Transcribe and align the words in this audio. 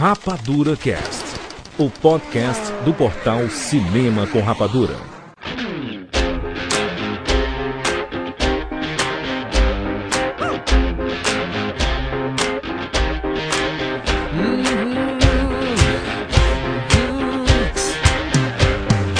Rapadura 0.00 0.78
Cast, 0.78 1.24
o 1.76 1.90
podcast 1.90 2.72
do 2.86 2.94
portal 2.94 3.50
Cinema 3.50 4.26
com 4.26 4.40
Rapadura. 4.40 4.96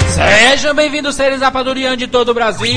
Sejam 0.09 0.73
bem-vindos, 0.73 1.13
seres 1.13 1.41
rapadurianos 1.41 1.99
de 1.99 2.07
todo 2.07 2.29
o 2.29 2.33
Brasil. 2.33 2.75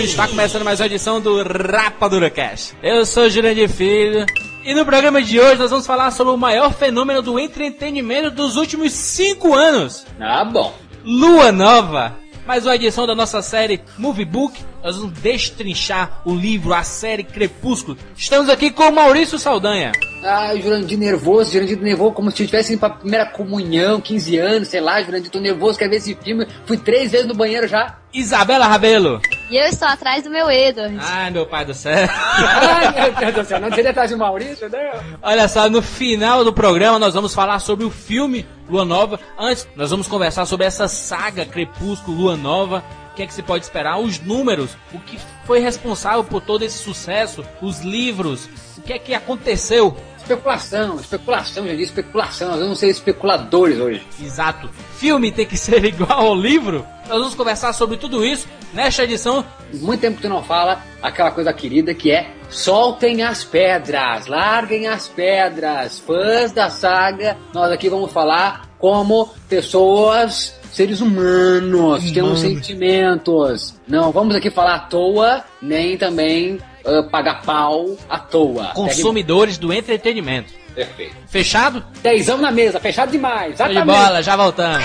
Está 0.00 0.26
começando 0.26 0.64
mais 0.64 0.80
uma 0.80 0.86
edição 0.86 1.20
do 1.20 1.40
Rapadura 1.44 2.28
Cast. 2.30 2.74
Eu 2.82 3.06
sou 3.06 3.30
Jurandir 3.30 3.68
Filho. 3.68 4.26
E 4.64 4.72
no 4.72 4.86
programa 4.86 5.20
de 5.20 5.38
hoje 5.38 5.60
nós 5.60 5.70
vamos 5.70 5.86
falar 5.86 6.10
sobre 6.10 6.32
o 6.32 6.38
maior 6.38 6.72
fenômeno 6.72 7.20
do 7.20 7.38
entretenimento 7.38 8.30
dos 8.30 8.56
últimos 8.56 8.94
cinco 8.94 9.52
anos. 9.52 10.06
Ah, 10.18 10.42
bom. 10.42 10.74
Lua 11.04 11.52
Nova. 11.52 12.16
Mais 12.46 12.64
uma 12.64 12.74
edição 12.74 13.06
da 13.06 13.14
nossa 13.14 13.42
série 13.42 13.82
Movie 13.98 14.24
Book. 14.24 14.58
Nós 14.84 14.98
vamos 14.98 15.18
destrinchar 15.18 16.20
o 16.26 16.34
livro, 16.34 16.74
a 16.74 16.82
série 16.82 17.24
Crepúsculo. 17.24 17.96
Estamos 18.14 18.50
aqui 18.50 18.70
com 18.70 18.82
o 18.82 18.92
Maurício 18.92 19.38
Saldanha. 19.38 19.92
Ah, 20.22 20.54
Jurandir 20.54 20.98
nervoso, 20.98 21.52
Jurandir 21.52 21.80
nervoso, 21.80 22.12
como 22.12 22.30
se 22.30 22.46
tivesse 22.46 22.74
indo 22.74 22.80
pra 22.80 22.90
primeira 22.90 23.24
comunhão, 23.24 23.98
15 23.98 24.36
anos, 24.36 24.68
sei 24.68 24.82
lá, 24.82 25.02
Jurandir, 25.02 25.30
tô 25.30 25.40
nervoso, 25.40 25.78
quero 25.78 25.90
ver 25.90 25.96
esse 25.96 26.14
filme. 26.14 26.46
Fui 26.66 26.76
três 26.76 27.10
vezes 27.10 27.26
no 27.26 27.34
banheiro 27.34 27.66
já. 27.66 27.96
Isabela 28.12 28.66
Rabelo. 28.66 29.22
E 29.50 29.56
eu 29.56 29.64
estou 29.64 29.88
atrás 29.88 30.22
do 30.22 30.28
meu 30.28 30.50
Edward. 30.50 30.98
Ai, 31.00 31.30
meu 31.30 31.46
pai 31.46 31.64
do 31.64 31.72
céu. 31.72 32.06
Ai, 32.06 32.92
meu 32.92 33.12
Deus 33.14 33.34
do 33.36 33.44
céu, 33.44 33.60
não 33.60 33.72
seria 33.72 33.90
atrás 33.90 34.10
do 34.10 34.18
Maurício, 34.18 34.68
né? 34.68 34.92
Olha 35.22 35.48
só, 35.48 35.66
no 35.70 35.80
final 35.80 36.44
do 36.44 36.52
programa 36.52 36.98
nós 36.98 37.14
vamos 37.14 37.34
falar 37.34 37.58
sobre 37.58 37.86
o 37.86 37.90
filme 37.90 38.46
Lua 38.68 38.84
Nova. 38.84 39.18
Antes, 39.38 39.66
nós 39.76 39.90
vamos 39.90 40.06
conversar 40.06 40.44
sobre 40.44 40.66
essa 40.66 40.88
saga 40.88 41.46
Crepúsculo 41.46 42.18
Lua 42.18 42.36
Nova. 42.36 42.84
O 43.14 43.16
que 43.16 43.22
é 43.22 43.26
que 43.28 43.34
se 43.34 43.44
pode 43.44 43.64
esperar? 43.64 43.96
Os 44.00 44.18
números, 44.18 44.76
o 44.92 44.98
que 44.98 45.20
foi 45.44 45.60
responsável 45.60 46.24
por 46.24 46.40
todo 46.40 46.64
esse 46.64 46.78
sucesso, 46.78 47.44
os 47.62 47.78
livros, 47.78 48.48
o 48.76 48.82
que 48.82 48.92
é 48.92 48.98
que 48.98 49.14
aconteceu. 49.14 49.96
Especulação, 50.16 50.96
especulação, 50.96 51.64
disse 51.64 51.82
especulação, 51.84 52.50
nós 52.50 52.58
vamos 52.58 52.80
ser 52.80 52.88
especuladores 52.88 53.78
hoje. 53.78 54.04
Exato. 54.20 54.68
Filme 54.96 55.30
tem 55.30 55.46
que 55.46 55.54
ser 55.56 55.84
igual 55.84 56.26
ao 56.26 56.34
livro? 56.34 56.84
Nós 57.08 57.18
vamos 57.18 57.36
conversar 57.36 57.72
sobre 57.72 57.96
tudo 57.98 58.24
isso 58.24 58.48
nesta 58.72 59.04
edição. 59.04 59.46
Muito 59.72 60.00
tempo 60.00 60.16
que 60.16 60.22
tu 60.22 60.28
não 60.28 60.42
fala 60.42 60.82
aquela 61.00 61.30
coisa 61.30 61.52
querida 61.52 61.94
que 61.94 62.10
é 62.10 62.28
soltem 62.50 63.22
as 63.22 63.44
pedras, 63.44 64.26
larguem 64.26 64.88
as 64.88 65.06
pedras, 65.06 66.00
fãs 66.00 66.50
da 66.50 66.68
saga, 66.68 67.36
nós 67.52 67.70
aqui 67.70 67.88
vamos 67.88 68.10
falar 68.10 68.68
como 68.76 69.32
pessoas 69.48 70.52
seres 70.74 71.00
humanos, 71.00 72.10
temos 72.10 72.40
sentimentos. 72.40 73.74
Não 73.86 74.10
vamos 74.10 74.34
aqui 74.34 74.50
falar 74.50 74.74
à 74.74 74.78
toa, 74.80 75.44
nem 75.62 75.96
também 75.96 76.58
uh, 76.84 77.08
pagar 77.10 77.42
pau 77.42 77.96
à 78.10 78.18
toa. 78.18 78.72
Consumidores 78.74 79.56
do 79.56 79.72
entretenimento. 79.72 80.52
Perfeito. 80.74 81.14
Fechado? 81.28 81.84
Dezão 82.02 82.38
na 82.38 82.50
mesa, 82.50 82.80
fechado 82.80 83.12
demais. 83.12 83.56
Show 83.56 83.66
de 83.66 83.72
Exatamente. 83.72 83.98
bola, 83.98 84.22
já 84.22 84.36
voltamos. 84.36 84.84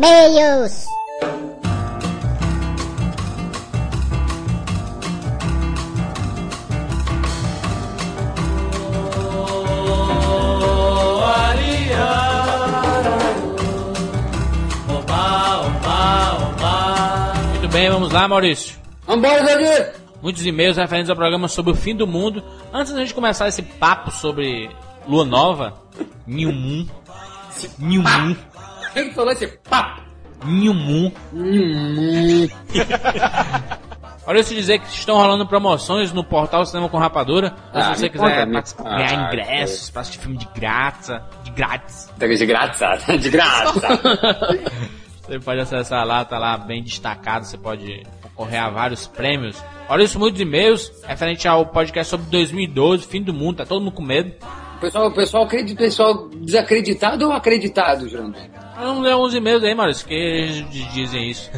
Beijos! 0.00 0.84
Bem, 17.84 17.90
vamos 17.90 18.12
lá, 18.12 18.26
Maurício. 18.26 18.76
Vambora, 19.06 19.42
Davi! 19.42 19.92
Muitos 20.22 20.46
e-mails 20.46 20.78
referentes 20.78 21.10
ao 21.10 21.16
programa 21.16 21.48
sobre 21.48 21.72
o 21.72 21.74
fim 21.74 21.94
do 21.94 22.06
mundo. 22.06 22.42
Antes 22.72 22.94
da 22.94 23.00
gente 23.00 23.12
começar 23.12 23.46
esse 23.46 23.62
papo 23.62 24.10
sobre 24.10 24.70
Lua 25.06 25.24
Nova, 25.24 25.74
New 26.26 26.50
Moon, 26.50 26.86
Quem 28.94 29.12
falou 29.12 29.32
esse 29.32 29.46
papo? 29.68 30.02
New 30.46 30.72
Moon. 30.72 31.12
Hum, 31.34 32.48
Maurício 34.26 34.56
dizer 34.56 34.78
que 34.78 34.88
estão 34.88 35.16
rolando 35.16 35.46
promoções 35.46 36.10
no 36.10 36.24
portal 36.24 36.64
Cinema 36.64 36.88
com 36.88 36.96
Rapadura. 36.96 37.54
Ah, 37.70 37.92
se 37.94 38.00
você 38.00 38.08
quiser 38.08 38.46
conta, 38.46 38.82
ganhar 38.82 39.26
ingressos 39.26 39.90
para 39.90 40.00
assistir 40.00 40.20
filme 40.20 40.38
de 40.38 40.48
graça, 40.54 41.22
de 41.42 41.50
grátis, 41.50 42.10
de 42.18 42.46
graça, 42.46 42.96
de 43.18 43.28
graça. 43.28 44.00
você 45.26 45.40
pode 45.40 45.60
acessar 45.60 46.06
lá, 46.06 46.24
tá 46.24 46.38
lá 46.38 46.56
bem 46.58 46.82
destacado, 46.82 47.46
você 47.46 47.56
pode 47.56 48.02
concorrer 48.22 48.62
a 48.62 48.68
vários 48.68 49.06
prêmios. 49.06 49.56
Maurício, 49.88 50.20
muitos 50.20 50.40
e-mails 50.40 50.92
referente 51.06 51.48
ao 51.48 51.64
podcast 51.66 52.10
sobre 52.10 52.26
2012, 52.30 53.06
fim 53.06 53.22
do 53.22 53.32
mundo, 53.32 53.56
tá 53.58 53.66
todo 53.66 53.82
mundo 53.82 53.94
com 53.94 54.02
medo. 54.02 54.32
O 54.76 54.80
pessoal, 54.80 55.06
o 55.06 55.12
pessoal, 55.12 55.44
acredita, 55.44 55.82
o 55.82 55.84
pessoal 55.84 56.28
desacreditado 56.28 57.26
ou 57.26 57.32
acreditado, 57.32 58.06
Jurandir? 58.08 58.50
Vamos 58.76 59.02
ler 59.02 59.16
uns 59.16 59.34
e-mails 59.34 59.64
aí, 59.64 59.74
Maurício, 59.74 60.06
que 60.06 60.62
dizem 60.92 61.30
isso. 61.30 61.50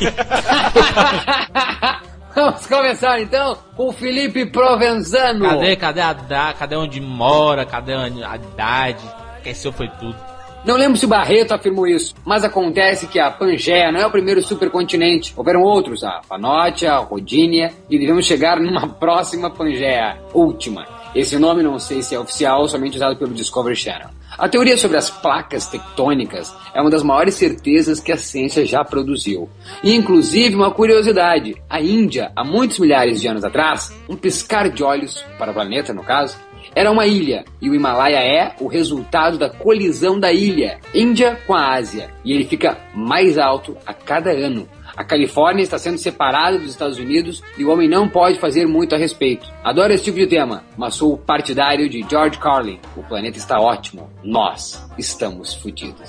Vamos 2.34 2.66
começar 2.66 3.20
então 3.20 3.56
com 3.76 3.90
o 3.90 3.92
Felipe 3.92 4.44
Provenzano. 4.46 5.48
Cadê, 5.48 5.76
cadê 5.76 6.00
a 6.00 6.12
da, 6.12 6.52
cadê 6.52 6.74
onde 6.74 7.00
mora, 7.00 7.64
cadê 7.64 7.94
a 7.94 8.06
a 8.06 8.36
idade? 8.36 9.04
Esqueceu 9.36 9.72
foi 9.72 9.86
tudo. 10.00 10.33
Não 10.64 10.76
lembro 10.76 10.96
se 10.96 11.04
o 11.04 11.08
Barreto 11.08 11.52
afirmou 11.52 11.86
isso, 11.86 12.14
mas 12.24 12.42
acontece 12.42 13.06
que 13.06 13.20
a 13.20 13.30
Pangeia 13.30 13.92
não 13.92 14.00
é 14.00 14.06
o 14.06 14.10
primeiro 14.10 14.42
supercontinente. 14.42 15.34
Houveram 15.36 15.62
outros, 15.62 16.02
a 16.02 16.22
Panótia, 16.26 16.92
a 16.92 16.98
Rodínia, 16.98 17.70
e 17.90 17.98
devemos 17.98 18.24
chegar 18.24 18.58
numa 18.58 18.88
próxima 18.96 19.50
Pangeia, 19.50 20.16
última. 20.32 20.86
Esse 21.14 21.38
nome 21.38 21.62
não 21.62 21.78
sei 21.78 22.02
se 22.02 22.14
é 22.14 22.18
oficial, 22.18 22.66
somente 22.66 22.96
usado 22.96 23.14
pelo 23.16 23.34
Discovery 23.34 23.76
Channel. 23.76 24.08
A 24.38 24.48
teoria 24.48 24.76
sobre 24.78 24.96
as 24.96 25.10
placas 25.10 25.66
tectônicas 25.66 26.52
é 26.74 26.80
uma 26.80 26.90
das 26.90 27.02
maiores 27.02 27.34
certezas 27.34 28.00
que 28.00 28.10
a 28.10 28.16
ciência 28.16 28.64
já 28.64 28.82
produziu. 28.82 29.48
E 29.82 29.94
inclusive 29.94 30.56
uma 30.56 30.72
curiosidade, 30.72 31.54
a 31.68 31.80
Índia, 31.80 32.32
há 32.34 32.42
muitos 32.42 32.78
milhares 32.78 33.20
de 33.20 33.28
anos 33.28 33.44
atrás, 33.44 33.94
um 34.08 34.16
piscar 34.16 34.70
de 34.70 34.82
olhos, 34.82 35.24
para 35.38 35.52
o 35.52 35.54
planeta 35.54 35.92
no 35.92 36.02
caso, 36.02 36.36
era 36.74 36.90
uma 36.90 37.06
ilha, 37.06 37.44
e 37.60 37.70
o 37.70 37.74
Himalaia 37.74 38.18
é 38.18 38.54
o 38.60 38.66
resultado 38.66 39.38
da 39.38 39.48
colisão 39.48 40.18
da 40.18 40.32
ilha, 40.32 40.78
Índia 40.94 41.38
com 41.46 41.54
a 41.54 41.74
Ásia, 41.74 42.10
e 42.24 42.32
ele 42.32 42.44
fica 42.44 42.78
mais 42.94 43.38
alto 43.38 43.76
a 43.86 43.94
cada 43.94 44.30
ano. 44.30 44.68
A 44.96 45.02
Califórnia 45.02 45.62
está 45.62 45.76
sendo 45.76 45.98
separada 45.98 46.56
dos 46.56 46.70
Estados 46.70 46.98
Unidos 46.98 47.42
e 47.58 47.64
o 47.64 47.70
homem 47.70 47.88
não 47.88 48.08
pode 48.08 48.38
fazer 48.38 48.64
muito 48.64 48.94
a 48.94 48.98
respeito. 48.98 49.52
Adoro 49.64 49.92
esse 49.92 50.04
tipo 50.04 50.18
de 50.18 50.28
tema, 50.28 50.62
mas 50.76 50.94
sou 50.94 51.18
partidário 51.18 51.88
de 51.88 52.06
George 52.08 52.38
Carlin. 52.38 52.78
O 52.96 53.02
planeta 53.02 53.36
está 53.36 53.58
ótimo, 53.58 54.08
nós 54.22 54.88
estamos 54.96 55.52
fodidos. 55.54 56.02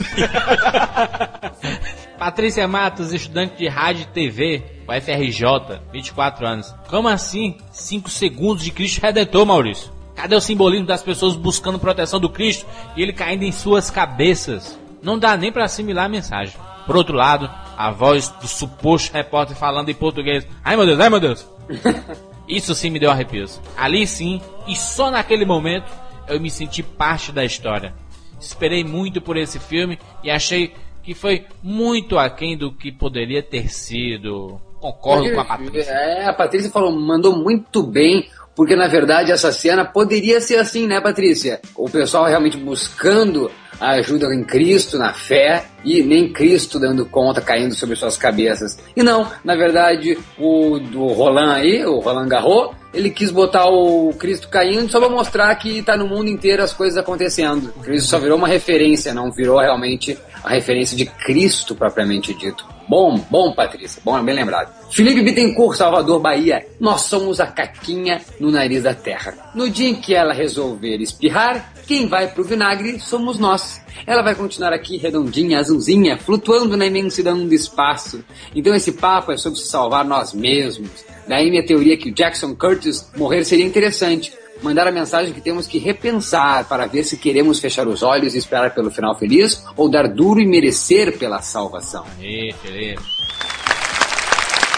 Patrícia 2.20 2.68
Matos, 2.68 3.12
estudante 3.12 3.58
de 3.58 3.68
rádio 3.68 4.04
e 4.04 4.14
TV, 4.14 4.64
UFRJ, 4.88 5.82
24 5.92 6.46
anos. 6.46 6.76
Como 6.88 7.08
assim? 7.08 7.58
5 7.72 8.08
segundos 8.10 8.64
de 8.64 8.72
Cristo 8.72 9.02
Redentor, 9.02 9.48
Maurício? 9.48 9.95
Cadê 10.16 10.36
o 10.36 10.42
simbolismo 10.42 10.88
das 10.88 11.04
pessoas 11.04 11.36
buscando 11.36 11.78
proteção 11.78 12.20
do 12.20 12.30
Cristo 12.30 12.66
e 12.96 13.02
ele 13.02 13.14
caindo 13.14 13.44
em 13.44 13.52
suas 13.52 13.90
cabeças? 13.90 14.80
Não 15.02 15.20
dá 15.20 15.36
nem 15.36 15.52
para 15.52 15.66
assimilar 15.66 16.06
a 16.06 16.10
mensagem. 16.10 16.56
Por 16.86 16.96
outro 16.96 17.16
lado, 17.16 17.50
a 17.78 17.92
voz 17.92 18.30
do 18.30 18.48
suposto 18.48 19.14
repórter 19.14 19.56
falando 19.56 19.90
em 19.90 19.94
português. 19.94 20.48
Ai 20.64 20.76
meu 20.76 20.86
Deus, 20.86 21.00
ai 21.00 21.10
meu 21.10 21.20
Deus. 21.20 21.48
Isso 22.48 22.76
sim 22.76 22.90
me 22.90 23.00
deu 23.00 23.12
arrepios. 23.12 23.60
Ali 23.76 24.06
sim, 24.06 24.42
e 24.68 24.76
só 24.76 25.10
naquele 25.10 25.46
momento, 25.46 25.92
eu 26.28 26.40
me 26.40 26.50
senti 26.50 26.82
parte 26.84 27.32
da 27.32 27.44
história. 27.44 27.94
Esperei 28.40 28.84
muito 28.84 29.20
por 29.20 29.36
esse 29.38 29.60
filme 29.60 29.98
e 30.24 30.30
achei 30.30 30.74
que 31.04 31.14
foi 31.14 31.46
muito 31.62 32.18
aquém 32.18 32.58
do 32.58 32.72
que 32.72 32.92
poderia 32.92 33.42
ter 33.42 33.70
sido. 33.70 34.60
Concordo 34.80 35.34
com 35.34 35.42
a 35.42 35.46
Patrícia. 35.46 35.92
É, 35.92 36.26
a 36.28 36.34
Patrícia 36.34 36.70
falou, 36.70 36.92
mandou 36.92 37.36
muito 37.36 37.82
bem, 37.82 38.28
porque 38.56 38.76
na 38.76 38.88
verdade 38.88 39.32
essa 39.32 39.52
cena 39.52 39.84
poderia 39.84 40.40
ser 40.40 40.58
assim, 40.58 40.88
né, 40.88 41.02
Patrícia? 41.02 41.60
O 41.76 41.90
pessoal 41.90 42.26
realmente 42.26 42.58
buscando 42.58 43.52
a 43.80 43.92
ajuda 43.92 44.34
em 44.34 44.44
Cristo, 44.44 44.98
na 44.98 45.14
fé, 45.14 45.66
e 45.84 46.02
nem 46.02 46.32
Cristo 46.32 46.80
dando 46.80 47.06
conta, 47.06 47.42
caindo 47.42 47.76
sobre 47.76 47.96
suas 47.96 48.18
cabeças. 48.18 48.78
E 48.96 49.04
não, 49.04 49.30
na 49.44 49.56
verdade, 49.56 50.18
o 50.40 50.80
do 50.80 51.08
Roland 51.08 51.56
aí, 51.56 51.86
o 51.86 52.00
Roland 52.00 52.28
Garros, 52.28 52.76
ele 52.94 53.10
quis 53.10 53.30
botar 53.32 53.68
o 53.68 54.14
Cristo 54.14 54.48
caindo 54.48 54.90
só 54.90 55.00
pra 55.00 55.10
mostrar 55.10 55.54
que 55.56 55.82
tá 55.82 55.98
no 55.98 56.08
mundo 56.08 56.30
inteiro 56.30 56.64
as 56.64 56.74
coisas 56.74 56.98
acontecendo. 56.98 57.74
O 57.76 57.82
Cristo 57.82 58.10
só 58.10 58.18
virou 58.18 58.38
uma 58.38 58.48
referência, 58.48 59.14
não 59.14 59.32
virou 59.32 59.60
realmente 59.60 60.18
a 60.44 60.50
referência 60.50 60.96
de 60.96 61.06
Cristo 61.06 61.76
propriamente 61.76 62.34
dito. 62.34 62.66
Bom, 62.88 63.20
bom, 63.30 63.54
Patrícia. 63.54 64.02
Bom, 64.06 64.22
bem 64.24 64.36
lembrado. 64.36 64.74
Felipe 64.92 65.22
Bittencourt, 65.22 65.78
Salvador, 65.78 66.20
Bahia. 66.20 66.66
Nós 66.80 67.02
somos 67.02 67.40
a 67.40 67.48
caquinha 67.48 68.22
no 68.40 68.52
nariz 68.52 68.84
da 68.84 68.94
terra. 68.94 69.52
No 69.56 69.70
dia 69.70 69.90
em 69.90 69.96
que 69.96 70.14
ela 70.14 70.34
resolver 70.34 70.98
espirrar, 70.98 71.74
quem 71.88 72.08
vai 72.08 72.28
pro 72.28 72.44
vinagre 72.44 73.00
somos 73.00 73.40
nós. 73.40 73.82
Ela 74.06 74.22
vai 74.22 74.36
continuar 74.36 74.74
aqui 74.74 74.98
redondinha, 74.98 75.60
azulzinha, 75.60 76.18
flutuando 76.18 76.78
na 76.78 76.86
imensidão 76.86 77.46
do 77.46 77.54
espaço. 77.54 78.24
Então 78.56 78.76
esse 78.76 78.92
papo 78.92 79.32
é 79.32 79.38
sobre 79.38 79.60
se 79.60 79.68
salvar 79.68 80.06
nós 80.06 80.34
mesmos. 80.34 81.04
Daí 81.28 81.50
minha 81.50 81.66
teoria 81.66 81.98
que 81.98 82.10
o 82.10 82.14
Jackson 82.14 82.56
Curtis 82.56 83.10
morrer 83.18 83.44
seria 83.44 83.66
interessante 83.66 84.32
mandar 84.66 84.88
a 84.88 84.92
mensagem 84.92 85.32
que 85.32 85.40
temos 85.40 85.68
que 85.68 85.78
repensar 85.78 86.66
para 86.68 86.88
ver 86.88 87.04
se 87.04 87.18
queremos 87.18 87.60
fechar 87.60 87.88
os 87.88 88.02
olhos 88.02 88.34
e 88.34 88.40
esperar 88.40 88.74
pelo 88.74 88.90
final 88.90 89.16
feliz 89.16 89.64
ou 89.78 89.88
dar 89.88 90.08
duro 90.08 90.42
e 90.42 90.46
merecer 90.46 91.20
pela 91.20 91.40
salvação. 91.40 92.04
Aí, 92.20 92.52
Felipe. 92.64 93.00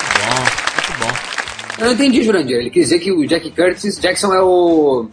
Muito 0.03 0.19
bom, 0.19 0.41
muito 0.75 0.99
bom. 0.99 1.37
Eu 1.79 1.85
não 1.85 1.93
entendi, 1.93 2.21
Jurandir. 2.21 2.57
Ele 2.57 2.69
quer 2.69 2.81
dizer 2.81 2.99
que 2.99 3.13
o 3.13 3.25
Jack 3.25 3.49
Curtis, 3.51 3.97
Jackson 3.97 4.33
é 4.33 4.41
o 4.41 5.07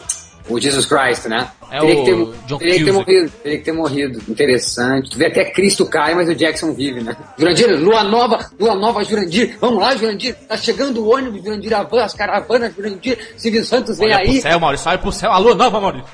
o 0.48 0.60
Jesus 0.60 0.86
Christ, 0.86 1.26
né? 1.26 1.48
É 1.70 1.80
teria 1.80 1.94
o 1.94 2.04
que 2.04 2.10
ter, 2.10 2.16
John 2.46 2.58
teria 2.58 2.78
que 2.78 2.84
ter 2.84 2.92
morrido, 2.92 3.32
teria 3.42 3.58
que 3.58 3.64
ter 3.64 3.72
morrido. 3.72 4.22
Interessante. 4.28 5.10
Tu 5.10 5.18
vê 5.18 5.26
até 5.26 5.44
Cristo 5.46 5.86
cai, 5.86 6.14
mas 6.14 6.28
o 6.28 6.34
Jackson 6.34 6.72
vive, 6.74 7.02
né? 7.02 7.16
Jurandir, 7.38 7.68
lua 7.80 8.04
nova, 8.04 8.50
lua 8.60 8.74
nova, 8.74 9.02
Jurandir. 9.02 9.56
Vamos 9.60 9.80
lá, 9.80 9.96
Jurandir. 9.96 10.34
Tá 10.46 10.56
chegando 10.56 11.02
o 11.02 11.14
ônibus, 11.14 11.42
Jurandir, 11.42 11.74
a 11.74 11.82
van, 11.82 12.04
as 12.04 12.12
caravanas, 12.14 12.74
Jurandir. 12.74 13.18
Silvio 13.36 13.64
Santos 13.64 13.98
vem 13.98 14.08
Olha 14.08 14.18
aí. 14.18 14.32
pro 14.32 14.42
céu, 14.42 14.60
Maurício, 14.60 14.88
olha 14.88 14.98
pro 14.98 15.12
céu. 15.12 15.32
Alô, 15.32 15.54
nova, 15.54 15.80
Maurício. 15.80 16.08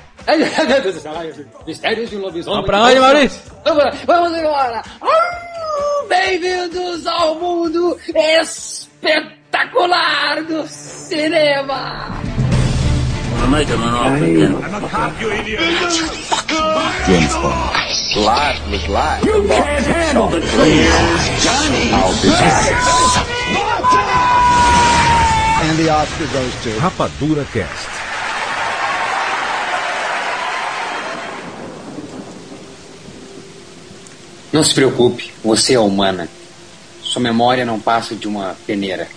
Mistérios 1.67 2.09
de 2.09 2.15
lobisomem. 2.15 2.55
Vamos 2.55 2.65
pra 2.69 2.83
onde, 2.83 2.99
Maurício? 2.99 3.41
Vamos, 3.65 3.83
vamos 4.05 4.37
embora. 4.37 4.81
Bem-vindos 6.07 7.05
ao 7.07 7.35
mundo 7.35 7.97
espetacular 8.15 10.43
do 10.43 10.65
cinema. 10.67 12.07
Life 13.51 13.67
was 18.71 18.87
life. 18.87 19.25
You 19.25 19.45
can't 19.45 19.85
handle 19.85 20.29
the 20.29 20.39
truth. 20.39 21.43
Johnny. 21.43 21.91
I'll 21.91 22.15
be 22.21 22.29
back. 22.29 22.71
And 25.65 25.77
the 25.77 25.89
Oscar 25.89 26.27
goes 26.31 26.63
to. 26.63 26.79
Rapadura 26.79 27.43
Cast. 27.51 27.89
Não 34.53 34.63
se 34.63 34.73
preocupe, 34.73 35.33
você 35.43 35.73
é 35.73 35.79
humana. 35.79 36.29
Sua 37.01 37.21
memória 37.21 37.65
não 37.65 37.81
passa 37.81 38.15
de 38.15 38.29
uma 38.29 38.55
peneira. 38.65 39.09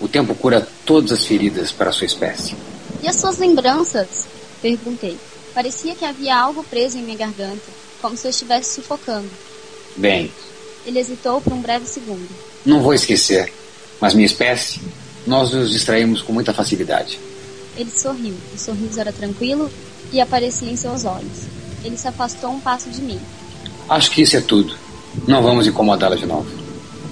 O 0.00 0.06
tempo 0.06 0.32
cura 0.36 0.68
todas 0.86 1.10
as 1.10 1.26
feridas 1.26 1.72
para 1.72 1.90
a 1.90 1.92
sua 1.92 2.06
espécie. 2.06 2.69
E 3.02 3.08
as 3.08 3.16
suas 3.16 3.38
lembranças? 3.38 4.26
Perguntei. 4.60 5.16
Parecia 5.54 5.94
que 5.94 6.04
havia 6.04 6.36
algo 6.36 6.62
preso 6.64 6.98
em 6.98 7.02
minha 7.02 7.16
garganta, 7.16 7.62
como 8.00 8.16
se 8.16 8.26
eu 8.26 8.30
estivesse 8.30 8.74
sufocando. 8.74 9.28
Bem, 9.96 10.30
Ele 10.86 10.98
hesitou 10.98 11.40
por 11.40 11.52
um 11.52 11.60
breve 11.60 11.86
segundo. 11.86 12.28
não 12.64 12.80
vou 12.82 12.94
esquecer, 12.94 13.52
mas 14.00 14.14
minha 14.14 14.26
espécie, 14.26 14.80
nós 15.26 15.50
nos 15.50 15.70
distraímos 15.70 16.22
com 16.22 16.32
muita 16.32 16.54
facilidade. 16.54 17.18
Ele 17.76 17.90
sorriu. 17.90 18.34
O 18.54 18.58
sorriso 18.58 19.00
era 19.00 19.12
tranquilo 19.12 19.70
e 20.12 20.20
aparecia 20.20 20.70
em 20.70 20.76
seus 20.76 21.04
olhos. 21.04 21.46
Ele 21.84 21.96
se 21.96 22.06
afastou 22.08 22.50
um 22.50 22.60
passo 22.60 22.90
de 22.90 23.00
mim. 23.00 23.20
Acho 23.88 24.10
que 24.10 24.22
isso 24.22 24.36
é 24.36 24.40
tudo. 24.40 24.74
Não 25.26 25.42
vamos 25.42 25.66
incomodá-la 25.66 26.16
de 26.16 26.26
novo. 26.26 26.48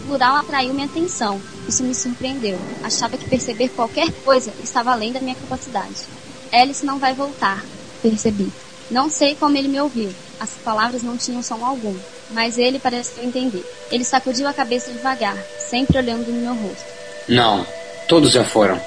Plural 0.08 0.37
atraiu 0.37 0.72
minha 0.72 0.87
atenção. 0.87 1.38
Isso 1.69 1.82
me 1.82 1.94
surpreendeu. 1.94 2.58
Achava 2.82 3.19
que 3.19 3.28
perceber 3.28 3.69
qualquer 3.69 4.10
coisa 4.25 4.50
estava 4.64 4.90
além 4.90 5.12
da 5.12 5.20
minha 5.20 5.34
capacidade. 5.34 6.06
Alice 6.50 6.84
não 6.84 6.99
vai 6.99 7.12
voltar, 7.12 7.62
percebi. 8.02 8.50
Não 8.90 9.10
sei 9.10 9.34
como 9.34 9.55
ele 9.58 9.69
me 9.69 9.78
ouviu. 9.78 10.10
As 10.40 10.52
palavras 10.64 11.02
não 11.02 11.19
tinham 11.19 11.43
som 11.43 11.62
algum, 11.62 11.94
mas 12.31 12.56
ele 12.56 12.78
pareceu 12.78 13.22
entender. 13.22 13.62
Ele 13.93 14.02
sacudiu 14.02 14.49
a 14.49 14.55
cabeça 14.55 14.90
devagar, 14.90 15.37
sempre 15.58 15.99
olhando 15.99 16.32
no 16.32 16.40
meu 16.40 16.54
rosto. 16.54 16.87
Não, 17.28 17.66
todos 18.08 18.32
já 18.32 18.44
foram. 18.44 18.81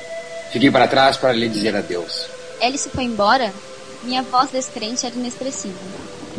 Fiquei 0.52 0.72
para 0.72 0.88
trás 0.88 1.18
para 1.18 1.34
lhe 1.34 1.48
dizer 1.48 1.76
adeus. 1.76 2.26
Alice 2.60 2.90
foi 2.90 3.04
embora? 3.04 3.54
Minha 4.04 4.24
voz 4.24 4.50
descrente 4.50 5.06
era 5.06 5.14
inexpressiva. 5.14 5.78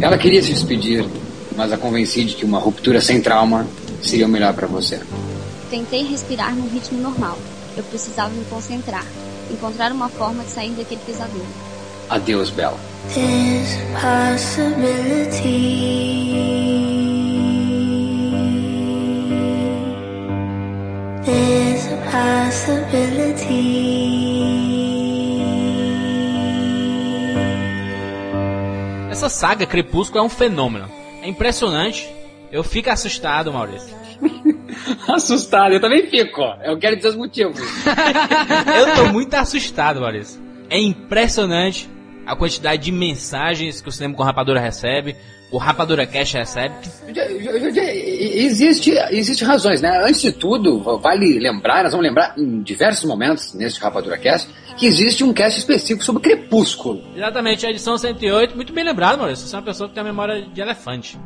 Ela 0.01 0.19
queria 0.19 0.43
se 0.43 0.53
despedir, 0.53 1.07
mas 1.55 1.71
a 1.73 1.79
convenci 1.79 2.25
de 2.25 2.35
que 2.35 2.45
uma 2.45 2.59
ruptura 2.59 3.01
sem 3.01 3.21
trauma 3.21 3.65
seria 4.03 4.27
o 4.27 4.29
melhor 4.29 4.55
para 4.55 4.67
você. 4.67 5.01
Tentei 5.71 6.05
respirar 6.05 6.55
num 6.55 6.69
ritmo 6.69 7.01
normal. 7.01 7.39
Eu 7.77 7.83
precisava 7.85 8.31
me 8.31 8.45
concentrar, 8.45 9.07
encontrar 9.51 9.93
uma 9.93 10.09
forma 10.09 10.45
de 10.45 10.51
sair 10.51 10.73
daquele 10.73 11.01
pesadelo. 11.07 11.47
Adeus, 12.11 12.51
Bela. 12.51 12.79
There's 13.15 13.77
a 21.87 21.97
possibility. 22.11 23.53
Essa 29.11 29.29
saga 29.29 29.65
Crepúsculo 29.65 30.19
é 30.19 30.27
um 30.27 30.29
fenômeno. 30.29 30.91
É 31.23 31.29
impressionante. 31.29 32.13
Eu 32.53 32.63
fico 32.63 32.91
assustado, 32.91 33.51
Maurício. 33.51 33.97
Assustado, 35.09 35.73
eu 35.73 35.81
também 35.81 36.07
fico. 36.07 36.43
Eu 36.63 36.79
quero 36.79 36.97
dizer 36.97 37.09
os 37.09 37.17
motivos. 37.17 37.59
Eu 38.79 38.95
tô 38.95 39.13
muito 39.13 39.35
assustado, 39.35 40.01
Maurício. 40.01 40.41
É 40.71 40.79
impressionante 40.79 41.89
a 42.27 42.37
quantidade 42.37 42.83
de 42.83 42.93
mensagens 42.93 43.81
que 43.81 43.89
o 43.89 43.93
Cinema 43.93 44.15
com 44.15 44.23
Rapadura 44.23 44.61
recebe, 44.61 45.17
o 45.51 45.59
Rapadura 45.59 46.07
Cash 46.07 46.33
recebe. 46.33 46.75
Existe, 48.37 48.93
existe 49.11 49.45
razões, 49.45 49.81
né? 49.81 50.01
Antes 50.03 50.23
de 50.23 50.33
tudo, 50.33 50.99
vale 50.99 51.39
lembrar, 51.39 51.83
nós 51.83 51.93
vamos 51.93 52.07
lembrar 52.07 52.35
em 52.39 52.63
diversos 52.63 53.05
momentos 53.05 53.55
neste 53.55 53.81
Rapadura 53.81 54.17
Cast, 54.19 54.49
que 54.77 54.87
existe 54.87 55.23
um 55.25 55.33
cast 55.33 55.59
específico 55.59 56.05
sobre 56.05 56.23
Crepúsculo. 56.23 57.03
Exatamente, 57.17 57.67
a 57.67 57.71
edição 57.71 57.97
108, 57.99 58.57
muito 58.57 58.73
bem 58.73 58.85
lembrado, 58.85 59.19
Maurício. 59.19 59.47
Você 59.47 59.55
é 59.55 59.59
uma 59.59 59.65
pessoa 59.65 59.89
que 59.89 59.95
tem 59.95 60.01
a 60.01 60.05
memória 60.05 60.43
de 60.43 60.61
elefante. 60.61 61.19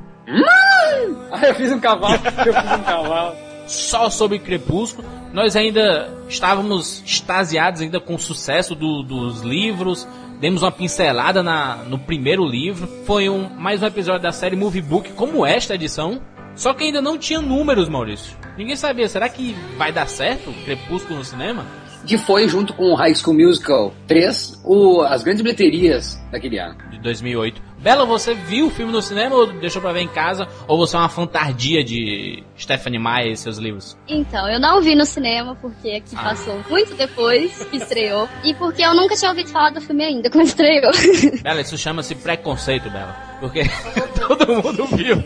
Ah, 1.32 1.46
eu 1.46 1.54
fiz 1.54 1.70
um 1.72 1.80
cavalo, 1.80 2.14
eu 2.14 2.52
fiz 2.54 2.72
um 2.72 2.82
cavalo. 2.82 3.36
Só 3.66 4.08
sobre 4.10 4.38
Crepúsculo, 4.38 5.06
nós 5.32 5.56
ainda 5.56 6.08
estávamos 6.28 7.02
extasiados 7.04 7.80
ainda 7.80 7.98
com 8.00 8.14
o 8.14 8.18
sucesso 8.18 8.74
do- 8.76 9.02
dos 9.02 9.40
livros, 9.42 10.06
demos 10.40 10.62
uma 10.62 10.70
pincelada 10.70 11.42
na, 11.42 11.76
no 11.88 11.98
primeiro 11.98 12.44
livro. 12.44 12.88
Foi 13.04 13.28
um, 13.28 13.48
mais 13.48 13.82
um 13.82 13.86
episódio 13.86 14.22
da 14.22 14.30
série 14.32 14.54
Movie 14.56 14.82
Book, 14.82 15.12
como 15.14 15.44
esta 15.44 15.74
edição. 15.74 16.20
Só 16.54 16.72
que 16.72 16.84
ainda 16.84 17.02
não 17.02 17.18
tinha 17.18 17.40
números, 17.40 17.88
Maurício. 17.88 18.36
Ninguém 18.56 18.76
sabia, 18.76 19.08
será 19.08 19.28
que 19.28 19.54
vai 19.76 19.92
dar 19.92 20.06
certo 20.08 20.52
Crepúsculo 20.64 21.18
no 21.18 21.24
cinema? 21.24 21.66
Que 22.06 22.16
foi, 22.16 22.48
junto 22.48 22.72
com 22.74 22.92
o 22.92 22.94
High 22.94 23.14
School 23.14 23.34
Musical 23.36 23.92
3, 24.06 24.62
o, 24.64 25.02
as 25.02 25.22
grandes 25.24 25.42
bilheterias 25.42 26.18
daquele 26.30 26.58
ano. 26.58 26.76
De 26.90 26.98
2008. 27.00 27.60
Bela, 27.78 28.04
você 28.06 28.34
viu 28.34 28.66
o 28.66 28.70
filme 28.70 28.90
no 28.92 29.02
cinema 29.02 29.34
ou 29.36 29.46
deixou 29.46 29.80
pra 29.82 29.92
ver 29.92 30.00
em 30.00 30.08
casa? 30.08 30.48
Ou 30.66 30.76
você 30.78 30.96
é 30.96 30.98
uma 30.98 31.08
fantardia 31.08 31.84
de 31.84 32.42
Stephanie 32.58 32.98
Meyer 32.98 33.32
e 33.32 33.36
seus 33.36 33.58
livros? 33.58 33.96
Então, 34.08 34.48
eu 34.48 34.58
não 34.58 34.80
vi 34.80 34.94
no 34.94 35.04
cinema 35.04 35.56
porque 35.60 35.90
aqui 35.90 36.16
Ah. 36.16 36.22
passou 36.30 36.60
muito 36.68 36.94
depois 36.94 37.64
que 37.64 37.76
estreou 37.76 38.28
e 38.44 38.54
porque 38.54 38.82
eu 38.82 38.94
nunca 38.94 39.14
tinha 39.14 39.30
ouvido 39.30 39.50
falar 39.50 39.70
do 39.70 39.80
filme 39.80 40.04
ainda 40.04 40.30
quando 40.30 40.46
estreou. 40.46 40.90
Bela, 41.42 41.60
isso 41.60 41.76
chama-se 41.76 42.14
preconceito, 42.14 42.88
Bela. 42.90 43.14
Porque 43.40 43.62
todo 44.18 44.62
mundo 44.62 44.84
viu. 44.86 45.22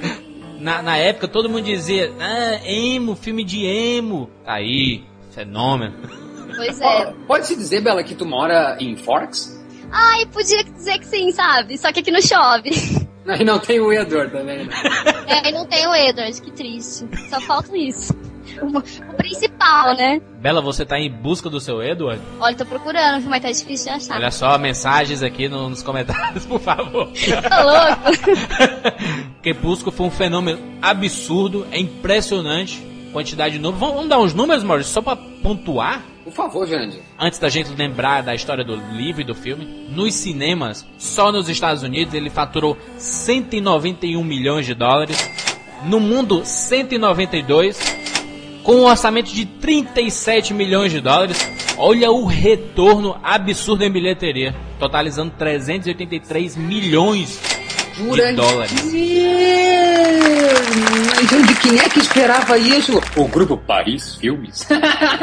Na, 0.58 0.82
na 0.82 0.96
época, 0.98 1.28
todo 1.28 1.48
mundo 1.48 1.64
dizia, 1.64 2.12
ah, 2.20 2.60
emo, 2.64 3.16
filme 3.16 3.42
de 3.44 3.64
emo. 3.64 4.28
Tá 4.44 4.54
aí, 4.54 5.04
fenômeno. 5.30 5.94
Pois 6.66 6.80
é. 6.80 7.14
Pode-se 7.26 7.56
dizer, 7.56 7.80
Bela, 7.80 8.02
que 8.02 8.14
tu 8.14 8.24
mora 8.26 8.76
em 8.80 8.96
Forks? 8.96 9.58
Ai, 9.92 10.26
podia 10.26 10.62
dizer 10.64 10.98
que 10.98 11.06
sim, 11.06 11.32
sabe? 11.32 11.76
Só 11.78 11.92
que 11.92 12.00
aqui 12.00 12.10
não 12.10 12.22
chove. 12.22 12.70
E 13.38 13.44
não 13.44 13.58
tem 13.60 13.78
o 13.78 13.92
Edward 13.92 14.32
também, 14.32 14.64
né? 14.64 14.72
É, 15.28 15.50
e 15.50 15.52
não 15.52 15.64
tem 15.66 15.86
o 15.86 15.94
Edward, 15.94 16.40
que 16.40 16.50
triste. 16.50 17.06
Só 17.28 17.38
falta 17.42 17.76
isso. 17.76 18.12
O, 18.60 19.14
principal, 19.14 19.94
né? 19.94 20.20
Bela, 20.40 20.60
você 20.60 20.84
tá 20.84 20.98
em 20.98 21.08
busca 21.12 21.48
do 21.48 21.60
seu 21.60 21.80
Edward? 21.82 22.20
Olha, 22.40 22.56
tô 22.56 22.64
procurando, 22.64 23.28
mas 23.28 23.42
tá 23.42 23.52
difícil 23.52 23.92
de 23.92 23.98
achar. 23.98 24.16
Olha 24.16 24.30
só, 24.32 24.58
mensagens 24.58 25.22
aqui 25.22 25.48
no- 25.48 25.68
nos 25.68 25.82
comentários, 25.82 26.44
por 26.48 26.58
favor. 26.58 27.08
Tá 27.48 27.62
louco? 27.62 28.18
Crepúsculo 29.42 29.92
foi 29.94 30.06
um 30.06 30.10
fenômeno 30.10 30.58
absurdo, 30.82 31.66
é 31.70 31.78
impressionante. 31.78 32.82
Quantidade 33.12 33.54
de 33.54 33.60
números. 33.60 33.80
Vamos, 33.80 33.94
vamos 33.96 34.08
dar 34.08 34.18
uns 34.20 34.34
números, 34.34 34.62
Maurício, 34.62 34.92
só 34.92 35.02
pra 35.02 35.16
pontuar? 35.16 36.02
Por 36.24 36.32
favor, 36.32 36.66
Jandir. 36.66 37.00
Antes 37.18 37.38
da 37.38 37.48
gente 37.48 37.70
lembrar 37.74 38.22
da 38.22 38.34
história 38.34 38.62
do 38.62 38.76
livro 38.92 39.22
e 39.22 39.24
do 39.24 39.34
filme, 39.34 39.64
nos 39.90 40.14
cinemas, 40.14 40.86
só 40.98 41.32
nos 41.32 41.48
Estados 41.48 41.82
Unidos 41.82 42.14
ele 42.14 42.30
faturou 42.30 42.76
191 42.98 44.22
milhões 44.22 44.66
de 44.66 44.74
dólares. 44.74 45.18
No 45.84 45.98
mundo, 45.98 46.42
192. 46.44 47.78
com 48.62 48.74
um 48.76 48.84
orçamento 48.84 49.32
de 49.32 49.46
37 49.46 50.52
milhões 50.52 50.92
de 50.92 51.00
dólares. 51.00 51.38
Olha 51.78 52.10
o 52.10 52.26
retorno 52.26 53.16
absurdo 53.22 53.82
em 53.82 53.90
bilheteria, 53.90 54.54
totalizando 54.78 55.32
383 55.38 56.56
milhões 56.56 57.40
de 57.96 58.32
dólares. 58.34 58.92
Gente, 61.28 61.54
quem 61.60 61.78
é 61.78 61.88
que 61.88 61.98
esperava 61.98 62.56
isso? 62.56 63.00
O 63.16 63.28
grupo 63.28 63.56
Paris 63.56 64.16
Filmes. 64.16 64.66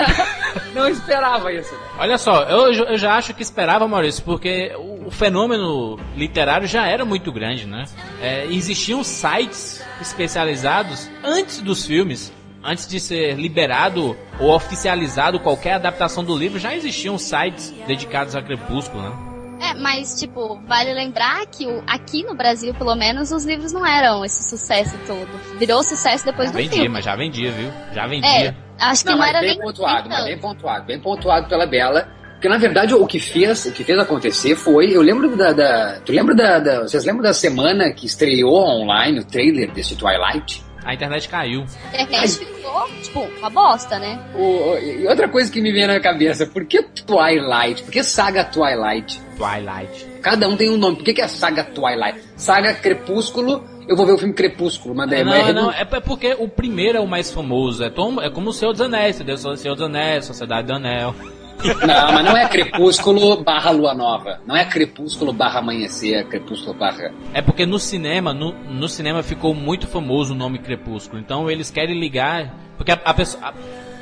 Não 0.73 0.87
esperava 0.87 1.51
isso. 1.51 1.73
Olha 1.97 2.17
só, 2.17 2.43
eu, 2.43 2.71
eu 2.71 2.97
já 2.97 3.15
acho 3.15 3.33
que 3.33 3.41
esperava, 3.41 3.87
Maurício, 3.87 4.23
porque 4.23 4.73
o, 4.77 5.07
o 5.07 5.11
fenômeno 5.11 5.99
literário 6.15 6.67
já 6.67 6.85
era 6.85 7.03
muito 7.03 7.31
grande, 7.31 7.65
né? 7.65 7.85
É, 8.21 8.45
existiam 8.45 9.03
sites 9.03 9.83
especializados 9.99 11.09
antes 11.23 11.61
dos 11.61 11.85
filmes 11.85 12.31
antes 12.63 12.87
de 12.87 12.99
ser 12.99 13.35
liberado 13.35 14.17
ou 14.39 14.53
oficializado 14.53 15.39
qualquer 15.39 15.73
adaptação 15.73 16.21
do 16.21 16.35
livro, 16.35 16.59
já 16.59 16.75
existiam 16.75 17.17
sites 17.17 17.73
dedicados 17.87 18.35
a 18.35 18.41
Crepúsculo, 18.41 19.01
né? 19.03 19.26
É, 19.59 19.73
mas, 19.73 20.19
tipo, 20.19 20.59
vale 20.67 20.93
lembrar 20.93 21.45
que 21.47 21.65
o, 21.65 21.83
aqui 21.87 22.23
no 22.23 22.35
Brasil, 22.35 22.73
pelo 22.73 22.95
menos, 22.95 23.31
os 23.31 23.45
livros 23.45 23.71
não 23.73 23.85
eram 23.85 24.23
esse 24.23 24.49
sucesso 24.49 24.95
todo. 25.05 25.27
Virou 25.57 25.83
sucesso 25.83 26.25
depois 26.25 26.49
já 26.49 26.53
do 26.53 26.57
vendia, 26.57 26.73
filme. 26.73 26.89
mas 26.89 27.05
já 27.05 27.15
vendia, 27.15 27.51
viu? 27.51 27.71
Já 27.93 28.07
vendia. 28.07 28.29
É, 28.29 28.55
acho 28.79 29.03
que 29.03 29.09
não, 29.09 29.17
não 29.17 29.25
era 29.25 29.39
bem 29.39 29.49
nem 29.49 29.59
pontuado, 29.59 30.09
nem 30.09 30.17
mas 30.17 30.25
bem 30.25 30.37
pontuado, 30.37 30.85
bem 30.85 30.99
pontuado 30.99 31.47
pela 31.47 31.65
Bela. 31.65 32.07
Porque 32.33 32.49
na 32.49 32.57
verdade 32.59 32.93
o 32.93 33.07
que 33.07 33.19
fez, 33.19 33.65
o 33.65 33.71
que 33.71 33.83
fez 33.83 33.97
acontecer 33.97 34.55
foi, 34.55 34.95
eu 34.95 35.01
lembro 35.01 35.35
da, 35.35 35.51
da 35.53 35.99
tu 36.01 36.11
lembra 36.11 36.35
da, 36.35 36.59
da, 36.59 36.81
vocês 36.81 37.03
lembram 37.03 37.23
da 37.23 37.33
semana 37.33 37.91
que 37.91 38.05
estreou 38.05 38.63
online 38.63 39.19
o 39.19 39.25
trailer 39.25 39.71
desse 39.71 39.95
Twilight? 39.95 40.63
A 40.87 40.93
internet 40.93 41.27
caiu. 41.27 41.65
A 41.93 42.01
internet 42.01 42.37
ficou, 42.39 42.87
tipo, 43.03 43.19
uma 43.39 43.49
bosta, 43.49 43.99
né? 43.99 44.17
O, 44.33 44.77
e 44.77 45.05
outra 45.07 45.27
coisa 45.27 45.51
que 45.51 45.61
me 45.61 45.71
veio 45.73 45.87
na 45.87 45.99
cabeça, 45.99 46.45
por 46.47 46.63
que 46.65 46.81
Twilight? 46.81 47.83
Por 47.83 47.91
que 47.91 48.03
saga 48.03 48.45
Twilight? 48.45 49.21
Twilight. 49.35 50.07
Cada 50.21 50.47
um 50.47 50.55
tem 50.55 50.69
um 50.69 50.77
nome. 50.77 50.95
Por 50.95 51.03
que, 51.05 51.13
que 51.13 51.21
é 51.21 51.27
saga 51.27 51.63
Twilight? 51.63 52.21
Saga 52.37 52.73
Crepúsculo, 52.73 53.63
eu 53.87 53.95
vou 53.95 54.05
ver 54.05 54.13
o 54.13 54.17
filme 54.17 54.33
Crepúsculo, 54.33 54.95
mas 54.95 55.09
daí 55.09 55.23
não, 55.23 55.31
mas 55.31 55.53
não, 55.55 55.71
é 55.71 55.81
é 55.81 55.99
porque 55.99 56.35
o 56.39 56.47
primeiro 56.47 56.97
é 56.97 57.01
o 57.01 57.07
mais 57.07 57.31
famoso. 57.31 57.83
É, 57.83 57.89
tom- 57.89 58.21
é 58.21 58.29
como 58.29 58.49
o 58.49 58.53
Senhor 58.53 58.71
dos 58.71 58.81
Anéis, 58.81 59.15
entendeu? 59.17 59.35
O 59.35 59.55
Senhor 59.57 59.75
dos 59.75 59.85
Anéis, 59.85 60.25
Sociedade 60.25 60.67
do 60.67 60.73
Anel. 60.73 61.13
Não, 61.63 62.13
mas 62.13 62.25
não 62.25 62.37
é 62.37 62.47
Crepúsculo 62.47 63.43
barra 63.43 63.71
Lua 63.71 63.93
Nova. 63.93 64.39
Não 64.45 64.55
é 64.55 64.65
Crepúsculo 64.65 65.33
barra 65.33 65.59
Amanhecer, 65.59 66.19
é 66.19 66.23
Crepúsculo 66.23 66.73
barra... 66.73 67.11
É 67.33 67.41
porque 67.41 67.65
no 67.65 67.79
cinema, 67.79 68.33
no, 68.33 68.53
no 68.53 68.87
cinema 68.87 69.23
ficou 69.23 69.53
muito 69.53 69.87
famoso 69.87 70.33
o 70.33 70.37
nome 70.37 70.59
Crepúsculo. 70.59 71.19
Então 71.19 71.49
eles 71.49 71.71
querem 71.71 71.99
ligar. 71.99 72.53
Porque 72.77 72.91
a, 72.91 72.99
a 73.03 73.13
pessoa. 73.13 73.43
A, 73.43 73.53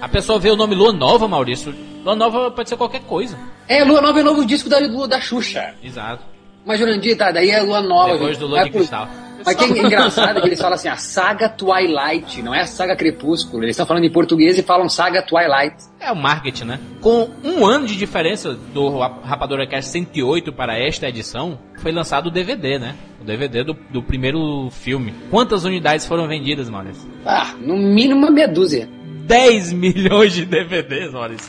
a 0.05 0.09
pessoa 0.09 0.38
vê 0.38 0.51
o 0.51 0.55
nome 0.55 0.75
Lua 0.75 0.91
Nova, 0.91 1.27
Maurício. 1.27 1.74
Lua 2.03 2.15
Nova 2.15 2.51
pode 2.51 2.69
ser 2.69 2.77
qualquer 2.77 3.01
coisa. 3.01 3.38
É, 3.67 3.83
Lua 3.83 4.01
Nova 4.01 4.19
é 4.19 4.21
o 4.21 4.25
novo 4.25 4.45
disco 4.45 4.69
da, 4.69 4.77
Lua 4.79 5.07
da 5.07 5.19
Xuxa. 5.19 5.74
Exato. 5.81 6.24
Mas 6.65 6.79
Jurandir, 6.79 7.17
tá, 7.17 7.31
daí 7.31 7.50
é 7.50 7.62
Lua 7.62 7.81
Nova. 7.81 8.13
Depois 8.13 8.31
gente. 8.31 8.39
do 8.39 8.47
Lua 8.47 8.63
de 8.65 8.71
Cristal. 8.71 9.07
Mas 9.46 9.56
que 9.56 9.64
é 9.64 9.68
engraçado 9.68 10.38
é 10.38 10.42
que 10.42 10.48
eles 10.48 10.60
falam 10.60 10.75
assim, 10.75 10.88
a 10.88 10.98
saga 10.98 11.48
Twilight, 11.48 12.42
não 12.42 12.54
é 12.54 12.62
a 12.62 12.66
saga 12.66 12.96
Crepúsculo. 12.96 13.64
Eles 13.64 13.75
estão 13.75 13.86
falando 13.86 14.04
em 14.04 14.12
português 14.12 14.58
e 14.58 14.64
falam 14.64 14.90
saga 14.90 15.22
Twilight. 15.22 15.75
É 16.00 16.12
o 16.12 16.16
marketing, 16.16 16.66
né? 16.66 16.80
Com 17.02 17.30
um 17.44 17.66
ano 17.66 17.86
de 17.86 17.96
diferença 17.96 18.54
do 18.74 18.98
Rapadura 18.98 19.68
Cast 19.68 19.92
108 19.92 20.52
para 20.52 20.80
esta 20.80 21.08
edição, 21.08 21.60
foi 21.78 21.92
lançado 21.92 22.28
o 22.28 22.32
DVD, 22.32 22.80
né? 22.80 22.96
O 23.22 23.24
DVD 23.24 23.64
do, 23.64 23.74
do 23.92 24.02
primeiro 24.02 24.70
filme. 24.72 25.14
Quantas 25.30 25.64
unidades 25.64 26.06
foram 26.06 26.28
vendidas, 26.28 26.70
Maurício? 26.70 27.08
Ah, 27.25 27.54
no 27.60 27.78
mínimo 27.78 28.22
uma 28.22 28.32
meia 28.32 28.48
dúzia. 28.48 28.90
10 29.25 29.74
milhões 29.74 30.34
de 30.34 30.46
DVDs, 30.46 31.12
Maurício. 31.12 31.48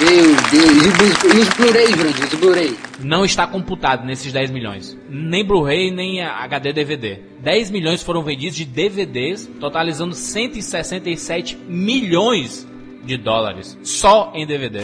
Meu 0.00 0.34
Deus, 0.50 0.84
e 0.84 1.36
os, 1.36 1.48
os 1.48 1.48
Blu-ray, 1.54 1.86
Jurandir, 1.86 2.24
os 2.24 2.34
Blu-ray. 2.34 2.76
Não 3.00 3.24
está 3.24 3.46
computado 3.46 4.04
nesses 4.04 4.32
10 4.32 4.50
milhões. 4.50 4.98
Nem 5.08 5.44
Blu-ray, 5.44 5.92
nem 5.92 6.20
HD 6.20 6.72
DVD. 6.72 7.20
10 7.40 7.70
milhões 7.70 8.02
foram 8.02 8.24
vendidos 8.24 8.56
de 8.56 8.64
DVDs, 8.64 9.48
totalizando 9.60 10.14
167 10.14 11.56
milhões 11.68 12.66
de 13.04 13.16
dólares. 13.16 13.78
Só 13.84 14.32
em 14.34 14.44
DVD. 14.44 14.80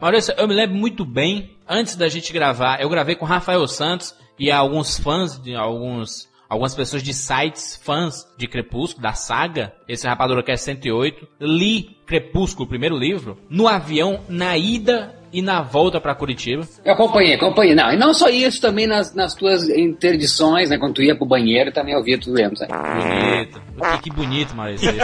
Maurício, 0.00 0.32
eu 0.38 0.46
me 0.46 0.54
lembro 0.54 0.76
muito 0.76 1.04
bem, 1.04 1.56
antes 1.68 1.96
da 1.96 2.08
gente 2.08 2.32
gravar, 2.32 2.80
eu 2.80 2.88
gravei 2.88 3.16
com 3.16 3.26
Rafael 3.26 3.66
Santos 3.66 4.14
e 4.38 4.48
alguns 4.48 4.96
fãs, 4.96 5.42
de 5.42 5.56
alguns, 5.56 6.28
algumas 6.48 6.74
pessoas 6.74 7.02
de 7.02 7.12
sites, 7.12 7.78
fãs 7.82 8.26
de 8.36 8.46
Crepúsculo, 8.46 9.02
da 9.02 9.12
saga, 9.12 9.72
esse 9.86 10.06
Rapadura 10.06 10.42
Cast 10.42 10.64
108, 10.64 11.28
li 11.40 11.98
Crepúsculo, 12.06 12.64
o 12.64 12.68
primeiro 12.68 12.96
livro, 12.96 13.38
no 13.50 13.68
avião, 13.68 14.20
na 14.28 14.56
ida 14.56 15.14
e 15.32 15.42
na 15.42 15.60
volta 15.60 16.00
para 16.00 16.14
Curitiba. 16.14 16.66
Eu 16.82 16.94
acompanhei, 16.94 17.34
acompanhei. 17.34 17.74
Não, 17.74 17.92
e 17.92 17.96
não 17.96 18.14
só 18.14 18.28
isso, 18.30 18.60
também 18.60 18.86
nas, 18.86 19.14
nas 19.14 19.34
tuas 19.34 19.68
interdições, 19.68 20.70
né? 20.70 20.78
Quando 20.78 20.94
tu 20.94 21.02
ia 21.02 21.14
pro 21.14 21.26
banheiro, 21.26 21.70
também 21.70 21.94
eu 21.94 22.02
via 22.02 22.18
tudo 22.18 22.34
lendo, 22.34 22.56
sabe? 22.56 22.72
Bonito. 22.72 23.62
Que, 23.76 24.02
que 24.04 24.10
bonito, 24.10 24.54
Maurício. 24.54 24.88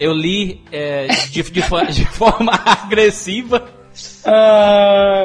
Eu 0.00 0.12
li 0.12 0.62
é, 0.70 1.08
de, 1.08 1.42
de 1.42 1.50
de 1.50 2.06
forma 2.06 2.52
agressiva. 2.64 3.68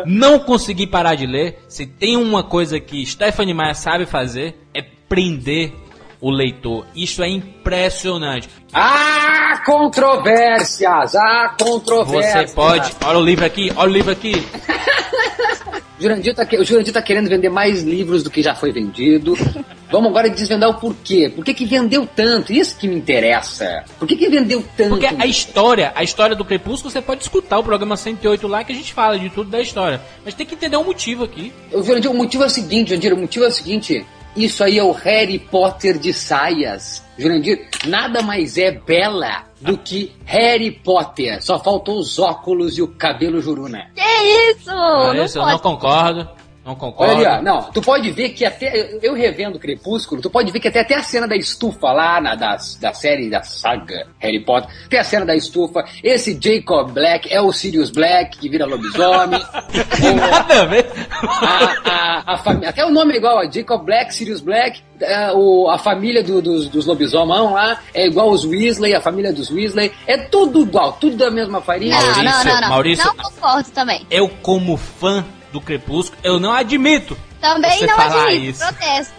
Não 0.08 0.40
consegui 0.40 0.88
parar 0.88 1.14
de 1.16 1.28
ler. 1.28 1.60
Se 1.68 1.86
tem 1.86 2.18
uma 2.18 2.44
coisa 2.44 2.80
que 2.80 3.06
Stephanie 3.06 3.54
Meyer 3.54 3.76
sabe 3.76 4.08
fazer, 4.08 4.56
é 4.74 4.82
prender 5.14 5.72
o 6.20 6.32
leitor. 6.32 6.88
Isso 6.96 7.22
é 7.22 7.30
impressionante. 7.30 8.50
Ah, 8.74 9.62
controvérsias! 9.64 11.14
Ah, 11.16 11.56
controvérsias! 11.56 12.50
Você 12.50 12.56
pode. 12.56 12.92
Olha 13.06 13.20
o 13.20 13.24
livro 13.24 13.46
aqui, 13.46 13.72
olha 13.76 13.92
o 13.92 13.94
livro 13.94 14.12
aqui. 14.12 14.34
Jurandir 16.00 16.34
tá, 16.34 16.48
o 16.60 16.64
Jurandir 16.66 16.92
tá 16.92 17.02
querendo 17.02 17.30
vender 17.30 17.50
mais 17.50 17.84
livros 17.84 18.24
do 18.24 18.32
que 18.32 18.42
já 18.42 18.56
foi 18.56 18.72
vendido. 18.72 19.38
Vamos 19.92 20.10
agora 20.10 20.28
desvendar 20.32 20.72
o 20.72 20.74
porquê. 20.74 21.32
Por 21.34 21.46
que, 21.46 21.54
que 21.54 21.66
vendeu 21.66 22.08
tanto? 22.08 22.52
Isso 22.52 22.76
que 22.76 22.88
me 22.88 22.96
interessa. 22.96 23.84
Por 24.00 24.08
que, 24.08 24.16
que 24.16 24.28
vendeu 24.28 24.66
tanto? 24.76 24.98
Porque 24.98 25.06
a 25.06 25.28
história, 25.28 25.94
a 25.96 26.04
história 26.04 26.36
do 26.36 26.44
Crepúsculo, 26.44 26.90
você 26.92 27.02
pode 27.04 27.22
escutar 27.22 27.60
o 27.60 27.64
programa 27.64 27.96
108 27.96 28.48
lá 28.48 28.64
que 28.64 28.72
a 28.72 28.76
gente 28.76 28.92
fala 28.92 29.20
de 29.20 29.30
tudo 29.30 29.52
da 29.52 29.62
história. 29.62 30.02
Mas 30.26 30.34
tem 30.34 30.48
que 30.48 30.56
entender 30.56 30.76
o 30.76 30.84
motivo 30.84 31.24
aqui. 31.24 31.54
O 31.72 31.84
Jurandir, 31.84 32.10
o 32.10 32.16
motivo 32.16 32.44
é 32.44 32.48
o 32.48 32.50
seguinte, 32.50 32.90
Jurandir, 32.90 33.14
o 33.14 33.18
motivo 33.18 33.46
é 33.46 33.50
o 33.50 33.52
seguinte. 33.52 34.04
Isso 34.36 34.64
aí 34.64 34.80
é 34.80 34.84
o 34.84 34.92
Harry 34.92 35.38
Potter 35.40 35.98
de 35.98 36.12
saias. 36.14 37.04
Jurandir, 37.18 37.68
nada 37.86 38.22
mais 38.22 38.58
é 38.58 38.72
bela 38.72 39.44
do 39.62 39.78
que 39.78 40.12
Harry 40.26 40.72
Potter. 40.72 41.44
Só 41.44 41.60
faltou 41.60 42.00
os 42.00 42.18
óculos 42.18 42.78
e 42.78 42.82
o 42.82 42.88
cabelo 42.88 43.42
juruna. 43.42 43.92
Que 43.96 44.52
isso? 44.52 44.72
Ah, 44.72 45.14
não 45.14 45.26
isso 45.26 45.38
eu 45.38 45.46
não 45.46 45.60
concordo. 45.60 46.28
Não 46.66 46.76
concordo. 46.76 47.16
Olha 47.16 47.30
ali, 47.34 47.40
ó. 47.40 47.42
Não, 47.42 47.64
tu 47.72 47.82
pode 47.82 48.10
ver 48.12 48.30
que 48.30 48.46
até. 48.46 48.98
Eu 49.02 49.14
revendo 49.14 49.60
Crepúsculo, 49.60 50.22
tu 50.22 50.30
pode 50.30 50.50
ver 50.52 50.62
que 50.62 50.70
até, 50.70 50.80
até 50.80 50.96
a 50.96 51.04
cena 51.04 51.28
da 51.28 51.36
estufa 51.36 51.92
lá 51.92 52.22
na, 52.22 52.36
da, 52.36 52.56
da 52.80 52.94
série 52.94 53.30
da 53.30 53.44
saga 53.44 54.08
Harry 54.20 54.40
Potter, 54.40 54.70
tem 54.90 54.98
a 54.98 55.04
cena 55.04 55.26
da 55.26 55.36
estufa. 55.36 55.84
Esse 56.02 56.40
Jacob 56.42 56.92
Black 56.92 57.32
é 57.34 57.42
o 57.42 57.52
Sirius 57.52 57.92
Black, 57.92 58.38
que 58.38 58.48
vira 58.48 58.66
lobisomem. 58.66 59.42
O- 60.04 60.16
Nada 60.16 60.62
a 60.62 60.66
ver. 60.66 60.86
a, 61.22 62.34
a, 62.34 62.36
a 62.36 62.70
até 62.70 62.86
o 62.86 62.90
nome 62.92 63.14
é 63.14 63.18
igual, 63.18 63.38
ó, 63.38 63.52
Jacob 63.52 63.84
Black, 63.86 64.14
Sirius 64.14 64.42
Black, 64.42 64.82
é, 65.02 65.32
o, 65.34 65.70
a 65.70 65.78
família 65.78 66.24
do- 66.24 66.42
dos, 66.42 66.68
dos 66.70 66.86
lobisomão 66.86 67.54
lá 67.54 67.80
é 67.94 68.06
igual 68.08 68.30
os 68.30 68.46
Weasley, 68.46 68.94
a 68.96 69.02
família 69.02 69.32
dos 69.34 69.50
Weasley, 69.50 69.92
é 70.08 70.18
tudo 70.18 70.62
igual, 70.64 70.94
tudo 70.94 71.18
da 71.18 71.30
mesma 71.32 71.62
farinha. 71.62 71.96
Não, 71.96 72.06
Maurício, 72.06 72.24
não, 72.24 72.44
não, 72.54 72.62
não. 72.62 72.70
Maurício- 72.70 73.06
Não 73.06 73.16
concordo 73.16 73.70
também. 73.72 74.06
Eu, 74.10 74.30
como 74.42 74.78
fã 74.78 75.24
do 75.54 75.62
Crepúsculo, 75.62 76.20
eu 76.24 76.40
não 76.40 76.52
admito 76.52 77.16
Também 77.40 77.78
você 77.80 77.86
não 77.86 77.96
falar 77.96 78.26
admito. 78.28 78.46
isso. 78.46 78.60
Protesto. 78.68 79.14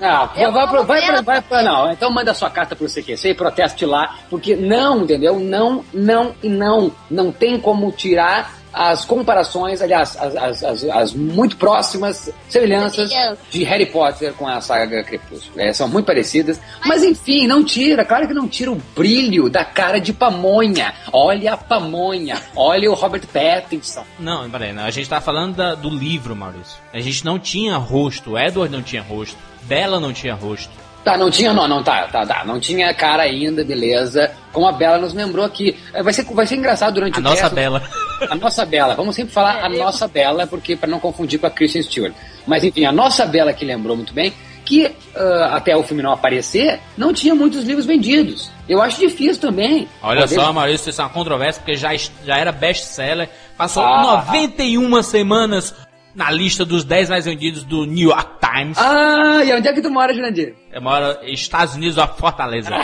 Ah, 0.00 0.28
Eu 0.36 0.52
vai, 0.52 0.66
pra, 0.68 0.78
amo 0.80 0.86
vai, 0.86 1.06
pra, 1.06 1.20
vai 1.22 1.40
pra- 1.40 1.62
não, 1.62 1.90
então 1.90 2.10
manda 2.10 2.34
sua 2.34 2.50
carta 2.50 2.76
pro 2.76 2.86
CQC 2.88 3.30
e 3.30 3.34
proteste 3.34 3.86
lá, 3.86 4.16
porque 4.28 4.54
não, 4.54 5.02
entendeu? 5.04 5.38
Não, 5.40 5.82
não 5.94 6.34
e 6.42 6.48
não. 6.50 6.92
Não 7.10 7.32
tem 7.32 7.58
como 7.58 7.90
tirar 7.92 8.55
as 8.76 9.06
comparações, 9.06 9.80
aliás, 9.80 10.14
as, 10.18 10.36
as, 10.36 10.62
as, 10.62 10.84
as 10.84 11.14
muito 11.14 11.56
próximas 11.56 12.30
semelhanças 12.46 13.10
de 13.50 13.64
Harry 13.64 13.86
Potter 13.86 14.34
com 14.34 14.46
a 14.46 14.60
saga 14.60 15.02
Crepúsculo. 15.02 15.58
É, 15.58 15.72
são 15.72 15.88
muito 15.88 16.04
parecidas, 16.04 16.60
mas 16.84 17.02
enfim, 17.02 17.46
não 17.46 17.64
tira, 17.64 18.04
claro 18.04 18.28
que 18.28 18.34
não 18.34 18.46
tira 18.46 18.70
o 18.70 18.80
brilho 18.94 19.48
da 19.48 19.64
cara 19.64 19.98
de 19.98 20.12
pamonha. 20.12 20.92
Olha 21.10 21.54
a 21.54 21.56
pamonha, 21.56 22.40
olha 22.54 22.90
o 22.90 22.94
Robert 22.94 23.26
Pattinson. 23.26 24.04
Não, 24.18 24.48
peraí, 24.50 24.74
não. 24.74 24.84
a 24.84 24.90
gente 24.90 25.08
tá 25.08 25.22
falando 25.22 25.56
da- 25.56 25.74
do 25.74 25.88
livro, 25.88 26.36
Maurício. 26.36 26.76
A 26.92 27.00
gente 27.00 27.24
não 27.24 27.38
tinha 27.38 27.78
rosto, 27.78 28.32
o 28.32 28.38
Edward 28.38 28.70
não 28.74 28.82
tinha 28.82 29.00
rosto, 29.00 29.38
Bella 29.62 29.98
não 29.98 30.12
tinha 30.12 30.34
rosto. 30.34 30.70
Tá, 31.06 31.16
não 31.16 31.30
tinha, 31.30 31.52
não, 31.52 31.68
não, 31.68 31.84
tá, 31.84 32.08
tá, 32.08 32.26
tá. 32.26 32.44
Não 32.44 32.58
tinha 32.58 32.92
cara 32.92 33.22
ainda, 33.22 33.62
beleza. 33.64 34.28
Como 34.52 34.66
a 34.66 34.72
Bela 34.72 34.98
nos 34.98 35.14
lembrou 35.14 35.44
aqui. 35.44 35.78
É, 35.94 36.02
Vai 36.02 36.12
ser, 36.12 36.24
vai 36.24 36.44
ser 36.44 36.56
engraçado 36.56 36.94
durante 36.94 37.14
A 37.14 37.20
o 37.20 37.22
nossa. 37.22 37.48
Bela. 37.48 37.80
A 38.28 38.34
nossa 38.34 38.66
Bela. 38.66 38.96
Vamos 38.96 39.14
sempre 39.14 39.32
falar 39.32 39.64
a 39.64 39.68
nossa 39.68 40.08
Bela, 40.08 40.48
porque 40.48 40.74
para 40.74 40.88
não 40.90 40.98
confundir 40.98 41.38
com 41.38 41.46
a 41.46 41.50
Kristen 41.50 41.80
Stewart. 41.84 42.12
Mas 42.44 42.64
enfim, 42.64 42.86
a 42.86 42.90
nossa 42.90 43.24
Bela 43.24 43.52
que 43.52 43.64
lembrou 43.64 43.94
muito 43.94 44.12
bem 44.12 44.32
que 44.64 44.84
uh, 44.86 45.44
até 45.52 45.76
o 45.76 45.84
filme 45.84 46.02
não 46.02 46.10
aparecer, 46.10 46.80
não 46.98 47.12
tinha 47.12 47.36
muitos 47.36 47.62
livros 47.62 47.86
vendidos. 47.86 48.50
Eu 48.68 48.82
acho 48.82 48.98
difícil 48.98 49.40
também. 49.40 49.86
Olha 50.02 50.22
Poder... 50.22 50.34
só, 50.34 50.52
Maurício, 50.52 50.90
isso 50.90 51.00
é 51.00 51.04
uma 51.04 51.10
controvérsia, 51.10 51.62
porque 51.62 51.76
já, 51.76 51.94
já 52.24 52.36
era 52.36 52.50
best-seller. 52.50 53.28
Passou 53.56 53.84
Ah. 53.84 54.24
91 54.26 55.04
semanas 55.04 55.72
na 56.16 56.30
lista 56.30 56.64
dos 56.64 56.82
10 56.82 57.10
mais 57.10 57.26
vendidos 57.26 57.62
do 57.62 57.84
New 57.84 58.08
York 58.08 58.40
Times. 58.40 58.78
Ah, 58.78 59.44
e 59.44 59.52
onde 59.52 59.68
é 59.68 59.72
que 59.72 59.82
tu 59.82 59.90
mora, 59.90 60.14
Jurandir? 60.14 60.54
Eu 60.76 60.82
moro 60.82 61.06
nos 61.22 61.40
Estados 61.40 61.74
Unidos, 61.74 61.96
a 61.96 62.06
Fortaleza. 62.06 62.68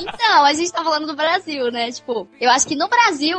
então, 0.00 0.44
a 0.44 0.52
gente 0.52 0.70
tá 0.70 0.84
falando 0.84 1.04
do 1.04 1.16
Brasil, 1.16 1.68
né? 1.72 1.90
Tipo, 1.90 2.28
eu 2.40 2.48
acho 2.48 2.64
que 2.64 2.76
no 2.76 2.88
Brasil, 2.88 3.36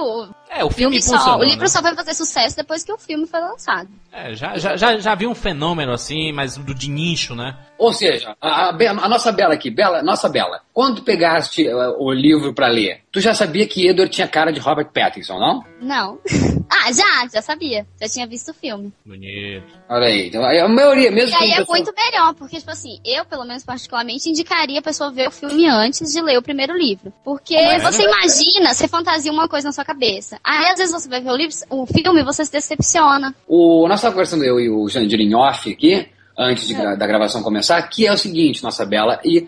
É, 0.50 0.66
o 0.66 0.70
filme 0.70 1.02
filme 1.02 1.02
só, 1.02 1.38
o 1.38 1.44
livro 1.44 1.62
né? 1.62 1.68
só 1.70 1.82
vai 1.82 1.96
fazer 1.96 2.14
sucesso 2.14 2.58
depois 2.58 2.84
que 2.84 2.92
o 2.92 2.98
filme 2.98 3.26
foi 3.26 3.40
lançado. 3.40 3.88
É, 4.12 4.36
já, 4.36 4.58
já, 4.58 4.76
já, 4.76 4.98
já 5.00 5.16
vi 5.16 5.26
um 5.26 5.34
fenômeno 5.34 5.94
assim, 5.94 6.34
mas 6.34 6.58
do 6.58 6.76
de 6.76 6.90
nicho, 6.90 7.34
né? 7.34 7.56
Ou 7.78 7.94
seja, 7.94 8.36
a, 8.42 8.70
a 8.70 9.10
nossa 9.10 9.32
Bela 9.32 9.54
aqui, 9.54 9.72
Bela, 9.72 10.04
nossa 10.04 10.28
Bela, 10.28 10.60
quando 10.74 10.98
tu 10.98 11.04
pegaste 11.04 11.66
uh, 11.68 11.96
o 11.98 12.12
livro 12.12 12.54
pra 12.54 12.68
ler, 12.68 13.02
tu 13.12 13.22
já 13.22 13.34
sabia 13.34 13.66
que 13.66 13.88
Edward 13.88 14.14
tinha 14.14 14.28
cara 14.28 14.52
de 14.52 14.60
Robert 14.60 14.90
Pattinson, 14.94 15.40
não? 15.40 15.64
Não. 15.82 16.20
ah, 16.70 16.92
já, 16.92 17.28
já 17.34 17.42
sabia. 17.42 17.88
Já 18.00 18.08
tinha 18.10 18.28
visto 18.28 18.50
o 18.52 18.54
filme. 18.54 18.92
Bonito. 19.06 19.66
Olha 19.90 20.08
aí, 20.08 20.28
então, 20.28 20.44
a 20.44 20.68
maioria, 20.68 21.10
mesmo 21.10 21.32
E 21.32 21.44
aí 21.44 21.52
é 21.54 21.58
pessoa- 21.58 21.78
muito 21.78 21.94
melhor, 21.96 22.34
porque, 22.36 22.58
tipo 22.60 22.70
assim, 22.72 23.00
eu, 23.06 23.21
pelo 23.26 23.46
menos 23.46 23.64
particularmente, 23.64 24.30
indicaria 24.30 24.80
a 24.80 24.82
pessoa 24.82 25.12
ver 25.12 25.28
o 25.28 25.32
filme 25.32 25.68
antes 25.68 26.12
de 26.12 26.22
ler 26.22 26.38
o 26.38 26.42
primeiro 26.42 26.78
livro. 26.78 27.12
Porque 27.24 27.56
você 27.80 28.04
imagina, 28.04 28.74
você 28.74 28.88
fantasia 28.88 29.32
uma 29.32 29.48
coisa 29.48 29.68
na 29.68 29.72
sua 29.72 29.86
cabeça. 29.86 30.40
Aí, 30.44 30.70
às 30.70 30.78
vezes, 30.80 30.92
você 30.94 31.10
vai 31.10 31.22
ver 31.22 31.32
o, 31.32 31.36
livro, 31.36 31.56
o 31.70 31.86
filme 31.86 32.22
e 32.22 32.24
você 32.24 32.46
se 32.46 32.52
decepciona. 32.52 33.34
O, 33.48 33.88
nós 33.88 34.00
estávamos 34.00 34.16
conversando, 34.30 34.44
eu 34.44 34.60
e 34.60 34.70
o 34.70 34.88
Jandir 34.88 35.20
em 35.20 35.34
off 35.36 35.72
aqui, 35.72 36.08
antes 36.38 36.68
de 36.68 36.74
gra- 36.74 36.96
da 36.96 37.06
gravação 37.08 37.44
começar, 37.44 37.82
que 37.84 38.08
é 38.08 38.12
o 38.12 38.18
seguinte, 38.18 38.64
nossa 38.64 38.86
Bela 38.86 39.20
e 39.24 39.48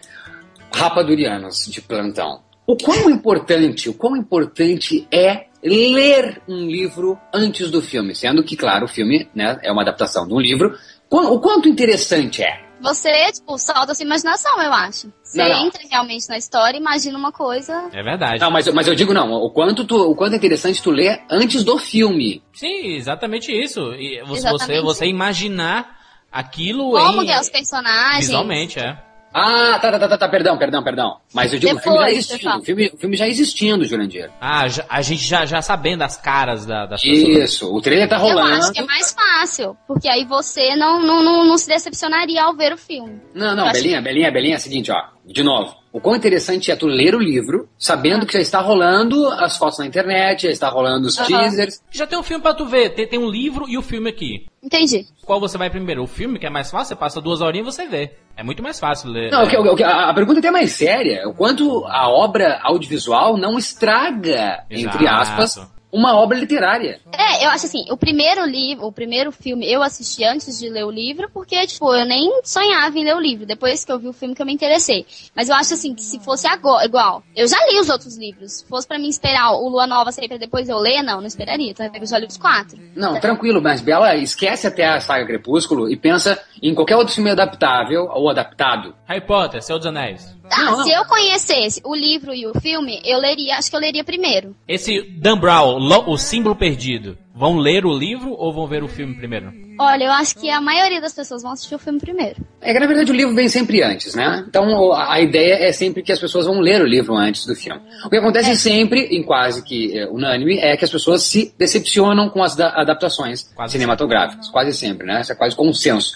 rapadurianos 0.72 1.66
de 1.68 1.82
plantão. 1.82 2.42
O 2.66 2.78
quão 2.78 3.10
importante, 3.10 3.90
o 3.90 3.94
quão 3.94 4.16
importante 4.16 5.08
é 5.12 5.48
ler 5.64 6.42
um 6.48 6.66
livro 6.66 7.18
antes 7.34 7.70
do 7.70 7.82
filme, 7.82 8.16
sendo 8.16 8.44
que, 8.44 8.56
claro, 8.56 8.86
o 8.86 8.88
filme 8.88 9.30
né, 9.36 9.60
é 9.64 9.72
uma 9.72 9.82
adaptação 9.82 10.28
de 10.28 10.34
um 10.34 10.40
livro. 10.40 10.78
O 11.10 11.40
quanto 11.40 11.70
interessante 11.70 12.42
é? 12.42 12.63
Você, 12.84 13.32
tipo, 13.32 13.58
solta 13.58 13.94
a 13.94 13.96
sua 13.96 14.06
imaginação, 14.06 14.62
eu 14.62 14.74
acho. 14.74 15.12
Você 15.24 15.38
Não, 15.42 15.48
não. 15.50 15.66
entra 15.68 15.82
realmente 15.90 16.28
na 16.28 16.38
história, 16.38 16.78
imagina 16.78 17.18
uma 17.18 17.32
coisa. 17.32 17.90
É 17.94 18.04
verdade. 18.04 18.42
Não, 18.42 18.52
mas, 18.52 18.68
eu- 18.68 18.74
mas 18.74 18.88
eu 18.88 18.94
digo 18.94 19.14
não, 19.14 19.32
o 19.32 19.50
quanto, 19.50 19.86
tu, 19.86 19.96
o 20.12 20.16
quanto 20.16 20.34
é 20.34 20.36
interessante 20.36 20.84
tu 20.84 20.92
ler 20.92 21.24
antes 21.30 21.64
do 21.64 21.78
filme. 21.78 22.44
Sim, 22.54 22.96
exatamente 22.96 23.52
isso. 23.52 23.80
E 23.96 24.22
você, 24.24 24.48
Exatamente. 24.50 24.82
você, 24.82 24.82
você 24.82 25.06
imaginar 25.08 25.98
aquilo 26.32 26.92
Como 26.92 27.22
em... 27.24 27.26
que 27.26 27.32
é 27.32 27.40
os 27.40 27.50
personagens. 27.50 28.26
Visualmente, 28.28 28.80
é. 28.80 28.98
Ah, 29.34 29.80
tá, 29.82 29.92
tá, 29.92 30.00
tá, 30.00 30.08
tá, 30.10 30.18
tá, 30.18 30.30
perdão, 30.30 30.58
perdão, 30.58 30.84
perdão. 30.84 31.18
Mas 31.34 31.52
eu 31.54 31.60
digo, 31.60 31.76
o 31.76 31.80
filme 31.80 31.98
já 32.00 32.12
existindo, 32.12 32.58
o 32.60 32.62
filme, 32.64 32.92
o 32.94 32.98
filme 32.98 33.18
já 33.18 33.28
existindo, 33.28 33.86
Jurandir. 33.86 34.30
Ah, 34.40 34.68
já- 34.68 34.86
a 34.88 35.02
gente 35.02 35.24
já, 35.24 35.46
já 35.46 35.62
sabendo 35.62 36.04
as 36.04 36.16
caras 36.18 36.66
da, 36.66 36.86
das 36.86 37.02
pessoas. 37.02 37.38
Isso, 37.38 37.74
o 37.76 37.82
trailer 37.82 38.08
tá 38.08 38.18
Eu 38.18 38.22
rolando. 38.22 38.54
acho 38.56 38.72
que 38.72 38.80
é 38.80 38.86
mais 38.86 39.12
fácil, 39.12 39.76
porque 39.88 40.08
aí 40.08 40.24
você 40.26 40.76
não, 40.76 41.02
não, 41.02 41.24
não, 41.24 41.46
não 41.46 41.58
se 41.58 41.68
decepcionaria 41.68 42.44
ao 42.44 42.54
ver 42.56 42.74
o 42.74 42.78
filme. 42.78 43.20
Não, 43.34 43.56
não, 43.56 43.64
Eu 43.64 43.70
acho- 43.72 43.82
Belinha, 43.82 44.02
Belinha, 44.02 44.32
Belinha 44.32 44.56
é 44.56 44.58
o 44.58 44.62
seguinte, 44.62 44.92
ó. 44.92 45.02
De 45.26 45.42
novo. 45.42 45.76
O 45.94 46.02
quão 46.02 46.16
interessante 46.16 46.72
é 46.72 46.76
tu 46.76 46.88
ler 46.88 47.14
o 47.14 47.20
livro, 47.20 47.70
sabendo 47.78 48.26
que 48.26 48.34
já 48.34 48.40
está 48.40 48.60
rolando 48.60 49.28
as 49.28 49.56
fotos 49.58 49.78
na 49.78 49.86
internet, 49.86 50.42
já 50.42 50.50
está 50.50 50.68
rolando 50.68 51.06
os 51.08 51.18
Aham. 51.20 51.28
teasers. 51.28 51.80
Já 51.92 52.08
tem 52.08 52.18
um 52.18 52.24
filme 52.24 52.42
pra 52.42 52.56
tu 52.56 52.66
ver. 52.66 52.90
Tem, 52.96 53.08
tem 53.08 53.20
um 53.20 53.30
livro 53.30 53.70
e 53.70 53.78
o 53.78 53.82
filme 53.84 54.10
aqui. 54.10 54.48
Entendi. 54.64 55.06
Qual 55.24 55.40
você 55.40 55.56
vai 55.56 55.70
primeiro? 55.70 56.02
O 56.02 56.08
filme, 56.08 56.40
que 56.40 56.48
é 56.48 56.50
mais 56.50 56.72
fácil, 56.72 56.88
você 56.88 56.96
passa 56.96 57.22
duas 57.22 57.42
horinhas 57.42 57.68
e 57.68 57.72
você 57.72 57.88
vê. 57.88 58.12
É 58.36 58.44
muito 58.44 58.64
mais 58.64 58.80
fácil 58.80 59.12
ler. 59.12 59.30
Não, 59.32 59.44
o 59.44 59.48
que- 59.48 59.56
o 59.56 59.76
que- 59.76 59.84
a, 59.84 60.10
a 60.10 60.14
pergunta 60.16 60.40
é 60.40 60.42
até 60.42 60.50
mais 60.52 60.72
séria. 60.72 61.20
é 61.22 61.28
O 61.28 61.34
quanto 61.36 61.86
a 61.86 62.10
obra 62.10 62.60
audiovisual 62.64 63.38
não 63.38 63.60
estraga, 63.60 64.64
entre 64.72 65.04
Exato. 65.06 65.22
aspas, 65.22 65.72
uma 65.94 66.16
obra 66.16 66.40
literária. 66.40 67.00
É, 67.12 67.46
eu 67.46 67.50
acho 67.52 67.68
assim, 67.68 67.86
o 67.92 67.96
primeiro 67.96 68.44
livro, 68.46 68.88
o 68.88 68.92
primeiro 68.92 69.32
filme 69.32 69.72
eu 69.72 69.84
assisti 69.84 70.24
antes 70.24 70.58
de 70.58 70.68
ler 70.68 70.84
o 70.84 70.90
livro, 70.90 71.30
porque, 71.32 71.68
tipo, 71.68 71.94
eu 71.94 72.04
nem 72.04 72.42
sonhava 72.44 72.98
em 72.98 73.04
ler 73.04 73.16
o 73.16 73.20
livro, 73.20 73.46
depois 73.46 73.86
que 73.86 73.92
eu 73.92 74.00
vi 74.00 74.08
o 74.08 74.14
filme 74.14 74.34
que 74.34 74.42
eu 74.42 74.46
me 74.46 74.54
interessei. 74.54 75.06
Mas 75.36 75.50
eu 75.50 75.56
acho 75.56 75.76
assim, 75.76 75.94
que 75.94 76.02
se 76.02 76.20
fosse 76.20 76.48
agora, 76.48 76.84
igual, 76.84 77.22
eu 77.36 77.48
já 77.48 77.58
li 77.68 77.80
os 77.80 77.90
outros 77.90 78.18
livros. 78.18 78.54
Se 78.54 78.66
fosse 78.68 78.88
pra 78.88 78.98
mim 78.98 79.08
esperar 79.08 79.52
o 79.52 79.70
Lua 79.70 79.86
Nova 79.86 80.12
sair 80.12 80.28
pra 80.28 80.38
depois 80.38 80.68
eu 80.68 80.80
ler, 80.80 81.04
não, 81.04 81.20
não 81.20 81.28
esperaria. 81.28 81.70
Então 81.70 81.88
eu 81.94 82.06
já 82.08 82.18
li 82.18 82.26
os 82.26 82.38
quatro. 82.38 82.80
Não, 82.96 83.20
tranquilo, 83.20 83.62
mas 83.62 83.80
Bela, 83.80 84.16
esquece 84.16 84.66
até 84.66 84.88
a 84.88 85.00
saga 85.00 85.28
Crepúsculo 85.28 85.92
e 85.92 85.96
pensa 85.96 86.42
em 86.62 86.74
qualquer 86.74 86.96
outro 86.96 87.14
filme 87.14 87.30
adaptável 87.30 88.10
ou 88.12 88.30
adaptado. 88.30 88.96
Harry 89.06 89.22
Potter, 89.22 89.62
Senhor 89.62 89.78
dos 89.78 89.88
Anéis. 89.88 90.36
Não. 90.50 90.84
se 90.84 90.92
eu 90.92 91.06
conhecesse 91.06 91.82
o 91.84 91.96
livro 91.96 92.34
e 92.34 92.46
o 92.46 92.54
filme, 92.60 93.02
eu 93.06 93.20
leria, 93.20 93.58
acho 93.58 93.70
que 93.70 93.76
eu 93.76 93.80
leria 93.80 94.04
primeiro. 94.04 94.56
Esse 94.68 95.02
Dan 95.18 95.38
Brown, 95.38 95.78
o 96.08 96.18
símbolo 96.18 96.56
perdido. 96.56 97.18
Vão 97.36 97.58
ler 97.58 97.84
o 97.84 97.92
livro 97.98 98.32
ou 98.38 98.54
vão 98.54 98.68
ver 98.68 98.84
o 98.84 98.88
filme 98.88 99.16
primeiro? 99.16 99.52
Olha, 99.80 100.04
eu 100.04 100.12
acho 100.12 100.36
que 100.38 100.52
a 100.52 100.62
maioria 100.62 101.02
das 101.02 101.14
pessoas 101.16 101.42
vão 101.42 101.52
assistir 101.52 101.74
o 101.74 101.80
filme 101.80 102.00
primeiro. 102.00 102.36
É 102.62 102.72
que 102.72 102.80
na 102.80 102.86
verdade 102.86 103.12
o 103.12 103.16
livro 103.16 103.34
vem 103.34 103.50
sempre 103.50 103.82
antes, 103.82 104.14
né? 104.14 104.46
Então 104.48 104.94
a 104.94 105.20
ideia 105.20 105.68
é 105.68 105.72
sempre 105.72 106.04
que 106.04 106.12
as 106.12 106.20
pessoas 106.20 106.46
vão 106.46 106.60
ler 106.60 106.80
o 106.84 106.86
livro 106.86 107.16
antes 107.16 107.48
do 107.48 107.56
filme. 107.56 107.82
O 108.06 108.10
que 108.10 108.18
acontece 108.18 108.56
sempre, 108.56 109.02
em 109.18 109.24
quase 109.24 109.64
que 109.64 109.98
é, 109.98 110.06
unânime, 110.08 110.60
é 110.60 110.78
que 110.78 110.86
as 110.86 110.92
pessoas 110.92 111.24
se 111.24 111.52
decepcionam 111.58 112.30
com 112.30 112.44
as 112.44 112.56
da- 112.56 112.70
adaptações 112.80 113.52
Quase 113.56 113.72
cinematográficas. 113.74 114.48
Quase 114.50 114.72
sempre, 114.78 115.08
né? 115.08 115.22
Isso 115.22 115.32
é 115.32 115.36
quase 115.36 115.56
consenso. 115.56 116.16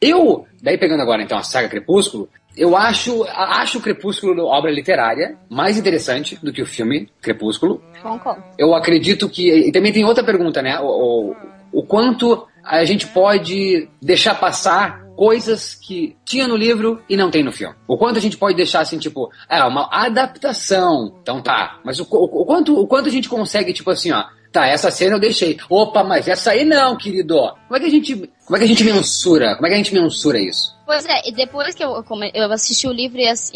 Eu, 0.00 0.46
daí 0.62 0.78
pegando 0.78 1.02
agora 1.02 1.22
então 1.22 1.38
a 1.38 1.42
saga 1.42 1.68
Crepúsculo, 1.68 2.28
eu 2.56 2.76
acho, 2.76 3.24
acho 3.24 3.78
o 3.78 3.80
Crepúsculo 3.80 4.44
obra 4.44 4.70
literária 4.70 5.36
mais 5.48 5.78
interessante 5.78 6.38
do 6.42 6.52
que 6.52 6.60
o 6.60 6.66
filme 6.66 7.08
Crepúsculo. 7.20 7.82
Concordo. 8.02 8.42
Eu 8.58 8.74
acredito 8.74 9.28
que. 9.28 9.50
E 9.50 9.72
também 9.72 9.92
tem 9.92 10.04
outra 10.04 10.24
pergunta, 10.24 10.60
né? 10.60 10.78
O, 10.80 11.32
o, 11.32 11.36
o 11.72 11.82
quanto 11.82 12.46
a 12.62 12.84
gente 12.84 13.06
pode 13.06 13.88
deixar 14.00 14.34
passar 14.34 15.02
coisas 15.16 15.74
que 15.74 16.16
tinha 16.24 16.46
no 16.46 16.56
livro 16.56 17.02
e 17.08 17.16
não 17.16 17.30
tem 17.30 17.42
no 17.42 17.52
filme. 17.52 17.74
O 17.86 17.96
quanto 17.96 18.18
a 18.18 18.20
gente 18.20 18.36
pode 18.36 18.56
deixar 18.56 18.80
assim, 18.80 18.98
tipo, 18.98 19.30
é 19.48 19.62
uma 19.64 19.88
adaptação. 19.90 21.14
Então 21.22 21.40
tá. 21.40 21.80
Mas 21.84 22.00
o, 22.00 22.06
o, 22.10 22.42
o 22.42 22.44
quanto, 22.44 22.78
o 22.78 22.86
quanto 22.86 23.08
a 23.08 23.12
gente 23.12 23.28
consegue, 23.28 23.72
tipo 23.72 23.90
assim, 23.90 24.12
ó. 24.12 24.24
Tá, 24.52 24.66
essa 24.66 24.90
cena 24.90 25.16
eu 25.16 25.20
deixei. 25.20 25.58
Opa, 25.68 26.04
mas 26.04 26.28
essa 26.28 26.50
aí 26.50 26.62
não, 26.64 26.94
querido. 26.96 27.36
Como 27.66 27.76
é 27.76 27.80
que 27.80 27.86
a 27.86 27.90
gente, 27.90 28.14
como 28.44 28.56
é 28.56 28.58
que 28.58 28.64
a 28.66 28.68
gente 28.68 28.84
mensura? 28.84 29.54
Como 29.54 29.66
é 29.66 29.70
que 29.70 29.74
a 29.74 29.78
gente 29.78 29.94
mensura 29.94 30.38
isso? 30.38 30.76
Pois 30.84 31.06
é, 31.06 31.22
depois 31.32 31.74
que 31.74 31.82
eu, 31.82 32.04
eu 32.34 32.52
assisti 32.52 32.86
o 32.86 32.92
livro 32.92 33.18
e, 33.18 33.26
ass- 33.26 33.50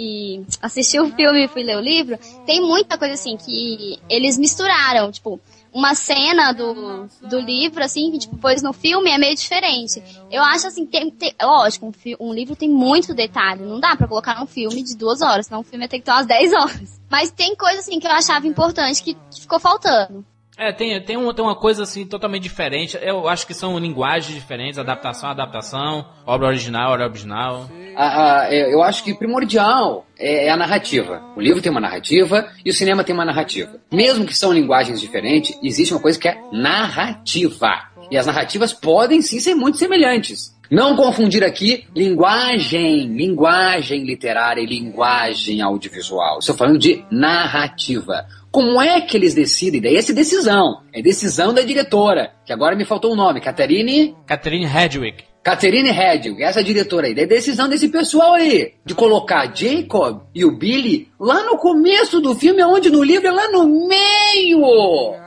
assisti 0.63 0.99
o 0.99 1.11
filme 1.13 1.45
e 1.45 1.49
fui 1.49 1.63
ler 1.65 1.77
o 1.77 1.81
livro, 1.81 2.19
tem 2.47 2.63
muita 2.63 2.97
coisa 2.97 3.13
assim 3.13 3.37
que 3.37 3.99
eles 4.09 4.39
misturaram, 4.39 5.13
tipo, 5.13 5.39
uma 5.71 5.95
cena 5.95 6.53
do, 6.53 7.07
do 7.29 7.39
livro, 7.41 7.85
assim, 7.85 8.11
que 8.13 8.21
tipo, 8.21 8.39
no 8.63 8.73
filme 8.73 9.11
é 9.11 9.19
meio 9.19 9.35
diferente. 9.35 10.03
Eu 10.31 10.43
acho 10.43 10.69
assim, 10.69 10.87
tem, 10.87 11.11
tem- 11.11 11.35
lógico, 11.43 11.85
um, 11.87 11.93
fi- 11.93 12.17
um 12.19 12.33
livro 12.33 12.57
tem 12.57 12.71
muito 12.71 13.13
detalhe, 13.13 13.63
não 13.65 13.79
dá 13.79 13.95
pra 13.97 14.09
colocar 14.09 14.41
num 14.41 14.47
filme 14.47 14.83
de 14.83 14.97
duas 14.97 15.21
horas, 15.21 15.45
senão 15.47 15.61
o 15.61 15.65
filme 15.65 15.85
ia 15.85 15.89
ter 15.91 15.99
que 15.99 16.07
ter 16.07 16.13
umas 16.13 16.25
10 16.27 16.53
horas. 16.55 17.01
Mas 17.11 17.31
tem 17.31 17.55
coisa 17.55 17.81
assim 17.81 18.01
que 18.01 18.07
eu 18.07 18.13
achava 18.13 18.47
importante 18.47 19.03
que 19.03 19.15
ficou 19.39 19.61
faltando. 19.61 20.25
É, 20.59 20.73
tem, 20.73 20.99
tem, 21.03 21.19
um, 21.19 21.33
tem 21.35 21.45
uma 21.45 21.55
coisa 21.55 21.83
assim 21.83 22.07
totalmente 22.07 22.42
diferente. 22.45 22.99
Eu 23.03 23.29
acho 23.29 23.47
que 23.47 23.53
são 23.53 23.79
linguagens 23.79 24.35
diferentes, 24.35 24.79
adaptação, 24.79 25.29
adaptação, 25.29 26.07
obra 26.25 26.47
original, 26.49 26.92
obra 26.92 27.05
original. 27.07 27.69
A- 27.95 28.40
a- 28.45 28.55
é, 28.55 28.73
eu 28.73 28.83
acho 28.83 29.05
que 29.05 29.12
primordial 29.14 30.07
é, 30.19 30.47
é 30.47 30.51
a 30.51 30.57
narrativa. 30.57 31.23
O 31.37 31.40
livro 31.42 31.61
tem 31.61 31.71
uma 31.71 31.81
narrativa 31.81 32.49
e 32.64 32.71
o 32.71 32.73
cinema 32.73 33.05
tem 33.05 33.14
uma 33.14 33.25
narrativa. 33.25 33.73
Mesmo 33.92 34.25
que 34.25 34.35
são 34.35 34.51
linguagens 34.51 34.99
diferentes, 34.99 35.59
existe 35.62 35.92
uma 35.92 36.01
coisa 36.01 36.19
que 36.19 36.27
é 36.29 36.38
narrativa. 36.51 37.71
E 38.11 38.16
as 38.16 38.25
narrativas 38.27 38.73
podem 38.73 39.21
sim 39.21 39.38
ser 39.40 39.55
muito 39.55 39.77
semelhantes. 39.77 40.57
Não 40.71 40.97
confundir 40.97 41.45
aqui 41.45 41.87
linguagem, 41.95 43.07
linguagem 43.14 44.05
literária 44.05 44.61
e 44.61 44.66
linguagem 44.66 45.61
audiovisual. 45.61 46.38
Estou 46.38 46.57
falando 46.57 46.79
de 46.79 47.05
narrativa. 47.11 48.27
Como 48.57 48.81
é 48.81 49.03
que 49.03 49.19
eles 49.19 49.35
decidem? 49.35 49.83
Daí 49.83 49.97
essa 49.97 50.12
é 50.12 50.14
decisão. 50.14 50.81
É 50.90 51.03
decisão 51.03 51.53
da 51.53 51.61
diretora, 51.61 52.33
que 52.42 52.55
agora 52.55 52.75
me 52.75 52.87
faltou 52.87 53.12
o 53.12 53.14
nome, 53.14 53.38
Catherine 53.38 54.16
Catherine 54.27 54.64
Hedwig. 54.64 55.25
Catherine 55.42 55.90
Hedwig, 55.90 56.42
essa 56.42 56.64
diretora 56.64 57.07
aí, 57.07 57.14
da 57.14 57.27
decisão 57.27 57.69
desse 57.69 57.90
pessoal 57.90 58.33
aí, 58.33 58.73
de 58.83 58.95
colocar 58.95 59.55
Jacob 59.55 60.23
e 60.35 60.42
o 60.42 60.57
Billy 60.57 61.07
lá 61.21 61.42
no 61.42 61.59
começo 61.59 62.19
do 62.19 62.35
filme, 62.35 62.64
onde 62.64 62.88
no 62.88 63.05
livro 63.05 63.29
é 63.29 63.31
lá 63.31 63.51
no 63.51 63.87
meio. 63.87 64.62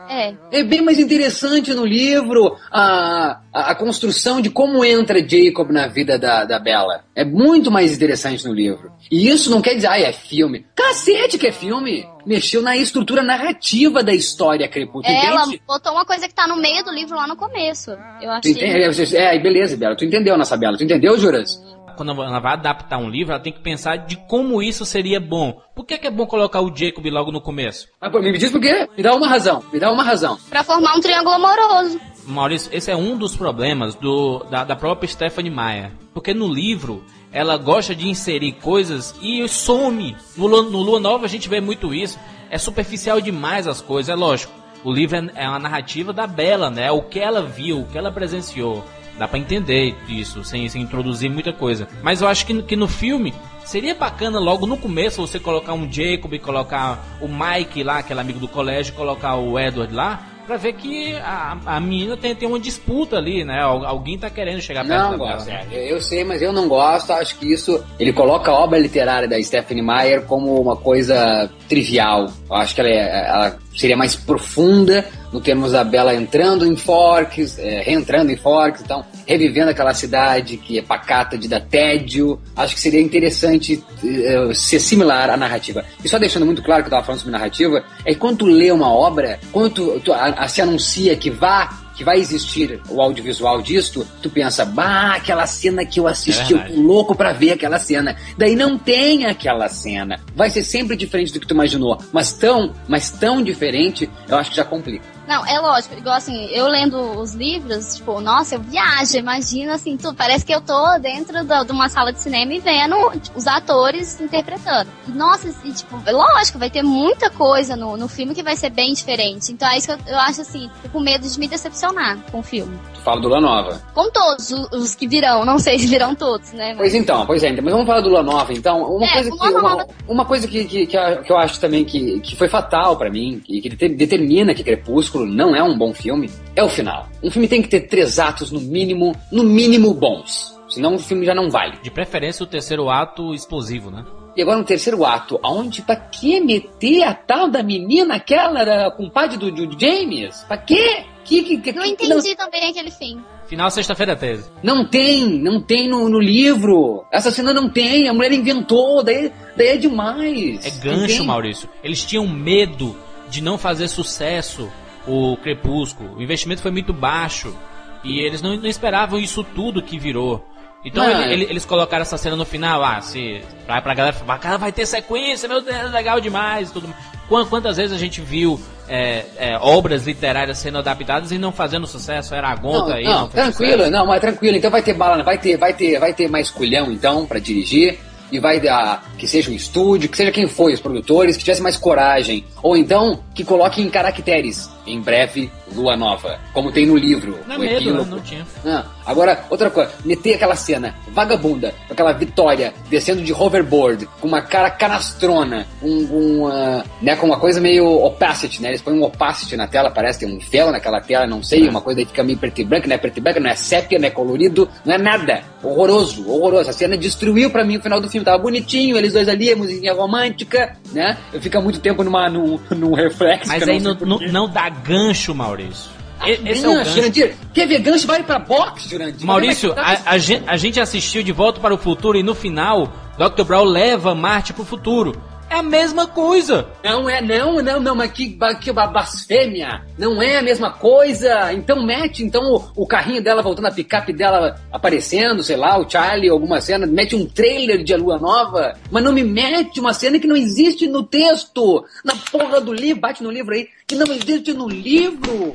É, 0.09 0.33
É 0.51 0.63
bem 0.63 0.81
mais 0.81 0.97
interessante 0.99 1.73
no 1.73 1.85
livro 1.85 2.57
a, 2.71 3.39
a, 3.53 3.71
a 3.71 3.75
construção 3.75 4.41
de 4.41 4.49
como 4.49 4.83
entra 4.83 5.19
Jacob 5.19 5.69
na 5.71 5.87
vida 5.87 6.17
da, 6.17 6.45
da 6.45 6.57
Bella. 6.59 7.03
É 7.15 7.23
muito 7.23 7.69
mais 7.69 7.93
interessante 7.95 8.45
no 8.47 8.53
livro. 8.53 8.91
E 9.11 9.29
isso 9.29 9.51
não 9.51 9.61
quer 9.61 9.75
dizer, 9.75 9.87
ah, 9.87 9.99
é 9.99 10.11
filme. 10.11 10.65
Cacete 10.75 11.37
que 11.37 11.47
é 11.47 11.51
filme! 11.51 12.07
Mexeu 12.25 12.61
na 12.61 12.75
estrutura 12.75 13.23
narrativa 13.23 14.03
da 14.03 14.13
história 14.13 14.67
Crepúsculo. 14.67 15.15
ela 15.15 15.43
entende? 15.43 15.61
botou 15.65 15.91
uma 15.93 16.05
coisa 16.05 16.27
que 16.27 16.33
tá 16.33 16.47
no 16.47 16.57
meio 16.57 16.83
do 16.83 16.91
livro 16.91 17.15
lá 17.15 17.25
no 17.27 17.35
começo. 17.35 17.91
Eu 18.21 18.29
achei. 18.31 18.53
É, 18.61 18.91
você- 18.91 19.17
É, 19.17 19.39
beleza, 19.39 19.75
Bela. 19.77 19.95
Tu 19.95 20.05
entendeu, 20.05 20.37
nossa 20.37 20.57
Bela. 20.57 20.77
Tu 20.77 20.83
entendeu, 20.83 21.17
Juras? 21.17 21.59
Quando 21.99 22.13
ela 22.13 22.39
vai 22.39 22.53
adaptar 22.53 22.97
um 22.97 23.09
livro, 23.09 23.33
ela 23.33 23.43
tem 23.43 23.51
que 23.51 23.59
pensar 23.59 23.97
de 23.97 24.15
como 24.15 24.63
isso 24.63 24.85
seria 24.85 25.19
bom. 25.19 25.61
Por 25.75 25.85
que, 25.85 25.97
que 25.97 26.07
é 26.07 26.09
bom 26.09 26.25
colocar 26.25 26.61
o 26.61 26.73
Jacob 26.73 27.05
logo 27.07 27.29
no 27.29 27.41
começo? 27.41 27.89
Pô, 28.09 28.21
me 28.21 28.37
diz 28.37 28.53
por 28.53 28.61
quê? 28.61 28.87
Me 28.95 29.03
dá 29.03 29.13
uma 29.13 29.27
razão. 29.27 29.61
Me 29.73 29.81
dá 29.81 29.91
uma 29.91 30.01
razão. 30.01 30.37
Pra 30.49 30.63
formar 30.63 30.95
um 30.95 31.01
triângulo 31.01 31.35
amoroso. 31.35 31.99
Maurício, 32.25 32.69
esse 32.73 32.89
é 32.89 32.95
um 32.95 33.17
dos 33.17 33.35
problemas 33.35 33.95
do, 33.95 34.45
da, 34.49 34.63
da 34.63 34.77
própria 34.77 35.09
Stephanie 35.09 35.51
Meyer. 35.51 35.91
Porque 36.13 36.33
no 36.33 36.47
livro, 36.47 37.03
ela 37.33 37.57
gosta 37.57 37.93
de 37.93 38.07
inserir 38.07 38.53
coisas 38.53 39.13
e 39.21 39.45
some. 39.49 40.15
No, 40.37 40.47
no 40.47 40.81
Lua 40.81 41.01
Nova 41.01 41.25
a 41.25 41.29
gente 41.29 41.49
vê 41.49 41.59
muito 41.59 41.93
isso. 41.93 42.17
É 42.49 42.57
superficial 42.57 43.19
demais 43.19 43.67
as 43.67 43.81
coisas, 43.81 44.07
é 44.07 44.15
lógico. 44.15 44.53
O 44.85 44.93
livro 44.93 45.17
é, 45.17 45.43
é 45.43 45.49
uma 45.49 45.59
narrativa 45.59 46.13
da 46.13 46.25
Bela, 46.25 46.69
né? 46.69 46.89
O 46.91 47.01
que 47.01 47.19
ela 47.19 47.41
viu, 47.41 47.81
o 47.81 47.85
que 47.87 47.97
ela 47.97 48.09
presenciou. 48.09 48.85
Dá 49.19 49.27
pra 49.27 49.37
entender 49.37 49.95
isso, 50.07 50.43
sem, 50.43 50.67
sem 50.69 50.81
introduzir 50.81 51.29
muita 51.29 51.51
coisa. 51.53 51.87
Mas 52.01 52.21
eu 52.21 52.27
acho 52.27 52.45
que, 52.45 52.63
que 52.63 52.75
no 52.75 52.87
filme 52.87 53.33
seria 53.65 53.93
bacana 53.93 54.39
logo 54.39 54.65
no 54.65 54.77
começo 54.77 55.21
você 55.21 55.37
colocar 55.39 55.73
um 55.73 55.91
Jacob, 55.91 56.33
colocar 56.39 57.05
o 57.21 57.27
Mike 57.27 57.83
lá, 57.83 57.99
aquele 57.99 58.19
amigo 58.21 58.39
do 58.39 58.47
colégio, 58.47 58.93
colocar 58.93 59.35
o 59.35 59.59
Edward 59.59 59.93
lá, 59.93 60.25
pra 60.47 60.57
ver 60.57 60.73
que 60.73 61.13
a, 61.17 61.57
a 61.63 61.79
menina 61.79 62.17
tem, 62.17 62.33
tem 62.33 62.47
uma 62.47 62.59
disputa 62.59 63.17
ali, 63.17 63.43
né? 63.45 63.59
Al- 63.61 63.85
Alguém 63.85 64.17
tá 64.17 64.31
querendo 64.31 64.59
chegar 64.61 64.83
perto 64.83 64.99
Não 65.03 65.11
da 65.11 65.17
gosto, 65.17 65.49
é. 65.49 65.67
Eu 65.71 66.01
sei, 66.01 66.23
mas 66.23 66.41
eu 66.41 66.51
não 66.51 66.67
gosto. 66.67 67.11
Acho 67.13 67.37
que 67.37 67.53
isso. 67.53 67.83
Ele 67.99 68.11
coloca 68.11 68.49
a 68.49 68.55
obra 68.55 68.79
literária 68.79 69.27
da 69.27 69.39
Stephanie 69.43 69.83
Meyer 69.83 70.23
como 70.23 70.59
uma 70.59 70.75
coisa 70.75 71.47
trivial. 71.67 72.31
Eu 72.49 72.55
acho 72.55 72.73
que 72.73 72.81
ela, 72.81 72.89
é- 72.89 73.27
ela 73.29 73.59
seria 73.75 73.95
mais 73.95 74.15
profunda 74.15 75.05
no 75.31 75.39
termos 75.39 75.71
da 75.73 75.83
Bela 75.83 76.13
entrando 76.15 76.65
em 76.65 76.75
Forks, 76.75 77.59
é, 77.59 77.81
reentrando 77.81 78.31
em 78.31 78.35
Forks, 78.37 78.81
então, 78.81 79.05
revivendo 79.27 79.69
aquela 79.69 79.93
cidade 79.93 80.57
que 80.57 80.79
é 80.79 80.81
pacata 80.81 81.37
de 81.37 81.47
dar 81.47 81.61
tédio. 81.61 82.39
Acho 82.55 82.73
que 82.75 82.81
seria 82.81 82.99
interessante 83.01 83.83
eh, 84.03 84.51
ser 84.53 84.79
similar 84.79 85.29
à 85.29 85.37
narrativa. 85.37 85.85
E 86.03 86.09
só 86.09 86.17
deixando 86.17 86.45
muito 86.45 86.61
claro 86.63 86.81
que 86.83 86.87
eu 86.87 86.89
estava 86.89 87.05
falando 87.05 87.19
sobre 87.19 87.31
narrativa, 87.33 87.83
é 88.05 88.13
que 88.13 88.19
quando 88.19 88.37
tu 88.39 88.45
lê 88.45 88.71
uma 88.71 88.91
obra, 88.91 89.39
quando 89.51 89.69
tu, 89.71 89.99
tu- 89.99 90.13
a- 90.13 90.25
a- 90.37 90.47
se 90.47 90.61
anuncia 90.61 91.15
que 91.15 91.29
vá 91.29 91.69
que 91.95 92.03
vai 92.05 92.17
existir 92.17 92.79
o 92.89 93.01
audiovisual 93.01 93.61
disto, 93.61 94.07
tu 94.21 94.29
pensa, 94.29 94.63
bah, 94.63 95.15
aquela 95.17 95.45
cena 95.45 95.85
que 95.85 95.99
eu 95.99 96.07
assisti, 96.07 96.53
É 96.53 96.55
eu 96.55 96.57
verdade. 96.59 96.73
tô 96.75 96.81
louco 96.81 97.13
pra 97.13 97.33
ver 97.33 97.51
aquela 97.51 97.77
cena. 97.77 98.15
Daí 98.37 98.55
não 98.55 98.77
tem 98.77 99.25
aquela 99.25 99.67
cena. 99.67 100.17
Vai 100.33 100.49
ser 100.49 100.63
sempre 100.63 100.95
diferente 100.95 101.33
do 101.33 101.41
que 101.41 101.45
tu 101.45 101.53
imaginou, 101.53 101.97
mas 102.13 102.31
tão, 102.31 102.73
mas 102.87 103.09
tão 103.11 103.43
diferente, 103.43 104.09
eu 104.29 104.37
acho 104.37 104.49
que 104.51 104.55
já 104.55 104.63
complica. 104.63 105.03
Não, 105.29 105.45
é 105.45 105.59
lógico, 105.59 105.93
igual 105.95 106.15
assim, 106.15 106.45
eu 106.47 106.67
lendo 106.67 106.97
os 107.19 107.33
livros, 107.35 107.95
tipo, 107.97 108.19
nossa, 108.19 108.55
eu 108.55 108.59
viajo, 108.61 109.15
imagina 109.15 109.75
assim, 109.75 109.95
tudo, 109.95 110.15
parece 110.15 110.43
que 110.43 110.51
eu 110.51 110.59
tô 110.59 110.97
dentro 110.97 111.45
da- 111.45 111.63
de 111.63 111.71
uma 111.71 111.87
sala 111.87 112.11
de 112.11 112.19
cinema 112.19 112.51
e 112.51 112.59
vendo 112.59 112.95
tipo, 113.21 113.37
os 113.37 113.45
atores 113.45 114.19
interpretando. 114.19 114.89
E, 115.07 115.11
nossa, 115.11 115.47
e, 115.63 115.71
tipo, 115.71 116.01
é 116.03 116.11
lógico, 116.11 116.57
vai 116.57 116.71
ter 116.71 116.81
muita 116.81 117.29
coisa 117.29 117.75
no, 117.75 117.95
no 117.95 118.07
filme 118.07 118.33
que 118.33 118.41
vai 118.41 118.55
ser 118.55 118.71
bem 118.71 118.91
diferente. 118.93 119.51
Então 119.51 119.69
é 119.69 119.77
isso 119.77 119.85
que 119.87 119.93
eu, 119.93 120.13
eu 120.13 120.17
acho 120.19 120.41
assim, 120.41 120.67
tô 120.81 120.89
com 120.89 120.99
medo 120.99 121.27
de 121.29 121.39
me 121.39 121.47
decepcionar 121.47 122.17
com 122.31 122.39
o 122.39 122.43
filme. 122.43 122.75
Tu 122.95 123.01
fala 123.01 123.21
do 123.21 123.27
Lua 123.27 123.39
Nova. 123.39 123.79
Com 123.93 124.09
todos 124.09 124.49
os, 124.49 124.71
os 124.71 124.95
que 124.95 125.07
virão, 125.07 125.45
não 125.45 125.59
sei 125.59 125.77
se 125.77 125.85
virão 125.85 126.15
todos, 126.15 126.51
né? 126.53 126.73
Pois 126.75 126.95
então, 126.95 127.23
pois 127.27 127.43
é, 127.43 127.51
mas 127.61 127.71
vamos 127.71 127.85
falar 127.85 128.01
do 128.01 128.09
Lua 128.09 128.23
Nova 128.23 128.51
então. 128.51 128.83
Uma 128.83 129.05
É, 129.05 129.13
coisa, 129.13 129.29
que, 129.31 129.37
uma, 129.47 129.87
uma 130.07 130.25
coisa 130.25 130.47
que, 130.47 130.65
que, 130.65 130.87
que, 130.87 130.97
eu 131.31 131.37
acho 131.37 131.59
também 131.59 131.85
que, 131.85 132.19
que 132.21 132.35
foi 132.35 132.49
fatal 132.49 132.97
pra 132.97 133.11
mim, 133.11 133.41
e 133.47 133.61
que 133.61 133.69
deter- 133.69 133.95
determina 133.95 134.55
que 134.55 134.63
Crepúsculo 134.63 135.18
não 135.25 135.55
é 135.55 135.63
um 135.63 135.77
bom 135.77 135.93
filme, 135.93 136.29
é 136.55 136.63
o 136.63 136.69
final. 136.69 137.07
Um 137.23 137.29
filme 137.31 137.47
tem 137.47 137.61
que 137.61 137.67
ter 137.67 137.81
três 137.81 138.19
atos 138.19 138.51
no 138.51 138.59
mínimo, 138.59 139.15
no 139.31 139.43
mínimo 139.43 139.93
bons. 139.93 140.57
Senão 140.69 140.95
o 140.95 140.99
filme 140.99 141.25
já 141.25 141.33
não 141.33 141.49
vale. 141.49 141.77
De 141.81 141.89
preferência 141.89 142.43
o 142.43 142.47
terceiro 142.47 142.89
ato 142.89 143.33
explosivo, 143.33 143.89
né? 143.89 144.05
E 144.37 144.41
agora 144.41 144.57
no 144.59 144.63
terceiro 144.63 145.03
ato, 145.03 145.39
aonde 145.41 145.81
pra 145.81 145.95
que 145.95 146.39
meter 146.39 147.03
a 147.03 147.13
tal 147.13 147.49
da 147.49 147.63
menina, 147.63 148.15
aquela 148.15 148.63
da 148.63 148.91
compadre 148.91 149.37
do, 149.37 149.51
do 149.51 149.79
James? 149.79 150.43
Pra 150.47 150.57
quê? 150.57 151.03
Que, 151.25 151.43
que, 151.43 151.57
que, 151.57 151.71
Não 151.73 151.83
que- 151.83 151.89
entendi 152.05 152.35
também 152.35 152.69
aquele 152.69 152.91
fim. 152.91 153.19
Final 153.47 153.71
sexta-feira 153.71 154.15
13. 154.15 154.49
Não 154.61 154.85
tem, 154.87 155.25
não 155.39 155.59
tem 155.59 155.89
no, 155.89 156.07
no 156.07 156.19
livro. 156.19 157.03
Essa 157.11 157.31
cena 157.31 157.51
não 157.51 157.67
tem, 157.67 158.07
a 158.07 158.13
mulher 158.13 158.31
inventou, 158.31 159.03
daí, 159.03 159.31
daí 159.57 159.69
é 159.69 159.77
demais. 159.77 160.63
É 160.65 160.69
gancho, 160.69 161.03
Entende? 161.05 161.23
Maurício. 161.23 161.69
Eles 161.83 162.05
tinham 162.05 162.27
medo 162.27 162.95
de 163.27 163.41
não 163.41 163.57
fazer 163.57 163.87
sucesso 163.87 164.69
o 165.09 165.37
Crepúsculo. 165.37 166.15
O 166.17 166.21
investimento 166.21 166.61
foi 166.61 166.71
muito 166.71 166.93
baixo. 166.93 167.55
E 168.03 168.19
eles 168.19 168.41
não, 168.41 168.55
não 168.55 168.67
esperavam 168.67 169.19
isso 169.19 169.43
tudo 169.43 169.81
que 169.81 169.99
virou. 169.99 170.45
Então 170.85 171.03
Não, 171.03 171.11
ele- 171.11 171.23
é. 171.23 171.33
ele- 171.33 171.43
eles 171.49 171.65
colocaram 171.65 172.03
essa 172.03 172.17
cena 172.17 172.37
no 172.37 172.45
final, 172.45 172.81
ah, 172.81 173.01
se, 173.01 173.41
pra, 173.65 173.81
pra 173.81 173.93
galera 173.93 174.15
falar, 174.15 174.37
cara, 174.39 174.57
vai 174.57 174.71
ter 174.71 174.85
sequência, 174.85 175.49
meu 175.49 175.59
Deus, 175.61 175.91
legal 175.91 176.21
demais. 176.21 176.71
Tudo. 176.71 176.87
Quan- 177.27 177.45
Quantas 177.45 177.75
vezes 177.75 177.91
a 177.91 177.99
gente 177.99 178.21
viu 178.21 178.57
é, 178.87 179.25
é, 179.37 179.57
obras 179.61 180.07
literárias 180.07 180.57
sendo 180.57 180.77
adaptadas 180.77 181.31
e 181.33 181.37
não 181.37 181.51
fazendo 181.51 181.85
sucesso? 181.85 182.33
Era 182.33 182.51
a 182.51 182.55
Não, 182.55 182.61
Gonta 182.61 182.93
aí, 182.93 183.03
não, 183.03 183.11
não 183.23 183.29
fez 183.29 183.43
tranquilo, 183.43 183.71
sucesso. 183.73 183.91
não, 183.91 184.05
mas 184.07 184.21
tranquilo. 184.21 184.55
Então 184.57 184.71
vai 184.71 184.81
ter 184.81 184.93
bala, 184.93 185.21
vai 185.21 185.37
ter, 185.37 185.57
vai 185.57 185.73
ter, 185.73 185.99
vai 185.99 186.13
ter 186.13 186.29
mais 186.29 186.49
culhão 186.49 186.89
então 186.91 187.25
pra 187.25 187.39
dirigir 187.39 187.99
e 188.31 188.39
vai 188.39 188.59
dar 188.59 189.03
que 189.17 189.27
seja 189.27 189.51
o 189.51 189.53
estúdio, 189.53 190.09
que 190.09 190.17
seja 190.17 190.31
quem 190.31 190.47
foi 190.47 190.73
os 190.73 190.79
produtores, 190.79 191.37
que 191.37 191.43
tivesse 191.43 191.61
mais 191.61 191.77
coragem, 191.77 192.45
ou 192.61 192.77
então 192.77 193.23
que 193.33 193.43
coloque 193.43 193.81
em 193.81 193.89
caracteres 193.89 194.69
em 194.85 194.99
breve 195.01 195.51
Lua 195.73 195.95
Nova, 195.95 196.39
como 196.53 196.71
tem 196.71 196.85
no 196.85 196.97
livro. 196.97 197.37
Não 197.47 197.55
é 197.55 197.59
medo, 197.59 197.71
né? 197.71 197.77
epílogo. 197.77 198.09
Não 198.09 198.19
tinha. 198.21 198.45
Ah, 198.65 198.85
agora, 199.09 199.45
outra 199.49 199.69
coisa, 199.69 199.91
meter 200.05 200.35
aquela 200.35 200.55
cena 200.55 200.95
vagabunda, 201.11 201.73
com 201.87 201.93
aquela 201.93 202.13
Vitória 202.13 202.73
descendo 202.89 203.21
de 203.21 203.33
hoverboard, 203.33 204.07
com 204.19 204.27
uma 204.27 204.41
cara 204.41 204.69
canastrona, 204.69 205.65
um, 205.81 205.97
um, 206.11 206.47
ah, 206.47 206.83
né, 207.01 207.15
com 207.15 207.25
uma 207.25 207.39
coisa 207.39 207.59
meio 207.59 207.85
opacity, 208.03 208.61
né? 208.61 208.69
Eles 208.69 208.81
põem 208.81 208.99
um 208.99 209.03
opacity 209.03 209.55
na 209.55 209.67
tela, 209.67 209.91
parece 209.91 210.19
que 210.19 210.25
tem 210.25 210.35
um 210.35 210.39
véu 210.39 210.71
naquela 210.71 211.01
tela, 211.01 211.27
não 211.27 211.41
sei, 211.43 211.67
uma 211.67 211.81
coisa 211.81 211.99
aí 211.99 212.05
fica 212.05 212.23
meio 212.23 212.37
preto 212.37 212.61
e 212.61 212.63
branco, 212.63 212.87
não 212.87 212.95
é 212.95 212.97
preto 212.97 213.17
e 213.17 213.21
branco, 213.21 213.39
não 213.39 213.49
é 213.49 213.55
sépia, 213.55 213.99
não 213.99 214.07
é 214.07 214.11
colorido, 214.11 214.69
não 214.85 214.93
é 214.93 214.97
nada. 214.97 215.43
Horroroso, 215.63 216.29
horroroso. 216.29 216.69
A 216.69 216.73
cena 216.73 216.97
destruiu 216.97 217.49
pra 217.49 217.63
mim 217.63 217.77
o 217.77 217.81
final 217.81 217.99
do 217.99 218.09
filme, 218.09 218.25
tava 218.25 218.37
bonitinho, 218.37 218.97
eles 218.97 219.13
dois 219.13 219.27
ali, 219.27 219.53
musiquinha 219.55 219.93
romântica, 219.93 220.77
né? 220.91 221.17
Eu 221.33 221.41
fico 221.41 221.61
muito 221.61 221.79
tempo 221.79 222.03
numa, 222.03 222.29
num, 222.29 222.59
num 222.75 222.93
reflexo. 222.93 223.47
Mas 223.47 223.67
aí 223.67 223.79
não 223.79 223.95
não, 223.95 224.19
não 224.19 224.49
dá 224.49 224.69
gancho, 224.69 225.33
Maurício. 225.33 225.98
E- 226.25 226.49
Esse 226.51 226.65
é 226.65 226.69
o 226.69 226.73
Gancho. 226.73 226.91
Jurandir. 226.95 227.35
Quer 227.53 227.67
ver 227.67 227.79
gancho? 227.79 228.07
Vai 228.07 228.23
pra 228.23 228.39
boxe, 228.39 228.89
Jurandir. 228.89 229.25
Maurício, 229.25 229.73
Vai 229.73 229.97
pra- 229.97 230.11
a, 230.11 230.13
a 230.15 230.17
gen- 230.17 230.43
a 230.47 230.57
gente 230.57 230.79
assistiu 230.79 231.23
De 231.23 231.31
Volta 231.31 231.59
para 231.59 231.73
o 231.73 231.77
Futuro 231.77 232.17
e 232.17 232.23
no 232.23 232.35
final, 232.35 232.91
Dr. 233.17 233.43
Brown 233.43 233.63
leva 233.63 234.13
Marte 234.15 234.53
pro 234.53 234.63
futuro. 234.65 235.19
É 235.51 235.55
a 235.55 235.63
mesma 235.63 236.05
coisa. 236.05 236.67
Não 236.83 237.09
é, 237.09 237.21
não, 237.23 237.59
não, 237.59 237.79
não, 237.79 237.95
mas 237.95 238.11
que, 238.11 238.37
que 238.61 238.71
blasfêmia! 238.71 239.81
Não 239.97 240.21
é 240.21 240.37
a 240.37 240.43
mesma 240.43 240.69
coisa! 240.71 241.51
Então 241.51 241.83
mete, 241.83 242.23
então, 242.23 242.43
o, 242.75 242.83
o 242.83 242.85
carrinho 242.87 243.19
dela 243.23 243.41
voltando, 243.41 243.65
a 243.65 243.71
picape 243.71 244.13
dela 244.13 244.61
aparecendo, 244.71 245.41
sei 245.41 245.57
lá, 245.57 245.79
o 245.79 245.89
Charlie, 245.89 246.29
alguma 246.29 246.61
cena, 246.61 246.85
mete 246.85 247.15
um 247.15 247.25
trailer 247.25 247.83
de 247.83 247.95
A 247.95 247.97
Lua 247.97 248.19
Nova, 248.19 248.75
mas 248.91 249.03
não 249.03 249.11
me 249.11 249.23
mete 249.23 249.79
uma 249.79 249.91
cena 249.91 250.19
que 250.19 250.27
não 250.27 250.35
existe 250.37 250.87
no 250.87 251.01
texto, 251.01 251.83
na 252.05 252.13
porra 252.31 252.61
do 252.61 252.71
livro, 252.71 253.01
bate 253.01 253.23
no 253.23 253.31
livro 253.31 253.51
aí, 253.55 253.67
que 253.87 253.95
não 253.95 254.05
existe 254.13 254.53
no 254.53 254.69
livro! 254.69 255.51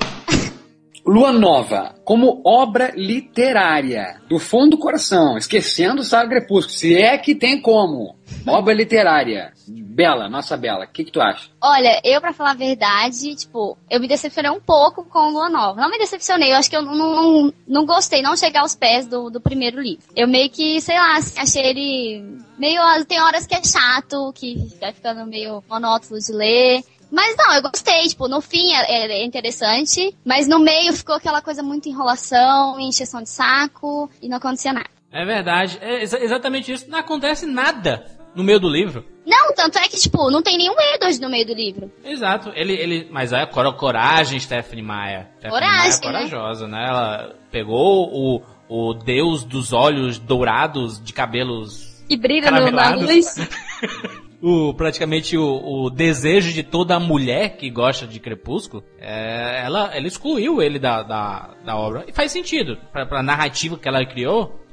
Lua 1.07 1.33
Nova, 1.33 1.95
como 2.03 2.41
obra 2.45 2.93
literária, 2.97 4.23
do 4.27 4.39
fundo 4.39 4.71
do 4.71 4.79
coração, 4.79 5.37
esquecendo 5.37 6.01
o 6.01 6.05
Sábio 6.05 6.31
Crepúsculo, 6.31 6.75
se 6.75 6.97
é 6.97 7.19
que 7.19 7.35
tem 7.35 7.61
como. 7.61 8.17
Obra 8.47 8.73
literária. 8.73 9.53
Bela, 9.69 10.29
nossa 10.29 10.57
Bela, 10.57 10.87
o 10.87 10.89
que, 10.89 11.05
que 11.05 11.13
tu 11.13 11.21
acha? 11.21 11.51
Olha, 11.63 12.01
eu, 12.03 12.21
pra 12.21 12.33
falar 12.33 12.53
a 12.53 12.55
verdade, 12.55 13.37
tipo, 13.37 13.77
eu 13.89 14.01
me 14.01 14.09
decepcionei 14.09 14.51
um 14.51 14.61
pouco 14.61 15.05
com 15.05 15.31
Lua 15.31 15.51
Nova. 15.51 15.81
Não 15.81 15.91
me 15.91 15.99
decepcionei, 15.99 16.53
eu 16.53 16.57
acho 16.57 16.71
que 16.71 16.77
eu 16.77 16.83
não, 16.83 16.95
não, 16.95 17.53
não 17.69 17.87
gostei, 17.87 18.23
não 18.23 18.37
chegar 18.37 18.63
aos 18.63 18.75
pés 18.75 19.07
do, 19.07 19.31
do 19.31 19.41
primeiro 19.41 19.81
livro. 19.81 20.05
Eu 20.17 20.27
meio 20.27 20.51
que, 20.51 20.81
sei 20.81 20.97
lá, 20.97 21.17
achei 21.17 21.63
ele 21.63 22.41
meio. 22.59 22.81
Tem 23.07 23.21
horas 23.21 23.47
que 23.47 23.55
é 23.55 23.63
chato, 23.63 24.33
que 24.35 24.57
vai 24.81 24.93
ficando 24.93 25.27
meio 25.27 25.63
monótono 25.69 26.19
de 26.19 26.33
ler. 26.33 26.83
Mas 27.15 27.37
não, 27.37 27.55
eu 27.55 27.63
gostei, 27.63 28.09
tipo, 28.09 28.27
no 28.27 28.41
fim 28.41 28.73
é, 28.73 29.07
é 29.21 29.25
interessante, 29.25 30.13
mas 30.25 30.49
no 30.49 30.59
meio 30.59 30.93
ficou 30.93 31.15
aquela 31.15 31.41
coisa 31.41 31.63
muito 31.63 31.89
enrolação, 31.89 32.79
encheção 32.81 33.23
de 33.23 33.29
saco, 33.31 34.11
e 34.21 34.29
não 34.29 34.39
acontecia 34.39 34.73
nada. 34.73 34.89
É 35.13 35.25
verdade. 35.25 35.79
É 35.81 36.03
exa- 36.03 36.19
exatamente 36.19 36.73
isso. 36.73 36.91
Não 36.91 36.99
acontece 36.99 37.47
nada 37.47 38.05
no 38.35 38.43
meio 38.43 38.59
do 38.59 38.69
livro. 38.69 39.05
Não, 39.25 39.55
tanto 39.55 39.79
é 39.79 39.87
que, 39.89 39.97
tipo, 39.97 40.29
não 40.29 40.43
tem 40.43 40.59
nenhum 40.59 40.75
Edward 40.95 41.21
no 41.21 41.31
meio 41.31 41.47
do 41.47 41.55
livro. 41.55 41.91
Exato. 42.05 42.51
Ele, 42.55 42.73
ele, 42.73 43.09
mas 43.13 43.33
é 43.33 43.47
cor- 43.47 43.73
coragem, 43.77 44.41
Stephanie 44.41 44.83
Meyer. 44.83 45.29
Stephanie 45.39 45.51
Coragem, 45.51 46.01
Meyer 46.01 46.03
é 46.03 46.13
né? 46.25 46.29
corajosa, 46.31 46.67
né? 46.67 46.85
Ela 46.89 47.37
pegou 47.51 48.11
o, 48.13 48.43
o 48.69 48.93
deus 48.93 49.45
dos 49.45 49.73
olhos 49.73 50.19
dourados 50.19 51.01
de 51.03 51.13
cabelos 51.13 52.05
Que 52.09 52.17
brilha 52.17 52.51
no, 52.51 52.71
na 52.73 52.91
luz. 52.97 53.37
o 54.45 54.75
praticamente 54.75 55.37
o, 55.37 55.45
o 55.45 55.91
desejo 55.91 56.53
de 56.53 56.63
toda 56.63 57.01
mulher 57.01 57.57
que 57.57 57.71
gosta 57.71 58.07
de 58.07 58.21
Crepúsculo, 58.21 58.85
é, 59.01 59.63
ela, 59.65 59.91
ela 59.95 60.07
excluiu 60.07 60.61
ele 60.61 60.79
da, 60.79 61.03
da, 61.03 61.55
da 61.65 61.77
obra. 61.77 62.05
E 62.07 62.13
faz 62.13 62.31
sentido. 62.31 62.77
Pra, 62.93 63.07
pra 63.07 63.23
narrativa 63.23 63.79
que 63.79 63.89
ela 63.89 64.05
criou, 64.05 64.65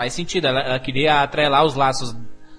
Faz 0.00 0.14
sentido, 0.14 0.46
ela, 0.46 0.60
ela 0.60 0.78
queria 0.78 1.20
atrelar 1.20 1.62
os 1.62 1.74
laços 1.74 2.16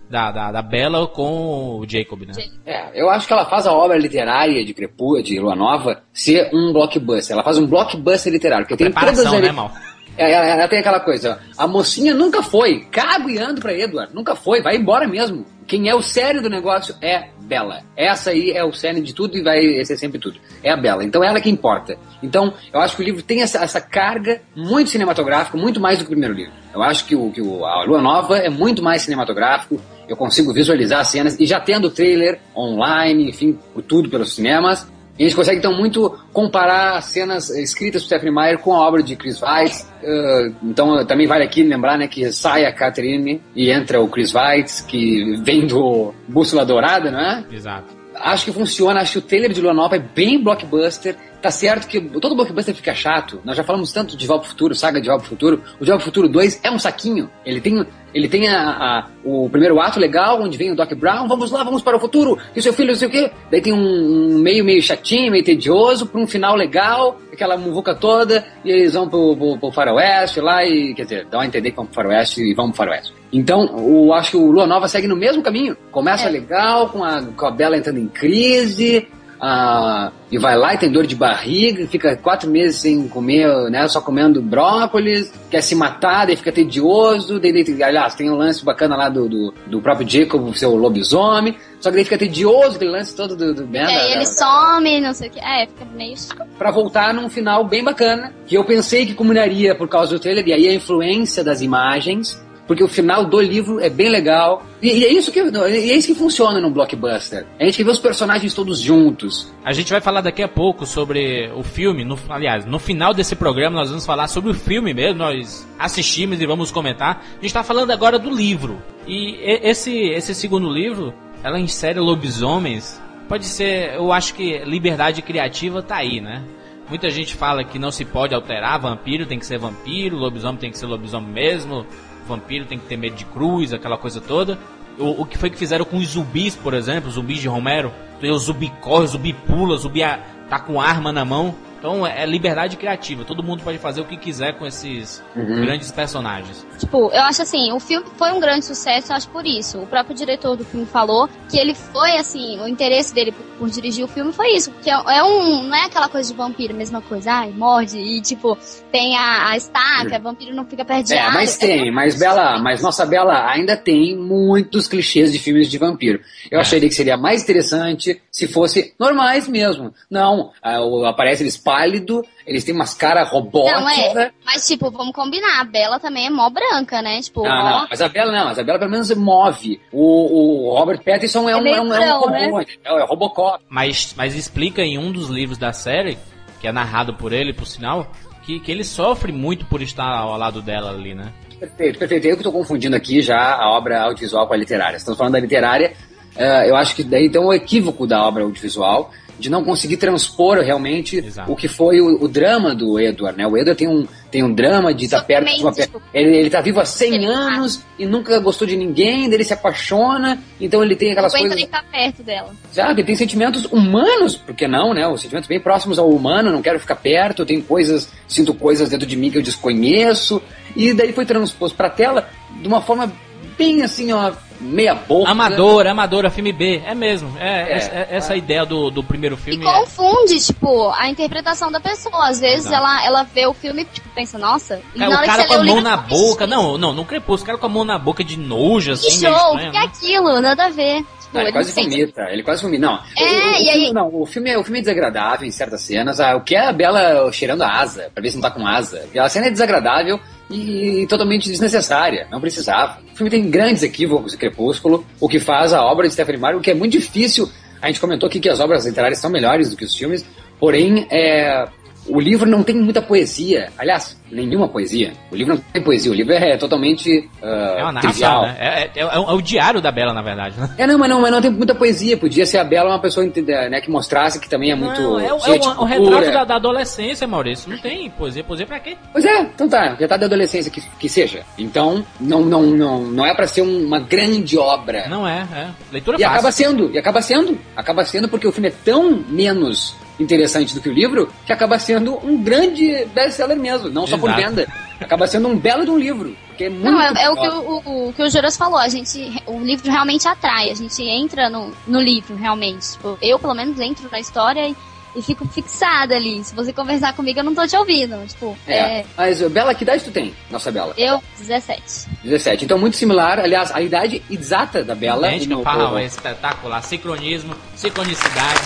da, 0.08 0.32
da, 0.32 0.52
da 0.52 0.62
Bella 0.62 1.08
com 1.08 1.80
o 1.80 1.86
Jacob, 1.90 2.22
né? 2.22 2.34
É, 2.64 3.02
eu 3.02 3.10
acho 3.10 3.26
que 3.26 3.34
ela 3.34 3.50
faz 3.50 3.66
a 3.66 3.74
obra 3.74 3.98
literária 3.98 4.64
de 4.64 4.76
Crepúsculo, 4.76 5.24
de 5.24 5.40
Lua 5.40 5.56
Nova, 5.56 6.04
ser 6.14 6.52
um 6.54 6.72
blockbuster. 6.72 7.34
Ela 7.34 7.44
faz 7.44 7.58
um 7.58 7.66
blockbuster 7.66 8.32
literário, 8.32 8.68
porque 8.68 8.78
tem 8.78 8.94
todas 8.94 9.24
Preparação, 9.24 9.40
as... 9.40 9.42
né, 9.42 9.52
Mal? 9.52 9.72
É, 10.18 10.32
ela, 10.32 10.46
ela 10.46 10.68
tem 10.68 10.80
aquela 10.80 11.00
coisa, 11.00 11.40
a 11.58 11.68
mocinha 11.68 12.14
nunca 12.14 12.44
foi, 12.44 12.82
cago 12.92 13.30
e 13.30 13.38
ando 13.38 13.62
pra 13.62 13.74
Edward, 13.74 14.14
nunca 14.14 14.36
foi, 14.36 14.62
vai 14.62 14.76
embora 14.76 15.08
mesmo. 15.08 15.46
Quem 15.68 15.88
é 15.88 15.96
o 15.96 16.02
sério 16.02 16.42
do 16.42 16.50
negócio 16.50 16.96
é 17.02 17.30
Bella. 17.52 17.84
Essa 17.96 18.32
aí 18.32 18.52
é 18.52 18.64
o 18.64 18.74
sério 18.74 19.02
de 19.02 19.14
tudo 19.14 19.38
e 19.38 19.42
vai 19.42 19.86
ser 19.86 19.96
sempre 19.96 20.20
tudo. 20.20 20.38
É 20.64 20.70
a 20.70 20.76
Bella. 20.76 21.04
Então 21.04 21.24
ela 21.24 21.40
que 21.40 21.50
importa. 21.50 21.98
Então 22.22 22.54
eu 22.74 22.80
acho 22.82 22.96
que 22.96 23.02
o 23.02 23.06
livro 23.06 23.22
tem 23.22 23.42
essa, 23.42 23.60
essa 23.60 23.80
carga 23.80 24.42
muito 24.56 24.90
cinematográfica, 24.90 25.58
muito 25.58 25.80
mais 25.80 25.98
do 25.98 26.04
que 26.04 26.08
o 26.08 26.12
primeiro 26.12 26.34
livro. 26.34 26.54
Eu 26.74 26.82
acho 26.82 27.06
que, 27.06 27.16
o, 27.16 27.32
que 27.32 27.42
o, 27.42 27.66
a 27.66 27.84
Lua 27.86 28.02
Nova 28.02 28.38
é 28.38 28.50
muito 28.50 28.84
mais 28.84 29.02
cinematográfico. 29.02 29.80
Eu 30.08 30.18
consigo 30.18 30.54
visualizar 30.54 31.00
as 31.00 31.08
cenas 31.08 31.40
e 31.40 31.46
já 31.46 31.60
tendo 31.60 31.88
o 31.88 31.92
trailer 31.92 32.40
online, 32.56 33.30
enfim, 33.30 33.58
tudo 33.88 34.10
pelos 34.10 34.36
cinemas. 34.36 34.88
E 35.22 35.24
a 35.24 35.28
gente 35.28 35.36
consegue 35.36 35.60
então 35.60 35.78
muito 35.78 36.18
comparar 36.34 37.00
cenas 37.04 37.52
escritas 37.52 38.02
por 38.02 38.08
Stephanie 38.08 38.34
Meyer 38.34 38.58
com 38.58 38.74
a 38.74 38.80
obra 38.88 39.04
de 39.04 39.16
Chris 39.16 39.40
Weitz. 39.40 39.88
Uh, 40.02 40.56
então 40.64 41.06
também 41.06 41.28
vale 41.28 41.44
aqui 41.44 41.62
lembrar 41.62 41.96
né, 41.96 42.08
que 42.08 42.34
sai 42.34 42.66
a 42.66 42.74
Catherine 42.74 43.40
e 43.56 43.70
entra 43.70 44.02
o 44.02 44.08
Chris 44.08 44.34
Weitz, 44.34 44.82
que 44.82 45.40
vem 45.44 45.68
do 45.68 46.12
Bússola 46.28 46.66
Dourada, 46.66 47.12
não 47.12 47.20
é? 47.20 47.46
Exato. 47.52 48.01
Acho 48.24 48.46
que 48.46 48.52
funciona, 48.52 49.02
acho 49.02 49.14
que 49.14 49.18
o 49.20 49.22
trailer 49.22 49.52
de 49.54 49.62
Lua 49.62 49.74
Nova 49.74 49.96
é 49.96 50.00
bem 50.00 50.42
blockbuster. 50.44 51.16
Tá 51.42 51.50
certo 51.50 51.88
que 51.88 52.00
todo 52.00 52.36
blockbuster 52.36 52.76
fica 52.76 52.94
chato. 52.94 53.42
Nós 53.44 53.58
já 53.58 53.64
falamos 53.64 53.92
tanto 53.92 54.16
de 54.16 54.28
pro 54.28 54.44
Futuro, 54.44 54.76
saga 54.76 55.02
de 55.02 55.08
pro 55.08 55.20
Futuro. 55.22 55.62
O 55.80 55.86
pro 55.86 56.00
Futuro 56.00 56.30
2 56.30 56.60
é 56.64 56.70
um 56.70 56.78
saquinho. 56.78 57.30
Ele 57.44 57.60
tem, 57.60 57.84
ele 58.14 58.30
tem 58.30 58.48
a, 58.48 58.70
a- 58.70 59.08
o 59.24 59.50
primeiro 59.50 59.80
ato 59.80 60.00
legal, 60.00 60.42
onde 60.42 60.58
vem 60.58 60.72
o 60.72 60.76
Doc 60.76 60.92
Brown, 60.94 61.28
vamos 61.28 61.50
lá, 61.52 61.64
vamos 61.64 61.82
para 61.82 61.98
o 61.98 62.00
futuro, 62.00 62.38
e 62.56 62.62
seu 62.62 62.74
filho, 62.74 62.90
não 62.90 62.96
sei 62.96 63.08
o 63.08 63.12
quê. 63.12 63.32
Daí 63.50 63.62
tem 63.62 63.74
um, 63.74 64.36
um 64.36 64.38
meio, 64.40 64.64
meio 64.64 64.82
chatinho, 64.82 65.32
meio 65.32 65.44
tedioso, 65.44 66.06
para 66.06 66.22
um 66.22 66.28
final 66.28 66.56
legal, 66.56 67.20
aquela 67.34 67.58
muvuca 67.58 67.96
toda, 67.96 68.46
e 68.64 68.70
eles 68.72 68.94
vão 68.94 69.08
pro, 69.10 69.36
pro, 69.36 69.58
pro 69.58 69.72
faroeste 69.72 70.40
lá, 70.42 70.64
e 70.66 70.94
quer 70.94 71.04
dizer, 71.04 71.26
dá 71.26 71.42
a 71.42 71.46
entender 71.46 71.72
que 71.72 71.76
vão 71.76 71.86
pro 71.86 71.96
faroeste 71.96 72.42
e 72.42 72.54
vão 72.54 72.68
pro 72.68 72.78
faroeste. 72.78 73.14
Então, 73.34 73.64
eu 73.78 74.14
acho 74.14 74.32
que 74.32 74.38
o 74.38 74.52
Lua 74.52 74.68
Nova 74.68 74.88
segue 74.88 75.08
no 75.08 75.16
mesmo 75.16 75.42
caminho. 75.42 75.76
Começa 75.92 76.28
É. 76.28 76.32
legal, 76.32 76.90
com 76.90 77.04
a, 77.04 77.22
com 77.22 77.46
a 77.46 77.52
Bela 77.52 77.78
entrando 77.78 77.98
em 78.00 78.08
crise, 78.08 79.08
ah, 79.44 80.12
e 80.32 80.38
vai 80.38 80.56
lá 80.56 80.74
e 80.74 80.78
tem 80.78 80.92
dor 80.92 81.08
de 81.08 81.16
barriga, 81.16 81.88
fica 81.88 82.16
quatro 82.16 82.48
meses 82.50 82.80
sem 82.80 83.08
comer, 83.08 83.48
né, 83.72 83.88
só 83.88 84.00
comendo 84.00 84.40
brócolis, 84.42 85.34
quer 85.50 85.62
se 85.64 85.74
matar, 85.74 86.28
daí 86.28 86.36
fica 86.36 86.52
tedioso, 86.52 87.40
daí, 87.40 87.52
daí 87.52 87.82
aliás, 87.84 88.14
tem 88.14 88.30
um 88.30 88.36
lance 88.36 88.64
bacana 88.64 88.96
lá 88.96 89.10
do, 89.10 89.28
do, 89.28 89.54
do 89.66 89.82
próprio 89.82 90.08
Jacob, 90.08 90.54
seu 90.56 90.76
lobisomem, 90.76 91.56
só 91.80 91.90
que 91.90 91.96
daí 91.96 92.04
fica 92.04 92.20
tedioso, 92.20 92.76
aquele 92.76 92.92
lance 92.92 93.16
todo 93.16 93.36
do, 93.36 93.52
do 93.54 93.66
né, 93.66 93.82
E 93.82 93.86
da- 93.86 94.06
ele 94.12 94.26
da- 94.26 94.26
some, 94.26 95.02
não 95.02 95.14
sei 95.14 95.30
o 95.30 95.32
que. 95.32 95.40
É, 95.40 95.66
fica 95.66 95.86
meio 95.96 96.14
pra 96.60 96.70
voltar 96.70 97.12
num 97.12 97.28
final 97.28 97.64
bem 97.66 97.84
bacana, 97.84 98.32
que 98.46 98.56
eu 98.56 98.64
pensei 98.64 99.08
que 99.08 99.16
combinaria 99.16 99.74
por 99.74 99.88
causa 99.88 100.12
do 100.14 100.20
trailer, 100.20 100.48
e 100.48 100.54
aí 100.54 100.68
a 100.70 100.74
influência 100.76 101.44
das 101.44 101.62
imagens, 101.62 102.40
porque 102.72 102.86
o 102.86 102.88
final 102.88 103.26
do 103.26 103.42
livro 103.42 103.82
é 103.82 103.90
bem 103.90 104.08
legal. 104.08 104.64
E, 104.82 104.88
e 105.00 105.04
é 105.04 105.12
isso 105.12 105.30
que 105.30 105.42
é 105.42 105.98
isso 105.98 106.08
que 106.08 106.16
funciona 106.16 106.62
no 106.62 106.72
blockbuster. 106.72 107.46
A 107.60 107.66
gente 107.66 107.84
ver 107.84 107.92
os 107.92 108.00
personagens 108.00 108.54
todos 108.54 108.80
juntos. 108.80 109.54
A 109.66 109.74
gente 109.74 109.92
vai 109.92 110.00
falar 110.00 110.22
daqui 110.22 110.42
a 110.42 110.48
pouco 110.48 110.86
sobre 110.86 111.52
o 111.54 111.64
filme. 111.64 112.06
No, 112.06 112.18
aliás, 112.30 112.66
no 112.66 112.80
final 112.80 113.14
desse 113.14 113.36
programa 113.36 113.76
nós 113.76 113.90
vamos 113.90 114.06
falar 114.06 114.30
sobre 114.30 114.52
o 114.52 114.54
filme 114.54 114.94
mesmo. 114.94 115.18
Nós 115.18 115.68
assistimos 115.78 116.40
e 116.40 116.46
vamos 116.46 116.72
comentar. 116.72 117.22
A 117.32 117.34
gente 117.36 117.48
está 117.48 117.62
falando 117.62 117.92
agora 117.92 118.18
do 118.18 118.34
livro. 118.34 118.82
E- 119.06 119.36
esse, 119.42 119.94
esse 119.94 120.34
segundo 120.34 120.70
livro, 120.70 121.14
ela 121.44 121.60
insere 121.60 122.00
lobisomens. 122.00 123.02
Pode 123.28 123.48
ser, 123.48 123.96
eu 123.96 124.14
acho 124.14 124.34
que 124.34 124.60
liberdade 124.60 125.22
criativa 125.22 125.84
tá 125.84 125.98
aí, 125.98 126.22
né? 126.22 126.42
Muita 126.88 127.10
gente 127.10 127.36
fala 127.36 127.66
que 127.66 127.78
não 127.78 127.92
se 127.92 128.06
pode 128.06 128.34
alterar, 128.34 128.80
vampiro 128.80 129.26
tem 129.26 129.40
que 129.40 129.46
ser 129.46 129.58
vampiro, 129.58 130.16
lobisomem 130.16 130.58
tem 130.58 130.72
que 130.72 130.78
ser 130.78 130.86
lobisomem 130.86 131.32
mesmo, 131.32 131.86
vampiro 132.28 132.66
tem 132.66 132.78
que 132.80 132.86
ter 132.86 132.98
medo 132.98 133.16
de 133.16 133.26
cruz, 133.26 133.74
aquela 133.74 133.98
coisa 133.98 134.20
toda. 134.22 134.58
O, 135.00 135.22
o 135.22 135.26
que 135.26 135.38
foi 135.38 135.50
que 135.50 135.58
fizeram 135.58 135.86
com 135.86 135.98
os 135.98 136.08
zumbis, 136.10 136.56
por 136.56 136.74
exemplo, 136.74 137.10
zumbis 137.12 137.40
de 137.40 137.48
Romero? 137.48 137.92
O 138.22 138.38
zumbi 138.38 138.72
corre, 138.82 139.06
o 139.06 139.08
zumbi 139.08 139.34
pula, 139.34 139.74
o 139.74 139.78
zumbi 139.78 140.04
a- 140.04 140.20
tá 140.50 140.60
com 140.60 140.80
arma 140.80 141.12
na 141.12 141.26
mão. 141.26 141.56
Então 141.82 142.06
é 142.06 142.24
liberdade 142.28 142.78
criativa, 142.78 143.26
todo 143.26 143.42
mundo 143.42 143.64
pode 143.64 143.80
fazer 143.80 144.02
o 144.02 144.06
que 144.06 144.16
quiser 144.16 144.54
com 144.54 144.68
esses 144.68 145.24
grandes 145.36 145.92
personagens. 145.92 146.64
Tipo, 146.78 147.10
eu 147.12 147.22
acho 147.24 147.42
assim, 147.42 147.72
o 147.72 147.80
filme 147.80 148.06
foi 148.18 148.32
um 148.32 148.40
grande 148.40 148.66
sucesso, 148.66 149.12
eu 149.12 149.16
acho 149.16 149.28
por 149.30 149.48
isso. 149.48 149.80
O 149.80 149.88
próprio 149.88 150.16
diretor 150.16 150.56
do 150.56 150.64
filme 150.64 150.86
falou 150.86 151.28
que 151.50 151.58
ele 151.58 151.74
foi, 151.74 152.18
assim, 152.18 152.60
o 152.62 152.68
interesse 152.68 153.16
dele 153.16 153.32
por, 153.32 153.44
por 153.58 153.70
dirigir 153.70 154.06
o 154.06 154.08
filme 154.08 154.32
foi 154.32 154.52
isso. 154.56 154.70
Porque 154.72 154.92
é, 154.92 154.94
é 154.94 155.24
um. 155.24 155.64
Não 155.64 155.76
é 155.76 155.86
aquela 155.86 156.08
coisa 156.08 156.32
de 156.32 156.38
vampiro, 156.38 156.74
mesma 156.76 157.02
coisa. 157.02 157.32
Ai, 157.32 157.52
morde 157.52 157.98
e, 157.98 158.22
tipo, 158.22 158.56
tem 158.92 159.18
a, 159.18 159.50
a 159.50 159.58
estaca, 159.58 160.20
vampiro 160.20 160.56
não 160.56 160.66
fica 160.66 160.86
perto 160.86 161.08
de 161.08 161.14
É, 161.16 161.32
mas 161.32 161.58
tem, 161.58 161.92
mas 161.92 162.20
Bela, 162.20 162.60
mas 162.60 162.82
nossa 162.82 163.06
Bela 163.08 163.50
ainda 163.50 163.76
tem 163.76 164.16
muitos 164.16 164.88
clichês 164.88 165.32
de 165.32 165.40
filmes 165.40 165.70
de 165.70 165.80
vampiro. 165.80 166.20
Eu 166.52 166.60
acharia 166.60 166.88
que 166.88 166.96
seria 166.96 167.18
mais 167.18 167.42
interessante 167.42 168.22
se 168.32 168.48
fosse 168.48 168.94
normais 169.00 169.48
mesmo. 169.48 169.94
Não, 170.10 170.52
ah, 170.62 170.80
aparece 171.10 171.42
eles 171.44 171.58
pálido, 171.72 172.26
eles 172.46 172.64
têm 172.64 172.74
umas 172.76 172.94
caras 172.94 173.30
robóticas. 173.30 173.82
Não, 173.82 174.22
é. 174.22 174.32
Mas, 174.46 174.68
tipo, 174.68 174.92
vamos 174.92 175.14
combinar. 175.14 175.62
A 175.62 175.64
Bela 175.64 176.00
também 176.00 176.28
é 176.28 176.30
mó 176.30 176.50
branca, 176.50 177.02
né? 177.02 177.22
Tipo, 177.22 177.44
Não, 177.44 177.50
mó- 177.64 177.70
não, 177.82 177.88
mas 177.90 178.02
a 178.02 178.10
Bela 178.10 178.32
não, 178.32 178.46
mas 178.46 178.60
a 178.60 178.64
Bela 178.64 178.80
pelo 178.80 178.92
menos 178.92 179.10
move. 179.16 179.80
O, 179.92 180.70
o 180.70 180.78
Robert 180.78 181.02
Pattinson 181.04 181.48
é, 181.50 181.54
É 181.54 181.58
um, 181.58 181.68
é 181.68 181.82
um, 181.82 181.94
é 181.94 182.16
um 182.16 182.20
robô, 182.20 182.30
né? 182.32 182.66
é 182.84 183.04
Robocop. 183.06 183.64
Mas, 183.70 184.14
mas 184.18 184.36
explica 184.36 184.82
em 184.82 184.98
um 184.98 185.12
dos 185.12 185.30
livros 185.30 185.58
da 185.58 185.72
série, 185.72 186.18
que 186.60 186.68
é 186.68 186.72
narrado 186.72 187.14
por 187.14 187.32
ele, 187.32 187.54
por 187.54 187.66
sinal, 187.66 188.12
que, 188.44 188.60
que 188.60 188.72
ele 188.72 188.84
sofre 188.84 189.32
muito 189.32 189.66
por 189.66 189.82
estar 189.82 190.08
ao 190.08 190.38
lado 190.38 190.62
dela 190.62 190.92
ali, 190.92 191.14
né? 191.16 191.32
Perfeito, 191.60 192.00
perfeito. 192.00 192.26
Eu 192.28 192.36
que 192.36 192.42
estou 192.42 192.52
confundindo 192.54 192.96
aqui 192.96 193.22
já 193.22 193.56
a 193.56 193.70
obra 193.70 194.02
audiovisual 194.02 194.48
com 194.48 194.54
a 194.54 194.58
literária. 194.58 194.98
Estamos 194.98 195.18
falando 195.18 195.34
da 195.34 195.40
literária, 195.40 195.94
eh, 196.36 196.70
eu 196.70 196.76
acho 196.76 196.96
que 196.96 197.04
daí 197.04 197.30
tem 197.30 197.40
um 197.40 197.54
equívoco 197.54 198.08
da 198.08 198.26
obra 198.26 198.44
audiovisual 198.44 199.12
de 199.42 199.50
não 199.50 199.64
conseguir 199.64 199.98
transpor 199.98 200.60
realmente 200.60 201.18
Exato. 201.18 201.52
o 201.52 201.56
que 201.56 201.68
foi 201.68 202.00
o, 202.00 202.24
o 202.24 202.28
drama 202.28 202.74
do 202.76 203.00
Edward, 203.00 203.38
né? 203.38 203.46
O 203.48 203.58
Edward 203.58 203.76
tem 203.78 203.88
um, 203.88 204.06
tem 204.30 204.44
um 204.44 204.54
drama 204.54 204.94
de 204.94 205.06
estar 205.06 205.22
perto 205.24 205.48
de 205.54 205.62
uma 205.62 205.74
pe- 205.74 205.82
Sofrimento. 205.84 206.04
ele, 206.14 206.38
ele 206.38 206.50
tá 206.50 206.62
vivo 206.62 206.80
há 206.80 206.86
100 206.86 207.16
Ele- 207.16 207.26
anos 207.26 207.82
e 207.98 208.06
nunca 208.06 208.40
gostou 208.40 208.68
de 208.68 208.78
ninguém, 208.78 209.24
daí 209.26 209.34
ele 209.34 209.44
se 209.44 209.54
apaixona, 209.54 210.42
então 210.60 210.84
ele 210.84 210.96
tem 210.96 211.12
aquelas 211.12 211.34
coisas... 211.34 211.56
nem 211.56 211.66
ficar 211.66 211.84
perto 211.92 212.24
dela. 212.24 212.54
Sabe, 212.72 213.02
ele 213.02 213.08
tem 213.08 213.16
sentimentos 213.16 213.66
humanos, 213.66 214.36
por 214.36 214.56
que 214.56 214.68
não, 214.68 214.94
né? 214.94 215.08
Os 215.08 215.22
sentimentos 215.22 215.48
bem 215.50 215.60
próximos 215.60 215.98
ao 216.00 216.10
humano, 216.10 216.52
não 216.52 216.62
quero 216.62 216.80
ficar 216.80 216.96
perto, 216.96 217.42
eu 217.42 217.46
tenho 217.46 217.64
coisas, 217.64 218.08
sinto 218.28 218.54
coisas 218.54 218.88
dentro 218.90 219.08
de 219.08 219.16
mim 219.18 219.32
que 219.32 219.38
eu 219.38 219.42
desconheço. 219.44 220.42
E 220.76 220.94
daí 220.94 221.12
foi 221.12 221.26
transposto 221.26 221.76
pra 221.76 221.90
tela 221.90 222.30
de 222.62 222.68
uma 222.68 222.82
forma 222.82 223.12
bem 223.58 223.82
assim, 223.82 224.12
ó, 224.12 224.32
meia 224.62 224.94
boca. 224.96 225.30
Amadora, 225.30 225.92
amadora, 225.92 226.30
filme 226.30 226.54
B, 226.54 226.82
é 226.86 226.94
mesmo. 226.96 227.36
É, 227.40 227.62
É. 227.62 227.74
essa, 227.78 227.92
é- 227.96 228.08
essa 228.12 228.36
ideia 228.36 228.66
do, 228.66 228.90
do 228.90 229.04
primeiro 229.04 229.36
E 229.36 229.38
filme. 229.38 229.66
é- 229.66 229.72
confunde, 229.80 230.40
tipo, 230.40 230.90
a 230.92 231.10
interpretação 231.10 231.72
da 231.72 231.80
pessoa. 231.80 232.30
Às 232.30 232.40
vezes 232.40 232.66
Exato. 232.68 232.76
ela, 232.76 233.06
ela 233.06 233.24
vê 233.24 233.46
o 233.48 233.54
filme 233.54 233.82
e 233.82 233.86
tipo, 233.86 234.08
pensa, 234.16 234.38
nossa, 234.38 234.80
e 234.96 235.00
Cara, 235.00 235.12
na 235.12 235.22
o 235.22 235.26
cara 235.26 235.42
que 235.44 235.48
com 235.50 235.54
a 235.56 235.64
mão 235.64 235.82
na 235.82 235.98
boca. 235.98 236.44
"Ixi, 236.46 236.52
Não, 236.56 236.78
não, 236.78 236.94
no 236.94 237.04
Crepúsculo, 237.06 237.44
o 237.44 237.46
cara 237.46 237.58
com 237.58 237.66
a 237.66 237.70
mão 237.70 237.84
na 237.86 237.98
boca 237.98 238.24
de 238.24 238.38
nojo, 238.38 238.92
assim, 238.92 239.08
Que 239.08 239.26
show, 239.28 239.30
o 239.32 239.56
estranho, 239.56 239.72
que 239.72 239.78
é 239.78 239.80
né? 239.82 239.86
aquilo? 239.88 240.42
Nada 240.42 240.66
a 240.66 240.70
ver. 240.70 240.98
Tipo, 240.98 241.08
Não, 241.34 241.42
ele 241.42 241.48
ele 241.50 241.54
quase 241.58 241.72
sente- 241.72 241.90
vomita, 241.90 242.22
ele 242.30 242.44
quase 242.44 242.62
vomita. 242.62 242.86
Não, 242.86 243.00
É, 243.18 243.24
o, 243.24 243.26
o, 243.26 243.52
e 243.52 243.56
filme, 243.56 243.70
aí- 243.70 243.94
não, 243.94 244.10
o 244.22 244.26
filme, 244.26 244.50
é, 244.50 244.58
o 244.60 244.64
filme 244.64 244.80
é 244.80 244.82
desagradável 244.82 245.48
em 245.48 245.52
certas 245.52 245.82
cenas. 245.82 246.20
Ah, 246.20 246.36
o 246.36 246.42
que 246.42 246.56
é 246.56 246.68
a 246.68 246.74
Bela 246.74 247.32
cheirando 247.32 247.62
a 247.62 247.70
asa, 247.80 248.12
pra 248.14 248.22
ver 248.22 248.30
se 248.30 248.36
não 248.36 248.42
tá 248.42 248.52
com 248.52 248.68
asa. 248.68 249.06
A 249.18 249.30
cena 249.30 249.48
é 249.48 249.50
desagradável 249.52 250.20
e, 250.52 251.08
totalmente 251.08 251.50
desnecessária, 251.50 252.28
não 252.30 252.42
precisava. 252.42 253.00
O 253.14 253.16
filme 253.16 253.30
tem 253.30 253.50
grandes 253.50 253.84
equívocos 253.84 254.34
de 254.34 254.38
Crepúsculo, 254.38 255.06
o 255.20 255.28
que 255.28 255.40
faz 255.40 255.74
a 255.74 255.84
obra 255.84 256.08
de 256.08 256.14
Stephanie 256.14 256.40
Meyer, 256.40 256.58
o 256.58 256.62
que 256.62 256.72
é 256.72 256.74
muito 256.74 256.92
difícil. 256.92 257.50
A 257.82 257.88
gente 257.88 258.00
comentou 258.00 258.28
aqui 258.28 258.40
que 258.40 258.50
as 258.50 258.60
obras 258.60 258.86
literárias 258.86 259.20
são 259.20 259.30
melhores 259.30 259.70
do 259.70 259.78
que 259.78 259.86
os 259.86 259.96
filmes, 259.96 260.26
porém, 260.60 261.08
é, 261.10 261.68
o 262.08 262.20
livro 262.20 262.50
não 262.50 262.64
tem 262.64 262.76
muita 262.76 263.02
poesia. 263.02 263.70
Aliás, 263.78 264.18
nenhuma 264.32 264.68
poesia. 264.68 265.14
O 265.32 265.36
livro 265.36 265.56
não 265.56 265.62
tem 265.74 265.82
poesia, 265.84 266.12
o 266.12 266.16
livro 266.16 266.34
é 266.34 266.58
totalmente 266.58 267.30
ah, 267.44 267.76
É 267.78 267.84
uma 267.84 267.92
narração, 267.92 268.12
trivial. 268.12 268.42
né? 268.44 268.56
É, 268.60 268.82
é- 268.84 268.92
é 269.02 269.06
o- 269.20 269.30
é 269.30 269.34
o 269.34 269.42
diário 269.42 269.82
da 269.82 269.92
Bela, 269.92 270.14
na 270.14 270.22
verdade, 270.22 270.60
né? 270.60 270.74
É, 270.78 270.88
não, 270.88 270.98
mas 270.98 271.10
não, 271.10 271.22
mas 271.22 271.32
não 271.32 271.42
tem 271.42 271.52
muita 271.52 271.76
poesia. 271.76 272.18
Podia 272.18 272.46
ser 272.46 272.58
a 272.58 272.64
Bela 272.64 272.90
uma 272.90 273.00
pessoa 273.00 273.26
entende- 273.26 273.52
né, 273.70 273.82
que 273.82 273.90
mostrasse 273.92 274.40
que 274.40 274.50
também 274.50 274.72
é 274.72 274.76
muito. 274.76 275.00
Não, 275.02 275.20
é, 275.20 275.34
o- 275.34 275.38
é 275.46 275.80
o, 275.80 275.84
retrato 275.84 276.32
da, 276.32 276.44
da 276.46 276.56
adolescência, 276.56 277.28
Maurício. 277.28 277.70
Não 277.70 277.78
tem 277.78 278.10
poesia. 278.10 278.44
Poesia 278.44 278.66
pra 278.66 278.80
quê? 278.80 278.98
Pois 279.12 279.26
é, 279.26 279.42
então 279.42 279.68
tá, 279.70 279.96
já 280.00 280.08
tá 280.08 280.18
da 280.18 280.26
adolescência 280.26 280.72
que, 280.72 280.82
que 281.00 281.10
seja. 281.10 281.44
Então, 281.58 282.04
não, 282.20 282.42
não, 282.42 282.64
não, 282.64 283.02
não 283.04 283.26
é 283.26 283.34
pra 283.36 283.48
ser 283.48 283.62
um- 283.62 283.86
uma 283.86 284.00
grande 284.00 284.58
obra. 284.58 285.08
Não 285.08 285.28
é, 285.28 285.46
é. 285.54 285.68
Leitura 285.92 286.18
E 286.18 286.22
fácil. 286.22 286.34
acaba 286.34 286.52
sendo, 286.52 286.92
e 286.94 286.98
acaba 286.98 287.22
sendo, 287.22 287.58
acaba 287.76 288.06
sendo 288.06 288.28
porque 288.30 288.48
o 288.48 288.52
filme 288.52 288.70
é 288.70 288.74
tão 288.84 289.24
menos 289.30 289.96
interessante 290.22 290.74
do 290.76 290.82
que 290.82 290.90
o 290.90 290.94
livro 290.94 291.32
que 291.46 291.52
acaba 291.54 291.78
sendo 291.80 292.16
um 292.26 292.42
grande 292.42 293.06
best-seller 293.14 293.58
mesmo, 293.58 293.90
não 293.90 294.06
só 294.08 294.18
por 294.18 294.30
Exato. 294.30 294.42
venda. 294.50 294.68
acaba 295.00 295.26
sendo 295.28 295.48
um 295.48 295.58
belo 295.58 295.84
de 295.84 295.92
um 295.92 295.98
livro. 295.98 296.36
Porque 296.48 296.66
é 296.66 296.70
muito 296.70 296.92
Não, 296.92 297.02
é, 297.02 297.24
é 297.24 297.30
o, 297.30 297.36
que 297.36 297.48
o, 297.50 297.60
o, 297.60 298.10
o 298.10 298.14
que 298.14 298.22
o 298.22 298.30
Juras 298.30 298.56
falou, 298.56 298.78
a 298.78 298.88
gente, 298.88 299.34
o 299.48 299.60
livro 299.60 299.90
realmente 299.90 300.28
atrai, 300.28 300.70
a 300.70 300.76
gente 300.76 301.02
entra 301.04 301.50
no, 301.50 301.72
no 301.88 302.00
livro, 302.00 302.36
realmente. 302.36 302.92
Tipo, 302.92 303.18
eu, 303.22 303.40
pelo 303.40 303.56
menos, 303.56 303.80
entro 303.80 304.08
na 304.12 304.20
história 304.20 304.68
e, 304.70 304.76
e 305.16 305.22
fico 305.24 305.48
fixada 305.48 306.16
ali. 306.16 306.44
Se 306.44 306.54
você 306.54 306.72
conversar 306.72 307.14
comigo, 307.14 307.40
eu 307.40 307.44
não 307.44 307.56
tô 307.56 307.66
te 307.66 307.76
ouvindo. 307.76 308.16
Tipo, 308.28 308.56
É. 308.68 309.00
é, 309.00 309.06
Mas, 309.18 309.42
Bela, 309.50 309.74
que 309.74 309.84
idade 309.84 310.04
tu 310.04 310.12
tem? 310.12 310.36
Nossa 310.52 310.72
Bela. 310.72 310.94
eu, 310.98 311.22
17. 311.40 311.82
17. 312.24 312.66
Então, 312.66 312.78
muito 312.78 312.96
similar. 312.96 313.40
Aliás, 313.40 313.72
a 313.72 313.82
idade 313.82 314.22
exata 314.30 314.84
da 314.84 314.94
Bela. 314.94 315.28
Idêntica, 315.34 315.56
no- 315.74 315.98
é 315.98 316.06
espetacular. 316.06 316.82
Sincronismo, 316.84 317.56
sincronicidade. 317.76 318.60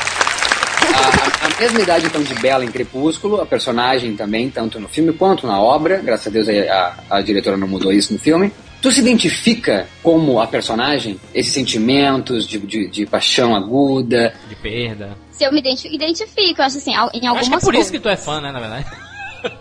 A, 0.93 1.48
a- 1.48 1.60
mesma 1.60 1.80
idade, 1.82 2.06
então, 2.06 2.21
de 2.21 2.34
Bela 2.36 2.65
em 2.65 2.71
Crepúsculo, 2.71 3.39
a 3.41 3.45
personagem 3.45 4.15
também, 4.15 4.50
tanto 4.50 4.80
no 4.80 4.88
filme 4.89 5.13
quanto 5.13 5.48
na 5.48 5.60
obra. 5.60 5.98
Graças 6.04 6.28
a 6.28 6.30
Deus 6.30 6.48
a, 6.50 6.95
a, 7.10 7.17
a 7.17 7.21
diretora 7.21 7.56
não 7.58 7.67
mudou 7.67 7.91
isso 7.93 8.12
no 8.13 8.19
filme. 8.19 8.52
Tu 8.82 8.91
se 8.91 9.00
identifica 9.00 9.88
como 10.04 10.39
a 10.39 10.45
personagem? 10.48 11.19
Esses 11.34 11.54
sentimentos 11.54 12.45
de, 12.48 12.60
de, 12.60 12.88
de 12.88 13.06
paixão 13.06 13.56
aguda? 13.56 14.34
De 14.48 14.56
perda. 14.56 15.17
Se 15.32 15.43
eu 15.43 15.52
me 15.52 15.60
identifico, 15.60 15.95
identifico, 15.95 16.62
eu 16.62 16.65
acho 16.65 16.78
assim, 16.78 16.91
em 16.91 16.95
Eu 17.26 17.30
algumas 17.30 17.38
acho 17.39 17.50
que 17.50 17.56
é 17.56 17.60
por 17.60 17.65
coisas. 17.65 17.82
isso 17.84 17.91
que 17.91 18.00
tu 18.00 18.10
é 18.10 18.15
fã, 18.17 18.39
né, 18.41 18.52
na 18.52 18.60
verdade. 18.60 18.86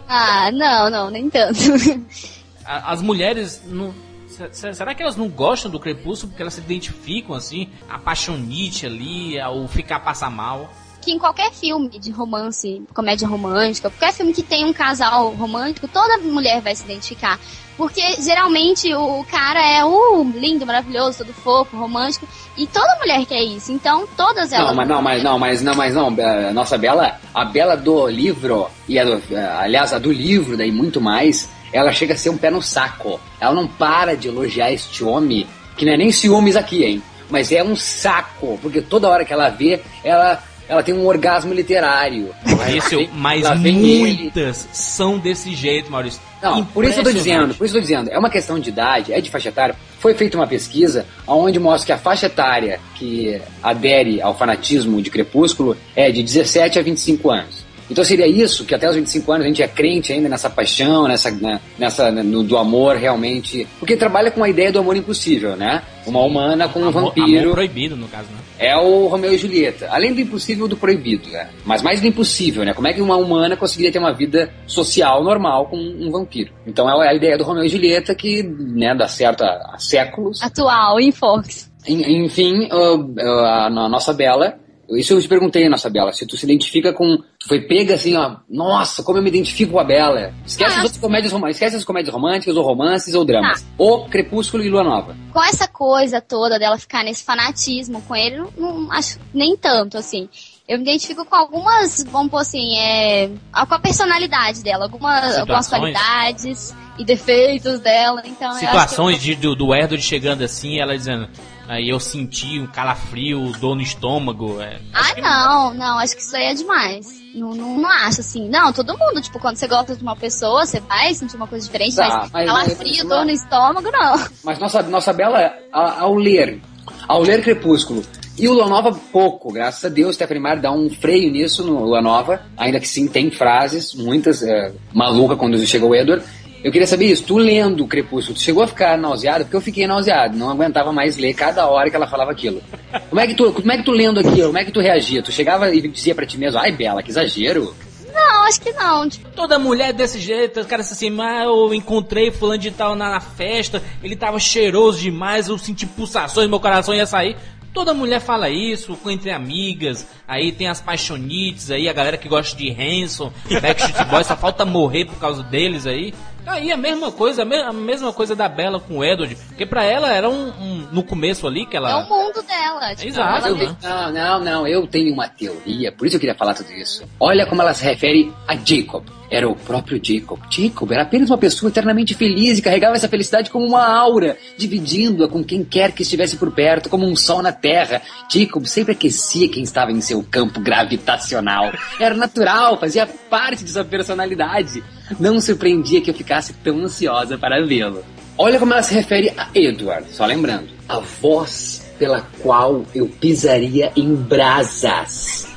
Ah, 0.09 0.51
não, 0.53 0.91
não, 0.91 1.11
nem 1.11 1.31
tanto. 1.31 1.59
As 2.67 3.01
mulheres 3.03 3.63
não. 3.67 3.95
se- 4.27 4.49
se- 4.53 4.75
Será 4.75 4.95
que 4.95 5.03
elas 5.03 5.17
não 5.17 5.29
gostam 5.29 5.71
do 5.71 5.79
crepúsculo 5.79 6.31
porque 6.31 6.43
elas 6.43 6.55
se 6.55 6.61
identificam 6.61 7.35
assim? 7.35 7.69
A 7.89 7.99
paixonite 7.99 8.87
ali, 8.87 9.35
o 9.43 9.69
ficar 9.69 10.01
passar 10.01 10.31
mal. 10.31 10.71
Que 11.05 11.13
em 11.13 11.19
qualquer 11.19 11.53
filme 11.53 11.89
de 11.89 12.11
romance, 12.11 12.83
comédia 12.95 13.29
romântica, 13.29 13.91
qualquer 13.91 14.13
filme 14.15 14.33
que 14.33 14.43
tem 14.43 14.65
um 14.65 14.73
casal 14.73 15.31
romântico, 15.31 15.87
toda 15.87 16.19
mulher 16.19 16.61
vai 16.61 16.75
se 16.75 16.85
identificar. 16.85 17.39
Porque 17.77 18.23
geralmente 18.23 18.93
o 18.95 19.25
cara 19.25 19.61
é 19.61 19.85
o 19.85 20.23
lindo, 20.23 20.65
maravilhoso, 20.65 21.19
todo 21.19 21.33
fofo, 21.33 21.77
romântico, 21.77 22.27
e 22.57 22.67
toda 22.69 22.97
mulher 22.97 23.27
quer 23.27 23.43
isso. 23.43 23.73
Então 23.73 24.07
todas 24.17 24.53
elas. 24.53 24.69
Não, 24.69 24.75
mas 24.75 24.89
não, 24.89 25.03
mas 25.03 25.23
não, 25.23 25.39
mas 25.39 25.63
não, 25.63 25.75
mas 25.75 25.95
não. 25.95 26.49
A 26.49 26.53
nossa 26.53 26.79
Bela, 26.79 27.19
a 27.35 27.45
Bela 27.45 27.77
do 27.77 28.09
livro, 28.09 28.69
e 28.89 28.99
a 28.99 29.05
do, 29.05 29.21
aliás, 29.59 29.93
a 29.93 29.99
do 29.99 30.13
livro, 30.13 30.57
daí 30.57 30.71
muito 30.71 31.01
mais, 31.01 31.49
ela 31.73 31.93
chega 31.93 32.15
a 32.15 32.17
ser 32.17 32.31
um 32.31 32.39
pé 32.39 32.51
no 32.51 32.63
saco. 32.63 33.21
Ela 33.41 33.53
não 33.53 33.67
para 33.67 34.17
de 34.17 34.29
elogiar 34.29 34.71
este 34.71 35.03
homem, 35.03 35.47
que 35.77 35.85
não 35.85 35.93
é 35.93 35.97
nem 35.97 36.13
ciúmes 36.13 36.55
aqui, 36.55 36.85
hein? 36.85 37.03
Mas 37.29 37.51
é 37.51 37.65
um 37.65 37.75
saco, 37.75 38.59
porque 38.63 38.81
toda 38.81 39.09
hora 39.09 39.25
que 39.25 39.33
ela 39.33 39.49
vê, 39.49 39.83
ela, 40.05 40.41
ela 40.69 40.83
tem 40.83 40.95
um 40.95 41.07
orgasmo 41.07 41.53
literário. 41.53 42.35
Isso, 42.77 43.09
mas 43.15 43.49
vem 43.61 43.77
ele- 43.79 43.99
muitas 44.23 44.69
são 44.73 45.19
desse 45.19 45.55
jeito, 45.55 45.91
Maurício. 45.91 46.21
Não, 46.43 46.65
por 46.65 46.85
isso 46.85 47.01
eu 47.01 47.05
tô 47.05 47.13
dizendo, 47.13 47.55
por 47.55 47.65
isso 47.65 47.75
eu 47.77 47.81
tô 47.81 47.87
dizendo, 47.87 48.11
é 48.11 48.19
uma 48.19 48.29
questão 48.31 48.59
de 48.59 48.69
idade, 48.69 49.13
é 49.13 49.21
de 49.21 49.31
faixa 49.31 49.49
etária. 49.49 49.75
Foi 49.99 50.13
feita 50.15 50.37
uma 50.37 50.47
pesquisa 50.47 51.07
onde 51.27 51.59
mostra 51.59 51.87
que 51.87 51.93
a 51.93 51.99
faixa 51.99 52.27
etária 52.27 52.79
que 52.95 53.41
adere 53.63 54.21
ao 54.21 54.37
fanatismo 54.37 55.01
de 55.01 55.09
Crepúsculo 55.11 55.77
é 55.97 56.11
de 56.11 56.23
17 56.23 56.79
a 56.79 56.83
25 56.83 57.31
anos. 57.31 57.64
Então 57.91 58.05
seria 58.05 58.27
isso, 58.27 58.65
que 58.65 58.75
até 58.75 58.89
os 58.89 58.97
25 58.97 59.31
anos 59.33 59.45
a 59.45 59.49
gente 59.49 59.63
é 59.63 59.69
crente 59.69 60.13
ainda 60.13 60.29
nessa 60.29 60.49
paixão, 60.49 61.07
nessa, 61.07 61.31
né, 61.31 61.61
nessa 61.79 62.11
no, 62.11 62.43
do 62.43 62.57
amor 62.57 62.97
realmente. 62.97 63.67
Porque 63.79 63.97
trabalha 63.97 64.31
com 64.31 64.43
a 64.43 64.49
ideia 64.49 64.73
do 64.73 64.79
amor 64.79 64.97
impossível, 64.97 65.57
né? 65.57 65.83
Uma 66.07 66.21
humana 66.21 66.69
com 66.69 66.81
um 66.81 66.89
Amor- 66.89 67.05
vampiro. 67.15 67.41
Amor 67.41 67.53
proibido, 67.53 67.97
no 67.97 68.09
caso, 68.09 68.29
né? 68.31 68.39
É 68.59 68.77
o 68.77 69.07
Romeu 69.09 69.33
e 69.33 69.39
Julieta. 69.39 69.89
Além 69.91 70.15
do 70.15 70.21
impossível 70.21 70.69
do 70.69 70.77
proibido, 70.77 71.29
né? 71.31 71.49
Mas 71.65 71.83
mais 71.83 72.01
do 72.01 72.07
impossível, 72.07 72.65
né? 72.65 72.73
Como 72.73 72.87
é 72.89 72.93
que 72.93 73.01
uma 73.03 73.17
humana 73.17 73.57
conseguiria 73.57 73.91
ter 73.93 73.99
uma 73.99 74.13
vida 74.13 74.51
social 74.67 75.23
normal 75.25 75.67
com 75.67 75.77
um 75.77 76.11
vampiro? 76.11 76.53
Então 76.67 76.89
é 77.03 77.09
a 77.09 77.15
ideia 77.15 77.37
do 77.37 77.45
Romeu 77.45 77.65
e 77.65 77.69
Julieta 77.69 78.15
que, 78.15 78.43
né, 78.43 78.95
dá 78.95 79.09
certo 79.09 79.43
há, 79.43 79.73
há 79.75 79.79
séculos. 79.79 80.43
Atual, 80.43 81.01
em 81.01 81.11
Fox. 81.13 81.71
En- 81.87 82.25
Enfim, 82.25 82.69
a, 82.71 83.67
a 83.67 83.71
nossa 83.89 84.13
Bela. 84.13 84.59
Isso 84.91 85.13
eu 85.15 85.21
te 85.21 85.29
perguntei, 85.29 85.69
nossa 85.69 85.89
Bela, 85.91 86.13
se 86.13 86.27
tu 86.27 86.37
se 86.37 86.45
identifica 86.45 86.93
com. 86.93 87.17
Tu 87.39 87.49
foi 87.49 87.61
pega 87.63 87.95
assim, 87.95 88.15
ó. 88.17 88.37
Nossa, 88.49 89.03
como 89.03 89.19
eu 89.19 89.23
me 89.23 89.29
identifico 89.29 89.73
com 89.73 89.79
a 89.81 89.85
Bela. 89.85 90.33
Esquece 90.47 90.71
Ah, 90.73 90.77
as 90.79 90.83
outras 90.85 91.01
comédias 91.01 91.33
românticas, 91.33 91.57
esquece 91.57 91.77
as 91.77 91.85
comédias 91.85 92.15
românticas, 92.15 92.57
ou 92.57 92.63
romances, 92.65 93.15
ou 93.15 93.25
dramas. 93.25 93.65
O 93.79 94.05
Crepúsculo 94.09 94.63
e 94.63 94.69
Lua 94.69 94.85
Nova. 94.85 95.17
Com 95.33 95.43
essa 95.43 95.67
coisa 95.69 96.21
toda 96.21 96.59
dela 96.59 96.79
ficar 96.79 97.03
nesse 97.05 97.25
fanatismo 97.25 98.03
com 98.03 98.15
ele, 98.15 98.37
não, 98.37 98.51
não 98.81 98.93
acho 98.93 99.19
nem 99.33 99.57
tanto, 99.57 99.97
assim. 99.99 100.29
Eu 100.67 100.79
me 100.79 100.85
identifico 100.85 101.25
com 101.27 101.37
algumas, 101.37 102.03
vamos 102.11 102.31
pôr 102.31 102.39
assim, 102.39 102.79
é, 102.79 103.29
com 103.69 103.75
a 103.75 103.79
personalidade 103.79 104.63
dela, 104.63 104.85
algumas, 104.85 105.37
algumas 105.39 105.69
qualidades 105.69 106.75
e 106.99 107.05
defeitos 107.05 107.81
dela, 107.81 108.23
então 108.25 108.49
eu 108.49 108.51
acho 108.53 108.61
que- 108.61 108.67
Situações 108.67 109.21
de, 109.23 109.35
do, 109.35 109.55
do 109.55 109.75
Edward 109.75 110.01
chegando 110.03 110.43
assim, 110.43 110.79
ela 110.81 110.97
dizendo. 110.97 111.29
Aí 111.69 111.89
eu 111.89 111.99
senti 111.99 112.61
um 112.61 112.67
calafrio, 112.67 113.53
dor 113.59 113.75
no 113.75 113.83
estômago. 113.83 114.61
É, 114.61 114.79
Ah, 114.93 115.21
não, 115.21 115.75
não, 115.75 115.99
acho 115.99 116.15
que 116.17 116.23
isso 116.23 116.37
aí 116.37 116.45
é 116.45 116.55
demais. 116.55 117.07
Não, 117.35 117.51
não, 117.55 117.79
não 117.79 117.89
acho 117.89 118.21
assim. 118.21 118.49
Não, 118.49 118.73
todo 118.73 118.97
mundo, 118.99 119.21
tipo, 119.21 119.41
quando 119.41 119.57
você 119.57 119.67
gosta 119.67 119.97
de 119.97 120.03
uma 120.03 120.15
pessoa, 120.15 120.65
você 120.67 120.79
vai 120.81 121.15
sentir 121.15 121.37
uma 121.37 121.47
coisa 121.47 121.65
diferente, 121.65 121.97
Tá, 121.97 122.29
mas 122.33 122.47
mas- 122.47 123.03
dor 123.09 123.25
no 123.25 123.31
estômago, 123.31 123.91
não. 123.91 124.25
Mas 124.45 124.59
nossa, 124.59 124.83
nossa 124.83 125.13
Bela, 125.13 125.53
a- 125.73 126.01
ao 126.01 126.15
ler, 126.15 126.61
ao 127.09 127.23
ler 127.23 127.43
Crepúsculo 127.43 128.03
e 128.39 128.47
o 128.49 128.53
Lua 128.53 128.69
Nova, 128.69 128.93
pouco, 129.11 129.53
graças 129.53 129.85
a 129.85 129.89
Deus, 129.89 130.15
Stephanie 130.17 130.43
Meyer 130.43 130.61
dá 130.61 130.71
um 130.71 130.89
freio 130.91 131.31
nisso 131.33 131.65
no 131.65 131.85
Lua 131.85 132.03
Nova, 132.03 132.43
ainda 132.57 132.79
que 132.79 132.87
sim, 132.89 133.09
tem 133.09 133.31
frases, 133.31 133.95
muitas, 133.95 134.43
é, 134.43 134.73
maluca 134.93 135.35
quando 135.35 135.59
chega 135.67 135.87
o 135.87 135.95
Edward. 135.95 136.25
Eu 136.65 136.73
queria 136.73 136.87
saber 136.87 137.11
isso, 137.11 137.25
tu 137.25 137.37
lendo 137.37 137.87
Crepúsculo, 137.87 138.35
tu 138.35 138.41
chegou 138.41 138.63
a 138.63 138.67
ficar 138.67 138.97
nauseado? 138.97 139.45
Porque 139.45 139.55
eu 139.55 139.61
fiquei 139.61 139.87
nauseado, 139.87 140.35
não 140.35 140.49
aguentava 140.49 140.91
mais 140.95 141.19
ler 141.19 141.35
cada 141.35 141.69
hora 141.69 141.91
que 141.91 141.95
ela 141.95 142.07
falava 142.07 142.33
aquilo. 142.33 142.63
Como 143.11 143.21
é 143.21 143.27
que 143.27 143.35
tu, 143.35 143.53
como 143.53 143.71
é 143.71 143.77
que 143.77 143.83
tu 143.83 143.91
lendo 143.91 144.19
aquilo, 144.19 144.47
como 144.47 144.57
é 144.57 144.65
que 144.65 144.73
tu 144.73 144.81
reagia? 144.81 145.23
Tu 145.23 145.31
chegava 145.31 145.73
e 145.75 145.87
dizia 145.87 146.15
pra 146.15 146.25
ti 146.25 146.39
mesmo, 146.39 146.59
ai 146.59 146.73
Bela, 146.73 147.03
que 147.03 147.11
exagero. 147.11 147.75
Não, 148.15 148.45
acho 148.45 148.63
que 148.63 148.73
não. 148.73 149.07
Tipo, 149.07 149.29
Toda 149.33 149.59
mulher 149.59 149.93
desse 149.93 150.19
jeito, 150.19 150.59
os 150.59 150.67
caras 150.67 150.91
assim, 150.91 151.11
mas 151.11 151.45
eu 151.45 151.75
encontrei 151.75 152.31
fulano 152.31 152.59
de 152.59 152.71
tal 152.71 152.97
na, 152.97 153.11
na 153.11 153.21
festa, 153.21 153.83
ele 154.03 154.17
tava 154.17 154.39
cheiroso 154.39 155.01
demais, 155.01 155.49
eu 155.49 155.59
senti 155.59 155.85
pulsações, 155.85 156.49
meu 156.49 156.61
coração 156.61 156.95
ia 156.95 157.05
sair. 157.05 157.37
Toda 157.75 157.93
mulher 157.93 158.21
fala 158.21 158.49
isso, 158.49 158.97
entre 159.09 159.33
amigas, 159.33 160.07
aí 160.27 160.53
tem 160.53 160.69
as 160.69 160.81
paixonites 160.81 161.73
aí, 161.73 161.89
a 161.89 161.93
galera 161.93 162.17
que 162.17 162.29
gosta 162.29 162.57
de 162.57 162.71
Hanson, 162.71 163.33
Backstreet 163.61 164.09
Boys, 164.09 164.29
só 164.29 164.37
falta 164.37 164.65
morrer 164.65 165.07
por 165.07 165.17
causa 165.17 165.43
deles 165.43 165.85
aí. 165.85 166.15
Aí 166.47 166.71
a 166.71 166.77
mesma 166.77 167.11
coisa, 167.11 167.43
a 167.43 167.45
me- 167.45 167.57
a 167.63 167.73
mesma 167.73 168.13
coisa 168.13 168.35
da 168.37 168.49
Bela 168.49 168.79
com 168.79 168.99
o 168.99 169.05
Edward, 169.05 169.35
porque 169.49 169.65
pra 169.67 169.83
ela 169.85 170.13
era 170.13 170.29
um, 170.29 170.49
um- 170.49 170.89
no 170.93 171.03
começo 171.03 171.47
ali 171.47 171.65
que 171.67 171.77
é 171.77 171.79
ela... 171.79 172.05
o 172.05 172.09
mundo 172.09 172.43
dela. 172.43 172.95
Tipo, 172.95 173.09
Exato, 173.09 173.49
eu 173.49 173.57
né? 173.57 173.77
não, 173.83 174.13
não, 174.13 174.41
não, 174.41 174.67
eu 174.69 174.87
tenho 174.87 175.13
uma 175.13 175.29
teoria, 175.29 175.91
por 175.93 176.07
isso 176.07 176.17
eu 176.17 176.21
queria 176.21 176.35
falar 176.35 176.55
tudo 176.55 176.71
isso. 176.73 177.05
Olha 177.19 177.47
como 177.47 177.63
ela 177.63 177.73
se 177.75 177.85
refere 177.85 178.33
a 178.47 178.55
Jacob. 178.57 179.05
Era 179.35 179.49
o 179.49 179.57
próprio 179.57 180.01
Jacob. 180.01 180.39
Jacob 180.49 180.93
era 180.93 181.03
apenas 181.03 181.29
uma 181.29 181.37
pessoa 181.37 181.69
eternamente 181.69 182.15
feliz 182.15 182.57
e 182.57 182.63
carregava 182.63 182.95
essa 182.95 183.09
felicidade 183.09 183.51
como 183.51 183.67
uma 183.67 183.85
aura, 183.85 184.39
dividindo-a 184.57 185.29
com 185.29 185.43
quem 185.43 185.65
quer 185.65 185.91
que 185.91 186.03
estivesse 186.03 186.37
por 186.37 186.53
perto, 186.53 186.89
como 186.89 187.05
um 187.05 187.17
sol 187.17 187.43
na 187.43 187.51
terra. 187.51 188.01
Jacob 188.33 188.65
sempre 188.65 188.93
aquecia 188.93 189.49
quem 189.49 189.65
estava 189.65 189.91
em 189.91 190.01
seu 190.01 190.23
campo 190.23 190.61
gravitacional. 190.61 191.73
Era 191.99 192.15
natural, 192.15 192.79
fazia 192.79 193.09
parte 193.29 193.65
de 193.65 193.73
sua 193.73 193.85
personalidade. 193.85 194.85
Não 195.19 195.41
surpreendia 195.41 196.01
que 196.01 196.11
eu 196.11 196.15
ficasse 196.15 196.53
tão 196.63 196.79
ansiosa 196.85 197.37
para 197.37 197.61
vê-lo. 197.67 198.05
Olha 198.39 198.61
como 198.61 198.73
ela 198.73 198.85
se 198.85 198.95
refere 198.95 199.33
a 199.37 199.49
Edward, 199.53 200.13
só 200.13 200.27
lembrando. 200.27 200.69
A 200.89 201.01
voz 201.01 201.85
pela 201.99 202.21
qual 202.41 202.85
eu 202.95 203.09
pisaria 203.09 203.91
em 203.97 204.15
brasas. 204.15 205.54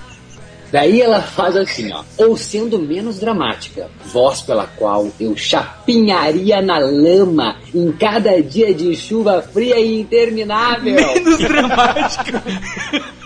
Daí 0.71 1.01
ela 1.01 1.21
faz 1.21 1.55
assim, 1.55 1.91
ó. 1.91 2.03
Ou 2.17 2.35
sendo 2.35 2.77
menos 2.79 3.19
dramática, 3.19 3.89
voz 4.05 4.41
pela 4.41 4.67
qual 4.67 5.09
eu 5.19 5.35
chapinharia 5.35 6.61
na 6.61 6.77
lama 6.77 7.57
em 7.73 7.91
cada 7.91 8.41
dia 8.41 8.73
de 8.73 8.95
chuva 8.95 9.41
fria 9.41 9.79
e 9.79 10.01
interminável. 10.01 10.93
Menos 10.93 11.37
dramática. 11.37 12.43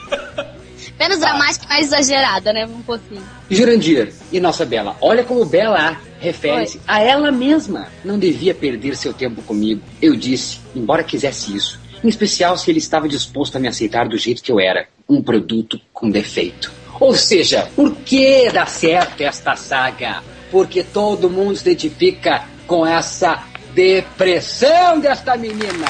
Menos 1.02 1.18
dramática 1.18 1.66
e 1.66 1.68
mais 1.68 1.88
exagerada, 1.88 2.54
né? 2.54 2.64
Um 2.68 2.84
pouquinho. 2.84 3.24
Jurandir 3.50 4.14
e 4.32 4.40
nossa 4.40 4.64
Bela, 4.64 4.96
olha 5.02 5.24
como 5.24 5.44
Bela 5.46 6.00
refere-se 6.20 6.80
a 6.88 7.02
ela 7.02 7.32
mesma. 7.32 7.88
Não 8.06 8.20
devia 8.20 8.54
perder 8.54 8.96
seu 8.96 9.12
tempo 9.12 9.42
comigo. 9.42 9.82
Eu 10.00 10.16
disse, 10.16 10.60
embora 10.76 11.04
quisesse 11.04 11.56
isso. 11.56 11.80
Em 12.04 12.08
especial 12.08 12.56
se 12.56 12.70
ele 12.70 12.78
estava 12.78 13.10
disposto 13.10 13.56
a 13.56 13.60
me 13.60 13.68
aceitar 13.68 14.08
do 14.08 14.16
jeito 14.16 14.44
que 14.44 14.52
eu 14.52 14.60
era. 14.60 14.88
Um 15.10 15.24
produto 15.24 15.82
com 15.92 16.08
defeito. 16.08 16.72
Ou 17.02 17.16
seja, 17.16 17.68
por 17.76 17.96
que 17.96 18.52
dá 18.52 18.68
certo 18.68 19.22
esta 19.22 19.56
saga? 19.56 20.22
Porque 20.52 20.84
todo 20.84 21.32
mundo 21.32 21.56
se 21.56 21.64
identifica 21.64 22.44
com 22.68 22.86
essa 22.86 23.44
depressão 23.74 25.00
desta 25.00 25.36
menina. 25.36 25.88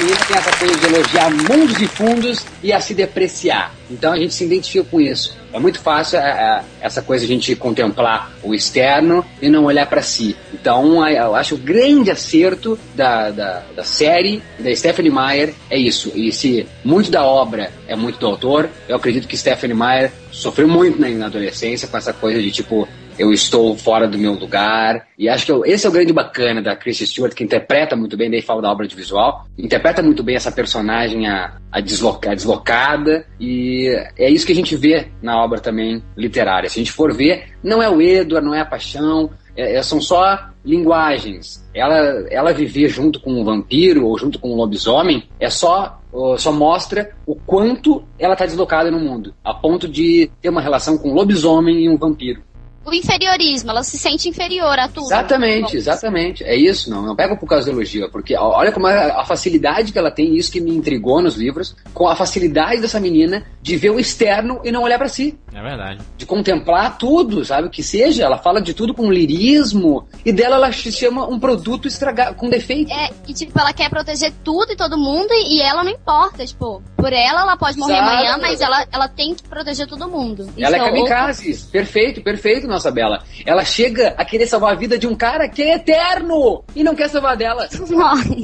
Menina 0.00 0.18
tem 0.26 0.36
essa 0.36 0.56
coisa 0.56 0.76
de 0.76 0.86
elogiar 0.86 1.30
mundos 1.30 1.80
e 1.80 1.86
fundos 1.86 2.46
e 2.62 2.72
a 2.72 2.80
se 2.80 2.94
depreciar. 2.94 3.74
Então 3.90 4.14
a 4.14 4.16
gente 4.16 4.32
se 4.32 4.44
identifica 4.44 4.84
com 4.90 4.98
isso. 4.98 5.36
É 5.52 5.58
muito 5.58 5.78
fácil 5.78 6.18
é, 6.18 6.22
é, 6.22 6.62
essa 6.80 7.02
coisa 7.02 7.26
de 7.26 7.32
a 7.32 7.34
gente 7.34 7.54
contemplar 7.54 8.32
o 8.42 8.54
externo 8.54 9.22
e 9.42 9.50
não 9.50 9.64
olhar 9.64 9.86
para 9.86 10.00
si. 10.00 10.34
Então 10.54 11.06
eu 11.06 11.34
acho 11.34 11.56
o 11.56 11.58
grande 11.58 12.10
acerto 12.10 12.78
da, 12.94 13.30
da, 13.30 13.62
da 13.76 13.84
série 13.84 14.42
da 14.58 14.74
Stephanie 14.74 15.10
Meyer 15.10 15.54
é 15.68 15.76
isso. 15.76 16.10
E 16.14 16.32
se 16.32 16.66
muito 16.82 17.10
da 17.10 17.22
obra 17.22 17.70
é 17.86 17.94
muito 17.94 18.18
do 18.18 18.26
autor, 18.26 18.70
eu 18.88 18.96
acredito 18.96 19.28
que 19.28 19.36
Stephanie 19.36 19.76
Meyer 19.76 20.12
sofreu 20.30 20.68
muito 20.68 20.98
na, 20.98 21.08
na 21.10 21.26
adolescência 21.26 21.86
com 21.88 21.98
essa 21.98 22.14
coisa 22.14 22.40
de 22.40 22.50
tipo 22.50 22.88
eu 23.20 23.34
estou 23.34 23.76
fora 23.76 24.08
do 24.08 24.16
meu 24.16 24.32
lugar. 24.32 25.06
E 25.18 25.28
acho 25.28 25.44
que 25.44 25.52
eu, 25.52 25.62
esse 25.66 25.86
é 25.86 25.90
o 25.90 25.92
grande 25.92 26.10
bacana 26.10 26.62
da 26.62 26.74
Kristen 26.74 27.06
Stewart, 27.06 27.34
que 27.34 27.44
interpreta 27.44 27.94
muito 27.94 28.16
bem, 28.16 28.30
daí 28.30 28.40
fala 28.40 28.62
da 28.62 28.72
obra 28.72 28.88
de 28.88 28.96
visual, 28.96 29.44
interpreta 29.58 30.02
muito 30.02 30.22
bem 30.22 30.36
essa 30.36 30.50
personagem 30.50 31.28
a, 31.28 31.58
a, 31.70 31.80
desloca, 31.80 32.30
a 32.30 32.34
deslocada, 32.34 33.26
e 33.38 33.94
é 34.16 34.30
isso 34.30 34.46
que 34.46 34.52
a 34.52 34.56
gente 34.56 34.74
vê 34.74 35.08
na 35.20 35.36
obra 35.44 35.60
também 35.60 36.02
literária. 36.16 36.70
Se 36.70 36.78
a 36.78 36.82
gente 36.82 36.92
for 36.92 37.12
ver, 37.12 37.48
não 37.62 37.82
é 37.82 37.90
o 37.90 38.00
Edward, 38.00 38.46
não 38.46 38.54
é 38.54 38.60
a 38.60 38.64
paixão, 38.64 39.30
é, 39.54 39.76
é, 39.76 39.82
são 39.82 40.00
só 40.00 40.46
linguagens. 40.64 41.62
Ela, 41.74 42.26
ela 42.30 42.54
viver 42.54 42.88
junto 42.88 43.20
com 43.20 43.32
um 43.32 43.44
vampiro 43.44 44.06
ou 44.06 44.18
junto 44.18 44.38
com 44.38 44.50
um 44.50 44.56
lobisomem 44.56 45.28
é 45.38 45.50
só 45.50 45.98
só 46.38 46.50
mostra 46.50 47.12
o 47.24 47.36
quanto 47.36 48.02
ela 48.18 48.32
está 48.32 48.44
deslocada 48.44 48.90
no 48.90 48.98
mundo, 48.98 49.32
a 49.44 49.54
ponto 49.54 49.86
de 49.86 50.28
ter 50.42 50.48
uma 50.48 50.60
relação 50.60 50.98
com 50.98 51.10
um 51.10 51.14
lobisomem 51.14 51.84
e 51.84 51.88
um 51.88 51.96
vampiro 51.96 52.42
o 52.84 52.94
inferiorismo, 52.94 53.70
ela 53.70 53.82
se 53.82 53.98
sente 53.98 54.28
inferior 54.28 54.78
a 54.78 54.88
tudo. 54.88 55.06
Exatamente, 55.06 55.76
exatamente. 55.76 56.44
É 56.44 56.56
isso, 56.56 56.90
não. 56.90 57.02
Não 57.02 57.14
pego 57.14 57.36
por 57.36 57.46
causa 57.46 57.66
da 57.66 57.72
elogio, 57.72 58.10
porque 58.10 58.34
olha 58.36 58.72
como 58.72 58.88
é 58.88 59.10
a 59.10 59.24
facilidade 59.24 59.92
que 59.92 59.98
ela 59.98 60.10
tem, 60.10 60.36
isso 60.36 60.50
que 60.50 60.60
me 60.60 60.74
intrigou 60.74 61.20
nos 61.20 61.36
livros, 61.36 61.76
com 61.92 62.08
a 62.08 62.16
facilidade 62.16 62.80
dessa 62.80 62.98
menina 62.98 63.44
de 63.60 63.76
ver 63.76 63.90
o 63.90 64.00
externo 64.00 64.60
e 64.64 64.72
não 64.72 64.82
olhar 64.82 64.98
para 64.98 65.08
si. 65.08 65.38
É 65.52 65.60
verdade. 65.60 66.00
De 66.16 66.24
contemplar 66.24 66.96
tudo, 66.96 67.44
sabe? 67.44 67.68
O 67.68 67.70
que 67.70 67.82
seja. 67.82 68.24
Ela 68.24 68.38
fala 68.38 68.60
de 68.62 68.72
tudo 68.72 68.94
com 68.94 69.10
lirismo 69.10 70.08
e 70.24 70.32
dela 70.32 70.56
ela 70.56 70.72
se 70.72 70.90
chama 70.92 71.26
um 71.26 71.38
produto 71.38 71.86
estragado, 71.86 72.36
com 72.36 72.48
defeito. 72.48 72.92
É, 72.92 73.10
e 73.28 73.34
tipo, 73.34 73.58
ela 73.58 73.72
quer 73.72 73.90
proteger 73.90 74.32
tudo 74.42 74.72
e 74.72 74.76
todo 74.76 74.96
mundo 74.96 75.32
e 75.32 75.60
ela 75.60 75.84
não 75.84 75.90
importa. 75.90 76.46
Tipo, 76.46 76.82
por 76.96 77.12
ela, 77.12 77.42
ela 77.42 77.56
pode 77.56 77.78
morrer 77.78 77.94
Exato. 77.94 78.10
amanhã, 78.10 78.38
mas 78.40 78.60
ela, 78.60 78.86
ela 78.90 79.08
tem 79.08 79.34
que 79.34 79.42
proteger 79.42 79.86
todo 79.86 80.08
mundo. 80.08 80.48
Ela 80.56 80.76
Isso 80.76 80.86
é 80.86 80.90
kamikaze. 80.90 81.50
Outro... 81.50 81.66
Perfeito, 81.70 82.22
perfeito, 82.22 82.68
nossa 82.70 82.90
Bela. 82.90 83.22
Ela 83.44 83.64
chega 83.64 84.14
a 84.16 84.24
querer 84.24 84.46
salvar 84.46 84.72
a 84.72 84.76
vida 84.76 84.98
de 84.98 85.06
um 85.06 85.14
cara 85.14 85.48
que 85.48 85.62
é 85.62 85.74
eterno 85.74 86.64
e 86.74 86.82
não 86.82 86.94
quer 86.94 87.08
salvar 87.08 87.36
dela. 87.36 87.68
Morre. 87.90 88.42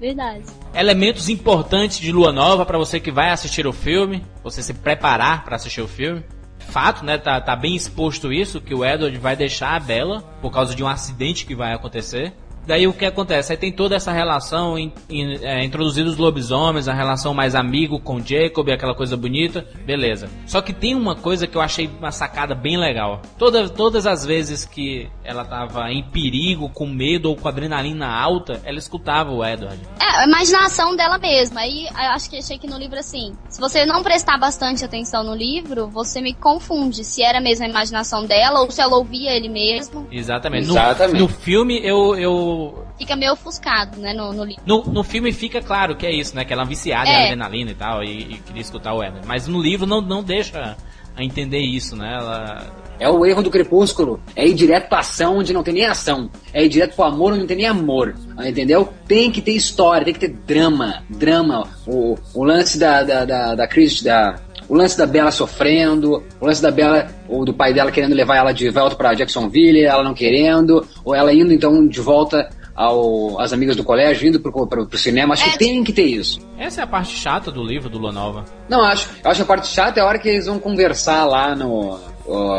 Verdade. 0.00 0.42
Elementos 0.74 1.28
importantes 1.28 1.98
de 1.98 2.10
Lua 2.10 2.32
Nova 2.32 2.66
para 2.66 2.76
você 2.76 2.98
que 2.98 3.12
vai 3.12 3.30
assistir 3.30 3.66
o 3.68 3.72
filme, 3.72 4.24
você 4.42 4.60
se 4.60 4.74
preparar 4.74 5.44
para 5.44 5.54
assistir 5.54 5.80
o 5.80 5.86
filme. 5.86 6.24
Fato, 6.58 7.04
né? 7.04 7.18
Tá, 7.18 7.40
tá 7.40 7.54
bem 7.54 7.76
exposto 7.76 8.32
isso, 8.32 8.60
que 8.60 8.74
o 8.74 8.84
Edward 8.84 9.16
vai 9.18 9.36
deixar 9.36 9.76
a 9.76 9.80
Bella 9.80 10.22
por 10.40 10.50
causa 10.50 10.74
de 10.74 10.82
um 10.82 10.88
acidente 10.88 11.44
que 11.46 11.54
vai 11.54 11.72
acontecer. 11.72 12.32
Daí 12.66 12.86
o 12.86 12.92
que 12.92 13.04
acontece? 13.04 13.52
Aí 13.52 13.58
tem 13.58 13.72
toda 13.72 13.96
essa 13.96 14.12
relação 14.12 14.78
in, 14.78 14.92
in, 15.08 15.38
é, 15.42 15.64
introduzidos 15.64 16.12
os 16.12 16.18
lobisomens, 16.18 16.88
a 16.88 16.92
relação 16.92 17.34
mais 17.34 17.54
amigo 17.54 17.98
com 17.98 18.20
Jacob, 18.20 18.68
aquela 18.70 18.94
coisa 18.94 19.16
bonita, 19.16 19.66
beleza. 19.84 20.28
Só 20.46 20.60
que 20.60 20.72
tem 20.72 20.94
uma 20.94 21.16
coisa 21.16 21.46
que 21.46 21.56
eu 21.56 21.60
achei 21.60 21.90
uma 21.98 22.12
sacada 22.12 22.54
bem 22.54 22.78
legal. 22.78 23.20
Toda, 23.38 23.68
todas 23.68 24.06
as 24.06 24.24
vezes 24.24 24.64
que 24.64 25.08
ela 25.24 25.44
tava 25.44 25.90
em 25.90 26.02
perigo, 26.02 26.68
com 26.68 26.86
medo 26.86 27.30
ou 27.30 27.36
com 27.36 27.48
adrenalina 27.48 28.06
alta, 28.06 28.60
ela 28.64 28.78
escutava 28.78 29.32
o 29.32 29.44
Edward. 29.44 29.80
É, 30.00 30.20
a 30.20 30.24
imaginação 30.26 30.94
dela 30.94 31.18
mesma. 31.18 31.60
Aí 31.60 31.88
acho 31.88 32.30
que 32.30 32.38
achei 32.38 32.58
que 32.58 32.66
no 32.66 32.78
livro 32.78 32.98
assim, 32.98 33.32
se 33.48 33.60
você 33.60 33.84
não 33.84 34.02
prestar 34.02 34.38
bastante 34.38 34.84
atenção 34.84 35.24
no 35.24 35.34
livro, 35.34 35.88
você 35.88 36.20
me 36.20 36.34
confunde 36.34 37.04
se 37.04 37.22
era 37.22 37.40
mesmo 37.40 37.64
a 37.64 37.68
imaginação 37.68 38.24
dela 38.24 38.60
ou 38.60 38.70
se 38.70 38.80
ela 38.80 38.96
ouvia 38.96 39.32
ele 39.32 39.48
mesmo. 39.48 40.06
Exatamente. 40.10 40.68
Exatamente. 40.68 41.18
No, 41.18 41.26
no 41.26 41.28
filme 41.28 41.80
eu, 41.82 42.16
eu 42.16 42.51
Fica 42.98 43.16
meio 43.16 43.32
ofuscado, 43.32 43.98
né, 43.98 44.12
no, 44.12 44.32
no 44.32 44.44
livro. 44.44 44.62
No, 44.66 44.84
no 44.84 45.04
filme 45.04 45.32
fica 45.32 45.60
claro 45.60 45.96
que 45.96 46.06
é 46.06 46.12
isso, 46.12 46.34
né? 46.34 46.44
Que 46.44 46.52
ela 46.52 46.62
é 46.62 46.66
viciada 46.66 47.08
é. 47.08 47.12
em 47.12 47.24
adrenalina 47.24 47.70
e 47.70 47.74
tal, 47.74 48.02
e, 48.02 48.34
e, 48.34 48.38
queria 48.38 48.62
escutar 48.62 48.94
o 48.94 49.02
Edward. 49.02 49.26
Mas 49.26 49.46
no 49.46 49.60
livro 49.60 49.86
não, 49.86 50.00
não 50.00 50.22
deixa 50.22 50.76
a 51.16 51.22
entender 51.22 51.60
isso, 51.60 51.96
né? 51.96 52.14
Ela... 52.14 52.82
É 52.98 53.08
o 53.08 53.26
erro 53.26 53.42
do 53.42 53.50
crepúsculo. 53.50 54.22
É 54.36 54.46
ir 54.46 54.54
direto 54.54 54.88
pra 54.88 55.00
ação 55.00 55.38
onde 55.38 55.52
não 55.52 55.62
tem 55.62 55.74
nem 55.74 55.86
ação. 55.86 56.30
É 56.52 56.64
ir 56.64 56.68
direto 56.68 56.94
pro 56.94 57.04
amor 57.04 57.32
onde 57.32 57.40
não 57.40 57.46
tem 57.48 57.56
nem 57.56 57.66
amor. 57.66 58.14
Entendeu? 58.38 58.92
Tem 59.08 59.30
que 59.30 59.42
ter 59.42 59.52
história, 59.52 60.04
tem 60.04 60.14
que 60.14 60.20
ter 60.20 60.36
drama. 60.46 61.02
Drama. 61.10 61.68
O, 61.86 62.16
o 62.32 62.44
lance 62.44 62.78
da, 62.78 63.02
da, 63.02 63.24
da, 63.24 63.54
da 63.56 63.66
Chris, 63.66 64.02
da, 64.02 64.36
o 64.72 64.74
lance 64.74 64.96
da 64.96 65.04
Bela 65.04 65.30
sofrendo, 65.30 66.22
o 66.40 66.46
lance 66.46 66.62
da 66.62 66.70
Bela, 66.70 67.06
ou 67.28 67.44
do 67.44 67.52
pai 67.52 67.74
dela 67.74 67.92
querendo 67.92 68.14
levar 68.14 68.36
ela 68.36 68.52
de 68.52 68.70
volta 68.70 68.96
para 68.96 69.12
Jacksonville, 69.12 69.84
ela 69.84 70.02
não 70.02 70.14
querendo, 70.14 70.82
ou 71.04 71.14
ela 71.14 71.30
indo 71.30 71.52
então 71.52 71.86
de 71.86 72.00
volta 72.00 72.48
ao, 72.74 73.38
às 73.38 73.52
amigas 73.52 73.76
do 73.76 73.84
colégio, 73.84 74.26
indo 74.26 74.40
pro, 74.40 74.66
pro, 74.66 74.86
pro 74.86 74.98
cinema. 74.98 75.34
Acho 75.34 75.46
é, 75.46 75.52
que 75.52 75.58
tem 75.58 75.84
que 75.84 75.92
ter 75.92 76.06
isso. 76.06 76.40
Essa 76.56 76.80
é 76.80 76.84
a 76.84 76.86
parte 76.86 77.14
chata 77.14 77.52
do 77.52 77.62
livro 77.62 77.90
do 77.90 77.98
Lua 77.98 78.12
Nova. 78.12 78.46
Não, 78.66 78.82
acho. 78.82 79.10
Eu 79.22 79.30
acho 79.30 79.40
que 79.40 79.42
a 79.42 79.46
parte 79.46 79.66
chata 79.68 80.00
é 80.00 80.02
a 80.02 80.06
hora 80.06 80.18
que 80.18 80.30
eles 80.30 80.46
vão 80.46 80.58
conversar 80.58 81.26
lá 81.26 81.54
no, 81.54 81.98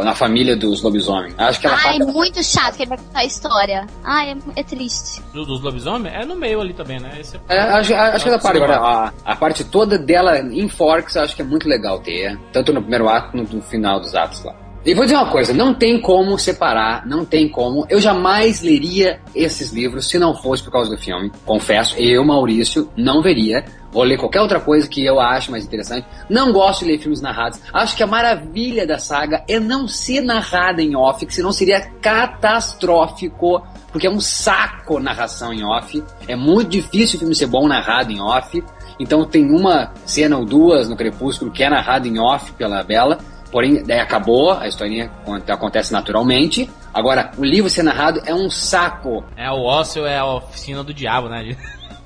na 0.04 0.14
família 0.14 0.56
dos 0.56 0.82
lobisomens. 0.82 1.34
Acho 1.38 1.60
que 1.60 1.68
ela 1.68 1.78
Ai, 1.84 1.98
é 1.98 2.06
muito 2.06 2.44
chato 2.44 2.76
que 2.76 2.84
ele 2.84 2.90
vai 2.90 2.98
contar 2.98 3.20
a 3.20 3.26
história. 3.26 3.88
Ai, 4.04 4.32
é, 4.32 4.60
é 4.60 4.64
triste. 4.64 5.22
Do, 5.34 5.46
dos 5.46 5.62
lobisomens? 5.62 6.14
É 6.14 6.26
no 6.26 6.36
meio 6.36 6.62
ali 6.62 6.74
também, 6.74 7.00
né? 7.00 7.18
Esse 7.20 7.38
é, 7.50 7.56
é 7.56 7.60
acho, 7.60 7.94
acho 7.94 8.24
que 8.24 8.30
essa 8.30 8.40
parte 8.40 8.58
agora, 8.58 8.78
a, 8.78 9.14
a, 9.26 9.36
parte 9.36 9.64
toda 9.64 9.98
dela 9.98 10.40
em 10.40 10.68
Forks, 10.68 11.18
acho 11.18 11.36
que 11.36 11.42
é 11.42 11.46
muito 11.46 11.68
legal 11.68 12.00
ter. 12.00 12.38
Tanto 12.52 12.74
no 12.74 12.82
primeiro 12.82 13.08
ato 13.08 13.32
quanto 13.32 13.56
no 13.56 13.62
final 13.62 14.00
dos 14.00 14.14
atos 14.16 14.44
lá. 14.44 14.63
E 14.86 14.94
vou 14.94 15.06
dizer 15.06 15.16
uma 15.16 15.30
coisa, 15.30 15.54
não 15.54 15.74
tem 15.74 16.02
como 16.02 16.38
separar, 16.38 17.08
não 17.08 17.24
tem 17.24 17.48
como. 17.48 17.86
Eu 17.90 18.02
jamais 18.02 18.62
leria 18.62 19.22
esses 19.34 19.72
livros 19.72 20.10
se 20.10 20.20
não 20.20 20.36
fosse 20.36 20.62
por 20.62 20.74
causa 20.74 20.90
do 20.90 20.98
filme. 20.98 21.32
Confesso, 21.46 21.96
eu, 21.98 22.22
Maurício, 22.26 22.90
não 22.98 23.22
veria. 23.22 23.64
Vou 23.94 24.04
ler 24.04 24.18
qualquer 24.18 24.42
outra 24.42 24.60
coisa 24.60 24.86
que 24.86 25.06
eu 25.06 25.22
acho 25.22 25.52
mais 25.52 25.64
interessante. 25.64 26.06
Não 26.30 26.52
gosto 26.52 26.84
de 26.84 26.92
ler 26.92 27.00
filmes 27.00 27.22
narrados. 27.22 27.62
Acho 27.72 27.96
que 27.96 28.04
a 28.04 28.08
maravilha 28.08 28.86
da 28.86 28.98
saga 28.98 29.46
é 29.48 29.58
não 29.58 29.88
ser 29.88 30.20
narrada 30.20 30.82
em 30.82 30.98
off, 30.98 31.26
que 31.26 31.34
senão 31.34 31.54
seria 31.54 31.80
catastrófico, 32.02 33.66
porque 33.90 34.08
é 34.08 34.12
um 34.12 34.20
saco 34.20 35.00
narração 35.00 35.54
em 35.54 35.64
off. 35.64 36.04
É 36.28 36.36
muito 36.36 36.72
difícil 36.72 37.16
o 37.16 37.20
filme 37.20 37.36
ser 37.36 37.48
bom 37.48 37.70
narrado 37.70 38.12
em 38.12 38.20
off. 38.20 38.62
Então 39.00 39.24
tem 39.24 39.50
uma 39.50 39.94
cena 40.06 40.38
ou 40.38 40.44
duas 40.44 40.90
no 40.90 40.98
Crepúsculo 40.98 41.52
que 41.52 41.64
é 41.64 41.70
narrada 41.70 42.06
em 42.06 42.20
off 42.20 42.52
pela 42.54 42.84
Bela 42.84 43.18
Porém, 43.54 43.84
daí 43.84 44.00
acabou, 44.00 44.52
a 44.52 44.68
historinha 44.68 45.12
acontece 45.48 45.94
naturalmente. 45.94 46.68
Agora, 46.92 47.30
o 47.38 47.46
livro 47.46 47.70
ser 47.70 47.84
narrado 47.84 48.20
é 48.26 48.34
um 48.34 48.50
saco. 48.50 49.24
É, 49.38 49.48
o 49.52 49.62
ócio 49.62 50.08
é 50.08 50.18
a 50.18 50.26
oficina 50.26 50.84
do 50.84 50.92
diabo, 50.92 51.30
né? 51.30 51.56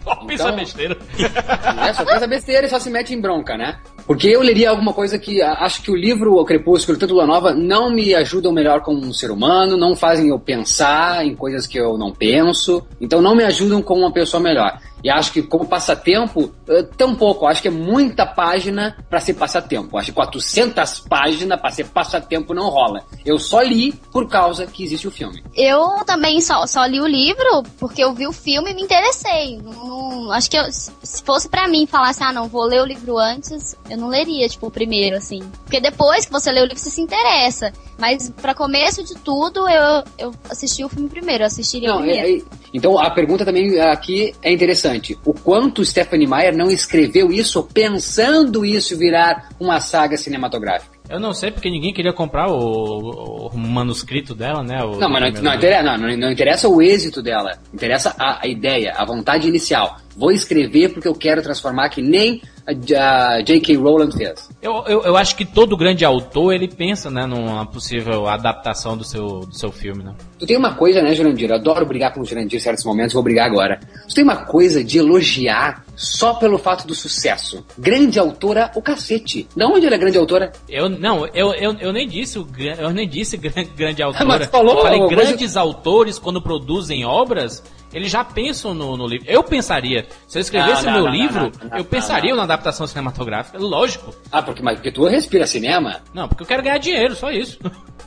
Só 0.04 0.16
pensa 0.28 0.43
então, 0.43 0.56
besteira. 0.58 0.98
É, 1.88 1.93
só 1.93 2.04
pensa 2.04 2.28
besteira 2.28 2.68
e 2.68 2.70
só 2.70 2.80
se 2.80 2.89
mete 2.89 3.14
em 3.14 3.22
bronca, 3.22 3.56
né? 3.56 3.78
Porque 4.06 4.28
eu 4.28 4.41
leria 4.41 4.70
alguma 4.70 4.91
coisa 4.91 5.18
que 5.18 5.41
acho 5.41 5.82
que 5.82 5.89
o 5.89 5.95
livro 5.95 6.36
O 6.36 6.43
Crepúsculo, 6.43 6.98
tanto 6.98 7.14
Lua 7.14 7.26
Nova, 7.26 7.54
não 7.54 7.89
me 7.89 8.14
ajudam 8.14 8.52
melhor 8.52 8.82
como 8.82 9.00
um 9.00 9.14
ser 9.14 9.32
humano, 9.32 9.78
não 9.78 9.95
fazem 9.95 10.28
eu 10.28 10.39
pensar 10.39 11.26
em 11.26 11.34
coisas 11.34 11.66
que 11.66 11.80
eu 11.80 11.98
não 11.98 12.12
penso, 12.12 12.86
então 13.00 13.22
não 13.22 13.36
me 13.36 13.45
ajudam 13.45 13.82
como 13.82 14.02
uma 14.02 14.12
pessoa 14.12 14.43
melhor. 14.43 14.78
E 15.08 15.10
acho 15.10 15.32
que 15.32 15.41
como 15.41 15.66
passatempo, 15.66 16.53
eh, 16.68 16.84
tão 16.97 17.16
pouco. 17.16 17.47
Acho 17.47 17.62
que 17.62 17.70
é 17.70 17.72
muita 17.72 18.26
página 18.26 18.93
para 19.10 19.22
ser 19.22 19.36
passatempo. 19.36 19.97
Acho 19.97 20.08
que 20.08 20.16
400 20.16 20.99
páginas 21.08 21.62
para 21.62 21.72
ser 21.72 21.86
passatempo 21.86 22.53
não 22.53 22.68
rola. 22.68 23.05
Eu 23.26 23.39
só 23.39 23.62
li 23.62 23.93
por 24.12 24.28
causa 24.28 24.68
que 24.68 24.84
existe 24.84 25.08
o 25.08 25.12
filme. 25.12 25.41
Eu 25.55 26.03
também 26.05 26.41
só, 26.41 26.68
só 26.68 26.86
li 26.86 26.99
o 26.99 27.08
livro 27.08 27.64
porque 27.80 28.03
eu 28.03 28.14
vi 28.14 28.28
o 28.28 28.34
filme 28.34 28.72
e 28.72 28.74
me 28.74 28.82
interessei. 28.82 29.58
Não, 29.62 30.08
não, 30.28 30.32
acho 30.34 30.51
que 30.51 30.58
eu, 30.58 30.66
se 30.72 31.24
fosse 31.24 31.47
para 31.47 31.68
mim 31.68 31.88
falar 31.88 32.10
assim, 32.10 32.24
ah, 32.24 32.34
não, 32.34 32.47
vou 32.47 32.66
ler 32.66 32.82
o 32.82 32.86
livro 32.86 33.18
antes, 33.18 33.78
eu 33.89 33.97
não 33.97 34.10
leria, 34.10 34.47
tipo, 34.49 34.68
o 34.68 34.72
primeiro, 34.72 35.16
assim. 35.16 35.39
Porque 35.64 35.80
depois 35.80 36.26
que 36.26 36.32
você 36.32 36.51
lê 36.51 36.60
o 36.60 36.66
livro, 36.66 36.78
você 36.78 36.89
se 36.89 37.01
interessa. 37.01 37.72
Mas 37.97 38.30
para 38.30 38.53
começo 38.53 39.03
de 39.03 39.16
tudo, 39.16 39.68
eu, 39.68 40.03
eu 40.18 40.34
assisti 40.49 40.84
o 40.84 40.89
filme 40.89 41.10
primeiro, 41.10 41.43
eu 41.43 41.47
assistiria 41.47 41.89
não, 41.89 41.97
o 41.97 42.01
primeiro. 42.01 42.28
É, 42.28 42.38
é, 42.38 42.41
então 42.74 42.99
a 42.99 43.10
pergunta 43.10 43.45
também 43.45 43.80
aqui 43.80 44.36
é 44.43 44.51
interessante. 44.51 44.97
O 45.26 45.34
quanto 45.34 45.84
Stephanie 45.84 46.28
Meyer 46.28 46.56
não 46.56 46.70
escreveu 46.70 47.32
isso 47.32 47.64
pensando 47.64 48.66
isso 48.66 48.98
virar 48.98 49.50
uma 49.60 49.80
saga 49.80 50.18
cinematográfica? 50.18 50.98
Eu 51.10 51.20
não 51.20 51.34
sei 51.34 51.52
porque 51.52 51.70
ninguém 51.70 51.93
queria 51.93 52.12
comprar 52.12 52.48
o, 52.52 53.48
o 53.48 53.58
manuscrito 53.58 54.36
dela, 54.36 54.62
né? 54.62 54.80
não, 54.80 55.10
mas 55.10 55.34
não, 55.34 55.41
não, 55.41 55.54
interessa, 55.56 55.98
não, 55.98 56.18
não, 56.18 56.32
interessa 56.32 56.68
o 56.68 56.82
êxito 56.82 57.22
dela. 57.22 57.58
Interessa 57.74 58.14
a, 58.20 58.43
a 58.43 58.48
ideia, 58.48 58.93
a 58.95 59.06
vontade 59.06 59.48
inicial. 59.48 59.98
Vou 60.18 60.32
escrever 60.32 60.89
porque 60.93 61.07
eu 61.07 61.13
quero 61.13 61.41
transformar 61.41 61.89
que 61.89 62.01
nem 62.01 62.41
a, 62.65 63.41
J.K. 63.41 63.78
Rowland 63.78 64.18
fez. 64.18 64.49
Eu, 64.61 64.84
eu, 64.88 65.03
eu 65.03 65.15
acho 65.15 65.36
que 65.36 65.45
todo 65.45 65.78
grande 65.78 66.03
autor, 66.03 66.53
ele 66.53 66.68
pensa, 66.68 67.09
né, 67.09 67.26
numa 67.26 67.65
possível 67.65 68.28
adaptação 68.28 68.97
do 68.97 69.03
seu, 69.03 69.41
do 69.41 69.55
seu 69.55 69.72
filme, 69.72 70.03
né? 70.03 70.13
Tu 70.38 70.45
tem 70.45 70.57
uma 70.57 70.74
coisa, 70.74 71.01
né, 71.01 71.13
Jurandir? 71.13 71.49
Eu 71.49 71.55
adoro 71.55 71.86
brigar 71.86 72.13
com 72.13 72.22
o 72.22 72.26
Jurandir 72.26 72.57
em 72.57 72.61
certos 72.61 72.84
momentos, 72.84 73.13
vou 73.13 73.24
brigar 73.24 73.45
agora. 73.45 73.80
Tu 74.09 74.15
tem 74.15 74.24
uma 74.24 74.45
coisa 74.45 74.84
de 74.84 74.97
elogiar 74.97 75.86
só 75.95 76.34
pelo 76.34 76.57
fato 76.57 76.86
do 76.86 76.93
sucesso. 76.93 77.65
Grande 77.78 78.20
autora, 78.20 78.72
o 78.76 78.82
cacete. 78.82 79.47
Da 79.55 79.68
onde 79.68 79.86
ela 79.86 79.95
é 79.95 79.99
grande 79.99 80.18
autora? 80.18 80.51
Eu 80.68 80.89
não, 80.89 81.26
eu, 81.28 81.53
eu, 81.53 81.74
eu 81.80 81.93
nem 81.93 82.07
disse 82.07 82.38
eu 82.38 82.89
nem 82.91 83.07
disse 83.07 83.38
gran- 83.38 83.65
grande 83.76 84.03
autora. 84.03 84.26
mas 84.26 84.47
falou 84.47 84.76
eu 84.78 84.82
falei 84.82 85.07
grandes 85.07 85.55
autores 85.55 86.20
quando 86.20 86.41
produzem 86.41 87.05
obras, 87.05 87.63
eles 87.93 88.11
já 88.11 88.23
pensam 88.23 88.73
no, 88.73 88.97
no 88.97 89.07
livro. 89.07 89.25
Eu 89.29 89.43
pensaria, 89.43 90.05
se 90.27 90.38
eu 90.38 90.41
escrevesse 90.41 90.85
Não, 90.85 90.91
o 90.91 90.93
não, 90.93 91.01
meu 91.01 91.05
não, 91.05 91.11
livro, 91.11 91.51
eu 91.77 91.85
pensaria 91.85 92.35
na 92.35 92.43
adaptação 92.43 92.85
cinematográfica, 92.88 93.57
lógico. 93.57 94.13
Ah, 94.31 94.41
porque, 94.41 94.61
mas, 94.61 94.75
porque 94.75 94.91
tu 94.91 95.05
respira 95.05 95.47
cinema? 95.47 96.01
Não, 96.13 96.27
porque 96.27 96.43
eu 96.43 96.47
quero 96.47 96.63
ganhar 96.63 96.77
dinheiro, 96.77 97.15
só 97.15 97.31
isso. 97.31 97.59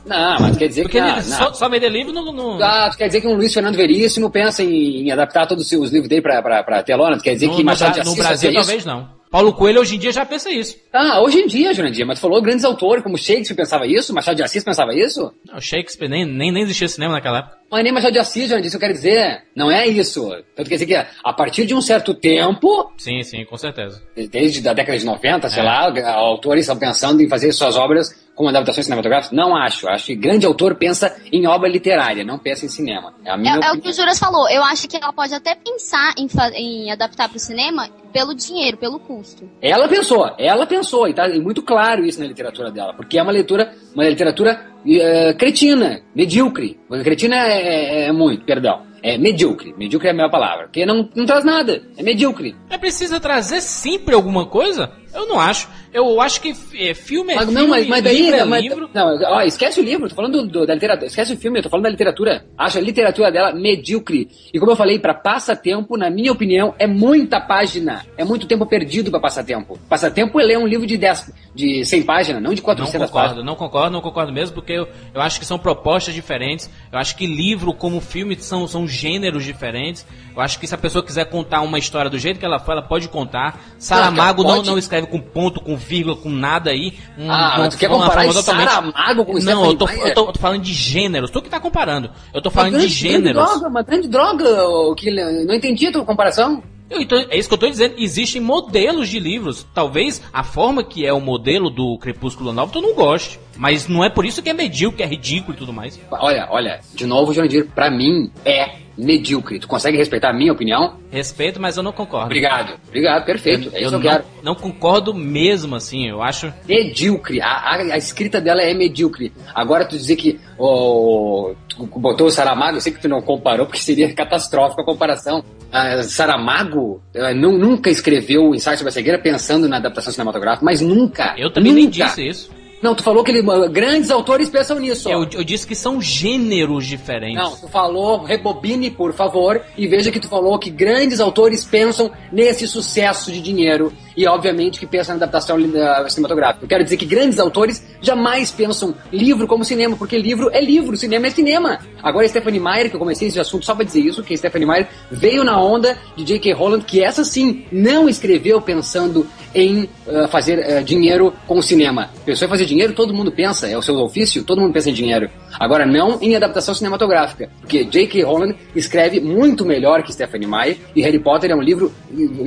Não, 0.05 0.39
mas 0.39 0.57
quer 0.57 0.67
dizer 0.67 0.83
Porque 0.83 0.99
que... 1.01 1.21
Só, 1.23 1.53
só 1.53 1.69
vender 1.69 1.89
livro 1.89 2.11
não, 2.11 2.31
não, 2.31 2.63
Ah, 2.63 2.89
tu 2.89 2.97
quer 2.97 3.07
dizer 3.07 3.21
que 3.21 3.27
um 3.27 3.35
Luiz 3.35 3.53
Fernando 3.53 3.75
Veríssimo 3.75 4.31
pensa 4.31 4.63
em, 4.63 5.03
em 5.03 5.11
adaptar 5.11 5.45
todos 5.45 5.71
os 5.71 5.91
livros 5.91 6.09
dele 6.09 6.21
pra, 6.21 6.41
pra, 6.41 6.63
pra 6.63 6.81
telona? 6.83 7.17
Tu 7.17 7.23
quer 7.23 7.33
dizer 7.35 7.47
no, 7.47 7.53
que 7.53 7.59
no 7.59 7.65
Machado 7.65 7.93
de 7.93 7.97
no 7.99 8.11
Assis 8.11 8.15
Brasil 8.15 8.49
fazia 8.49 8.53
talvez 8.53 8.79
isso? 8.79 8.87
não. 8.87 9.21
Paulo 9.29 9.53
Coelho 9.53 9.79
hoje 9.79 9.95
em 9.95 9.99
dia 9.99 10.11
já 10.11 10.25
pensa 10.25 10.49
isso. 10.49 10.75
Ah, 10.91 11.21
hoje 11.21 11.39
em 11.39 11.47
dia, 11.47 11.73
Jurandir, 11.73 12.05
mas 12.05 12.19
tu 12.19 12.23
falou 12.23 12.41
grandes 12.41 12.65
autores 12.65 13.01
como 13.01 13.17
Shakespeare 13.17 13.55
pensava 13.55 13.87
isso, 13.87 14.13
Machado 14.13 14.35
de 14.35 14.43
Assis 14.43 14.63
pensava 14.63 14.93
isso? 14.93 15.31
Não, 15.47 15.61
Shakespeare 15.61 16.09
nem, 16.09 16.25
nem, 16.25 16.51
nem 16.51 16.63
existia 16.63 16.87
cinema 16.89 17.13
naquela 17.13 17.39
época. 17.39 17.60
Mas 17.71 17.83
nem 17.83 17.93
Machado 17.93 18.11
de 18.11 18.19
Assis, 18.19 18.49
Jurandir, 18.49 18.67
isso 18.67 18.75
eu 18.75 18.79
quero 18.81 18.93
dizer. 18.93 19.43
Não 19.55 19.71
é 19.71 19.87
isso. 19.87 20.27
Então 20.53 20.65
quer 20.65 20.75
dizer 20.75 20.85
que 20.85 20.95
a 20.95 21.33
partir 21.33 21.65
de 21.65 21.73
um 21.73 21.81
certo 21.81 22.13
tempo, 22.13 22.91
Sim, 22.97 23.23
sim, 23.23 23.45
com 23.45 23.55
certeza. 23.55 24.01
desde 24.29 24.67
a 24.67 24.73
década 24.73 24.97
de 24.97 25.05
90, 25.05 25.49
sei 25.49 25.61
É. 25.61 25.65
lá, 25.65 26.11
autores 26.15 26.63
estão 26.63 26.77
pensando 26.77 27.21
em 27.21 27.29
fazer 27.29 27.51
suas 27.53 27.77
obras 27.77 28.09
como 28.35 28.49
adaptações 28.49 28.85
cinematográficas? 28.85 29.31
Não 29.31 29.55
acho. 29.55 29.87
Acho 29.87 30.07
que 30.07 30.15
grande 30.15 30.45
autor 30.45 30.75
pensa 30.75 31.15
em 31.31 31.45
obra 31.47 31.69
literária, 31.69 32.23
não 32.23 32.39
pensa 32.39 32.65
em 32.65 32.69
cinema. 32.69 33.13
É 33.23 33.31
a 33.31 33.37
minha 33.37 33.55
É, 33.55 33.67
é 33.67 33.71
o 33.71 33.79
que 33.79 33.89
o 33.89 33.93
Juras 33.93 34.17
falou. 34.19 34.49
Eu 34.49 34.63
acho 34.63 34.87
que 34.87 34.97
ela 34.97 35.13
pode 35.13 35.33
até 35.33 35.53
pensar 35.55 36.13
em, 36.17 36.27
em 36.55 36.91
adaptar 36.91 37.29
pro 37.29 37.37
cinema 37.39 37.87
pelo 38.11 38.33
dinheiro, 38.33 38.77
pelo 38.77 38.99
custo. 38.99 39.49
Ela 39.61 39.87
pensou, 39.87 40.29
ela 40.37 40.65
pensou, 40.65 41.07
e 41.07 41.13
tá 41.13 41.27
muito 41.29 41.61
claro 41.61 42.03
isso 42.03 42.19
na 42.19 42.25
literatura 42.27 42.69
dela, 42.71 42.93
porque 42.93 43.17
é 43.17 43.21
uma 43.23 43.31
leitura, 43.31 43.73
uma 43.93 44.03
literatura 44.07 44.70
eh, 44.87 45.33
cretina, 45.33 46.01
medíocre. 46.15 46.79
Cretina 47.03 47.35
é, 47.35 47.61
é- 47.61 48.07
é 48.07 48.11
muito, 48.11 48.45
perdão. 48.45 48.81
É 49.03 49.17
medíocre. 49.17 49.73
Medíocre 49.77 50.07
é 50.09 50.11
a 50.11 50.13
melhor 50.13 50.29
palavra. 50.29 50.65
Porque 50.65 50.85
não, 50.85 51.09
não 51.15 51.25
traz 51.25 51.43
nada. 51.43 51.81
É 51.97 52.03
medíocre. 52.03 52.55
É 52.69 52.77
preciso 52.77 53.19
trazer 53.19 53.59
sempre 53.61 54.13
alguma 54.13 54.45
coisa? 54.45 54.91
Eu 55.13 55.27
não 55.27 55.39
acho. 55.39 55.67
Eu 55.93 56.21
acho 56.21 56.39
que 56.39 56.55
é, 56.75 56.93
filme 56.93 57.33
é 57.33 57.35
Mas, 57.35 57.45
filme, 57.45 57.61
não, 57.61 57.67
mas, 57.67 57.85
mas 57.87 58.01
daí. 58.03 58.21
livro 58.21 58.35
é 58.37 58.45
mas- 58.45 58.63
livro. 58.63 58.89
Não, 58.93 59.19
ó, 59.33 59.41
esquece 59.41 59.79
o 59.81 59.83
livro, 59.83 60.07
tô 60.07 60.15
falando 60.15 60.41
do- 60.43 60.47
do- 60.47 60.65
da 60.65 60.73
literatura. 60.73 61.07
Esquece 61.07 61.33
o 61.33 61.37
filme, 61.37 61.59
eu 61.59 61.63
tô 61.63 61.69
falando 61.69 61.83
da 61.83 61.89
literatura. 61.89 62.45
Acho 62.57 62.77
a 62.77 62.81
literatura 62.81 63.29
dela 63.29 63.51
medíocre. 63.53 64.29
E 64.53 64.57
como 64.59 64.71
eu 64.71 64.75
falei, 64.77 64.99
pra 64.99 65.13
passatempo, 65.13 65.97
na 65.97 66.09
minha 66.09 66.31
opinião, 66.31 66.73
é 66.79 66.87
muita 66.87 67.41
página. 67.41 68.05
É 68.17 68.23
muito 68.23 68.47
tempo 68.47 68.65
perdido 68.65 69.11
pra 69.11 69.19
passatempo. 69.19 69.77
Passatempo 69.89 70.39
é 70.39 70.45
ler 70.45 70.57
um 70.57 70.65
livro 70.65 70.87
de 70.87 70.97
10, 70.97 71.29
de 71.53 71.83
100 71.83 72.03
páginas, 72.03 72.41
não 72.41 72.51
de 72.53 72.61
Não 72.61 72.65
400 72.65 73.07
concordo, 73.09 73.27
páginas. 73.27 73.45
não 73.45 73.55
concordo, 73.55 73.91
não 73.91 74.01
concordo 74.01 74.31
mesmo, 74.31 74.55
porque 74.55 74.71
eu, 74.71 74.87
eu 75.13 75.21
acho 75.21 75.39
que 75.41 75.45
são 75.45 75.59
propostas 75.59 76.13
diferentes. 76.13 76.69
Eu 76.89 76.97
acho 76.99 77.17
que 77.17 77.27
livro 77.27 77.73
como 77.73 77.99
filme 77.99 78.37
são, 78.39 78.65
são 78.65 78.87
gêneros 78.87 79.43
diferentes. 79.43 80.05
Eu 80.33 80.41
acho 80.41 80.57
que 80.57 80.65
se 80.65 80.73
a 80.73 80.77
pessoa 80.77 81.03
quiser 81.03 81.25
contar 81.25 81.59
uma 81.59 81.77
história 81.77 82.09
do 82.09 82.17
jeito 82.17 82.39
que 82.39 82.45
ela 82.45 82.59
for, 82.59 82.71
ela 82.71 82.81
pode 82.81 83.09
contar. 83.09 83.59
Saramago 83.77 84.43
não, 84.43 84.55
pode. 84.55 84.69
não 84.69 84.77
escreve 84.77 85.00
com 85.07 85.19
ponto, 85.19 85.59
com 85.61 85.75
vírgula, 85.77 86.15
com 86.15 86.29
nada 86.29 86.69
aí. 86.71 86.93
Um, 87.17 87.29
Ah, 87.31 87.55
uma- 87.59 87.69
tu 87.69 87.77
quer 87.77 87.89
comparar 87.89 88.31
totalmente- 88.33 88.69
Saramago 88.69 89.25
com 89.25 89.39
Não, 89.39 89.65
eu 89.65 89.75
tô, 89.75 89.87
eu, 89.89 90.13
tô, 90.13 90.21
eu 90.27 90.33
tô 90.33 90.39
falando 90.39 90.61
de 90.61 90.73
gêneros. 90.73 91.29
Tu 91.29 91.41
que 91.41 91.49
tá 91.49 91.59
comparando. 91.59 92.09
Eu 92.33 92.41
tô 92.41 92.49
falando 92.49 92.73
Uma 92.73 92.79
de 92.81 92.85
grande- 92.87 92.99
grande 93.01 93.17
gêneros. 93.25 93.43
droga, 93.51 93.67
uma 93.67 93.81
grande 93.83 94.07
droga, 94.07 94.63
ô, 94.67 94.95
que 94.95 95.11
não 95.11 95.53
entendi 95.55 95.87
a 95.87 95.91
tua 95.91 96.05
comparação. 96.05 96.63
Então, 96.93 97.17
é 97.29 97.37
isso 97.37 97.47
que 97.47 97.53
eu 97.53 97.57
tô 97.57 97.69
dizendo. 97.69 97.95
Existem 97.97 98.41
modelos 98.41 99.07
de 99.07 99.17
livros. 99.17 99.65
Talvez 99.73 100.21
a 100.33 100.43
forma 100.43 100.83
que 100.83 101.05
é 101.05 101.13
o 101.13 101.21
modelo 101.21 101.69
do 101.69 101.97
Crepúsculo 101.97 102.51
Novo 102.51 102.73
tu 102.73 102.81
não 102.81 102.93
goste. 102.93 103.39
Mas 103.55 103.87
não 103.87 104.03
é 104.03 104.09
por 104.09 104.25
isso 104.25 104.41
que 104.41 104.49
é 104.49 104.53
medíocre, 104.53 104.97
que 104.97 105.03
é 105.03 105.05
ridículo 105.05 105.53
e 105.53 105.57
tudo 105.57 105.71
mais. 105.71 105.97
Olha, 106.11 106.47
olha, 106.51 106.81
de 106.93 107.05
novo, 107.05 107.33
Jurandir, 107.33 107.67
pra 107.73 107.89
mim 107.89 108.29
é 108.43 108.71
medíocre. 109.01 109.59
Tu 109.59 109.67
consegue 109.67 109.97
respeitar 109.97 110.29
a 110.29 110.33
minha 110.33 110.51
opinião? 110.53 110.97
Respeito, 111.11 111.59
mas 111.61 111.75
eu 111.77 111.83
não 111.83 111.91
concordo. 111.91 112.25
Obrigado, 112.27 112.73
obrigado, 112.87 113.25
perfeito. 113.25 113.69
é 113.73 113.79
isso 113.79 113.79
que 113.79 113.83
eu 113.85 113.91
não, 113.91 113.99
quero. 114.01 114.23
não 114.43 114.55
concordo 114.55 115.13
mesmo, 115.13 115.75
assim. 115.75 116.07
Eu 116.07 116.21
acho. 116.21 116.53
Medíocre. 116.67 117.41
A, 117.41 117.47
a- 117.47 117.93
a 117.93 117.97
escrita 117.97 118.39
dela 118.39 118.61
é 118.61 118.73
medíocre. 118.73 119.33
Agora 119.53 119.85
tu 119.85 119.97
dizer 119.97 120.15
que 120.15 120.39
o 120.57 121.53
tu 121.67 121.85
botou 121.99 122.27
o 122.27 122.31
Saramago, 122.31 122.77
eu 122.77 122.81
sei 122.81 122.91
que 122.93 123.01
tu 123.01 123.07
não 123.09 123.21
comparou, 123.21 123.65
porque 123.65 123.79
seria 123.79 124.11
catastrófica 124.13 124.81
a 124.81 124.85
comparação. 124.85 125.43
Ah, 125.71 126.03
Saramago 126.03 127.01
eh, 127.13 127.33
nu- 127.33 127.57
nunca 127.57 127.89
escreveu 127.89 128.49
o 128.49 128.55
ensaio 128.55 128.77
sobre 128.77 128.89
a 128.89 128.93
cegueira 128.93 129.17
pensando 129.17 129.67
na 129.69 129.77
adaptação 129.77 130.11
cinematográfica, 130.11 130.65
mas 130.65 130.81
nunca. 130.81 131.33
Eu 131.37 131.49
também 131.51 131.71
nem 131.73 131.85
nunca. 131.85 132.05
disse 132.05 132.27
isso. 132.27 132.51
Não, 132.81 132.95
tu 132.95 133.03
falou 133.03 133.23
que 133.23 133.31
ele, 133.31 133.43
grandes 133.69 134.09
autores 134.09 134.49
pensam 134.49 134.79
nisso. 134.79 135.09
Eu, 135.09 135.27
eu 135.33 135.43
disse 135.43 135.67
que 135.67 135.75
são 135.75 136.01
gêneros 136.01 136.87
diferentes. 136.87 137.37
Não, 137.37 137.55
tu 137.55 137.67
falou, 137.67 138.23
rebobine, 138.23 138.89
por 138.89 139.13
favor, 139.13 139.61
e 139.77 139.87
veja 139.87 140.11
que 140.11 140.19
tu 140.19 140.27
falou 140.27 140.57
que 140.57 140.69
grandes 140.69 141.19
autores 141.19 141.63
pensam 141.63 142.11
nesse 142.31 142.67
sucesso 142.67 143.31
de 143.31 143.39
dinheiro 143.39 143.93
e, 144.15 144.27
obviamente, 144.27 144.79
que 144.79 144.87
pensam 144.87 145.15
na 145.15 145.23
adaptação 145.23 145.57
eh, 145.59 146.09
cinematográfica. 146.09 146.65
Eu 146.65 146.67
quero 146.67 146.83
dizer 146.83 146.97
que 146.97 147.05
grandes 147.05 147.39
autores 147.39 147.85
jamais 148.01 148.51
pensam 148.51 148.95
livro 149.11 149.47
como 149.47 149.63
cinema, 149.63 149.95
porque 149.95 150.17
livro 150.17 150.49
é 150.51 150.59
livro, 150.59 150.97
cinema 150.97 151.27
é 151.27 151.29
cinema. 151.29 151.79
Agora, 152.01 152.27
Stephanie 152.27 152.59
Meyer, 152.59 152.89
que 152.89 152.95
eu 152.95 152.99
comecei 152.99 153.27
esse 153.27 153.39
assunto 153.39 153.65
só 153.65 153.75
pra 153.75 153.85
dizer 153.85 154.01
isso, 154.01 154.23
que 154.23 154.35
Stephanie 154.35 154.67
Meyer 154.67 154.87
veio 155.09 155.43
na 155.43 155.61
onda 155.61 155.97
de 156.15 156.23
J.K. 156.23 156.53
Rowland, 156.53 156.85
que 156.85 157.03
essa 157.03 157.23
sim 157.23 157.65
não 157.71 158.09
escreveu 158.09 158.61
pensando 158.61 159.27
em 159.53 159.89
eh, 160.07 160.27
fazer 160.27 160.59
eh, 160.59 160.81
dinheiro 160.81 161.33
com 161.47 161.57
o 161.57 161.63
cinema. 161.63 162.09
Pensou 162.25 162.47
em 162.47 162.49
fazer 162.49 162.65
dinheiro, 162.71 162.93
todo 162.93 163.13
mundo 163.13 163.31
pensa, 163.31 163.67
é 163.67 163.77
o 163.77 163.81
seu 163.81 163.95
ofício, 163.97 164.43
todo 164.43 164.61
mundo 164.61 164.73
pensa 164.73 164.89
em 164.89 164.93
dinheiro. 164.93 165.29
Agora, 165.59 165.85
não 165.85 166.17
em 166.21 166.35
adaptação 166.35 166.73
cinematográfica, 166.73 167.49
porque 167.59 167.83
J.K. 167.83 168.23
Rowland 168.23 168.55
escreve 168.75 169.19
muito 169.19 169.65
melhor 169.65 170.01
que 170.03 170.11
Stephanie 170.13 170.47
Meyer, 170.47 170.77
e 170.95 171.01
Harry 171.01 171.19
Potter 171.19 171.51
é 171.51 171.55
um 171.55 171.61
livro 171.61 171.93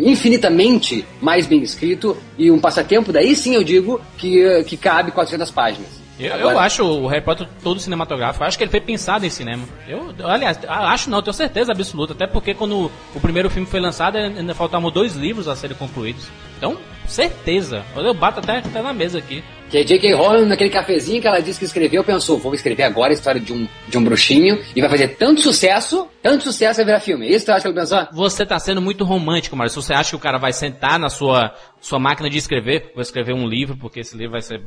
infinitamente 0.09 1.05
mais 1.21 1.47
bem 1.47 1.63
escrito, 1.63 2.17
e 2.39 2.51
um 2.51 2.59
passatempo, 2.59 3.13
daí 3.13 3.35
sim 3.37 3.55
eu 3.55 3.63
digo, 3.65 4.01
que, 4.17 4.65
que 4.65 4.77
cabe 4.77 5.11
400 5.11 5.51
páginas. 5.51 6.05
Eu, 6.19 6.33
Agora- 6.33 6.55
eu 6.55 6.59
acho 6.61 6.85
o 6.85 7.07
Harry 7.09 7.25
Potter 7.25 7.49
todo 7.63 7.81
cinematográfico. 7.81 8.45
Eu 8.45 8.47
acho 8.47 8.57
que 8.57 8.63
ele 8.63 8.71
foi 8.71 8.81
pensado 8.81 9.27
em 9.27 9.31
cinema. 9.31 9.65
Eu, 9.89 10.15
aliás, 10.23 10.61
acho 10.69 11.11
não, 11.11 11.21
tenho 11.21 11.35
certeza 11.35 11.73
absoluta. 11.73 12.13
Até 12.13 12.25
porque 12.25 12.55
quando 12.55 12.89
o 13.15 13.21
primeiro 13.21 13.51
filme 13.51 13.67
foi 13.67 13.81
lançado, 13.81 14.17
ainda 14.17 14.55
faltavam 14.55 14.93
dois 14.93 15.17
livros 15.17 15.49
a 15.49 15.57
serem 15.57 15.77
concluídos. 15.77 16.29
Então, 16.57 16.77
certeza. 17.05 17.83
Eu 17.97 18.15
bato 18.15 18.39
até, 18.39 18.59
até 18.59 18.81
na 18.81 18.93
mesa 18.93 19.19
aqui. 19.19 19.43
Que 19.75 19.79
a 19.79 19.85
J.K. 19.85 20.15
Rowling, 20.15 20.47
naquele 20.47 20.71
cafezinho 20.71 21.21
que 21.21 21.27
ela 21.27 21.41
disse 21.41 21.59
que 21.59 21.65
escreveu, 21.65 22.05
pensou, 22.05 22.39
vou 22.39 22.55
escrever 22.55 22.85
agora 22.85 23.11
a 23.11 23.15
história 23.15 23.41
de 23.41 23.53
um, 23.53 23.67
de 23.89 23.99
um 23.99 24.05
bruxinho, 24.05 24.63
e 24.77 24.81
vai 24.81 24.89
fazer 24.89 25.17
tanto 25.17 25.41
sucesso, 25.41 26.07
tanto 26.23 26.45
sucesso 26.45 26.77
vai 26.77 26.85
virar 26.85 27.01
filme. 27.01 27.29
Isso 27.29 27.45
tu 27.45 27.51
acha 27.51 27.63
que 27.63 27.67
ele 27.67 27.81
pensou? 27.81 28.07
Você 28.13 28.47
tá 28.47 28.57
sendo 28.61 28.81
muito 28.81 29.03
romântico, 29.03 29.57
Mário. 29.57 29.73
Você 29.73 29.93
acha 29.93 30.11
que 30.11 30.15
o 30.15 30.21
cara 30.21 30.39
vai 30.39 30.53
sentar 30.53 30.97
na 30.97 31.09
sua, 31.09 31.57
sua 31.81 31.99
máquina 31.99 32.31
de 32.31 32.39
escrever, 32.39 32.93
vou 32.95 33.03
escrever 33.03 33.35
um 33.35 33.49
livro, 33.49 33.77
porque 33.77 33.99
esse 33.99 34.17
livro 34.17 34.31
vai 34.31 34.43
ser. 34.43 34.63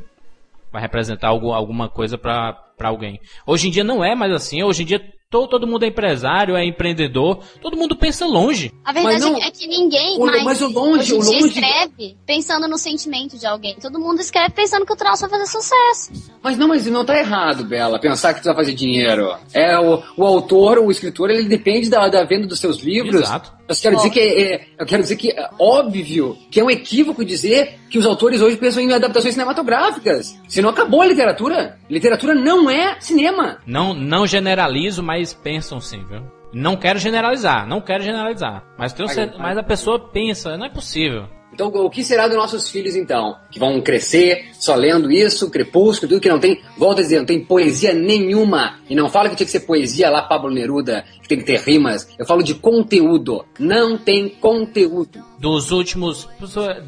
vai 0.70 0.82
representar 0.82 1.28
algo, 1.28 1.52
alguma 1.52 1.88
coisa 1.88 2.18
pra 2.18 2.54
alguém. 2.78 3.18
Hoje 3.46 3.68
em 3.68 3.70
dia 3.70 3.82
não 3.82 4.04
é 4.04 4.14
mais 4.14 4.30
assim. 4.30 4.62
Hoje 4.62 4.82
em 4.82 4.84
dia 4.84 5.00
to, 5.30 5.46
todo 5.46 5.66
mundo 5.66 5.84
é 5.84 5.88
empresário, 5.88 6.56
é 6.56 6.64
empreendedor, 6.64 7.40
todo 7.60 7.76
mundo 7.76 7.94
pensa 7.94 8.24
longe. 8.26 8.72
A 8.82 8.92
verdade 8.92 9.20
Mas 9.20 9.24
não- 9.24 9.36
é 9.42 9.50
que 9.50 9.66
ninguém 9.66 10.16
o- 10.18 10.24
mais 10.24 10.42
mas 10.42 10.62
o 10.62 10.68
longe- 10.68 11.12
o 11.12 11.18
longe- 11.18 11.48
escreve 11.48 12.16
pensando 12.26 12.66
no 12.66 12.78
sentimento 12.78 13.36
de 13.38 13.46
alguém. 13.46 13.74
Todo 13.76 14.00
mundo 14.00 14.20
escreve 14.20 14.54
pensando 14.54 14.86
que 14.86 14.92
o 14.92 14.96
troço 14.96 15.28
vai 15.28 15.38
fazer 15.38 15.46
sucesso. 15.46 16.32
Mas 16.42 16.56
não, 16.56 16.68
mas 16.68 16.86
não 16.86 17.04
tá 17.04 17.18
errado, 17.18 17.64
Bela, 17.64 17.98
pensar 18.00 18.32
que 18.32 18.40
tu 18.40 18.46
vai 18.46 18.54
fazer 18.54 18.72
dinheiro. 18.74 19.36
É, 19.52 19.78
o, 19.78 20.02
o 20.16 20.24
autor, 20.24 20.78
o 20.78 20.90
escritor, 20.90 21.30
ele 21.30 21.46
depende 21.48 21.90
da, 21.90 22.08
da 22.08 22.24
venda 22.24 22.46
dos 22.46 22.58
seus 22.58 22.78
livros. 22.78 23.20
Exato. 23.22 23.57
Eu 23.68 23.76
quero 23.76 23.96
dizer 23.96 24.10
que 24.10 24.20
é, 24.20 24.40
é- 24.54 24.66
eu 24.78 24.86
quero 24.86 25.02
dizer 25.02 25.16
que 25.16 25.30
é 25.30 25.50
óbvio 25.58 26.36
que 26.50 26.58
é 26.58 26.64
um 26.64 26.70
equívoco 26.70 27.24
dizer 27.24 27.78
que 27.90 27.98
os 27.98 28.06
autores 28.06 28.40
hoje 28.40 28.56
pensam 28.56 28.82
em 28.82 28.92
adaptações 28.92 29.34
cinematográficas. 29.34 30.40
Senão 30.48 30.70
acabou 30.70 31.02
a 31.02 31.06
literatura. 31.06 31.78
Literatura 31.88 32.34
não 32.34 32.70
é 32.70 32.98
cinema. 33.00 33.58
Não, 33.66 33.92
não 33.92 34.26
generalizo, 34.26 35.02
mas 35.02 35.34
pensam 35.34 35.80
sim, 35.80 36.02
viu? 36.04 36.22
Não 36.52 36.76
quero 36.76 36.98
generalizar, 36.98 37.66
não 37.66 37.80
quero 37.80 38.02
generalizar. 38.02 38.64
Mas, 38.78 38.92
tenho 38.94 39.08
mas 39.38 39.58
a 39.58 39.62
pessoa 39.62 39.98
pensa, 39.98 40.56
não 40.56 40.64
é 40.64 40.70
possível. 40.70 41.26
Então, 41.52 41.68
o 41.68 41.90
que 41.90 42.04
será 42.04 42.28
dos 42.28 42.36
nossos 42.36 42.68
filhos, 42.68 42.94
então? 42.94 43.36
Que 43.50 43.58
vão 43.58 43.80
crescer 43.80 44.50
só 44.52 44.74
lendo 44.74 45.10
isso, 45.10 45.50
crepúsculo, 45.50 46.08
tudo 46.08 46.20
que 46.20 46.28
não 46.28 46.38
tem, 46.38 46.60
volta 46.76 47.00
a 47.00 47.02
dizer, 47.02 47.18
não 47.18 47.26
tem 47.26 47.44
poesia 47.44 47.92
nenhuma. 47.92 48.78
E 48.88 48.94
não 48.94 49.08
fala 49.08 49.28
que 49.28 49.36
tinha 49.36 49.46
que 49.46 49.52
ser 49.52 49.60
poesia 49.60 50.10
lá, 50.10 50.22
Pablo 50.22 50.50
Neruda, 50.50 51.04
que 51.22 51.28
tem 51.28 51.38
que 51.38 51.44
ter 51.44 51.60
rimas. 51.60 52.08
Eu 52.18 52.26
falo 52.26 52.42
de 52.42 52.54
conteúdo. 52.54 53.44
Não 53.58 53.96
tem 53.96 54.28
conteúdo. 54.28 55.24
Dos 55.38 55.72
últimos 55.72 56.28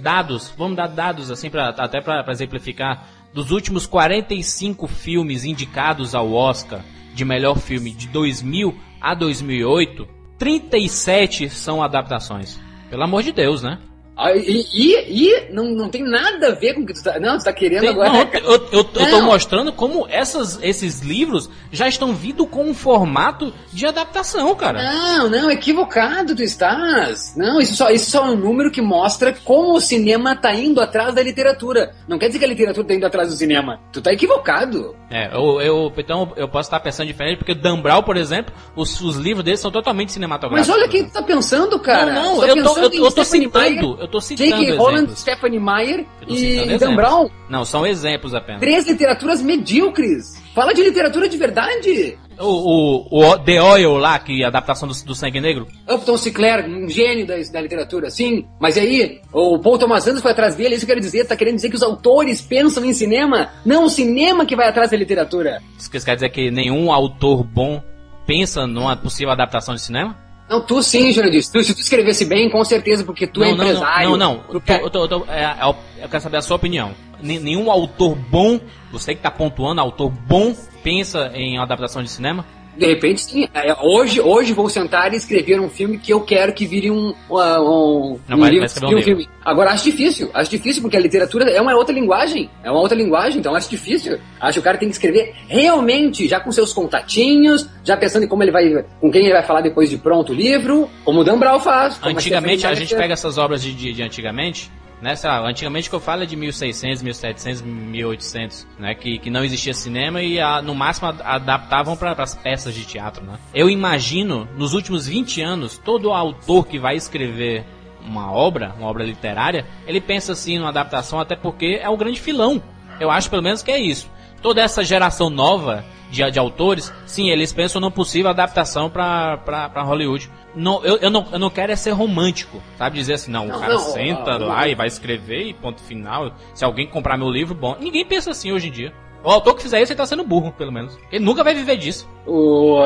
dados, 0.03 0.53
vamos 0.57 0.77
dar 0.77 0.89
dados 0.89 1.31
assim 1.31 1.51
para 1.51 1.71
até 1.71 2.01
para 2.01 2.25
exemplificar. 2.31 3.09
Dos 3.33 3.51
últimos 3.51 3.87
45 3.87 4.87
filmes 4.87 5.45
indicados 5.45 6.15
ao 6.15 6.33
Oscar 6.33 6.85
de 7.15 7.25
melhor 7.25 7.59
filme 7.59 7.93
de 7.93 8.09
2000 8.09 8.75
a 9.01 9.15
2008, 9.15 10.07
37 10.39 11.49
são 11.51 11.83
adaptações. 11.83 12.59
Pelo 12.89 13.05
amor 13.05 13.23
de 13.23 13.33
Deus, 13.33 13.63
né? 13.63 13.79
Ah, 14.23 14.37
E, 14.37 14.67
e, 14.75 15.25
e 15.27 15.53
não, 15.53 15.71
não 15.71 15.89
tem 15.89 16.03
nada 16.05 16.49
a 16.49 16.55
ver 16.55 16.75
com 16.75 16.83
o 16.83 16.87
que 16.87 16.93
tu 16.93 17.03
tá. 17.03 17.19
Não, 17.19 17.39
tu 17.39 17.45
tá 17.45 17.53
querendo 17.53 17.81
Tem- 17.81 17.89
agora. 17.91 18.11
não, 18.11 18.19
eu, 18.35 18.41
eu, 18.43 18.69
eu 18.73 18.85
tô 18.85 19.01
Não. 19.01 19.23
mostrando 19.23 19.73
como 19.73 20.07
essas, 20.11 20.59
esses 20.63 21.01
livros 21.01 21.49
já 21.73 21.89
estão 21.89 22.13
vindo 22.15 22.47
com 22.47 22.65
um 22.65 22.75
formato 22.75 23.53
de 23.73 23.87
adaptação, 23.87 24.55
cara. 24.55 24.83
Não, 24.83 25.29
não, 25.31 25.51
equivocado 25.51 26.35
tu 26.37 26.43
estás. 26.43 27.35
Não, 27.37 27.61
isso 27.61 27.77
só, 27.77 27.91
isso 27.91 28.11
só 28.11 28.27
é 28.27 28.31
um 28.31 28.37
número 28.37 28.71
que 28.71 28.83
mostra 28.83 29.33
como 29.45 29.75
o 29.75 29.81
cinema 29.81 30.37
tá 30.37 30.55
indo 30.55 30.81
atrás 30.81 31.15
da 31.15 31.23
literatura. 31.23 31.93
Não 32.07 32.19
quer 32.19 32.27
dizer 32.27 32.39
que 32.41 32.45
a 32.45 32.49
literatura 32.49 32.87
tá 32.87 32.95
indo 32.95 33.07
atrás 33.07 33.29
do 33.29 33.35
cinema. 33.37 33.81
Tu 33.93 34.03
tá 34.03 34.13
equivocado. 34.13 34.95
É, 35.11 35.35
eu, 35.35 35.61
eu- 35.61 35.93
então 35.97 36.33
eu 36.37 36.47
posso 36.49 36.69
estar 36.69 36.79
pensando 36.81 37.07
diferente, 37.07 37.39
porque 37.39 37.55
Dan 37.55 37.81
Brown, 37.81 38.03
por 38.03 38.17
exemplo, 38.17 38.53
os, 38.77 39.01
os 39.01 39.17
livros 39.17 39.45
dele 39.45 39.57
são 39.57 39.71
totalmente 39.71 40.09
Mas 40.09 40.13
cinematográficos. 40.15 40.75
olha 40.75 40.89
quem 40.89 41.05
tu 41.05 41.13
tá 41.13 41.23
pensando, 41.23 41.79
cara. 41.81 42.13
Não, 42.13 42.37
não, 42.37 42.41
tá 42.41 42.47
eu 42.47 42.63
tô, 42.63 42.79
eu, 42.79 42.91
eu 43.05 43.11
tô 43.13 43.25
citando, 43.25 43.99
tô 44.11 44.21
citando. 44.21 44.55
Holland, 44.77 45.05
exemplos. 45.05 45.19
Stephanie 45.19 45.61
Meyer 45.61 46.07
e, 46.27 46.79
Dan. 46.79 46.97
Brown. 46.97 47.31
Não, 47.49 47.65
são 47.65 47.87
exemplos 47.87 48.35
apenas. 48.35 48.61
Três 48.61 48.87
literaturas 48.87 49.43
medíocres. 49.43 50.41
Fala 50.55 50.75
de 50.75 50.83
literatura 50.83 51.29
de 51.29 51.37
verdade. 51.37 52.19
O, 52.39 52.47
o, 52.47 53.23
o 53.23 53.39
The 53.39 53.63
Oil 53.63 53.97
lá, 53.97 54.19
que 54.19 54.43
é 54.43 54.45
a 54.45 54.49
adaptação 54.49 54.89
do, 54.89 54.95
do 55.05 55.15
Sangue 55.15 55.41
Negro, 55.41 55.67
Upton 55.89 56.17
Sinclair, 56.17 56.67
um 56.67 56.89
gênio 56.89 57.27
da, 57.27 57.35
da 57.37 57.61
literatura, 57.61 58.11
sim. 58.11 58.47
Mas 58.59 58.79
aí, 58.79 59.21
o 59.33 59.59
Paul 59.59 59.79
Thomas 59.79 60.07
Anderson 60.07 60.23
foi 60.23 60.33
atrás 60.33 60.55
dele, 60.55 60.75
isso 60.75 60.85
eu 60.85 60.89
quero 60.89 61.01
dizer. 61.01 61.27
Tá 61.27 61.37
querendo 61.37 61.57
dizer 61.57 61.69
que 61.69 61.77
os 61.77 61.83
autores 61.83 62.41
pensam 62.41 62.85
em 62.85 62.95
cinema? 62.95 63.51
Não, 63.65 63.85
o 63.85 63.91
cinema 63.91 64.47
que 64.47 64.57
vai 64.57 64.69
atrás 64.69 64.91
da 64.91 64.97
literatura. 64.97 65.63
isso 65.79 65.91
quer 65.91 66.15
dizer 66.15 66.31
que 66.31 66.51
nenhum 66.51 66.91
autor 66.91 67.45
bom 67.45 67.83
pensa 68.27 68.67
numa 68.67 68.97
possível 68.97 69.33
adaptação 69.33 69.75
de 69.75 69.83
cinema? 69.83 70.17
Não, 70.51 70.61
tu 70.61 70.83
sim, 70.83 71.13
Jurandir. 71.13 71.45
Se 71.45 71.53
tu, 71.53 71.63
se 71.63 71.73
tu 71.75 71.81
escrevesse 71.81 72.25
bem, 72.25 72.51
com 72.51 72.65
certeza, 72.65 73.05
porque 73.05 73.25
tu 73.27 73.43
é 73.45 73.51
não, 73.51 73.57
não, 73.57 73.65
empresário. 73.65 74.11
não, 74.11 74.17
não, 74.19 74.35
não. 74.35 74.45
Eu, 74.53 75.07
eu, 75.09 75.25
é, 75.29 75.45
é, 75.45 76.05
eu 76.05 76.09
quero 76.09 76.21
saber 76.23 76.39
a 76.39 76.43
sua 76.43 76.57
opinião. 76.57 76.91
Nen- 77.23 77.39
Nenhum 77.39 77.71
autor 77.71 78.17
bom, 78.17 78.59
você 78.91 79.15
que 79.15 79.23
tá 79.23 79.31
pontuando, 79.31 79.81
autor 79.81 80.11
bom, 80.11 80.53
pensa 80.83 81.31
em 81.35 81.57
adaptação 81.57 82.03
de 82.03 82.11
cinema? 82.11 82.45
De 82.77 82.87
repente, 82.87 83.21
sim. 83.23 83.49
É, 83.53 83.75
Hoje, 83.83 84.21
hoje 84.21 84.53
vou 84.53 84.69
sentar 84.69 85.13
e 85.13 85.17
escrever 85.17 85.61
um 85.61 85.69
filme 85.69 85.99
que 85.99 86.13
eu 86.13 86.21
quero 86.21 86.53
que 86.53 86.67
vire 86.67 86.91
um, 86.91 87.15
um, 87.31 87.35
um, 87.37 88.19
Não, 88.29 88.37
um 88.37 88.41
vai- 88.41 88.51
livro. 88.51 88.69
vai 88.69 88.85
um 88.85 88.89
livro. 88.89 89.03
filme. 89.05 89.29
Agora, 89.45 89.71
acho 89.71 89.85
difícil. 89.85 90.31
Acho 90.33 90.51
difícil, 90.51 90.81
porque 90.83 90.97
a 90.97 91.01
literatura 91.01 91.51
é 91.51 91.61
uma 91.61 91.75
outra 91.75 91.95
linguagem. 91.95 92.49
É 92.63 92.71
uma 92.71 92.81
outra 92.81 92.97
linguagem, 92.97 93.41
então 93.41 93.55
acho 93.55 93.69
difícil. 93.69 94.19
Acho 94.41 94.55
que 94.55 94.59
o 94.61 94.63
cara 94.63 94.79
tem 94.79 94.89
que 94.89 94.95
escrever 94.95 95.35
realmente, 95.49 96.27
já 96.29 96.41
com 96.41 96.51
seus 96.53 96.73
contatinhos, 96.73 97.69
já 97.85 97.97
pensando 97.97 98.25
em 98.25 98.29
como 98.29 98.43
ele 98.43 98.51
vai, 98.53 98.85
com 99.01 99.11
quem 99.11 99.23
ele 99.25 99.33
vai 99.33 99.43
falar 99.43 99.61
depois 99.61 99.91
de 99.91 99.99
pronto 99.99 100.33
o 100.33 100.35
livro, 100.35 100.89
como 101.05 101.21
o 101.21 101.25
Dan 101.25 101.39
Brown 101.39 101.61
faz. 101.61 101.99
Antigamente, 102.03 102.65
a 102.67 102.71
Meyer 102.71 102.81
gente 102.87 102.95
pega 102.95 103.13
essas 103.15 103.37
obras 103.39 103.63
de, 103.63 103.75
de, 103.75 103.93
de 103.93 104.03
antigamente, 104.03 104.71
né? 105.03 105.15
Sei 105.17 105.29
lá, 105.31 105.41
antigamente 105.49 105.89
que 105.89 105.95
eu 105.95 106.01
falo 106.01 106.23
é 106.23 106.27
de 106.27 106.37
1600, 106.37 107.03
1700, 107.03 107.63
1800, 107.63 108.67
né? 108.79 108.95
Que, 108.95 109.19
que 109.19 109.31
não 109.31 109.45
existia 109.45 109.75
cinema 109.75 110.23
e 110.23 110.41
a- 110.41 110.61
no 110.63 110.75
máximo 110.75 111.09
ad- 111.09 111.23
adaptavam 111.25 111.97
para 111.97 112.13
as 112.13 112.35
peças 112.35 112.75
de 112.75 112.85
teatro, 112.85 113.25
né? 113.25 113.39
Eu 113.55 113.69
imagino, 113.71 114.49
nos 114.57 114.75
últimos 114.75 115.07
20 115.07 115.41
anos, 115.43 115.79
todo 115.79 116.13
autor 116.13 116.67
que 116.67 116.79
vai 116.79 116.97
escrever 116.97 117.65
uma 118.05 118.33
obra, 118.33 118.75
uma 118.79 118.89
obra 118.89 119.05
literária, 119.05 119.67
ele 119.87 120.01
pensa 120.01 120.33
assim 120.33 120.59
numa 120.59 120.71
adaptação, 120.71 121.21
até 121.21 121.37
porque 121.37 121.79
é 121.83 121.89
o 121.89 121.97
grande 121.97 122.21
filão. 122.21 122.63
Eu 122.99 123.11
acho 123.11 123.29
pelo 123.31 123.43
menos 123.43 123.63
que 123.63 123.71
é 123.71 123.79
isso. 123.79 124.11
Toda 124.43 124.63
essa 124.63 124.83
geração 124.83 125.29
nova 125.29 125.85
de, 126.11 126.31
de 126.31 126.39
autores, 126.39 126.93
sim, 127.07 127.31
eles 127.31 127.53
pensam 127.53 127.81
numa 127.81 127.91
possível 127.91 128.31
adaptação 128.31 128.91
pra 128.91 129.83
Hollywood. 129.83 130.31
Não, 130.55 130.85
eu, 130.85 130.97
eu, 130.97 131.11
não, 131.11 131.27
eu 131.33 131.39
não 131.39 131.49
quero 131.51 131.71
é 131.73 131.77
ser 131.77 131.91
romântico, 131.93 132.61
sabe? 132.77 132.99
Dizer 132.99 133.15
assim, 133.15 133.31
não, 133.31 133.47
Não, 133.47 133.57
o 133.57 133.61
cara 133.61 133.75
não, 133.75 133.79
senta 133.81 134.33
ah, 134.33 134.39
lá 134.39 134.61
não. 134.63 134.67
e 134.67 134.75
vai 134.75 134.89
escrever 134.89 135.45
e 135.47 135.55
ponto 135.55 135.81
final. 135.83 136.33
Se 136.55 136.65
alguém 136.65 136.87
comprar 136.89 137.17
meu 137.17 137.31
livro, 137.31 137.55
bom. 137.55 137.77
Ninguém 137.79 138.05
pensa 138.05 138.33
assim 138.33 138.51
hoje 138.51 138.69
em 138.69 138.73
dia. 138.73 138.93
O 139.23 139.31
autor 139.31 139.55
que 139.55 139.63
fizer 139.63 139.83
isso, 139.83 139.93
ele 139.93 139.99
tá 139.99 140.07
sendo 140.07 140.25
burro, 140.25 140.51
pelo 140.51 140.73
menos. 140.73 140.99
Ele 141.13 141.23
nunca 141.23 141.45
vai 141.45 141.55
viver 141.55 141.77
disso. 141.77 142.09
O, 142.27 142.81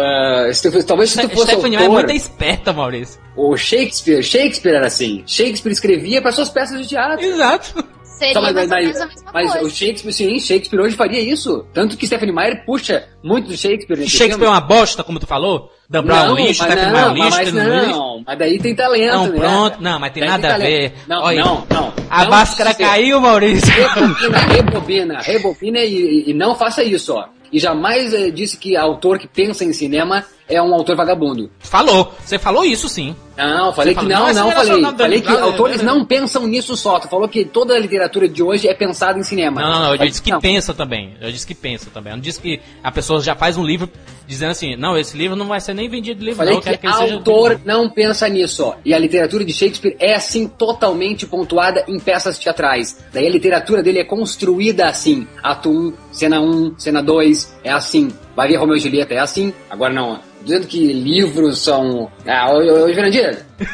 tu- 0.63 0.85
talvez 0.85 1.11
se 1.11 1.23
tu 1.23 1.29
fosse 1.31 1.53
Stephanie 1.53 1.77
é 1.77 1.81
autor, 1.83 1.93
muito 1.95 2.11
esperta, 2.13 2.73
Maurício. 2.73 3.21
o 3.37 3.57
Shakespeare, 3.57 4.21
Shakespeare 4.23 4.75
era 4.75 4.87
assim. 4.89 5.23
Shakespeare 5.27 5.73
escrevia 5.73 6.21
para 6.21 6.33
suas 6.33 6.51
peças 6.51 6.81
de 6.83 6.89
teatro. 6.89 7.25
Exato. 7.25 7.85
Seria 8.19 8.41
mas, 8.41 8.55
mais 8.55 8.57
ou 8.57 8.69
mas- 8.77 8.85
menos 8.87 9.01
a 9.01 9.07
mesma 9.07 9.31
mas 9.33 9.51
coisa. 9.53 9.67
o 9.67 9.71
Shakespeare, 9.71 10.13
sim, 10.13 10.39
Shakespeare 10.39 10.81
hoje 10.81 10.97
faria 10.97 11.21
isso. 11.21 11.65
Tanto 11.75 11.97
que 11.97 12.07
Stephanie 12.07 12.35
Meyer 12.35 12.65
puxa 12.65 13.09
muito 13.23 13.49
do 13.49 13.57
Shakespeare. 13.57 14.07
Shakespeare 14.09 14.47
é 14.47 14.51
uma 14.51 14.61
bosta, 14.61 15.03
como 15.03 15.19
tu 15.19 15.27
falou. 15.27 15.71
Dan 15.91 16.03
Brown 16.05 16.29
não, 16.29 16.35
lixo, 16.37 16.63
Stephanie 16.65 16.93
não, 16.93 17.13
Meyer 17.13 17.27
lixo, 17.29 17.55
mas 17.55 17.89
não, 17.89 18.23
mas 18.27 18.39
daí 18.39 18.59
tem 18.59 18.75
talento, 18.75 19.13
Não, 19.15 19.27
né? 19.27 19.39
pronto. 19.39 19.77
Não, 19.83 19.99
mas 19.99 20.13
tem 20.13 20.21
Daí 20.23 20.31
nada 20.31 20.47
a 20.49 20.51
talento. 20.53 20.69
ver. 20.71 20.93
Não, 21.09 21.23
Olha, 21.23 21.45
não, 21.45 21.67
não. 21.71 21.93
A 22.09 22.23
Não 22.25 22.31
máscara 22.31 22.73
caiu, 22.75 23.21
Maurício. 23.21 23.73
Rebobina, 23.75 24.39
rebobina, 24.39 25.19
rebobina 25.21 25.79
e, 25.81 26.25
e 26.31 26.35
não 26.35 26.55
faça 26.55 26.83
isso, 26.83 27.15
ó. 27.15 27.27
E 27.53 27.59
jamais 27.59 28.13
eh, 28.15 28.31
disse 28.31 28.57
que 28.57 28.77
autor 28.77 29.19
que 29.19 29.29
pensa 29.29 29.65
em 29.65 29.73
cinema 29.73 30.25
é 30.49 30.61
um 30.61 30.75
autor 30.75 30.97
vagabundo. 30.97 31.51
Falou. 31.61 32.15
Você 32.25 32.39
falou 32.39 32.65
isso 32.65 32.89
sim. 32.89 33.15
Não, 33.37 33.73
falei 33.73 33.95
que 33.95 34.05
não, 34.05 34.33
não, 34.33 34.53
falei. 34.53 34.83
Falei 34.97 35.21
que 35.21 35.29
autores 35.29 35.79
da- 35.79 35.83
não 35.83 36.05
pensam 36.05 36.47
nisso 36.47 36.77
só. 36.77 37.01
Tu 37.01 37.09
falou 37.09 37.29
que 37.29 37.45
toda 37.45 37.75
a 37.75 37.79
literatura 37.79 38.29
de 38.29 38.43
hoje 38.43 38.69
é 38.69 38.75
pensada 38.75 39.19
em 39.19 39.25
cinema. 39.25 39.61
Não, 39.61 39.81
não. 39.81 39.95
Eu 39.95 39.99
disse 39.99 40.23
que 40.23 40.39
pensa 40.39 40.73
também. 40.73 41.15
Eu 41.21 41.33
disse 41.33 41.47
que 41.47 41.55
pensa 41.55 41.91
também. 41.93 42.13
Eu 42.13 42.17
não 42.17 42.23
disse 42.23 42.41
que 42.41 42.61
a 42.83 42.93
pessoa 42.93 43.21
já 43.21 43.35
faz 43.35 43.57
um 43.57 43.65
livro 43.65 43.91
dizendo 44.27 44.53
assim, 44.53 44.77
não, 44.77 44.97
esse 44.97 45.17
livro 45.17 45.37
não 45.37 45.47
vai 45.47 45.61
ser 45.61 45.75
nem 45.75 45.89
vendido 45.89 46.21
livro, 46.25 46.37
Falei 46.37 46.55
não. 46.55 46.61
Que, 46.61 46.77
que 46.77 46.87
autor 46.87 47.61
não 47.65 47.91
pensa 47.91 48.29
nisso. 48.29 48.73
E 48.85 48.95
a 48.95 48.99
literatura 48.99 49.45
de 49.45 49.53
Shakespeare 49.53 49.97
é 49.99 50.15
assim 50.15 50.47
totalmente 50.47 51.27
pontuada 51.27 51.85
em 51.89 51.99
peças 51.99 52.39
teatrais. 52.39 53.05
Daí 53.13 53.27
a 53.27 53.31
literatura 53.31 53.83
dele 53.83 53.99
é 53.99 54.05
construída 54.05 54.87
assim. 54.87 55.27
Ato 55.43 55.71
1, 55.71 55.93
cena 56.13 56.41
1, 56.41 56.79
cena 56.79 57.03
2, 57.03 57.57
é 57.65 57.73
assim. 57.73 58.13
Ver 58.37 58.57
Romeu 58.57 58.77
e 58.77 58.81
Julieta, 58.81 59.15
é 59.15 59.19
assim. 59.19 59.53
Agora 59.71 59.93
não. 59.93 60.21
Dizendo 60.43 60.67
que 60.67 60.93
livros 60.93 61.61
são. 61.61 62.11
Ah, 62.27 62.53
ô, 62.53 62.59
ô, 62.59 62.85
ô 62.85 62.93
Jurandir. 62.93 63.45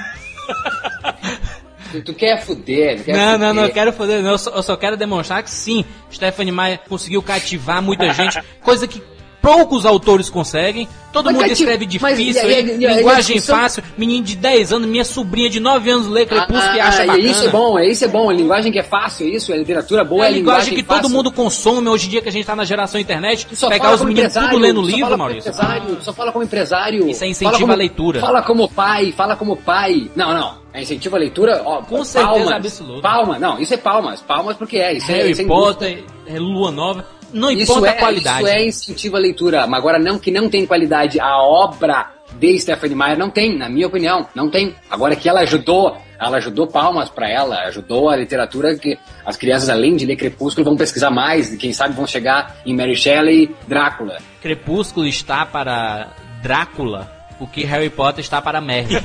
tu, 1.93 2.03
tu 2.03 2.15
quer 2.15 2.43
fuder, 2.45 2.99
tu 2.99 3.05
quer 3.05 3.17
Não, 3.17 3.39
não, 3.39 3.55
não, 3.55 3.63
fuder. 3.63 3.75
quero 3.75 3.93
fazer, 3.93 4.23
não, 4.23 4.31
eu 4.33 4.39
só, 4.39 4.51
eu 4.51 4.63
só 4.63 4.77
quero 4.77 4.97
demonstrar 4.97 5.43
que 5.43 5.51
sim, 5.51 5.85
Stephanie 6.13 6.53
Meyer 6.53 6.81
conseguiu 6.89 7.23
cativar 7.23 7.83
muita 7.83 8.13
gente, 8.13 8.41
coisa 8.63 8.87
que 8.87 9.03
poucos 9.41 9.85
autores 9.87 10.29
conseguem. 10.31 10.89
Todo 11.13 11.25
Mas 11.27 11.35
mundo 11.35 11.47
escreve 11.51 11.89
mas 12.01 12.17
difícil, 12.17 12.49
e 12.49 12.55
aí, 12.55 12.65
e 12.65 12.79
e 12.83 12.87
a 12.87 12.95
linguagem 12.95 13.35
discussão- 13.35 13.57
fácil, 13.59 13.83
menino 13.99 14.23
de 14.25 14.37
10 14.37 14.73
anos, 14.73 14.87
minha 14.89 15.05
sobrinha 15.05 15.51
de 15.51 15.59
9 15.59 15.91
anos 15.91 16.07
lê 16.07 16.25
Crepúsculo 16.25 16.77
e 16.77 16.81
Ah, 16.81 16.87
acha 16.87 17.03
ah, 17.03 17.07
bacana. 17.07 17.29
Isso 17.29 17.45
é 17.45 17.49
bom, 17.49 17.77
é 17.81 17.89
isso 17.89 18.05
é 18.05 18.09
bom. 18.09 18.31
A 18.31 18.33
linguagem 18.33 18.71
que 18.71 18.79
é 18.79 18.83
fácil, 18.85 19.27
isso, 19.27 19.53
a 19.53 19.57
literatura 19.57 20.05
boa 20.05 20.23
É 20.25 20.29
é, 20.29 20.31
a 20.31 20.31
linguagem 20.37 20.73
que 20.73 20.85
todo 20.85 20.99
fácil. 20.99 21.11
mundo 21.11 21.33
consome 21.33 21.89
hoje 21.89 22.07
em 22.07 22.11
dia 22.11 22.23
que 22.23 22.29
a 22.29 22.33
gente 22.33 22.45
tá 22.47 22.55
na 22.55 22.65
geração 22.65 23.01
internet. 23.01 23.45
Só 23.55 23.69
Pegar 23.69 23.93
os 23.95 24.03
meninos 24.03 24.33
tudo 24.33 24.57
lendo 24.57 24.81
livro, 24.83 25.19
Maurício. 25.19 25.53
Só 26.01 26.13
fala 26.13 26.31
como 26.31 26.45
empresário. 26.45 27.09
Isso 27.09 27.25
é 27.25 27.27
incentivo 27.27 27.59
como- 27.63 27.73
à 27.73 27.77
leitura. 27.77 28.21
Fala 28.21 28.43
como 28.43 28.69
pai, 28.69 29.11
fala 29.17 29.35
como 29.35 29.57
pai. 29.57 30.09
Não, 30.15 30.33
não. 30.33 30.61
É 30.73 30.83
incentivo 30.83 31.17
à 31.17 31.19
leitura, 31.19 31.61
ó. 31.65 31.83
Com 31.83 32.05
certeza 32.05 32.33
palmas, 32.33 32.53
absoluta. 32.53 33.03
Palma, 33.03 33.37
não, 33.37 33.59
isso 33.59 33.75
é 33.75 33.77
palmas. 33.77 34.21
Palmas 34.21 34.57
porque 34.57 34.77
é. 34.77 34.93
Isso 34.97 35.11
é, 35.11 35.15
Harry 35.17 35.35
sem 35.35 35.49
Potter, 35.49 36.05
é 36.25 36.39
Lua 36.39 36.71
Nova, 36.71 37.05
não 37.33 37.51
Isso 37.51 37.73
importa 37.73 37.89
é, 37.89 37.91
a 37.91 37.99
qualidade. 37.99 38.43
Isso 38.43 38.49
é 38.49 38.67
incentivo 38.67 39.17
à 39.17 39.21
leitura. 39.21 39.67
Mas 39.67 39.79
agora 39.79 39.99
não 39.99 40.19
que 40.19 40.31
não 40.31 40.49
tem 40.49 40.67
qualidade. 40.67 41.21
A 41.21 41.39
obra 41.43 42.11
de 42.39 42.59
Stephanie 42.59 42.97
Meyer 42.97 43.19
não 43.19 43.31
tem, 43.31 43.57
na 43.57 43.69
minha 43.69 43.87
opinião, 43.87 44.27
não 44.35 44.49
tem. 44.49 44.75
Agora 44.89 45.17
que 45.17 45.29
ela 45.29 45.41
ajudou, 45.41 45.97
ela 46.19 46.37
ajudou 46.37 46.67
palmas 46.67 47.09
pra 47.09 47.29
ela, 47.29 47.61
ajudou 47.67 48.09
a 48.09 48.17
literatura 48.17 48.77
que 48.77 48.99
as 49.25 49.37
crianças 49.37 49.69
além 49.69 49.97
de 49.97 50.07
ler 50.07 50.17
Crepúsculo 50.17 50.65
vão 50.65 50.77
pesquisar 50.77 51.11
mais, 51.11 51.53
e 51.53 51.57
quem 51.57 51.73
sabe 51.73 51.95
vão 51.95 52.07
chegar 52.07 52.57
em 52.65 52.75
Mary 52.77 52.97
Shelley, 52.97 53.55
Drácula. 53.67 54.19
Crepúsculo 54.41 55.07
está 55.07 55.45
para 55.45 56.09
Drácula, 56.43 57.11
o 57.39 57.47
que 57.47 57.65
Harry 57.65 57.91
Potter 57.91 58.23
está 58.23 58.41
para 58.41 58.61
merda. 58.61 59.03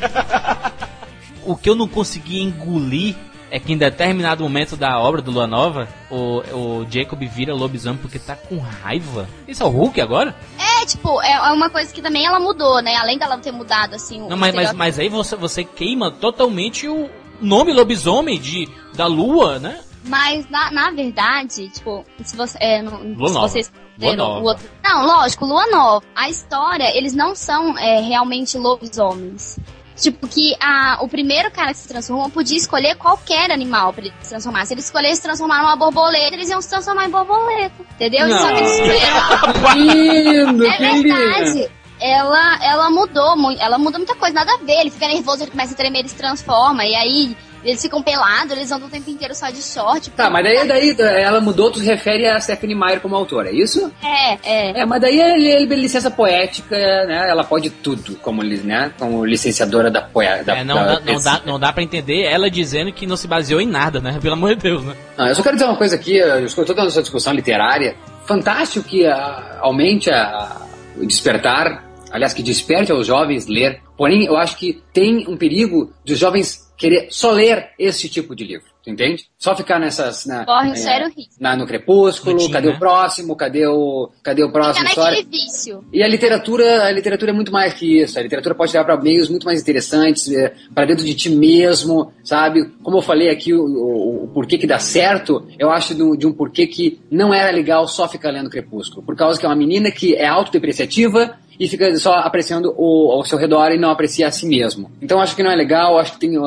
o 1.45 1.55
que 1.55 1.69
eu 1.69 1.75
não 1.75 1.87
consegui 1.87 2.41
engolir 2.41 3.15
é 3.51 3.59
que 3.59 3.71
em 3.73 3.77
determinado 3.77 4.43
momento 4.43 4.75
da 4.75 4.99
obra 4.99 5.21
do 5.21 5.31
Lua 5.31 5.47
Nova, 5.47 5.87
o, 6.09 6.39
o 6.81 6.87
Jacob 6.89 7.19
vira 7.27 7.53
lobisomem 7.53 7.99
porque 7.99 8.19
tá 8.19 8.35
com 8.35 8.57
raiva. 8.57 9.27
Isso 9.47 9.63
é 9.63 9.65
o 9.65 9.69
Hulk 9.69 9.99
agora? 10.01 10.35
É, 10.57 10.85
tipo, 10.85 11.21
é 11.21 11.31
é 11.31 11.51
uma 11.51 11.69
coisa 11.69 11.93
que 11.93 12.01
também 12.01 12.25
ela 12.25 12.39
mudou, 12.39 12.81
né? 12.81 12.95
Além 12.95 13.17
dela 13.17 13.37
ter 13.37 13.51
mudado, 13.51 13.95
assim, 13.95 14.21
o 14.21 14.29
Não, 14.29 14.37
mas, 14.37 14.53
mas, 14.55 14.73
mas 14.73 14.99
aí 14.99 15.09
você, 15.09 15.35
você 15.35 15.63
queima 15.63 16.09
totalmente 16.11 16.87
o, 16.87 17.09
nome 17.41 17.73
lobisomem 17.73 18.39
de, 18.39 18.67
da 18.93 19.07
lua, 19.07 19.59
né? 19.59 19.79
Mas, 20.03 20.47
na, 20.49 20.71
na 20.71 20.91
verdade, 20.91 21.67
tipo, 21.69 22.05
se 22.23 22.35
você. 22.37 22.57
É, 22.61 22.81
no, 22.81 22.91
Lua 22.91 23.27
se 23.27 23.33
Nova. 23.33 23.47
vocês 23.47 23.71
Lua 23.97 24.39
outro- 24.41 24.69
Não, 24.83 25.05
lógico, 25.05 25.45
Lua 25.45 25.65
Nova. 25.67 26.05
A 26.15 26.29
história, 26.29 26.95
eles 26.95 27.13
não 27.13 27.33
são 27.33 27.77
é, 27.77 28.01
realmente 28.01 28.57
lobisomens. 28.57 29.57
Tipo, 29.95 30.27
que 30.27 30.53
a, 30.59 30.99
o 31.01 31.07
primeiro 31.07 31.49
cara 31.51 31.71
que 31.71 31.79
se 31.79 31.87
transformou 31.87 32.29
podia 32.29 32.57
escolher 32.57 32.95
qualquer 32.95 33.49
animal 33.49 33.93
pra 33.93 34.03
ele 34.03 34.13
se 34.21 34.29
transformar. 34.29 34.65
Se 34.65 34.73
ele 34.73 34.81
escolhesse 34.81 35.17
se 35.17 35.21
transformar 35.23 35.61
numa 35.61 35.75
borboleta, 35.77 36.35
eles 36.35 36.49
iam 36.49 36.61
se 36.61 36.69
transformar 36.69 37.05
em 37.05 37.09
borboleta. 37.09 37.73
Entendeu? 37.93 38.27
Só 38.29 38.47
que 38.47 38.59
eles 38.59 38.71
escolheram 38.71 40.63
é 40.67 40.77
verdade. 40.77 41.71
Ela, 41.99 42.59
ela 42.61 42.89
mudou 42.89 43.37
muito, 43.37 43.61
ela 43.61 43.77
muda 43.77 43.97
muita 43.97 44.15
coisa, 44.15 44.35
nada 44.35 44.53
a 44.53 44.57
ver. 44.57 44.81
Ele 44.81 44.91
fica 44.91 45.07
nervoso, 45.07 45.43
ele 45.43 45.51
começa 45.51 45.73
a 45.73 45.77
tremer, 45.77 45.99
ele 45.99 46.09
se 46.09 46.15
transforma, 46.15 46.85
e 46.85 46.93
aí 46.93 47.37
eles 47.65 47.81
ficam 47.81 48.01
pelados, 48.01 48.51
eles 48.51 48.71
andam 48.71 48.87
o 48.87 48.91
tempo 48.91 49.09
inteiro 49.09 49.33
só 49.35 49.49
de 49.49 49.61
short. 49.61 50.09
Tá, 50.11 50.29
mas 50.29 50.43
daí, 50.43 50.67
daí 50.67 50.95
ela 51.21 51.41
mudou, 51.41 51.71
tu 51.71 51.79
se 51.79 51.85
refere 51.85 52.27
a 52.27 52.39
Stephanie 52.39 52.75
Meyer 52.75 52.99
como 53.01 53.15
autora, 53.15 53.49
é 53.49 53.53
isso? 53.53 53.91
É, 54.03 54.33
é. 54.43 54.81
É, 54.81 54.85
mas 54.85 55.01
daí 55.01 55.19
ele, 55.19 55.49
ele 55.49 55.75
licença 55.75 56.09
poética, 56.11 56.75
né? 57.05 57.29
Ela 57.29 57.43
pode 57.43 57.69
tudo 57.69 58.15
como, 58.17 58.43
né? 58.43 58.91
como 58.99 59.25
licenciadora 59.25 59.89
da 59.91 60.01
poesia. 60.01 60.43
É, 60.53 60.63
não, 60.63 60.75
dá, 60.75 60.99
não, 60.99 61.21
dá, 61.21 61.41
não 61.45 61.59
dá 61.59 61.73
pra 61.73 61.83
entender 61.83 62.23
ela 62.23 62.49
dizendo 62.49 62.91
que 62.93 63.05
não 63.07 63.17
se 63.17 63.27
baseou 63.27 63.59
em 63.61 63.67
nada, 63.67 63.99
né? 63.99 64.17
Pelo 64.21 64.33
amor 64.33 64.55
de 64.55 64.61
Deus, 64.61 64.83
né? 64.83 64.95
Não, 65.17 65.27
eu 65.27 65.35
só 65.35 65.41
quero 65.43 65.55
dizer 65.55 65.65
uma 65.65 65.77
coisa 65.77 65.95
aqui, 65.95 66.17
eu 66.17 66.45
estou 66.45 66.65
toda 66.65 66.83
essa 66.83 67.01
discussão 67.01 67.33
literária. 67.33 67.95
Fantástico 68.25 68.87
que 68.87 69.05
ah, 69.05 69.57
aumente 69.61 70.09
a- 70.09 70.61
o 70.97 71.05
despertar, 71.05 71.83
aliás, 72.11 72.33
que 72.33 72.41
desperte 72.41 72.91
aos 72.91 73.05
jovens 73.07 73.47
ler. 73.47 73.81
Porém, 73.97 74.25
eu 74.25 74.35
acho 74.37 74.57
que 74.57 74.81
tem 74.93 75.25
um 75.27 75.37
perigo 75.37 75.91
dos 76.05 76.17
jovens 76.17 76.64
querer 76.77 77.07
só 77.09 77.31
ler 77.31 77.69
esse 77.79 78.09
tipo 78.09 78.35
de 78.35 78.43
livro, 78.43 78.65
tu 78.83 78.89
entende? 78.89 79.25
Só 79.37 79.55
ficar 79.55 79.79
nessas... 79.79 80.25
Na, 80.25 80.45
Corre 80.45 80.69
um 80.69 80.73
é, 80.73 80.75
sério 80.75 81.07
risco. 81.07 81.33
na- 81.39 81.55
no 81.55 81.65
crepúsculo, 81.65 82.49
cadê 82.51 82.67
né? 82.69 82.75
o 82.75 82.79
próximo, 82.79 83.35
cadê 83.35 83.65
o, 83.67 84.09
cadê 84.21 84.43
o 84.43 84.47
Fica 84.47 84.59
próximo 84.59 84.87
história? 84.87 85.17
naquele 85.23 85.29
vício. 85.29 85.83
E 85.93 86.03
a 86.03 86.07
literatura, 86.07 86.83
a 86.85 86.91
literatura 86.91 87.31
é 87.31 87.33
muito 87.33 87.51
mais 87.51 87.73
que 87.73 88.01
isso. 88.01 88.19
A 88.19 88.21
literatura 88.21 88.53
pode 88.55 88.73
levar 88.73 88.85
para 88.85 89.01
meios 89.01 89.29
muito 89.29 89.45
mais 89.45 89.61
interessantes, 89.61 90.29
para 90.73 90.85
dentro 90.85 91.05
de 91.05 91.13
ti 91.15 91.29
mesmo, 91.29 92.11
sabe? 92.23 92.65
Como 92.83 92.97
eu 92.97 93.01
falei 93.01 93.29
aqui, 93.29 93.53
o, 93.53 93.63
o- 93.63 94.23
o 94.25 94.27
porquê 94.33 94.57
que 94.57 94.67
dá 94.67 94.77
certo, 94.79 95.47
eu 95.57 95.69
acho 95.71 95.93
do- 95.95 96.15
de 96.17 96.27
um 96.27 96.33
porquê 96.33 96.67
que 96.67 96.99
não 97.09 97.33
era 97.33 97.51
legal 97.55 97.87
só 97.87 98.07
ficar 98.07 98.31
lendo 98.31 98.49
Crepúsculo. 98.49 99.01
Por 99.05 99.15
causa 99.15 99.39
que 99.39 99.45
é 99.45 99.49
uma 99.49 99.55
menina 99.55 99.89
que 99.91 100.15
é 100.15 100.27
autodepreciativa 100.27 101.37
e 101.59 101.67
fica 101.67 101.95
só 101.97 102.15
apreciando 102.15 102.73
o, 102.77 103.11
ao 103.11 103.23
seu 103.23 103.37
redor 103.37 103.71
e 103.71 103.77
não 103.77 103.89
aprecia 103.89 104.27
a 104.27 104.31
si 104.31 104.45
mesmo. 104.45 104.91
Então 105.01 105.19
acho 105.19 105.35
que 105.35 105.43
não 105.43 105.51
é 105.51 105.55
legal, 105.55 105.97
acho 105.97 106.13
que 106.13 106.19
tem. 106.19 106.37
Uh, 106.37 106.43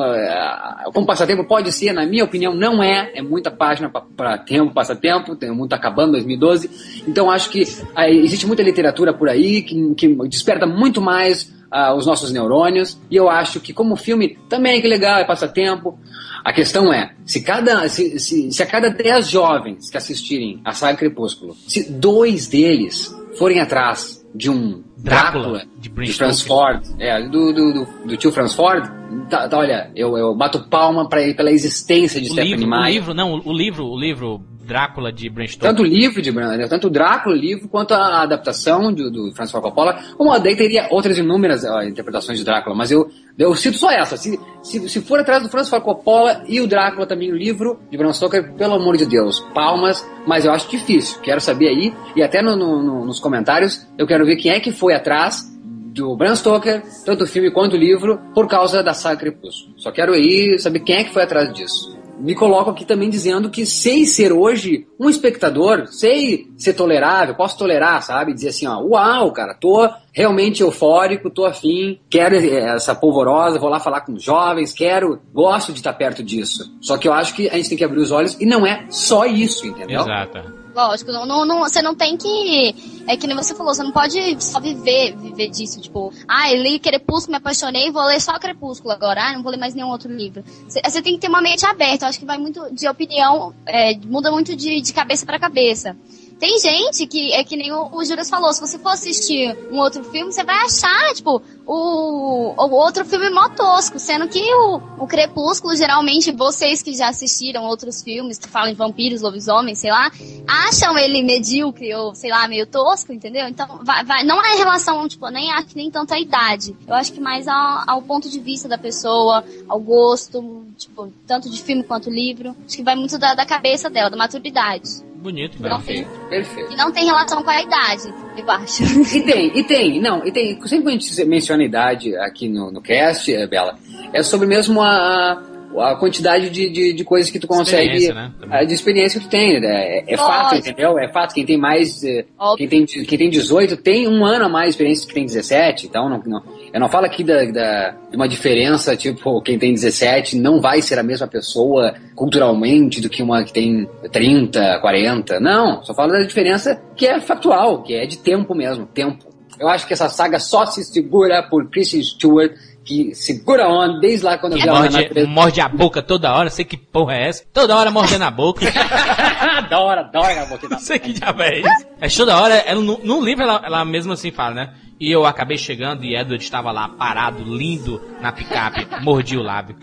como 0.93 1.05
passatempo 1.05 1.43
pode 1.45 1.71
ser, 1.71 1.93
na 1.93 2.05
minha 2.05 2.23
opinião, 2.23 2.53
não 2.53 2.83
é. 2.83 3.11
É 3.15 3.21
muita 3.21 3.49
página 3.49 3.89
para 3.89 4.37
tempo, 4.37 4.73
passatempo, 4.73 5.35
tem 5.35 5.51
muito 5.51 5.73
acabando 5.73 6.13
2012. 6.13 7.03
Então 7.07 7.29
acho 7.29 7.49
que 7.49 7.63
ah, 7.95 8.09
existe 8.09 8.45
muita 8.45 8.63
literatura 8.63 9.13
por 9.13 9.29
aí 9.29 9.61
que, 9.61 9.95
que 9.95 10.07
desperta 10.27 10.65
muito 10.65 11.01
mais 11.01 11.53
ah, 11.71 11.93
os 11.95 12.05
nossos 12.05 12.31
neurônios. 12.31 12.99
E 13.09 13.15
eu 13.15 13.29
acho 13.29 13.59
que 13.59 13.73
como 13.73 13.95
filme 13.95 14.37
também 14.47 14.81
que 14.81 14.87
legal, 14.87 15.19
é 15.19 15.25
passatempo. 15.25 15.97
A 16.43 16.53
questão 16.53 16.93
é, 16.93 17.13
se, 17.25 17.41
cada, 17.41 17.87
se, 17.89 18.17
se, 18.17 18.51
se 18.51 18.63
a 18.63 18.65
cada 18.65 18.89
10 18.89 19.29
jovens 19.29 19.89
que 19.89 19.97
assistirem 19.97 20.61
a 20.63 20.71
saga 20.71 20.97
Crepúsculo, 20.97 21.53
se 21.67 21.91
dois 21.91 22.47
deles 22.47 23.13
forem 23.37 23.59
atrás 23.59 24.18
de 24.33 24.49
um 24.49 24.83
Drácula, 24.97 25.43
Drácula, 25.43 25.65
de 25.79 25.89
de, 25.89 26.13
Franz. 26.13 26.41
Ford, 26.41 26.81
é, 26.99 27.21
do, 27.27 27.53
do, 27.53 27.73
do, 27.73 28.07
do 28.07 28.17
tio 28.17 28.31
Franz 28.31 28.53
Ford, 28.53 28.83
tá, 29.29 29.47
tá, 29.47 29.57
olha, 29.57 29.91
eu, 29.95 30.17
eu 30.17 30.35
bato 30.35 30.67
palma 30.69 31.07
pra, 31.07 31.21
ele 31.21 31.33
pela 31.33 31.51
existência 31.51 32.19
de 32.19 32.27
O 32.27 32.31
Stephanie 32.31 32.55
livro, 32.55 32.67
o 32.67 32.69
Meyer. 32.69 32.93
livro, 32.93 33.13
não, 33.13 33.41
o 33.43 33.53
livro, 33.53 33.85
o 33.85 33.99
livro 33.99 34.41
Drácula 34.69 35.11
de 35.11 35.29
Bram 35.29 35.45
Stoker. 35.47 35.67
Tanto 35.69 35.81
o 35.81 35.85
livro 35.85 36.21
de 36.21 36.31
Bran- 36.31 36.67
tanto 36.67 36.87
o 36.87 36.89
Drácula, 36.89 37.35
livro, 37.35 37.67
quanto 37.67 37.93
a 37.93 38.21
adaptação 38.21 38.93
do, 38.93 39.09
do 39.11 39.31
Francis 39.33 39.51
Coppola, 39.59 39.99
como 40.15 40.37
daí 40.39 40.55
teria 40.55 40.87
outras 40.91 41.17
inúmeras 41.17 41.65
ó, 41.65 41.81
interpretações 41.81 42.37
de 42.37 42.45
Drácula, 42.45 42.75
mas 42.75 42.91
eu, 42.91 43.09
eu 43.37 43.53
cito 43.55 43.77
só 43.77 43.91
essa. 43.91 44.15
Se, 44.15 44.39
se, 44.61 44.87
se 44.87 45.01
for 45.01 45.19
atrás 45.19 45.41
do 45.43 45.49
Francis 45.49 45.71
Coppola 45.81 46.43
e 46.47 46.61
o 46.61 46.67
Drácula 46.67 47.05
também, 47.07 47.31
o 47.31 47.35
livro 47.35 47.79
de 47.91 47.97
Bram 47.97 48.13
Stoker, 48.13 48.53
pelo 48.53 48.75
amor 48.75 48.95
de 48.95 49.05
Deus, 49.07 49.39
palmas, 49.53 50.07
mas 50.27 50.45
eu 50.45 50.51
acho 50.51 50.69
difícil. 50.69 51.19
Quero 51.21 51.41
saber 51.41 51.67
aí, 51.69 51.93
e 52.15 52.21
até 52.21 52.41
no- 52.41 52.55
no- 52.55 53.03
nos 53.05 53.19
comentários, 53.19 53.85
eu 53.97 54.05
quero 54.05 54.23
ver 54.25 54.35
quem 54.35 54.51
é 54.51 54.59
que 54.59 54.71
foi 54.71 54.93
atrás 54.93 55.43
do 55.91 56.15
Bram 56.15 56.35
Stoker, 56.35 56.83
tanto 57.03 57.23
o 57.23 57.27
filme 57.27 57.49
quanto 57.51 57.73
o 57.73 57.77
livro, 57.77 58.19
por 58.35 58.47
causa 58.47 58.83
da 58.83 58.93
saga 58.93 59.17
Crepúsculo. 59.19 59.73
Só 59.77 59.91
quero 59.91 60.13
aí 60.13 60.57
saber 60.59 60.81
quem 60.81 60.97
é 60.97 61.03
que 61.03 61.11
foi 61.11 61.23
atrás 61.23 61.51
disso. 61.51 61.97
Me 62.19 62.35
coloco 62.35 62.69
aqui 62.69 62.85
também 62.85 63.09
dizendo 63.09 63.49
que 63.49 63.65
sei 63.65 64.05
ser 64.05 64.31
hoje 64.31 64.85
um 64.99 65.09
espectador, 65.09 65.87
sei 65.87 66.47
ser 66.57 66.73
tolerável, 66.73 67.35
posso 67.35 67.57
tolerar, 67.57 68.01
sabe? 68.03 68.33
Dizer 68.33 68.49
assim, 68.49 68.67
ó, 68.67 68.79
uau, 68.81 69.31
cara, 69.31 69.53
tô 69.53 69.89
realmente 70.11 70.61
eufórico, 70.61 71.29
tô 71.29 71.45
afim, 71.45 71.99
quero 72.09 72.35
essa 72.35 72.93
polvorosa, 72.93 73.59
vou 73.59 73.69
lá 73.69 73.79
falar 73.79 74.01
com 74.01 74.13
os 74.13 74.23
jovens, 74.23 74.73
quero, 74.73 75.19
gosto 75.33 75.71
de 75.71 75.79
estar 75.79 75.93
perto 75.93 76.21
disso. 76.21 76.75
Só 76.81 76.97
que 76.97 77.07
eu 77.07 77.13
acho 77.13 77.33
que 77.33 77.47
a 77.49 77.55
gente 77.55 77.69
tem 77.69 77.77
que 77.77 77.83
abrir 77.83 77.99
os 77.99 78.11
olhos 78.11 78.35
e 78.39 78.45
não 78.45 78.65
é 78.65 78.85
só 78.89 79.25
isso, 79.25 79.65
entendeu? 79.65 80.01
Exato. 80.01 80.58
Lógico, 80.87 81.11
não, 81.11 81.25
não, 81.25 81.45
não- 81.45 81.59
você 81.59 81.81
não 81.81 81.93
tem 81.93 82.15
que. 82.15 83.03
É 83.07 83.17
que 83.17 83.27
nem 83.27 83.35
você 83.35 83.53
falou, 83.55 83.73
você 83.73 83.83
não 83.83 83.91
pode 83.91 84.41
só 84.41 84.59
viver, 84.59 85.15
viver 85.17 85.49
disso. 85.49 85.81
Tipo, 85.81 86.13
ah, 86.27 86.51
eu 86.53 86.61
li 86.61 86.79
Crepúsculo, 86.79 87.31
me 87.31 87.37
apaixonei, 87.37 87.91
vou 87.91 88.03
ler 88.05 88.21
só 88.21 88.37
Crepúsculo 88.39 88.93
agora. 88.93 89.21
Ah, 89.29 89.33
não 89.33 89.43
vou 89.43 89.51
ler 89.51 89.57
mais 89.57 89.73
nenhum 89.73 89.89
outro 89.89 90.11
livro. 90.11 90.43
Você, 90.67 90.79
você 90.83 91.01
tem 91.01 91.13
que 91.15 91.19
ter 91.19 91.27
uma 91.27 91.41
mente 91.41 91.65
aberta. 91.65 92.05
Eu 92.05 92.09
acho 92.09 92.19
que 92.19 92.25
vai 92.25 92.37
muito 92.37 92.73
de 92.73 92.87
opinião, 92.87 93.53
é, 93.65 93.95
muda 94.05 94.31
muito 94.31 94.55
de, 94.55 94.79
de 94.81 94.93
cabeça 94.93 95.25
para 95.25 95.39
cabeça. 95.39 95.97
Tem 96.39 96.57
gente 96.57 97.05
que, 97.05 97.33
é 97.33 97.43
que 97.43 97.57
nem 97.57 97.71
o, 97.73 97.89
o 97.93 98.05
Juras 98.05 98.29
falou, 98.29 98.53
se 98.53 98.61
você 98.61 98.79
for 98.79 98.89
assistir 98.89 99.57
um 99.69 99.77
outro 99.77 100.05
filme, 100.05 100.31
você 100.31 100.41
vai 100.41 100.55
achar, 100.55 101.13
tipo, 101.13 101.41
o, 101.65 102.53
o 102.57 102.71
outro 102.71 103.03
filme 103.03 103.29
mó 103.29 103.49
tosco, 103.49 103.99
sendo 103.99 104.25
que 104.29 104.41
o, 104.55 104.81
o 104.99 105.05
Crepúsculo, 105.05 105.75
geralmente, 105.75 106.31
vocês 106.31 106.81
que 106.81 106.95
já 106.95 107.09
assistiram 107.09 107.65
outros 107.65 108.01
filmes 108.01 108.39
que 108.39 108.47
falam 108.47 108.69
de 108.71 108.77
vampiros, 108.77 109.21
lobisomens, 109.21 109.79
sei 109.79 109.91
lá, 109.91 110.09
acham 110.47 110.97
ele 110.97 111.21
medíocre 111.21 111.93
ou, 111.93 112.15
sei 112.15 112.31
lá, 112.31 112.47
meio 112.47 112.65
tosco, 112.65 113.11
entendeu? 113.11 113.45
Então, 113.49 113.81
vai, 113.83 114.05
vai, 114.05 114.23
não 114.23 114.41
é 114.41 114.55
em 114.55 114.59
relação, 114.59 115.05
tipo, 115.09 115.27
nem 115.29 115.49
que 115.65 115.75
nem 115.75 115.91
tanto 115.91 116.13
à 116.13 116.19
idade. 116.19 116.73
Eu 116.87 116.93
acho 116.93 117.11
que 117.11 117.19
mais 117.19 117.49
ao, 117.49 117.83
ao 117.85 118.01
ponto 118.01 118.29
de 118.29 118.39
vista 118.39 118.69
da 118.69 118.77
pessoa, 118.77 119.43
ao 119.67 119.79
gosto, 119.79 120.63
tipo, 120.77 121.11
tanto 121.27 121.49
de 121.49 121.61
filme 121.61 121.83
quanto 121.83 122.09
livro. 122.09 122.55
Acho 122.65 122.77
que 122.77 122.83
vai 122.83 122.95
muito 122.95 123.17
da, 123.17 123.35
da 123.35 123.45
cabeça 123.45 123.89
dela, 123.89 124.09
da 124.09 124.15
maturidade. 124.15 125.08
Bonito. 125.21 125.61
Não 125.61 125.81
tem, 125.81 126.05
Perfeito. 126.29 126.71
e 126.71 126.75
não 126.77 126.91
tem 126.91 127.05
relação 127.05 127.43
com 127.43 127.49
a 127.49 127.61
idade, 127.61 128.13
eu 128.37 128.49
acho. 128.49 128.83
E 129.17 129.21
tem, 129.21 129.57
e 129.57 129.63
tem, 129.63 130.01
não, 130.01 130.25
e 130.25 130.31
tem. 130.31 130.59
Sempre 130.65 130.83
que 130.83 130.89
a 130.89 130.91
gente 130.91 131.25
menciona 131.25 131.61
a 131.61 131.65
idade 131.65 132.15
aqui 132.17 132.47
no, 132.47 132.71
no 132.71 132.81
cast, 132.81 133.33
eh, 133.33 133.45
Bela, 133.45 133.77
é 134.13 134.23
sobre 134.23 134.47
mesmo 134.47 134.81
a, 134.81 135.43
a 135.77 135.95
quantidade 135.95 136.49
de, 136.49 136.69
de, 136.69 136.93
de 136.93 137.03
coisas 137.03 137.29
que 137.29 137.39
tu 137.39 137.47
consegue. 137.47 137.95
Experiência, 137.97 138.13
né? 138.47 138.65
De 138.65 138.73
experiência 138.73 139.19
que 139.19 139.27
tu 139.27 139.29
tem. 139.29 139.59
né? 139.61 139.99
É, 139.99 140.13
é 140.13 140.17
fato, 140.17 140.55
entendeu? 140.55 140.97
É 140.97 141.07
fato. 141.07 141.33
Quem 141.33 141.45
tem 141.45 141.57
mais. 141.57 142.03
eh. 142.03 142.25
Quem 142.57 142.67
tem, 142.67 142.85
quem 142.85 143.17
tem 143.17 143.29
18 143.29 143.77
tem 143.77 144.07
um 144.07 144.25
ano 144.25 144.45
a 144.45 144.49
mais 144.49 144.65
de 144.65 144.69
experiência 144.71 145.07
que 145.07 145.13
tem 145.13 145.25
17. 145.25 145.85
Então, 145.87 146.09
não, 146.09 146.21
não, 146.25 146.41
eu 146.73 146.79
não 146.79 146.89
falo 146.89 147.05
aqui 147.05 147.23
da, 147.23 147.45
da, 147.45 147.95
de 148.09 148.15
uma 148.15 148.27
diferença, 148.27 148.95
tipo, 148.95 149.41
quem 149.41 149.59
tem 149.59 149.73
17 149.73 150.37
não 150.37 150.59
vai 150.59 150.81
ser 150.81 150.97
a 150.97 151.03
mesma 151.03 151.27
pessoa 151.27 151.93
culturalmente 152.15 153.01
do 153.01 153.09
que 153.09 153.21
uma 153.23 153.43
que 153.43 153.53
tem 153.53 153.87
30, 154.11 154.79
40. 154.79 155.39
Não, 155.39 155.83
só 155.83 155.93
falo 155.93 156.11
da 156.13 156.21
diferença 156.23 156.81
que 156.95 157.05
é 157.07 157.19
factual, 157.19 157.83
que 157.83 157.93
é 157.93 158.05
de 158.05 158.17
tempo 158.17 158.53
mesmo, 158.55 158.85
tempo. 158.85 159.27
Eu 159.59 159.67
acho 159.67 159.85
que 159.85 159.91
essa 159.93 160.07
saga 160.07 160.39
só 160.39 160.65
se 160.65 160.81
segura 160.85 161.43
por 161.43 161.69
Kristen 161.69 162.01
Stewart, 162.01 162.53
que 162.89 163.13
segura 163.13 163.65
a 163.65 163.69
onda 163.69 163.99
desde 163.99 164.25
lá 164.25 164.39
quando 164.39 164.53
eu 164.53 164.59
vi 164.59 164.67
ela 164.67 164.79
Morde, 164.79 165.27
morde 165.27 165.61
a 165.61 165.69
boca 165.69 166.01
toda 166.01 166.33
hora, 166.33 166.49
sei 166.49 166.65
que 166.65 166.75
porra 166.75 167.13
é 167.13 167.27
essa. 167.29 167.43
Toda 167.53 167.75
hora 167.75 167.91
mordendo 167.91 168.23
a 168.23 168.31
boca. 168.31 168.65
adora, 169.57 170.01
adora 170.01 170.41
a 170.41 170.45
boca 170.47 170.67
da 170.67 170.77
sei 170.81 170.97
que 170.97 171.13
diabo 171.13 171.43
é 171.43 171.59
isso. 171.59 171.87
É 172.01 172.09
toda 172.09 172.41
hora, 172.41 172.55
ela, 172.55 172.81
no, 172.81 172.97
no 173.03 173.23
livro 173.23 173.43
ela, 173.43 173.61
ela 173.63 173.85
mesmo 173.85 174.11
assim 174.11 174.31
fala, 174.31 174.55
né? 174.55 174.73
E 174.99 175.11
eu 175.11 175.23
acabei 175.23 175.55
chegando 175.55 176.03
e 176.03 176.15
Edward 176.15 176.43
estava 176.43 176.71
lá 176.71 176.89
parado, 176.89 177.43
lindo, 177.43 178.01
na 178.19 178.31
picape, 178.31 178.87
mordi 179.05 179.37
o 179.37 179.43
lábio. 179.43 179.75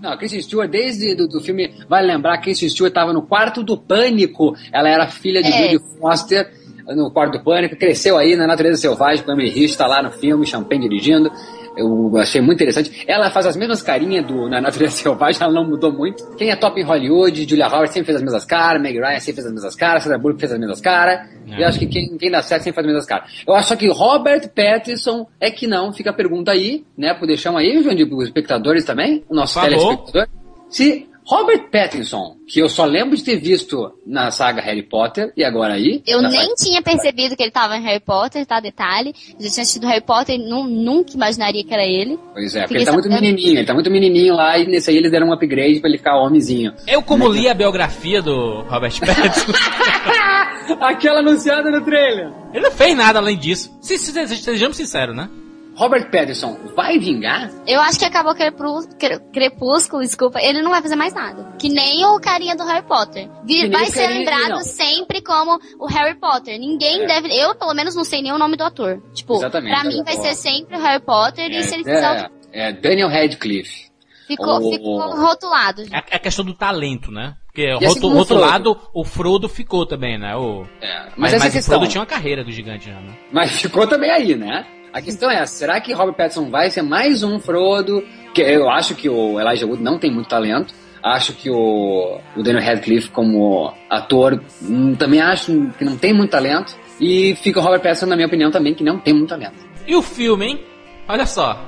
Não, 0.00 0.12
a 0.12 0.16
Kristen 0.16 0.42
Stewart, 0.42 0.70
desde 0.70 1.16
do, 1.16 1.26
do 1.26 1.40
filme, 1.40 1.74
vale 1.88 2.06
lembrar, 2.06 2.34
a 2.34 2.38
Kristen 2.38 2.68
Stewart 2.68 2.92
estava 2.92 3.12
no 3.12 3.22
quarto 3.22 3.64
do 3.64 3.76
pânico. 3.76 4.56
Ela 4.72 4.88
era 4.88 5.08
filha 5.08 5.42
de 5.42 5.48
É. 5.48 5.72
Judy 5.72 5.84
Foster 5.98 6.63
no 6.88 7.10
quarto 7.10 7.38
do 7.38 7.44
pânico, 7.44 7.76
cresceu 7.76 8.16
aí 8.16 8.36
na 8.36 8.46
natureza 8.46 8.80
selvagem, 8.80 9.24
com 9.24 9.32
Emily 9.32 9.50
Rich, 9.50 9.76
tá 9.76 9.86
lá 9.86 10.02
no 10.02 10.10
filme, 10.10 10.46
Champagne 10.46 10.88
dirigindo. 10.88 11.30
Eu 11.76 12.16
achei 12.18 12.40
muito 12.40 12.54
interessante. 12.62 13.04
Ela 13.06 13.30
faz 13.30 13.46
as 13.46 13.56
mesmas 13.56 13.82
carinhas 13.82 14.24
do, 14.24 14.48
na 14.48 14.60
Natureza 14.60 14.92
Selvagem, 14.96 15.42
ela 15.42 15.52
não 15.52 15.64
mudou 15.64 15.92
muito. 15.92 16.24
Quem 16.36 16.50
é 16.50 16.56
top 16.56 16.80
em 16.80 16.84
Hollywood, 16.84 17.48
Julia 17.48 17.66
Howard 17.66 17.92
sempre 17.92 18.06
fez 18.06 18.16
as 18.16 18.22
mesmas 18.22 18.44
caras, 18.44 18.80
Meg 18.80 18.96
Ryan 18.96 19.18
sempre 19.18 19.34
fez 19.34 19.46
as 19.46 19.52
mesmas 19.52 19.74
caras, 19.74 20.02
Sandra 20.02 20.18
Bullock 20.18 20.38
fez 20.38 20.52
as 20.52 20.58
mesmas 20.58 20.80
caras. 20.80 21.28
É. 21.50 21.62
Eu 21.62 21.68
acho 21.68 21.78
que 21.78 21.86
quem, 21.86 22.16
quem 22.16 22.30
dá 22.30 22.42
certo 22.42 22.62
sempre 22.62 22.76
faz 22.76 22.86
as 22.86 22.92
mesmas 22.92 23.06
caras. 23.06 23.42
Eu 23.46 23.54
acho 23.54 23.68
só 23.68 23.76
que 23.76 23.88
Robert 23.88 24.48
Pattinson 24.50 25.26
é 25.40 25.50
que 25.50 25.66
não. 25.66 25.92
Fica 25.92 26.10
a 26.10 26.12
pergunta 26.12 26.52
aí, 26.52 26.84
né, 26.96 27.12
pro 27.12 27.26
deixar 27.26 27.56
aí, 27.56 27.82
João, 27.82 27.94
de 27.94 28.04
os 28.04 28.24
espectadores 28.24 28.84
também, 28.84 29.24
o 29.28 29.34
nosso 29.34 29.60
telespectador. 29.60 30.28
Se 30.68 31.08
Robert 31.26 31.70
Pattinson, 31.70 32.36
que 32.46 32.60
eu 32.60 32.68
só 32.68 32.84
lembro 32.84 33.16
de 33.16 33.24
ter 33.24 33.36
visto 33.36 33.92
na 34.06 34.30
saga 34.30 34.60
Harry 34.60 34.82
Potter, 34.82 35.32
e 35.34 35.42
agora 35.42 35.72
aí... 35.74 36.02
Eu 36.06 36.20
nem 36.20 36.30
saga- 36.32 36.54
tinha 36.56 36.82
percebido 36.82 37.34
que 37.34 37.42
ele 37.42 37.50
tava 37.50 37.76
em 37.78 37.82
Harry 37.82 38.00
Potter, 38.00 38.44
tá? 38.44 38.60
Detalhe. 38.60 39.14
Já 39.40 39.50
tinha 39.50 39.62
assistido 39.62 39.86
Harry 39.86 40.02
Potter 40.02 40.34
e 40.34 40.38
nu- 40.38 40.64
nunca 40.68 41.12
imaginaria 41.14 41.64
que 41.64 41.72
era 41.72 41.82
ele. 41.84 42.18
Pois 42.34 42.54
é, 42.54 42.60
porque 42.66 42.74
Fiquei 42.74 42.76
ele 42.78 42.84
tá 42.84 42.92
muito 42.92 43.08
menininho, 43.08 43.58
ele 43.58 43.64
tá 43.66 43.72
muito 43.74 43.90
menininho 43.90 44.34
lá, 44.34 44.58
e 44.58 44.66
nesse 44.66 44.90
aí 44.90 44.96
eles 44.98 45.10
deram 45.10 45.28
um 45.28 45.32
upgrade 45.32 45.80
pra 45.80 45.88
ele 45.88 45.98
ficar 45.98 46.18
homenzinho. 46.18 46.72
Eu, 46.86 47.02
como 47.02 47.26
li 47.28 47.48
a 47.48 47.54
biografia 47.54 48.20
do 48.20 48.60
Robert 48.68 48.92
Pattinson, 49.00 49.52
Aquela 50.80 51.20
anunciada 51.20 51.70
no 51.70 51.80
trailer. 51.84 52.30
ele 52.52 52.64
não 52.64 52.70
fez 52.70 52.96
nada 52.96 53.18
além 53.18 53.36
disso. 53.38 53.74
Se, 53.80 53.96
se, 53.98 54.12
se- 54.12 54.36
sejamos 54.36 54.76
sinceros, 54.76 55.16
né? 55.16 55.28
Robert 55.76 56.10
Pattinson 56.10 56.56
vai 56.76 56.98
vingar? 56.98 57.50
Eu 57.66 57.80
acho 57.80 57.98
que 57.98 58.04
acabou 58.04 58.34
Crepú- 58.34 58.86
Cre- 58.98 59.20
Crepúsculo, 59.32 60.02
desculpa, 60.02 60.40
ele 60.40 60.62
não 60.62 60.70
vai 60.70 60.80
fazer 60.80 60.96
mais 60.96 61.12
nada. 61.12 61.52
Que 61.58 61.68
nem 61.68 62.04
o 62.06 62.20
carinha 62.20 62.54
do 62.56 62.64
Harry 62.64 62.86
Potter. 62.86 63.28
Vi- 63.44 63.54
Que 63.54 63.62
nem 63.62 63.70
vai 63.70 63.86
ser 63.86 64.02
carinha- 64.02 64.18
lembrado 64.20 64.48
não. 64.50 64.60
sempre 64.60 65.20
como 65.20 65.58
o 65.78 65.86
Harry 65.86 66.14
Potter. 66.18 66.58
Ninguém 66.58 67.02
É. 67.02 67.06
deve. 67.06 67.28
Eu, 67.34 67.54
pelo 67.54 67.74
menos, 67.74 67.94
não 67.94 68.04
sei 68.04 68.22
nem 68.22 68.32
o 68.32 68.38
nome 68.38 68.56
do 68.56 68.64
ator. 68.64 69.02
Tipo, 69.12 69.34
Exatamente, 69.34 69.74
pra 69.80 69.84
mim 69.88 70.02
vai 70.04 70.16
ser 70.16 70.34
sempre 70.34 70.76
o 70.76 70.80
Harry 70.80 71.02
Potter 71.02 71.50
e 71.50 71.62
se 71.64 71.74
ele 71.74 71.84
fizer 71.84 72.02
É, 72.04 72.10
outro. 72.22 72.30
é 72.52 72.72
Daniel 72.72 73.08
Radcliffe. 73.08 73.84
Ficou, 74.26 74.56
o- 74.58 74.72
ficou 74.72 74.98
rotulado. 75.20 75.82
É 75.92 75.96
a, 75.98 76.04
é 76.12 76.18
questão 76.18 76.44
do 76.44 76.54
talento, 76.54 77.10
né? 77.10 77.34
Porque 77.46 77.66
assim 77.68 77.86
rotu, 77.86 78.00
como 78.00 78.14
o 78.14 78.18
rotulado, 78.18 78.80
o 78.94 79.04
Frodo 79.04 79.48
ficou 79.48 79.84
também, 79.86 80.18
né? 80.18 80.34
O, 80.34 80.64
É, 80.80 81.02
mas 81.16 81.32
mas, 81.34 81.54
mas 81.54 81.56
o. 81.56 81.62
Frodo 81.70 81.86
tinha 81.86 82.00
uma 82.00 82.06
carreira 82.06 82.42
do 82.42 82.50
gigante 82.50 82.86
já, 82.86 82.98
né? 83.00 83.14
Mas 83.30 83.60
ficou 83.60 83.86
também 83.86 84.10
aí, 84.10 84.34
né? 84.34 84.66
A 84.94 85.02
questão 85.02 85.28
é 85.28 85.44
será 85.44 85.80
que 85.80 85.92
Robert 85.92 86.14
Pattinson 86.14 86.48
vai 86.48 86.70
ser 86.70 86.82
mais 86.82 87.24
um 87.24 87.40
Frodo? 87.40 88.06
Que 88.32 88.42
eu 88.42 88.70
acho 88.70 88.94
que 88.94 89.08
o 89.08 89.40
Elijah 89.40 89.66
Wood 89.66 89.82
não 89.82 89.98
tem 89.98 90.08
muito 90.08 90.28
talento. 90.28 90.72
Acho 91.02 91.32
que 91.32 91.50
o, 91.50 92.20
o 92.36 92.42
Daniel 92.44 92.64
Radcliffe 92.64 93.10
como 93.10 93.74
ator 93.90 94.40
hum, 94.62 94.94
também 94.94 95.20
acho 95.20 95.68
que 95.76 95.84
não 95.84 95.96
tem 95.96 96.12
muito 96.12 96.30
talento. 96.30 96.76
E 97.00 97.34
fica 97.42 97.58
o 97.58 97.62
Robert 97.62 97.80
Pattinson, 97.80 98.06
na 98.06 98.14
minha 98.14 98.28
opinião, 98.28 98.52
também, 98.52 98.72
que 98.72 98.84
não 98.84 99.00
tem 99.00 99.12
muito 99.12 99.30
talento. 99.30 99.56
E 99.84 99.96
o 99.96 100.00
filme, 100.00 100.46
hein? 100.46 100.64
Olha 101.08 101.26
só. 101.26 101.60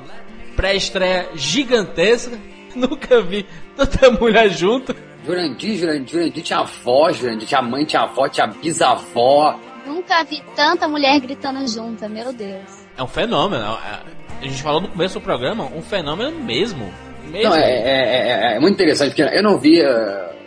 Pré-estreia 0.54 1.28
gigantesca. 1.34 2.38
Nunca 2.76 3.20
vi 3.22 3.44
tanta 3.76 4.08
mulher 4.08 4.50
junto. 4.50 4.94
Jurandir, 5.26 5.76
Jurandir, 5.76 6.12
Jurandir 6.12 6.44
tinha 6.44 6.60
avó, 6.60 7.10
Jurandir 7.10 7.48
tinha 7.48 7.60
mãe, 7.60 7.84
tinha 7.84 8.02
avó, 8.02 8.28
tinha 8.28 8.46
bisavó. 8.46 9.58
Nunca 9.84 10.22
vi 10.22 10.40
tanta 10.54 10.86
mulher 10.86 11.18
gritando 11.18 11.66
junta, 11.66 12.08
meu 12.08 12.32
Deus. 12.32 12.86
É 12.97 13.03
um 13.03 13.07
fenômeno. 13.07 13.62
é- 13.62 14.16
A 14.40 14.44
gente 14.49 14.62
falou 14.62 14.80
no 14.80 14.88
começo 14.88 15.14
do 15.14 15.20
programa, 15.22 15.64
um 15.74 15.80
fenômeno 15.82 16.30
mesmo. 16.42 16.90
Mesmo. 17.30 17.51
Não, 17.51 17.57
é, 17.57 17.70
é- 17.70 18.53
é- 18.53 18.57
é 18.57 18.61
muito 18.61 18.74
interessante, 18.74 19.09
porque 19.14 19.22
eu 19.22 19.42
não 19.42 19.59
vi 19.59 19.82
uh, 19.82 19.88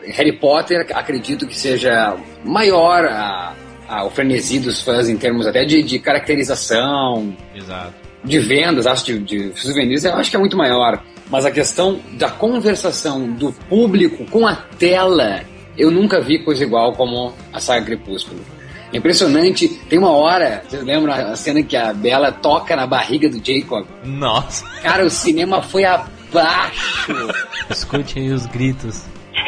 Harry 0.08 0.32
Potter, 0.38 0.88
acredito 0.94 1.46
que 1.48 1.58
seja 1.58 2.16
maior 2.46 3.06
a, 3.06 3.54
a- 3.88 4.06
o 4.06 4.10
frenesi 4.10 4.60
dos 4.60 4.82
fãs 4.82 5.10
em 5.10 5.18
termos 5.18 5.46
até 5.48 5.66
de, 5.66 5.82
de 5.84 6.00
caracterização, 6.00 7.36
Exato. 7.56 7.94
de 8.24 8.40
vendas, 8.40 8.88
acho, 8.88 9.06
de, 9.06 9.20
de 9.52 9.60
souvenirs, 9.60 10.06
eu 10.06 10.16
acho 10.16 10.30
que 10.30 10.36
é 10.36 10.40
muito 10.40 10.56
maior. 10.58 11.04
Mas 11.30 11.46
a 11.46 11.52
questão 11.52 12.00
da 12.14 12.30
conversação 12.30 13.28
do 13.34 13.52
público 13.68 14.26
com 14.32 14.48
a 14.48 14.56
tela, 14.56 15.42
eu 15.78 15.92
nunca 15.92 16.20
vi 16.22 16.40
coisa 16.40 16.64
igual 16.64 16.94
como 16.94 17.34
a 17.54 17.60
saga 17.60 17.86
Crepúsculo. 17.86 18.40
É 18.92 18.98
Impressionante, 18.98 19.68
tem 19.68 20.00
uma 20.00 20.12
hora, 20.12 20.64
vocês 20.68 20.84
lembram 20.84 21.14
a 21.14 21.36
cena 21.36 21.62
que 21.62 21.78
a 21.78 21.94
Bella 21.94 22.32
toca 22.32 22.76
na 22.76 22.88
barriga 22.88 23.30
do 23.30 23.38
Jacob? 23.38 23.86
Nossa. 24.04 24.66
Cara, 24.82 25.06
o 25.06 25.10
cinema 25.10 25.62
foi 25.62 25.86
abaixo. 25.86 27.14
Escute 27.70 28.20
aí 28.20 28.32
os 28.32 28.46
gritos. 28.48 29.06
O 29.32 29.46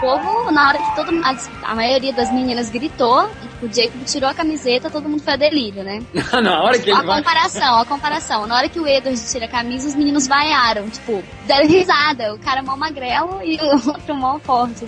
povo, 0.00 0.50
na 0.50 0.68
hora 0.68 0.78
que 0.78 0.96
todo 0.96 1.10
a, 1.24 1.36
a 1.70 1.74
maioria 1.74 2.12
das 2.12 2.32
meninas 2.32 2.70
gritou, 2.70 3.28
e 3.62 3.66
o 3.66 3.72
Jacob 3.72 4.02
tirou 4.06 4.30
a 4.30 4.34
camiseta, 4.34 4.90
todo 4.90 5.08
mundo 5.08 5.22
foi 5.22 5.34
a 5.34 5.36
delírio, 5.36 5.82
né? 5.82 6.02
na 6.42 6.62
hora 6.62 6.78
que 6.78 6.90
ele 6.90 6.98
a 6.98 7.02
vai. 7.02 7.18
comparação, 7.18 7.78
a 7.78 7.84
comparação. 7.84 8.46
Na 8.46 8.56
hora 8.56 8.68
que 8.68 8.80
o 8.80 8.86
Edward 8.86 9.20
tira 9.30 9.44
a 9.44 9.48
camisa, 9.48 9.88
os 9.88 9.94
meninos 9.94 10.26
vaiaram, 10.26 10.88
tipo, 10.88 11.22
deram 11.46 11.68
risada. 11.68 12.34
O 12.34 12.38
cara 12.38 12.62
mó 12.62 12.76
magrelo 12.76 13.40
e 13.42 13.56
o 13.56 13.88
outro 13.90 14.14
mó 14.14 14.38
forte. 14.38 14.86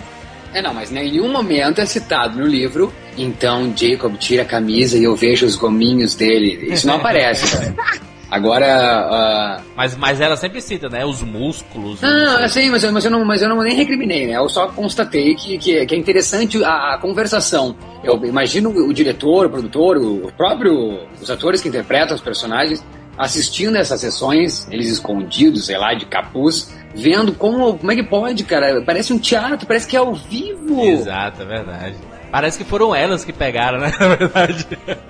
É, 0.53 0.61
não, 0.61 0.73
mas 0.73 0.91
em 0.91 0.95
nenhum 0.95 1.31
momento 1.31 1.81
é 1.81 1.85
citado 1.85 2.37
no 2.39 2.45
livro. 2.45 2.93
Então 3.17 3.73
Jacob 3.75 4.15
tira 4.17 4.43
a 4.43 4.45
camisa 4.45 4.97
e 4.97 5.03
eu 5.03 5.15
vejo 5.15 5.45
os 5.45 5.55
gominhos 5.55 6.15
dele. 6.15 6.67
Isso 6.71 6.85
não 6.85 6.95
aparece. 6.97 7.73
cara. 7.75 8.12
Agora. 8.33 8.65
ah, 8.65 9.61
Mas, 9.75 9.95
mas 9.95 10.19
ela 10.19 10.35
sempre 10.35 10.59
cita, 10.59 10.89
né? 10.89 11.05
Os 11.05 11.21
músculos. 11.21 12.01
Não 12.01 12.37
sei. 12.37 12.45
assim, 12.45 12.69
mas 12.71 12.83
eu, 12.83 12.91
mas, 12.91 13.05
eu 13.05 13.11
não, 13.11 13.23
mas 13.23 13.41
eu 13.43 13.49
não 13.49 13.61
nem 13.61 13.75
recriminei, 13.75 14.25
né? 14.25 14.37
Eu 14.37 14.49
só 14.49 14.67
constatei 14.69 15.35
que, 15.35 15.59
que, 15.59 15.85
que 15.85 15.93
é 15.93 15.97
interessante 15.97 16.63
a, 16.63 16.95
a 16.95 16.97
conversação. 16.97 17.75
Eu 18.03 18.19
imagino 18.25 18.71
o 18.71 18.91
diretor, 18.91 19.45
o 19.45 19.49
produtor, 19.51 19.97
o 19.97 20.31
próprio, 20.35 20.99
os 21.21 21.29
atores 21.29 21.61
que 21.61 21.69
interpretam 21.69 22.15
os 22.15 22.21
personagens 22.21 22.83
assistindo 23.15 23.77
essas 23.77 24.01
sessões, 24.01 24.67
eles 24.71 24.89
escondidos, 24.89 25.67
sei 25.67 25.77
lá, 25.77 25.93
de 25.93 26.07
capuz, 26.07 26.73
vendo 26.95 27.33
como, 27.33 27.77
como 27.77 27.91
é 27.91 27.95
que 27.95 28.01
pode, 28.01 28.43
cara? 28.43 28.81
Parece 28.81 29.13
um 29.13 29.19
teatro, 29.19 29.67
parece 29.67 29.87
que 29.87 29.95
é 29.95 29.99
ao 29.99 30.15
vivo. 30.15 30.83
Exato, 30.83 31.43
é 31.43 31.45
verdade. 31.45 31.95
Parece 32.33 32.57
que 32.57 32.63
foram 32.63 32.95
elas 32.95 33.23
que 33.23 33.31
pegaram, 33.31 33.77
né? 33.77 33.93
Na 33.99 34.15
verdade. 34.15 34.67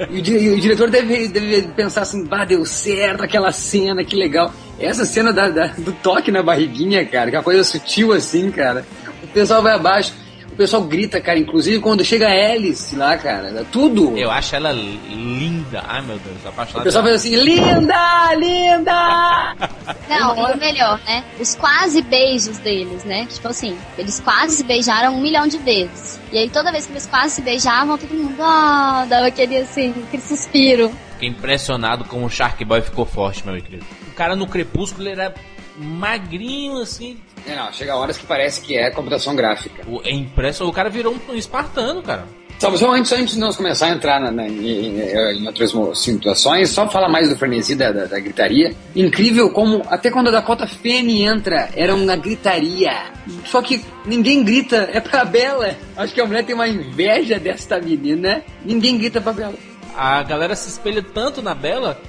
E 0.09 0.19
o, 0.19 0.25
e 0.41 0.49
o 0.49 0.59
diretor 0.59 0.89
deve, 0.89 1.29
deve 1.29 1.61
pensar 1.69 2.01
assim, 2.01 2.25
bah, 2.25 2.43
deu 2.43 2.65
certo 2.65 3.23
aquela 3.23 3.49
cena, 3.53 4.03
que 4.03 4.13
legal. 4.13 4.53
Essa 4.77 5.05
cena 5.05 5.31
da, 5.31 5.47
da- 5.47 5.67
do 5.77 5.93
toque 5.93 6.29
na 6.33 6.43
barriguinha, 6.43 7.05
cara, 7.05 7.29
que 7.29 7.37
é 7.37 7.39
uma 7.39 7.43
coisa 7.45 7.63
sutil 7.63 8.11
assim, 8.11 8.51
cara. 8.51 8.85
O 9.23 9.27
pessoal 9.27 9.61
vai 9.63 9.73
abaixo, 9.73 10.11
o 10.53 10.55
pessoal 10.55 10.83
grita, 10.83 11.19
cara, 11.19 11.39
inclusive 11.39 11.79
quando 11.79 12.05
chega 12.05 12.27
a 12.27 12.51
Alice 12.53 12.95
lá, 12.95 13.17
cara, 13.17 13.65
tudo. 13.71 14.15
Eu 14.17 14.29
acho 14.29 14.55
ela 14.55 14.71
linda. 14.71 15.83
Ai, 15.87 16.01
meu 16.03 16.17
Deus, 16.19 16.37
O 16.45 16.47
apaixonado. 16.49 16.83
pessoal 16.83 17.03
faz 17.03 17.15
assim, 17.15 17.35
linda, 17.35 18.33
linda! 18.35 19.55
Não, 20.07 20.49
e 20.49 20.53
o 20.53 20.57
melhor, 20.57 20.99
né? 21.05 21.23
Os 21.39 21.55
quase 21.55 22.01
beijos 22.03 22.59
deles, 22.59 23.03
né? 23.03 23.25
Tipo 23.25 23.47
assim, 23.47 23.75
eles 23.97 24.19
quase 24.19 24.57
se 24.57 24.63
beijaram 24.63 25.15
um 25.15 25.21
milhão 25.21 25.47
de 25.47 25.57
vezes. 25.57 26.19
E 26.31 26.37
aí 26.37 26.49
toda 26.49 26.71
vez 26.71 26.85
que 26.85 26.93
eles 26.93 27.07
quase 27.07 27.35
se 27.35 27.41
beijavam, 27.41 27.97
todo 27.97 28.13
mundo, 28.13 28.35
ah, 28.39 29.05
dava 29.09 29.27
aquele 29.27 29.57
assim, 29.57 29.89
aquele 30.07 30.21
suspiro. 30.21 30.91
Fiquei 31.13 31.29
impressionado 31.29 32.05
como 32.05 32.27
o 32.27 32.29
Shark 32.29 32.63
Boy 32.63 32.81
ficou 32.81 33.05
forte, 33.05 33.45
meu 33.45 33.59
querido. 33.59 33.85
O 34.07 34.11
cara 34.11 34.35
no 34.35 34.45
Crepúsculo 34.47 35.07
ele 35.07 35.19
era 35.19 35.33
magrinho, 35.75 36.77
assim. 36.79 37.17
É, 37.47 37.55
não, 37.55 37.71
chega 37.73 37.95
horas 37.95 38.17
que 38.17 38.25
parece 38.25 38.61
que 38.61 38.77
é 38.77 38.89
computação 38.91 39.35
gráfica. 39.35 39.83
O, 39.87 40.01
é 40.03 40.11
impressionante. 40.11 40.71
O 40.71 40.75
cara 40.75 40.89
virou 40.89 41.15
um 41.29 41.35
espartano, 41.35 42.01
cara. 42.01 42.25
Só, 42.59 42.73
só 42.77 42.91
antes, 42.93 43.11
antes 43.11 43.33
de 43.33 43.39
nós 43.41 43.57
começar 43.57 43.87
a 43.87 43.89
entrar 43.89 44.21
na- 44.21 44.31
na- 44.31 44.47
em, 44.47 44.99
em- 45.01 45.45
outras 45.47 45.73
situações, 45.97 46.69
só 46.69 46.87
falar 46.89 47.09
mais 47.09 47.27
do 47.27 47.35
frenesi 47.35 47.75
da, 47.75 47.91
da- 47.91 48.05
da 48.05 48.19
gritaria. 48.19 48.73
Incrível 48.95 49.49
como, 49.49 49.81
até 49.89 50.09
quando 50.09 50.29
a 50.29 50.31
Dakota 50.31 50.65
Fanning 50.65 51.23
entra, 51.25 51.67
era 51.75 51.93
uma 51.93 52.15
gritaria. 52.15 53.11
Só 53.45 53.61
que 53.61 53.83
ninguém 54.05 54.43
grita, 54.45 54.89
é 54.93 55.01
pra 55.01 55.25
Bela. 55.25 55.75
Acho 55.97 56.13
que 56.13 56.21
a 56.21 56.25
mulher 56.25 56.45
tem 56.45 56.55
uma 56.55 56.67
inveja 56.67 57.37
desta 57.37 57.81
menina. 57.81 58.41
Ninguém 58.63 58.97
grita 58.97 59.19
pra 59.19 59.33
Bela. 59.33 59.55
A 59.97 60.23
galera 60.23 60.55
se 60.55 60.69
espelha 60.69 61.03
tanto 61.03 61.41
na 61.41 61.53
Bela 61.53 61.99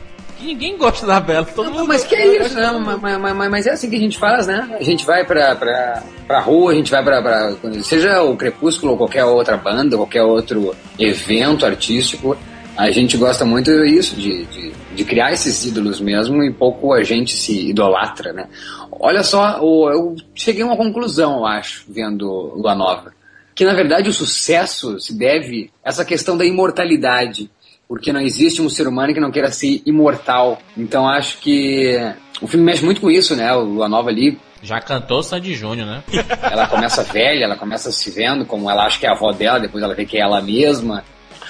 ninguém 0.44 0.76
gosta 0.76 1.06
da 1.06 1.18
Bela. 1.20 1.44
Todo 1.46 1.66
Não, 1.66 1.72
mundo 1.78 1.88
mas 1.88 2.04
que 2.04 2.14
é 2.14 2.42
isso, 2.42 2.54
não, 2.54 2.80
mas, 2.80 3.00
mas- 3.00 3.34
mas- 3.36 3.50
mas 3.50 3.66
é 3.66 3.70
assim 3.70 3.88
que 3.90 3.96
a 3.96 4.00
gente 4.00 4.18
faz, 4.18 4.46
né? 4.46 4.76
A 4.78 4.82
gente 4.82 5.04
vai 5.04 5.24
pra, 5.24 5.54
pra, 5.56 6.02
pra 6.26 6.40
rua, 6.40 6.72
a 6.72 6.74
gente 6.74 6.90
vai 6.90 7.02
pra, 7.02 7.20
pra. 7.22 7.52
Seja 7.82 8.22
o 8.22 8.36
Crepúsculo 8.36 8.92
ou 8.92 8.98
qualquer 8.98 9.24
outra 9.24 9.56
banda, 9.56 9.96
qualquer 9.96 10.22
outro 10.22 10.74
evento 10.98 11.64
artístico, 11.66 12.36
a 12.76 12.90
gente 12.90 13.16
gosta 13.16 13.44
muito 13.44 13.70
disso, 13.86 14.16
de, 14.16 14.44
de, 14.46 14.72
de 14.94 15.04
criar 15.04 15.32
esses 15.32 15.64
ídolos 15.64 16.00
mesmo 16.00 16.42
e 16.42 16.52
pouco 16.52 16.92
a 16.92 17.02
gente 17.04 17.36
se 17.36 17.70
idolatra, 17.70 18.32
né? 18.32 18.46
Olha 18.90 19.22
só, 19.22 19.58
eu 19.58 20.16
cheguei 20.34 20.62
a 20.62 20.66
uma 20.66 20.76
conclusão, 20.76 21.38
eu 21.38 21.46
acho, 21.46 21.84
vendo 21.88 22.26
Lua 22.56 22.74
Nova. 22.74 23.12
Que 23.54 23.64
na 23.64 23.74
verdade 23.74 24.08
o 24.08 24.12
sucesso 24.12 24.98
se 24.98 25.16
deve 25.16 25.70
a 25.84 25.88
essa 25.90 26.04
questão 26.04 26.36
da 26.36 26.44
imortalidade 26.44 27.48
porque 27.88 28.12
não 28.12 28.20
existe 28.20 28.62
um 28.62 28.68
ser 28.68 28.86
humano 28.86 29.14
que 29.14 29.20
não 29.20 29.30
queira 29.30 29.50
ser 29.50 29.82
imortal. 29.86 30.58
Então 30.76 31.08
acho 31.08 31.38
que 31.38 31.98
o 32.40 32.46
filme 32.46 32.64
mexe 32.64 32.84
muito 32.84 33.00
com 33.00 33.10
isso, 33.10 33.36
né? 33.36 33.52
O 33.54 33.60
Lua 33.60 33.88
Nova 33.88 34.10
ali 34.10 34.38
Já 34.62 34.80
cantou 34.80 35.22
Sandy 35.22 35.54
Júnior, 35.54 35.86
né? 35.86 36.02
Ela 36.42 36.66
começa 36.66 37.02
velha, 37.02 37.44
ela 37.44 37.56
começa 37.56 37.92
se 37.92 38.10
vendo 38.10 38.46
como 38.46 38.70
ela 38.70 38.86
acha 38.86 38.98
que 38.98 39.06
é 39.06 39.10
a 39.10 39.12
avó 39.12 39.30
dela, 39.30 39.60
depois 39.60 39.84
ela 39.84 39.94
vê 39.94 40.06
que 40.06 40.16
é 40.16 40.20
ela 40.20 40.40
mesma. 40.40 41.04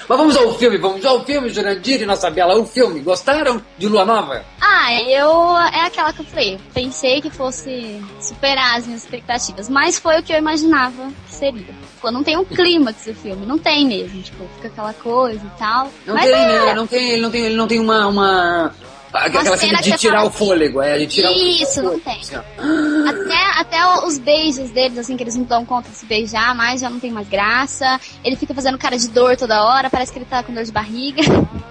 Mas 0.07 0.17
vamos 0.17 0.37
ao 0.37 0.53
filme, 0.53 0.77
vamos 0.77 1.03
ao 1.03 1.23
filme, 1.25 1.49
Jurandir 1.49 2.01
e 2.01 2.05
nossa 2.05 2.29
Bela. 2.29 2.55
O 2.57 2.65
filme, 2.65 2.99
gostaram 2.99 3.61
de 3.77 3.87
Lua 3.87 4.05
Nova? 4.05 4.45
Ah, 4.61 4.93
eu. 5.01 5.57
É 5.73 5.85
aquela 5.87 6.13
que 6.13 6.19
eu 6.19 6.25
falei. 6.25 6.59
Pensei 6.73 7.21
que 7.21 7.29
fosse 7.31 7.99
superar 8.21 8.77
as 8.77 8.85
minhas 8.85 9.03
expectativas, 9.03 9.67
mas 9.67 9.97
foi 9.97 10.19
o 10.19 10.23
que 10.23 10.31
eu 10.31 10.37
imaginava 10.37 11.11
que 11.27 11.33
seria. 11.33 11.73
Pô, 11.99 12.11
não 12.11 12.23
tem 12.23 12.37
um 12.37 12.45
clímax 12.45 13.07
o 13.07 13.15
filme, 13.15 13.45
não 13.45 13.57
tem 13.57 13.87
mesmo. 13.87 14.21
Tipo, 14.21 14.47
fica 14.55 14.67
aquela 14.67 14.93
coisa 14.93 15.41
e 15.43 15.59
tal. 15.59 15.91
Não 16.05 16.13
mas 16.13 16.25
tem, 16.25 16.33
é? 16.33 16.73
Não 16.75 16.87
tem, 16.87 17.11
ele 17.11 17.21
não 17.21 17.31
tem, 17.31 17.45
ele 17.45 17.55
não 17.55 17.67
tem 17.67 17.79
uma. 17.79 18.07
uma... 18.07 18.75
Aquela 19.13 19.55
cena 19.57 19.81
de 19.81 19.97
tirar 19.97 20.25
o 20.25 20.29
fôlego, 20.31 20.81
é, 20.81 20.97
de 20.97 21.07
tirar 21.07 21.31
Isso, 21.31 21.79
o 21.79 21.83
não 21.83 21.99
fôlego. 21.99 22.03
tem. 22.05 22.19
Assim, 22.21 22.35
ó. 22.35 23.09
Até, 23.09 23.59
até 23.61 24.05
os 24.05 24.17
beijos 24.17 24.69
deles, 24.71 24.97
assim, 24.97 25.15
que 25.15 25.23
eles 25.23 25.35
não 25.35 25.43
dão 25.45 25.65
conta 25.65 25.89
de 25.89 25.95
se 25.95 26.05
beijar 26.05 26.53
mais, 26.55 26.81
já 26.81 26.89
não 26.89 26.99
tem 26.99 27.11
mais 27.11 27.27
graça. 27.27 27.99
Ele 28.23 28.35
fica 28.35 28.53
fazendo 28.53 28.77
cara 28.77 28.97
de 28.97 29.07
dor 29.09 29.37
toda 29.37 29.63
hora, 29.63 29.89
parece 29.89 30.11
que 30.11 30.17
ele 30.19 30.25
tá 30.25 30.43
com 30.43 30.53
dor 30.53 30.63
de 30.63 30.71
barriga. 30.71 31.21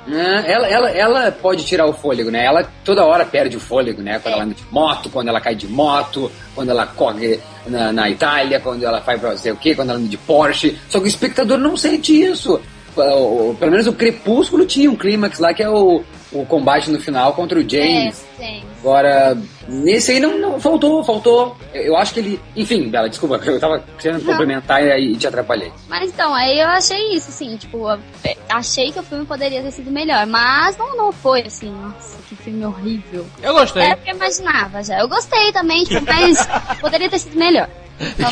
É, 0.06 0.52
ela, 0.52 0.66
ela, 0.68 0.90
ela 0.90 1.32
pode 1.32 1.64
tirar 1.64 1.86
o 1.86 1.92
fôlego, 1.92 2.30
né? 2.30 2.44
Ela 2.44 2.66
toda 2.84 3.04
hora 3.04 3.24
perde 3.24 3.56
o 3.56 3.60
fôlego, 3.60 4.00
né? 4.02 4.18
Quando 4.18 4.32
É. 4.32 4.36
ela 4.36 4.44
anda 4.44 4.54
de 4.54 4.64
moto, 4.70 5.10
quando 5.10 5.28
ela 5.28 5.40
cai 5.40 5.54
de 5.54 5.66
moto, 5.66 6.30
quando 6.54 6.70
ela 6.70 6.86
corre 6.86 7.40
na, 7.66 7.92
na 7.92 8.08
Itália, 8.10 8.60
quando 8.60 8.82
ela 8.84 9.00
faz 9.00 9.20
pra 9.20 9.30
não 9.30 9.38
sei 9.38 9.52
o 9.52 9.56
quê, 9.56 9.74
quando 9.74 9.90
ela 9.90 9.98
anda 9.98 10.08
de 10.08 10.16
Porsche. 10.16 10.78
Só 10.88 10.98
que 10.98 11.04
o 11.06 11.08
espectador 11.08 11.58
não 11.58 11.76
sente 11.76 12.12
isso. 12.22 12.60
Pelo 12.94 13.70
menos 13.70 13.86
o 13.86 13.92
Crepúsculo 13.92 14.64
tinha 14.66 14.90
um 14.90 14.96
clímax 14.96 15.38
lá 15.38 15.52
que 15.52 15.62
é 15.62 15.68
o, 15.68 16.02
o 16.32 16.46
combate 16.46 16.90
no 16.90 17.00
final 17.00 17.32
contra 17.32 17.58
o 17.58 17.62
É, 17.62 17.68
James. 17.68 18.24
tem. 18.38 18.64
Agora, 18.80 19.36
nesse 19.66 20.12
aí 20.12 20.20
não, 20.20 20.38
não 20.38 20.60
faltou, 20.60 21.02
faltou. 21.02 21.56
Eu, 21.72 21.96
acho 21.96 22.12
que 22.14 22.20
ele. 22.20 22.40
Enfim, 22.54 22.88
Bela, 22.88 23.08
desculpa, 23.08 23.40
eu 23.44 23.58
tava 23.58 23.82
querendo 23.98 24.22
Não. 24.22 24.32
complementar 24.32 24.82
e, 24.82 25.12
e 25.12 25.16
te 25.16 25.26
atrapalhei. 25.26 25.72
Mas 25.88 26.08
então, 26.10 26.34
aí 26.34 26.60
eu 26.60 26.66
achei 26.68 27.14
isso, 27.14 27.30
assim, 27.30 27.56
tipo, 27.56 27.88
é, 28.24 28.36
achei 28.48 28.92
que 28.92 29.00
o 29.00 29.02
filme 29.02 29.24
poderia 29.24 29.62
ter 29.62 29.70
sido 29.70 29.90
melhor, 29.90 30.26
mas 30.26 30.76
não, 30.76 30.96
não 30.96 31.12
foi 31.12 31.42
assim, 31.42 31.70
nossa, 31.70 32.16
que 32.28 32.36
filme 32.36 32.64
horrível. 32.64 33.26
Eu 33.42 33.54
gostei. 33.54 33.82
Era 33.82 33.94
o 33.94 33.98
que 33.98 34.10
eu 34.10 34.16
imaginava 34.16 34.82
já. 34.84 35.00
Eu 35.00 35.08
gostei 35.08 35.50
também, 35.52 35.84
tipo, 35.84 36.04
mas 36.06 36.46
poderia 36.80 37.08
ter 37.08 37.18
sido 37.18 37.36
melhor. 37.38 37.68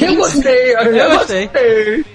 Eu 0.00 0.16
gostei, 0.16 0.74
eu, 0.74 0.80
Eu 0.96 1.18
gostei. 1.18 1.50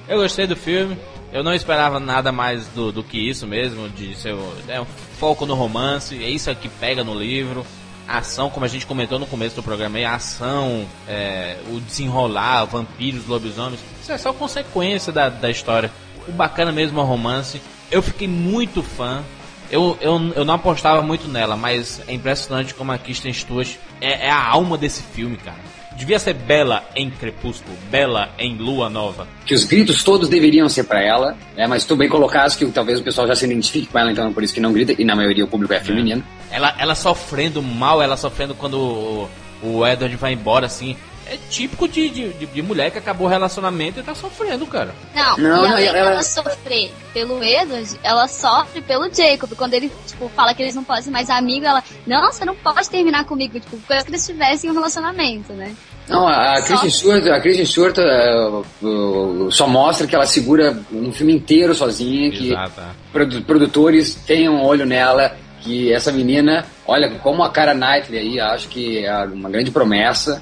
Eu 0.07 0.17
gostei 0.17 0.47
do 0.47 0.55
filme. 0.55 0.97
Eu 1.31 1.43
não 1.43 1.53
esperava 1.53 1.99
nada 1.99 2.31
mais 2.31 2.67
do, 2.67 2.91
do 2.91 3.03
que 3.03 3.17
isso 3.17 3.45
mesmo, 3.45 3.89
de 3.89 4.15
ser 4.15 4.35
é, 4.67 4.79
um 4.79 4.85
foco 5.19 5.45
no 5.45 5.55
romance, 5.55 6.23
é 6.23 6.29
isso 6.29 6.53
que 6.55 6.69
pega 6.69 7.03
no 7.03 7.13
livro. 7.13 7.65
A 8.07 8.19
ação, 8.19 8.49
como 8.49 8.65
a 8.65 8.69
gente 8.69 8.85
comentou 8.85 9.19
no 9.19 9.27
começo 9.27 9.55
do 9.55 9.61
programa, 9.61 9.97
aí, 9.97 10.05
a 10.05 10.15
ação, 10.15 10.85
é, 11.07 11.57
o 11.69 11.81
desenrolar, 11.81 12.63
vampiros, 12.63 13.27
lobisomens, 13.27 13.81
isso 14.01 14.11
é 14.13 14.17
só 14.17 14.31
consequência 14.31 15.11
da, 15.11 15.27
da 15.27 15.49
história. 15.49 15.91
O 16.25 16.31
bacana 16.31 16.71
mesmo 16.71 16.99
é 16.99 17.03
o 17.03 17.05
romance. 17.05 17.61
Eu 17.91 18.01
fiquei 18.01 18.27
muito 18.27 18.81
fã. 18.81 19.23
Eu, 19.69 19.97
eu, 19.99 20.31
eu 20.33 20.45
não 20.45 20.53
apostava 20.53 21.01
muito 21.01 21.27
nela, 21.27 21.57
mas 21.57 22.01
é 22.07 22.13
impressionante 22.13 22.73
como 22.73 22.93
a 22.93 22.97
Kristen 22.97 23.33
Stewart 23.33 23.75
é, 23.99 24.27
é 24.27 24.31
a 24.31 24.41
alma 24.41 24.77
desse 24.77 25.03
filme, 25.03 25.35
cara. 25.35 25.59
Devia 25.97 26.19
ser 26.19 26.35
Bela 26.35 26.87
em 26.95 27.09
Crepúsculo, 27.09 27.75
Bela 27.89 28.29
em 28.37 28.55
Lua 28.55 28.87
Nova. 28.87 29.27
que 29.45 29.55
os 29.55 29.63
gritos 29.63 30.03
todos 30.03 30.29
deveriam 30.29 30.69
ser 30.69 30.83
pra 30.83 31.01
ela, 31.01 31.35
né? 31.55 31.65
Mas 31.65 31.85
tu 31.85 31.95
bem 31.95 32.07
colocaste 32.07 32.63
que 32.63 32.71
talvez 32.71 32.99
o 32.99 33.03
pessoal 33.03 33.27
já 33.27 33.35
se 33.35 33.45
identifique 33.45 33.87
com 33.87 33.97
ela, 33.97 34.11
então 34.11 34.27
é 34.27 34.31
por 34.31 34.43
isso 34.43 34.53
que 34.53 34.59
não 34.59 34.71
grita, 34.71 34.93
e 34.97 35.03
na 35.03 35.15
maioria 35.15 35.43
o 35.43 35.47
público 35.47 35.73
é 35.73 35.79
feminino. 35.79 36.23
Ela, 36.51 36.75
ela 36.77 36.93
sofrendo 36.93 37.63
mal, 37.63 38.01
ela 38.01 38.15
sofrendo 38.15 38.53
quando 38.53 38.75
o, 38.77 39.29
o 39.63 39.87
Edward 39.87 40.15
vai 40.17 40.33
embora, 40.33 40.67
assim. 40.67 40.95
É 41.29 41.37
típico 41.49 41.87
de, 41.87 42.09
de, 42.09 42.29
de- 42.33 42.45
de 42.45 42.61
mulher 42.61 42.89
que 42.91 42.97
acabou 42.97 43.27
o 43.27 43.29
relacionamento 43.29 43.99
e 43.99 44.03
tá 44.03 44.15
sofrendo, 44.15 44.65
cara. 44.65 44.93
Não, 45.13 45.37
Não, 45.37 45.65
e 45.65 45.67
não, 45.67 45.71
além 45.75 45.85
ela- 45.87 46.09
dela 46.09 46.23
sofrer 46.23 46.91
pelo 47.13 47.43
Edward, 47.43 47.99
ela 48.03 48.27
sofre 48.27 48.81
pelo 48.81 49.13
Jacob. 49.13 49.51
Quando 49.55 49.73
ele, 49.73 49.91
tipo, 50.05 50.29
fala 50.29 50.53
que 50.53 50.61
eles 50.63 50.75
não 50.75 50.83
podem 50.83 51.03
ser 51.03 51.11
mais 51.11 51.29
amigos, 51.29 51.67
ela, 51.67 51.83
não, 52.05 52.31
você 52.31 52.45
não 52.45 52.55
pode 52.55 52.89
terminar 52.89 53.25
comigo, 53.25 53.59
tipo, 53.59 53.77
como 53.87 54.01
se 54.01 54.07
eles 54.07 54.25
tivessem 54.25 54.69
um 54.69 54.73
relacionamento, 54.73 55.51
né? 55.53 55.75
Não, 56.07 56.25
a, 56.25 56.57
a 56.57 56.61
Kristen 56.61 56.89
Stewart, 56.89 57.27
a 57.27 57.39
Kristen 57.41 57.65
Stewart 57.65 57.97
uh, 57.97 58.65
uh, 58.87 59.51
só 59.51 59.67
mostra 59.67 60.07
que 60.07 60.15
ela 60.15 60.25
segura 60.25 60.77
um 60.91 61.11
filme 61.11 61.33
inteiro 61.33 61.75
sozinha, 61.75 62.31
que 62.31 62.51
Exato. 62.51 62.81
produ- 63.11 63.41
produtores 63.41 64.15
tenham 64.15 64.55
um 64.55 64.63
olho 64.63 64.85
nela, 64.85 65.35
que 65.61 65.91
essa 65.91 66.11
menina, 66.11 66.65
olha, 66.85 67.09
como 67.19 67.43
a 67.43 67.49
Cara 67.49 67.73
Knightley 67.73 68.19
aí, 68.19 68.39
acho 68.39 68.69
que 68.69 69.05
é 69.05 69.13
uma 69.25 69.49
grande 69.49 69.69
promessa. 69.71 70.41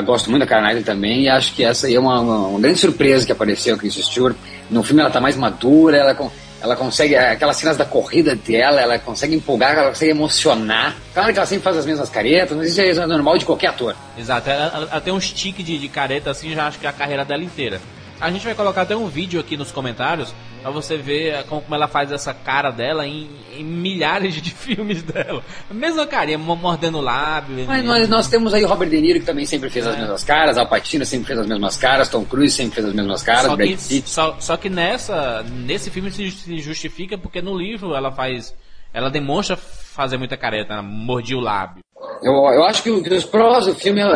Gosto 0.00 0.30
muito 0.30 0.40
da 0.40 0.46
Cara 0.46 0.62
Knightley 0.62 0.84
também, 0.84 1.22
e 1.22 1.28
acho 1.28 1.52
que 1.54 1.62
essa 1.64 1.86
aí 1.86 1.94
é 1.94 2.00
uma, 2.00 2.18
uma, 2.20 2.38
uma 2.48 2.60
grande 2.60 2.78
surpresa 2.78 3.26
que 3.26 3.32
apareceu 3.32 3.74
a 3.74 3.78
Kristen 3.78 4.02
Stewart. 4.02 4.36
No 4.70 4.82
filme 4.82 5.00
ela 5.02 5.10
tá 5.10 5.20
mais 5.20 5.36
madura, 5.36 5.96
ela, 5.98 6.16
ela 6.62 6.76
consegue, 6.76 7.14
aquelas 7.16 7.56
cenas 7.56 7.76
da 7.76 7.84
corrida 7.84 8.34
dela, 8.34 8.80
ela 8.80 8.98
consegue 8.98 9.34
empolgar, 9.34 9.74
ela 9.76 9.88
consegue 9.90 10.12
emocionar. 10.12 10.94
Claro 11.12 11.32
que 11.32 11.38
ela 11.38 11.46
sempre 11.46 11.64
faz 11.64 11.76
as 11.76 11.84
mesmas 11.86 12.08
caretas, 12.08 12.56
mas 12.56 12.68
isso 12.68 12.80
é 12.80 13.06
normal 13.06 13.36
de 13.36 13.44
qualquer 13.44 13.66
ator. 13.68 13.94
Exato, 14.18 14.48
ela- 14.48 14.88
ela 14.90 15.00
tem 15.00 15.12
um 15.12 15.20
stick 15.20 15.56
de, 15.62 15.78
de 15.78 15.88
careta 15.88 16.30
assim, 16.30 16.54
já 16.54 16.66
acho 16.66 16.78
que 16.78 16.86
é 16.86 16.88
a 16.88 16.92
carreira 16.92 17.24
dela 17.24 17.42
inteira. 17.42 17.80
A 18.22 18.30
gente 18.30 18.44
vai 18.44 18.54
colocar 18.54 18.82
até 18.82 18.96
um 18.96 19.08
vídeo 19.08 19.40
aqui 19.40 19.56
nos 19.56 19.70
comentários 19.72 20.32
pra 20.62 20.70
você 20.70 20.96
ver 20.96 21.34
eh, 21.34 21.42
como, 21.42 21.62
ela 21.72 21.88
faz 21.88 22.12
essa 22.12 22.32
cara 22.32 22.70
dela 22.70 23.06
em, 23.06 23.28
em 23.56 23.64
milhares 23.64 24.34
de 24.40 24.50
filmes 24.54 25.02
dela. 25.02 25.42
A 25.68 25.74
mesma 25.74 26.06
carinha, 26.06 26.38
mo- 26.38 26.54
mordendo 26.54 26.98
o 26.98 27.00
lábio. 27.00 27.64
Mas 27.66 27.84
nós, 27.84 28.08
nós 28.08 28.28
temos 28.28 28.54
aí 28.54 28.62
Robert 28.64 28.88
De 28.88 29.00
Niro, 29.00 29.18
que 29.20 29.26
também 29.26 29.44
sempre 29.44 29.68
fez 29.68 29.86
as 29.86 29.98
mesmas 29.98 30.22
caras, 30.22 30.56
Al 30.56 30.68
Pacino 30.68 31.04
sempre 31.04 31.26
fez 31.26 31.38
as 31.40 31.46
mesmas 31.46 31.76
caras, 31.76 32.08
Tom 32.08 32.24
Cruise 32.24 32.54
sempre 32.54 32.76
fez 32.76 32.86
as 32.86 32.94
mesmas 32.94 33.22
caras, 33.22 33.46
só, 33.46 33.56
Brad 33.56 33.68
Pitt. 33.70 34.08
só, 34.08 34.36
só 34.38 34.56
que 34.56 34.70
nessa, 34.70 35.42
nesse 35.42 35.90
filme 35.90 36.10
se, 36.12 36.30
se 36.30 36.60
justifica 36.60 37.18
porque 37.18 37.42
no 37.42 37.56
livro 37.58 37.94
ela 37.94 38.12
faz. 38.12 38.54
Ela 38.94 39.08
demonstra 39.10 39.56
fazer 39.56 40.16
muita 40.18 40.36
careta, 40.36 40.74
ela 40.74 40.82
mordia 40.82 41.36
o 41.36 41.40
lábio. 41.40 41.82
Eu, 42.22 42.32
eu 42.32 42.64
acho 42.64 42.82
que, 42.82 42.90
os 42.90 43.24
prós 43.24 43.66
do 43.66 43.74
filme, 43.74 44.00
eu, 44.00 44.08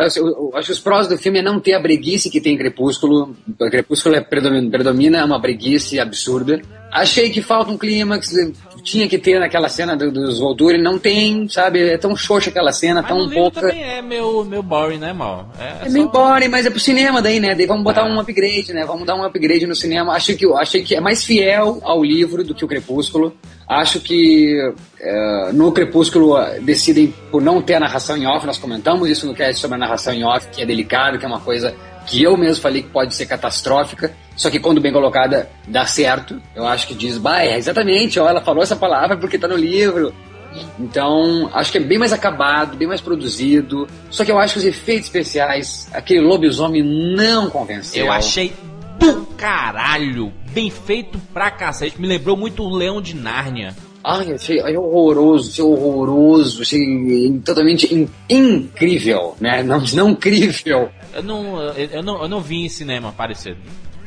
acho 0.54 0.66
que 0.66 0.72
os 0.72 0.78
prós 0.78 1.08
do 1.08 1.18
filme 1.18 1.40
é 1.40 1.42
não 1.42 1.58
ter 1.58 1.74
a 1.74 1.80
breguice 1.80 2.30
que 2.30 2.40
tem 2.40 2.54
em 2.54 2.58
Crepúsculo. 2.58 3.36
O 3.58 3.70
Crepúsculo 3.70 4.14
é 4.14 4.20
predomina, 4.20 4.70
predomina 4.70 5.24
uma 5.24 5.38
breguice 5.38 5.98
absurda. 5.98 6.60
Achei 7.00 7.28
que 7.30 7.42
falta 7.42 7.70
um 7.70 7.76
clímax, 7.76 8.30
tinha 8.82 9.06
que 9.08 9.18
ter 9.18 9.38
naquela 9.38 9.68
cena 9.68 9.96
do- 9.96 10.10
dos 10.10 10.38
Volturi, 10.38 10.80
não 10.80 10.98
tem, 10.98 11.46
sabe? 11.48 11.80
É 11.90 11.98
tão 11.98 12.16
xoxa 12.16 12.48
aquela 12.50 12.72
cena, 12.72 13.02
Mas 13.02 13.10
tão 13.10 13.28
pouca. 13.28 13.60
também 13.60 13.82
é 13.82 14.00
meu, 14.00 14.44
meu 14.44 14.62
boring, 14.62 14.98
né, 14.98 15.12
mal? 15.12 15.50
É, 15.58 15.86
É 15.86 15.88
meio 15.90 16.06
só- 16.06 16.10
boring, 16.12 16.48
mas 16.48 16.64
é 16.64 16.70
pro 16.70 16.80
cinema 16.80 17.20
daí, 17.20 17.38
né? 17.38 17.54
Daí 17.54 17.66
vamos 17.66 17.82
botar 17.84 18.02
É. 18.08 18.10
um 18.10 18.18
upgrade, 18.18 18.72
né? 18.72 18.84
Vamos 18.86 19.06
dar 19.06 19.14
um 19.14 19.22
upgrade 19.24 19.66
no 19.66 19.74
cinema. 19.74 20.12
Acho 20.14 20.34
que, 20.36 20.46
achei 20.54 20.82
que 20.82 20.94
é 20.94 21.00
mais 21.00 21.22
fiel 21.24 21.80
ao 21.82 22.02
livro 22.02 22.42
do 22.42 22.54
que 22.54 22.64
o 22.64 22.68
Crepúsculo. 22.68 23.34
Acho 23.68 24.00
que 24.00 24.56
é, 25.00 25.50
no 25.52 25.72
Crepúsculo 25.72 26.38
eh, 26.38 26.60
decidem 26.60 27.12
por 27.30 27.42
não 27.42 27.60
ter 27.60 27.74
a 27.74 27.80
narração 27.80 28.16
em 28.16 28.26
off. 28.26 28.46
Nós 28.46 28.58
comentamos 28.58 29.10
isso 29.10 29.26
no 29.26 29.34
cast 29.34 29.60
sobre 29.60 29.74
a 29.74 29.78
narração 29.78 30.14
em 30.14 30.24
off, 30.24 30.46
que 30.48 30.62
é 30.62 30.66
delicado, 30.66 31.18
que 31.18 31.24
é 31.24 31.28
uma 31.28 31.40
coisa 31.40 31.74
que 32.06 32.22
eu 32.22 32.36
mesmo 32.36 32.62
falei 32.62 32.82
que 32.82 32.88
pode 32.90 33.14
ser 33.14 33.26
catastrófica. 33.26 34.12
Só 34.36 34.50
que 34.50 34.60
quando 34.60 34.80
bem 34.80 34.92
colocada, 34.92 35.48
dá 35.66 35.86
certo. 35.86 36.40
Eu 36.54 36.66
acho 36.66 36.86
que 36.86 36.94
diz, 36.94 37.16
bah, 37.18 37.42
é 37.42 37.56
exatamente, 37.56 38.20
ó, 38.20 38.28
ela 38.28 38.40
falou 38.42 38.62
essa 38.62 38.76
palavra 38.76 39.16
porque 39.16 39.38
tá 39.38 39.48
no 39.48 39.56
livro. 39.56 40.12
Então, 40.78 41.50
acho 41.52 41.72
que 41.72 41.78
é 41.78 41.80
bem 41.80 41.98
mais 41.98 42.12
acabado, 42.12 42.76
bem 42.76 42.88
mais 42.88 43.00
produzido. 43.00 43.86
Só 44.10 44.24
que 44.24 44.30
eu 44.32 44.38
acho 44.38 44.54
que 44.54 44.58
os 44.60 44.64
efeitos 44.64 45.06
especiais, 45.06 45.88
aquele 45.92 46.20
lobisomem 46.20 46.82
não 46.82 47.50
convenceu. 47.50 48.06
Eu 48.06 48.12
achei 48.12 48.52
do 48.98 49.26
caralho, 49.36 50.32
bem 50.52 50.70
feito 50.70 51.18
pra 51.32 51.50
cacete. 51.50 52.00
Me 52.00 52.06
lembrou 52.06 52.36
muito 52.36 52.62
o 52.62 52.74
Leão 52.74 53.00
de 53.02 53.14
Nárnia. 53.14 53.74
Ai, 54.02 54.32
achei, 54.32 54.60
achei 54.60 54.76
horroroso, 54.76 55.50
achei 55.50 55.64
horroroso, 55.64 56.62
achei 56.62 57.40
totalmente 57.44 57.92
in- 57.92 58.08
incrível, 58.30 59.34
né? 59.40 59.62
Não, 59.62 59.80
não 59.94 60.10
incrível. 60.10 60.88
Eu 61.12 61.22
não, 61.22 61.60
eu, 61.60 61.74
eu 61.92 62.02
não, 62.02 62.22
eu 62.22 62.28
não 62.28 62.40
vi 62.40 62.64
em 62.64 62.68
cinema 62.68 63.12
parecido. 63.16 63.56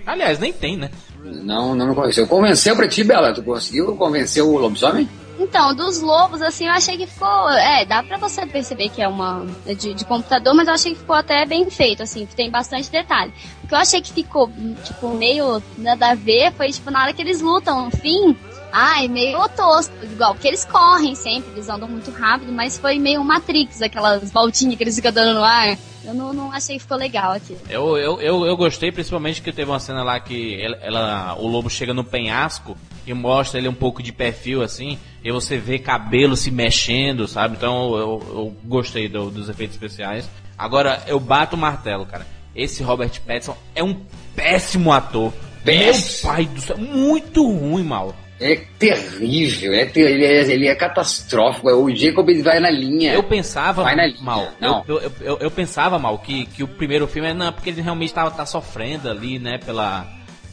Aliás, 0.10 0.40
nem 0.40 0.52
tem, 0.52 0.76
né? 0.76 0.90
Não, 1.24 1.76
não 1.76 1.88
me 1.90 1.96
convenceu. 1.96 2.26
Convenceu 2.28 2.76
pra 2.76 2.88
ti, 2.88 3.04
Bela? 3.04 3.32
Tu 3.32 3.44
conseguiu 3.44 3.96
convencer 3.96 4.42
o 4.42 4.58
lobisomem? 4.58 5.08
Então, 5.40 5.74
dos 5.74 6.02
lobos, 6.02 6.42
assim, 6.42 6.66
eu 6.66 6.74
achei 6.74 6.98
que 6.98 7.06
ficou. 7.06 7.50
É, 7.52 7.86
dá 7.86 8.02
pra 8.02 8.18
você 8.18 8.46
perceber 8.46 8.90
que 8.90 9.02
é 9.02 9.08
uma. 9.08 9.46
De, 9.66 9.94
de 9.94 10.06
computador, 10.06 10.56
mas 10.56 10.68
eu 10.68 10.74
achei 10.74 10.94
que 10.94 11.00
ficou 11.00 11.16
até 11.16 11.46
bem 11.46 11.70
feito, 11.70 12.02
assim, 12.02 12.26
que 12.26 12.36
tem 12.36 12.50
bastante 12.50 12.90
detalhe. 12.90 13.32
O 13.64 13.68
que 13.68 13.74
eu 13.74 13.78
achei 13.78 14.02
que 14.02 14.12
ficou, 14.12 14.52
tipo, 14.84 15.10
meio 15.10 15.62
nada 15.78 16.10
a 16.10 16.16
ver 16.16 16.52
foi, 16.54 16.72
tipo, 16.72 16.90
na 16.90 17.04
hora 17.04 17.14
que 17.14 17.22
eles 17.22 17.40
lutam, 17.40 17.86
no 17.86 17.92
fim. 17.92 18.36
Ai, 18.72 19.08
meio 19.08 19.48
tosco, 19.50 19.94
igual, 20.04 20.34
porque 20.34 20.48
eles 20.48 20.64
correm 20.64 21.16
sempre, 21.16 21.52
eles 21.54 21.68
andam 21.70 21.88
muito 21.88 22.12
rápido, 22.12 22.52
mas 22.52 22.78
foi 22.78 23.00
meio 23.00 23.24
Matrix, 23.24 23.82
aquelas 23.82 24.32
voltinhas 24.32 24.76
que 24.78 24.84
eles 24.84 24.96
ficam 24.96 25.12
dando 25.12 25.34
no 25.40 25.44
ar. 25.44 25.76
Eu 26.06 26.14
não, 26.14 26.32
não 26.34 26.52
achei 26.54 26.76
que 26.78 26.82
ficou 26.84 26.98
legal 26.98 27.32
aqui. 27.34 27.58
Eu, 27.70 27.98
eu, 27.98 28.22
eu, 28.22 28.46
eu 28.46 28.56
gostei 28.56 28.92
principalmente 28.92 29.42
que 29.42 29.52
teve 29.52 29.70
uma 29.70 29.80
cena 29.80 30.02
lá 30.04 30.20
que 30.20 30.60
ela, 30.62 30.78
ela- 30.82 31.36
o 31.38 31.48
lobo 31.48 31.70
chega 31.70 31.94
no 31.94 32.04
penhasco 32.04 32.78
e 33.06 33.14
mostra 33.14 33.60
ele 33.60 33.68
um 33.68 33.74
pouco 33.74 34.02
de 34.02 34.12
perfil 34.14 34.62
assim. 34.62 34.98
e 35.24 35.32
você 35.32 35.58
vê 35.58 35.78
cabelo 35.80 36.38
se 36.38 36.52
mexendo, 36.52 37.28
sabe? 37.28 37.58
Então 37.58 37.96
eu, 37.98 38.24
eu 38.30 38.56
gostei 38.64 39.10
do, 39.10 39.30
dos 39.30 39.50
efeitos 39.50 39.76
especiais. 39.76 40.30
Agora 40.58 41.04
eu 41.08 41.20
bato 41.20 41.56
o 41.56 41.60
martelo, 41.60 42.06
cara. 42.06 42.26
Esse 42.56 42.82
Robert 42.84 43.20
Pattinson 43.26 43.58
é 43.76 43.84
um 43.84 43.96
péssimo 44.36 44.92
ator. 44.94 45.34
Péssimo. 45.66 46.32
Meu 46.32 46.36
pai 46.36 46.46
do 46.46 46.62
céu, 46.62 46.78
muito 46.78 47.46
ruim, 47.46 47.84
mal. 47.84 48.16
É 48.42 48.56
terrível, 48.78 49.74
é 49.74 49.86
ter- 49.86 50.10
ele, 50.12 50.26
é, 50.26 50.42
ele 50.52 50.68
é 50.68 50.74
catastrófico. 50.76 51.68
O 51.70 51.94
Jacob 51.94 52.30
ele 52.30 52.42
vai 52.42 52.60
na 52.60 52.70
linha. 52.70 53.14
Eu 53.14 53.24
pensava 53.24 53.84
Vai 53.84 53.96
na 53.96 54.06
linha. 54.06 54.22
mal. 54.22 54.48
Não. 54.60 54.84
Eu, 54.88 55.00
eu, 55.02 55.12
eu, 55.22 55.38
eu 55.40 55.52
pensava 55.52 56.00
mal 56.00 56.18
que, 56.20 56.46
que 56.46 56.64
o 56.64 56.68
primeiro 56.68 57.06
filme 57.08 57.30
é 57.30 57.34
não, 57.34 57.52
porque 57.52 57.70
ele 57.70 57.82
realmente 57.82 58.14
tá, 58.14 58.30
tá 58.32 58.46
sofrendo 58.46 59.10
ali, 59.10 59.40
né, 59.40 59.58
pela, 59.58 60.08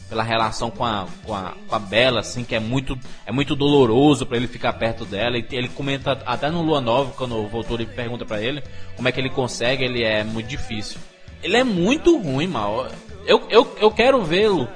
pela 0.09 0.21
relação 0.21 0.69
com 0.69 0.83
a, 0.83 1.07
com 1.23 1.33
a, 1.33 1.53
com 1.67 1.75
a 1.75 1.79
Bela, 1.79 2.19
assim, 2.19 2.43
que 2.43 2.55
é 2.55 2.59
muito, 2.59 2.97
é 3.25 3.31
muito 3.31 3.55
doloroso 3.55 4.25
pra 4.25 4.35
ele 4.35 4.47
ficar 4.47 4.73
perto 4.73 5.05
dela. 5.05 5.37
E 5.37 5.45
ele 5.51 5.69
comenta 5.69 6.11
até 6.25 6.49
no 6.49 6.61
Lua 6.61 6.81
Nova, 6.81 7.13
quando 7.17 7.47
voltou, 7.47 7.77
ele 7.77 7.85
pergunta 7.85 8.25
pra 8.25 8.41
ele 8.41 8.61
como 8.97 9.07
é 9.07 9.11
que 9.13 9.19
ele 9.21 9.29
consegue, 9.29 9.85
ele 9.85 10.03
é 10.03 10.23
muito 10.25 10.47
difícil. 10.47 10.97
Ele 11.41 11.55
é 11.55 11.63
muito 11.63 12.17
ruim, 12.19 12.47
mal. 12.47 12.87
Eu, 13.25 13.43
eu, 13.49 13.75
eu 13.79 13.91
quero 13.91 14.21
vê-lo 14.23 14.67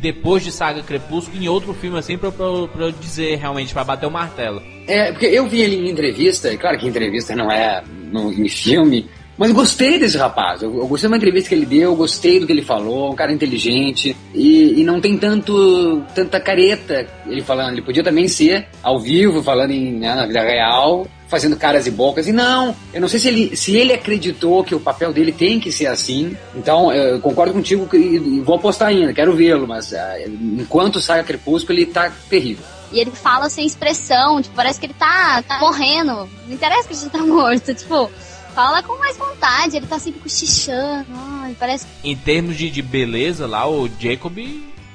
depois 0.00 0.42
de 0.42 0.52
Saga 0.52 0.82
Crepúsculo 0.82 1.42
em 1.42 1.48
outro 1.48 1.74
filme 1.74 1.98
assim 1.98 2.16
pra, 2.16 2.30
pra, 2.30 2.46
pra 2.72 2.90
dizer 2.90 3.36
realmente, 3.36 3.72
pra 3.72 3.84
bater 3.84 4.06
o 4.06 4.10
martelo. 4.10 4.62
É, 4.86 5.12
porque 5.12 5.26
eu 5.26 5.46
vi 5.46 5.60
ele 5.60 5.76
em 5.76 5.90
entrevista, 5.90 6.52
e 6.52 6.56
claro 6.56 6.78
que 6.78 6.86
entrevista 6.86 7.34
não 7.36 7.50
é 7.50 7.82
no, 8.10 8.32
em 8.32 8.48
filme, 8.48 9.08
mas 9.38 9.52
gostei 9.52 9.98
desse 9.98 10.18
rapaz. 10.18 10.62
Eu, 10.62 10.76
eu 10.76 10.86
gostei 10.88 11.08
da 11.08 11.16
entrevista 11.16 11.48
que 11.48 11.54
ele 11.54 11.64
deu, 11.64 11.92
eu 11.92 11.96
gostei 11.96 12.40
do 12.40 12.46
que 12.46 12.52
ele 12.52 12.62
falou, 12.62 13.12
um 13.12 13.14
cara 13.14 13.32
inteligente, 13.32 14.16
e, 14.34 14.80
e 14.80 14.84
não 14.84 15.00
tem 15.00 15.16
tanto 15.16 16.02
tanta 16.14 16.40
careta 16.40 17.06
ele 17.26 17.42
falando. 17.42 17.72
Ele 17.72 17.82
podia 17.82 18.02
também 18.02 18.26
ser 18.26 18.66
ao 18.82 18.98
vivo, 18.98 19.42
falando 19.42 19.70
em, 19.70 19.92
né, 19.92 20.12
na 20.14 20.26
vida 20.26 20.40
real, 20.40 21.06
fazendo 21.28 21.56
caras 21.56 21.86
e 21.86 21.90
bocas. 21.92 22.26
E 22.26 22.32
não, 22.32 22.74
eu 22.92 23.00
não 23.00 23.06
sei 23.06 23.20
se 23.20 23.28
ele, 23.28 23.56
se 23.56 23.76
ele 23.76 23.92
acreditou 23.92 24.64
que 24.64 24.74
o 24.74 24.80
papel 24.80 25.12
dele 25.12 25.30
tem 25.30 25.60
que 25.60 25.70
ser 25.70 25.86
assim. 25.86 26.36
Então, 26.56 26.92
eu 26.92 27.20
concordo 27.20 27.52
contigo 27.52 27.88
e 27.94 28.40
vou 28.40 28.56
apostar 28.56 28.88
ainda, 28.88 29.12
quero 29.12 29.36
vê-lo, 29.36 29.68
mas 29.68 29.94
ah, 29.94 30.16
enquanto 30.26 31.00
sai 31.00 31.20
a 31.20 31.24
Crepúsculo, 31.24 31.78
ele 31.78 31.86
tá 31.86 32.12
terrível. 32.28 32.64
E 32.90 32.98
ele 32.98 33.10
fala 33.10 33.50
sem 33.50 33.66
expressão, 33.66 34.40
tipo, 34.40 34.56
parece 34.56 34.80
que 34.80 34.86
ele 34.86 34.94
tá, 34.94 35.42
tá 35.42 35.60
morrendo. 35.60 36.28
Não 36.46 36.54
interessa 36.54 36.88
que 36.88 36.94
ele 36.94 37.02
já 37.02 37.10
tá 37.10 37.18
morto, 37.18 37.74
tipo, 37.74 38.10
fala 38.58 38.82
com 38.82 38.98
mais 38.98 39.16
vontade, 39.16 39.76
ele 39.76 39.86
tá 39.86 40.00
sempre 40.00 40.18
cochichando. 40.20 41.06
Ai, 41.42 41.54
parece 41.56 41.86
em 42.02 42.16
termos 42.16 42.56
de, 42.56 42.68
de 42.68 42.82
beleza 42.82 43.46
lá, 43.46 43.68
o 43.70 43.88
Jacob 44.00 44.36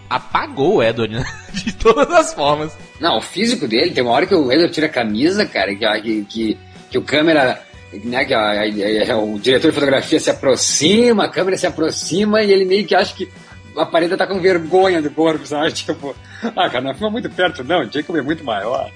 apagou 0.09 0.75
o 0.75 0.83
Edward, 0.83 1.15
né? 1.15 1.23
De 1.53 1.71
todas 1.73 2.11
as 2.11 2.33
formas. 2.33 2.73
Não, 2.99 3.19
o 3.19 3.21
físico 3.21 3.65
dele, 3.65 3.91
tem 3.91 4.03
uma 4.03 4.11
hora 4.11 4.25
que 4.25 4.35
o 4.35 4.51
Edward 4.51 4.73
tira 4.73 4.87
a 4.87 4.89
camisa, 4.89 5.45
cara, 5.45 5.73
que, 5.73 6.01
que, 6.01 6.25
que, 6.25 6.57
que 6.91 6.97
o 6.97 7.01
câmera, 7.01 7.63
né, 8.03 8.25
que 8.25 8.33
a- 8.33 8.51
a- 8.51 9.13
a- 9.13 9.17
o 9.17 9.39
diretor 9.39 9.69
de 9.69 9.73
fotografia 9.75 10.19
se 10.19 10.29
aproxima, 10.29 11.23
a 11.23 11.29
câmera 11.29 11.55
se 11.57 11.65
aproxima 11.65 12.43
e 12.43 12.51
ele 12.51 12.65
meio 12.65 12.85
que 12.85 12.93
acha 12.93 13.15
que 13.15 13.29
a 13.77 13.85
parede 13.85 14.17
tá 14.17 14.27
com 14.27 14.41
vergonha 14.41 15.01
do 15.01 15.09
corpo, 15.09 15.45
sabe? 15.47 15.71
Tipo, 15.73 16.13
ah, 16.43 16.69
cara, 16.69 16.81
não 16.81 16.93
filma 16.93 17.09
muito 17.11 17.29
perto, 17.29 17.63
não, 17.63 17.79
o 17.79 17.89
Jacob 17.89 18.17
é 18.17 18.21
muito 18.21 18.43
maior. 18.43 18.91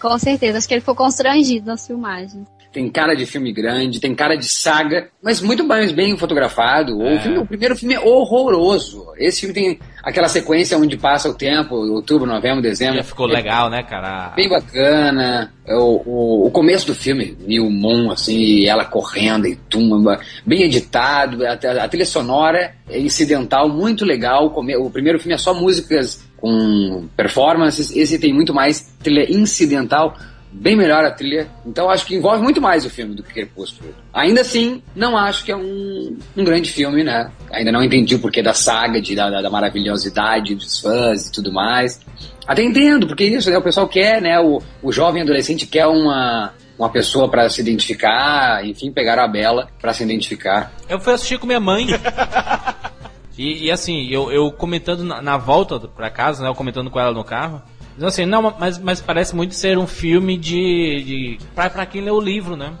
Com 0.00 0.18
certeza, 0.18 0.58
acho 0.58 0.66
que 0.66 0.74
ele 0.74 0.80
ficou 0.80 0.96
constrangido 0.96 1.66
nas 1.66 1.86
filmagens. 1.86 2.44
Tem 2.72 2.88
cara 2.88 3.16
de 3.16 3.26
filme 3.26 3.52
grande, 3.52 3.98
tem 3.98 4.14
cara 4.14 4.36
de 4.36 4.46
saga, 4.48 5.08
mas 5.20 5.40
muito 5.40 5.64
mais 5.64 5.90
bem 5.90 6.16
fotografado. 6.16 6.96
O, 6.98 7.18
filme- 7.18 7.38
o 7.38 7.46
primeiro 7.46 7.74
filme 7.76 7.94
é 7.94 8.00
horroroso. 8.00 9.06
Esse 9.18 9.40
filme 9.40 9.54
tem 9.54 9.78
aquela 10.04 10.28
sequência 10.28 10.78
onde 10.78 10.96
passa 10.96 11.28
o 11.28 11.34
tempo, 11.34 11.74
outubro, 11.74 12.26
novembro, 12.28 12.62
dezembro. 12.62 12.96
Já 12.98 13.02
ficou 13.02 13.28
É 13.28 13.32
legal, 13.32 13.68
né, 13.68 13.82
cara? 13.82 14.32
Bem 14.36 14.48
bacana. 14.48 15.52
É 15.66 15.74
O, 15.74 16.02
o, 16.06 16.46
o 16.46 16.50
começo 16.52 16.86
do 16.86 16.94
filme, 16.94 17.36
Neil 17.40 17.68
Moon, 17.68 18.10
assim, 18.12 18.36
e 18.38 18.68
ela 18.68 18.84
correndo 18.84 19.46
e 19.48 19.56
tumba, 19.56 20.20
bem 20.46 20.62
editado. 20.62 21.44
A, 21.44 21.54
a 21.54 21.88
trilha 21.88 22.06
sonora 22.06 22.72
é 22.88 23.00
incidental, 23.00 23.68
muito 23.68 24.04
legal. 24.04 24.46
O 24.46 24.90
primeiro 24.90 25.18
filme 25.18 25.34
é 25.34 25.38
só 25.38 25.52
músicas 25.52 26.24
com 26.36 27.08
performances, 27.16 27.94
esse 27.94 28.18
tem 28.18 28.32
muito 28.32 28.54
mais 28.54 28.80
trilha 29.02 29.26
incidental. 29.30 30.16
Bem 30.52 30.74
melhor 30.74 31.04
a 31.04 31.10
trilha, 31.12 31.48
então 31.64 31.88
acho 31.88 32.04
que 32.04 32.14
envolve 32.14 32.42
muito 32.42 32.60
mais 32.60 32.84
o 32.84 32.90
filme 32.90 33.14
do 33.14 33.22
que 33.22 33.32
Crepúsculo. 33.32 33.94
Ainda 34.12 34.40
assim, 34.40 34.82
não 34.96 35.16
acho 35.16 35.44
que 35.44 35.52
é 35.52 35.56
um, 35.56 36.18
um 36.36 36.44
grande 36.44 36.70
filme, 36.72 37.04
né? 37.04 37.30
Ainda 37.52 37.70
não 37.70 37.84
entendi 37.84 38.16
o 38.16 38.18
porquê 38.18 38.42
da 38.42 38.52
saga, 38.52 39.00
de, 39.00 39.14
da, 39.14 39.30
da 39.40 39.48
maravilhosidade 39.48 40.56
dos 40.56 40.80
fãs 40.80 41.28
e 41.28 41.32
tudo 41.32 41.52
mais. 41.52 42.00
Até 42.46 42.64
entendo, 42.64 43.06
porque 43.06 43.24
isso, 43.24 43.48
né? 43.48 43.58
O 43.58 43.62
pessoal 43.62 43.86
quer, 43.86 44.20
né? 44.20 44.40
O, 44.40 44.60
o 44.82 44.90
jovem 44.90 45.22
adolescente 45.22 45.66
quer 45.66 45.86
uma, 45.86 46.52
uma 46.76 46.90
pessoa 46.90 47.28
pra 47.30 47.48
se 47.48 47.60
identificar, 47.60 48.66
enfim, 48.66 48.90
pegaram 48.90 49.22
a 49.22 49.28
Bela 49.28 49.68
pra 49.80 49.94
se 49.94 50.02
identificar. 50.02 50.72
Eu 50.88 50.98
fui 50.98 51.12
assistir 51.12 51.38
com 51.38 51.46
minha 51.46 51.60
mãe. 51.60 51.86
E, 53.38 53.68
e 53.68 53.70
assim, 53.70 54.06
eu, 54.10 54.30
eu 54.30 54.52
comentando 54.52 55.02
na, 55.02 55.22
na 55.22 55.38
volta 55.38 55.80
pra 55.80 56.10
casa, 56.10 56.42
né? 56.42 56.50
Eu 56.50 56.54
comentando 56.54 56.90
com 56.90 57.00
ela 57.00 57.14
no 57.14 57.24
carro. 57.24 57.62
Dizendo 57.94 58.08
assim, 58.08 58.26
não, 58.26 58.54
mas, 58.58 58.78
mas 58.78 59.00
parece 59.00 59.34
muito 59.34 59.54
ser 59.54 59.76
um 59.78 59.86
filme 59.86 60.36
de. 60.36 61.02
de 61.04 61.38
pra, 61.54 61.68
pra 61.68 61.84
quem 61.86 62.00
lê 62.02 62.10
o 62.10 62.20
livro, 62.20 62.56
né? 62.56 62.72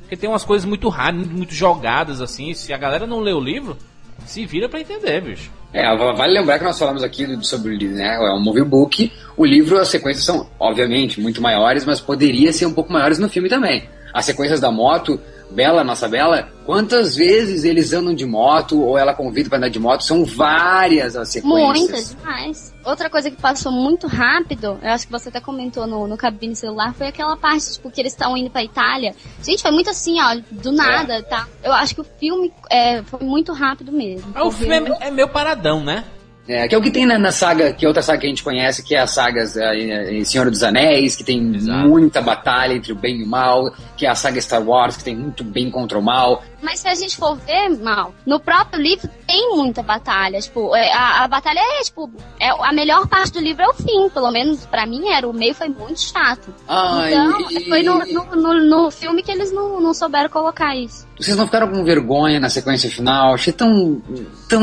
Porque 0.00 0.16
tem 0.16 0.28
umas 0.30 0.44
coisas 0.44 0.64
muito 0.66 0.88
raras, 0.88 1.26
muito 1.26 1.52
jogadas, 1.54 2.20
assim. 2.20 2.54
Se 2.54 2.72
a 2.72 2.78
galera 2.78 3.06
não 3.06 3.20
lê 3.20 3.32
o 3.32 3.40
livro, 3.40 3.76
se 4.24 4.46
vira 4.46 4.68
pra 4.68 4.80
entender, 4.80 5.20
bicho. 5.20 5.50
É, 5.72 5.84
va- 5.96 6.12
vale 6.12 6.32
lembrar 6.32 6.58
que 6.58 6.64
nós 6.64 6.78
falamos 6.78 7.02
aqui 7.02 7.26
sobre 7.44 7.76
né, 7.88 8.14
é 8.16 8.32
um 8.32 8.40
movie 8.42 8.64
book. 8.64 9.12
O 9.36 9.44
livro, 9.44 9.78
as 9.78 9.88
sequências 9.88 10.24
são, 10.24 10.48
obviamente, 10.58 11.20
muito 11.20 11.42
maiores, 11.42 11.84
mas 11.84 12.00
poderia 12.00 12.52
ser 12.52 12.64
um 12.66 12.72
pouco 12.72 12.90
maiores 12.92 13.18
no 13.18 13.28
filme 13.28 13.48
também. 13.50 13.86
As 14.14 14.24
sequências 14.24 14.60
da 14.60 14.70
moto, 14.70 15.20
Bela, 15.50 15.82
nossa 15.82 16.08
Bela, 16.08 16.48
quantas 16.66 17.16
vezes 17.16 17.64
eles 17.64 17.92
andam 17.92 18.14
de 18.14 18.26
moto 18.26 18.80
ou 18.80 18.98
ela 18.98 19.14
convida 19.14 19.48
pra 19.48 19.58
andar 19.58 19.70
de 19.70 19.78
moto? 19.78 20.02
São 20.02 20.24
várias 20.24 21.16
as 21.16 21.30
sequências. 21.30 21.78
Muitas, 21.78 22.10
demais. 22.10 22.74
Outra 22.84 23.08
coisa 23.08 23.30
que 23.30 23.36
passou 23.40 23.72
muito 23.72 24.06
rápido, 24.06 24.78
eu 24.82 24.90
acho 24.90 25.06
que 25.06 25.12
você 25.12 25.28
até 25.28 25.40
comentou 25.40 25.86
no, 25.86 26.06
no 26.06 26.16
cabine 26.16 26.54
celular, 26.54 26.94
foi 26.94 27.08
aquela 27.08 27.36
parte, 27.36 27.72
tipo, 27.72 27.90
que 27.90 28.00
eles 28.00 28.12
estão 28.12 28.36
indo 28.36 28.50
pra 28.50 28.62
Itália. 28.62 29.14
Gente, 29.42 29.62
foi 29.62 29.70
muito 29.70 29.90
assim, 29.90 30.20
ó, 30.20 30.40
do 30.50 30.72
nada, 30.72 31.22
tá? 31.22 31.48
Eu 31.62 31.72
acho 31.72 31.94
que 31.94 32.00
o 32.00 32.06
filme 32.18 32.52
é, 32.70 33.02
foi 33.02 33.20
muito 33.20 33.52
rápido 33.52 33.90
mesmo. 33.92 34.30
Ah, 34.34 34.44
o 34.44 34.50
filme 34.50 34.74
é, 35.00 35.08
é 35.08 35.10
meio 35.10 35.28
paradão, 35.28 35.82
né? 35.82 36.04
É, 36.48 36.66
que 36.66 36.74
é 36.74 36.78
o 36.78 36.80
que 36.80 36.90
tem 36.90 37.04
na, 37.04 37.18
na 37.18 37.30
saga, 37.30 37.72
que 37.74 37.84
é 37.84 37.88
outra 37.88 38.02
saga 38.02 38.20
que 38.20 38.26
a 38.26 38.30
gente 38.30 38.42
conhece, 38.42 38.82
que 38.82 38.94
é 38.94 39.00
as 39.00 39.10
sagas 39.10 39.54
é, 39.56 40.24
Senhor 40.24 40.50
dos 40.50 40.62
Anéis, 40.62 41.14
que 41.14 41.22
tem 41.22 41.54
Exato. 41.54 41.86
muita 41.86 42.22
batalha 42.22 42.72
entre 42.72 42.90
o 42.90 42.96
bem 42.96 43.18
e 43.20 43.24
o 43.24 43.26
mal, 43.26 43.70
que 43.96 44.06
é 44.06 44.08
a 44.08 44.14
saga 44.14 44.40
Star 44.40 44.62
Wars, 44.66 44.96
que 44.96 45.04
tem 45.04 45.14
muito 45.14 45.44
bem 45.44 45.70
contra 45.70 45.98
o 45.98 46.02
mal. 46.02 46.42
Mas 46.62 46.80
se 46.80 46.88
a 46.88 46.94
gente 46.94 47.16
for 47.16 47.36
ver, 47.36 47.68
mal, 47.80 48.12
no 48.26 48.40
próprio 48.40 48.80
livro 48.82 49.08
tem 49.26 49.50
muita 49.54 49.82
batalha. 49.82 50.40
Tipo, 50.40 50.74
é, 50.74 50.90
a, 50.92 51.24
a 51.24 51.28
batalha 51.28 51.60
é, 51.60 51.82
tipo, 51.84 52.10
é, 52.40 52.48
a 52.48 52.72
melhor 52.72 53.06
parte 53.06 53.32
do 53.32 53.40
livro 53.40 53.62
é 53.62 53.68
o 53.68 53.74
fim. 53.74 54.08
Pelo 54.08 54.30
menos 54.30 54.66
pra 54.66 54.86
mim 54.86 55.08
era. 55.08 55.28
O 55.28 55.32
meio 55.32 55.54
foi 55.54 55.68
muito 55.68 56.00
chato. 56.00 56.52
Ai, 56.66 57.12
então, 57.14 57.50
e- 57.50 57.68
foi 57.68 57.82
no, 57.82 57.98
no, 58.06 58.24
no- 58.36 58.64
no 58.64 58.90
filme 58.90 59.22
que 59.22 59.30
eles 59.30 59.52
não, 59.52 59.80
não 59.80 59.94
souberam 59.94 60.28
colocar 60.30 60.74
isso. 60.74 61.06
Vocês 61.18 61.36
não 61.36 61.46
ficaram 61.46 61.68
com 61.68 61.84
vergonha 61.84 62.38
na 62.38 62.48
sequência 62.48 62.88
final? 62.90 63.34
Achei 63.34 63.52
tão, 63.52 64.00
tão 64.48 64.62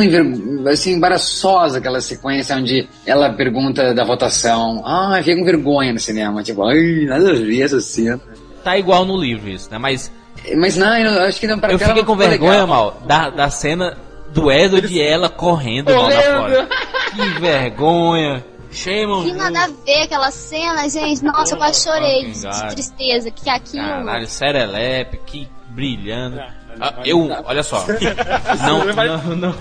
assim, 0.72 0.94
embaraçosa 0.94 1.80
aquela 1.80 2.00
sequência 2.00 2.56
onde 2.56 2.88
ela 3.06 3.34
pergunta 3.34 3.94
da 3.94 4.06
votação. 4.06 4.82
Ah, 4.86 5.16
fiquei 5.18 5.36
com 5.36 5.44
vergonha 5.44 5.92
no 5.92 6.00
cinema. 6.00 6.42
Tipo, 6.44 6.64
ai, 6.64 7.06
nada 7.06 7.32
a 7.32 7.34
ver 7.34 7.62
essa 7.62 7.82
cena. 7.82 8.22
Tá 8.64 8.78
igual 8.78 9.04
no 9.06 9.18
livro 9.18 9.50
isso, 9.50 9.70
né? 9.70 9.78
Mas 9.78 10.12
Mas 10.58 10.78
não, 10.78 10.98
eu 10.98 11.24
acho 11.24 11.40
que 11.40 11.48
não 11.48 11.60
para 11.60 11.74
eu 11.74 11.80
fiquei 11.80 12.04
com 12.04 12.16
vergonha, 12.16 12.52
legal. 12.52 12.68
mal, 12.68 13.02
da, 13.06 13.30
da 13.30 13.50
cena 13.50 13.98
do 14.34 14.52
Edward 14.52 14.92
e 14.94 15.02
ela 15.02 15.30
correndo 15.30 15.94
mal 15.94 16.10
na 16.10 16.22
fora. 16.22 16.68
Que 17.16 17.40
vergonha. 17.40 18.46
Shame 18.72 19.12
on 19.12 19.24
Que 19.24 19.32
nada 19.32 19.64
a 19.64 19.68
ver 19.68 20.02
aquela 20.04 20.32
cena, 20.32 20.90
gente. 20.90 21.24
Nossa, 21.24 21.54
eu 21.54 21.58
quase 21.58 21.84
chorei 21.84 22.26
de, 22.32 22.42
de 22.42 22.68
tristeza. 22.76 23.32
Que 23.32 23.50
aquilo. 23.50 23.86
Caralho, 23.86 24.28
Serelepe, 24.28 25.20
que 25.26 25.48
brilhando. 25.76 26.40
Ah, 26.80 26.94
eu, 27.06 27.30
olha 27.44 27.62
só. 27.64 27.86
Não, 28.66 28.86
não, 28.86 29.36
não. 29.36 29.56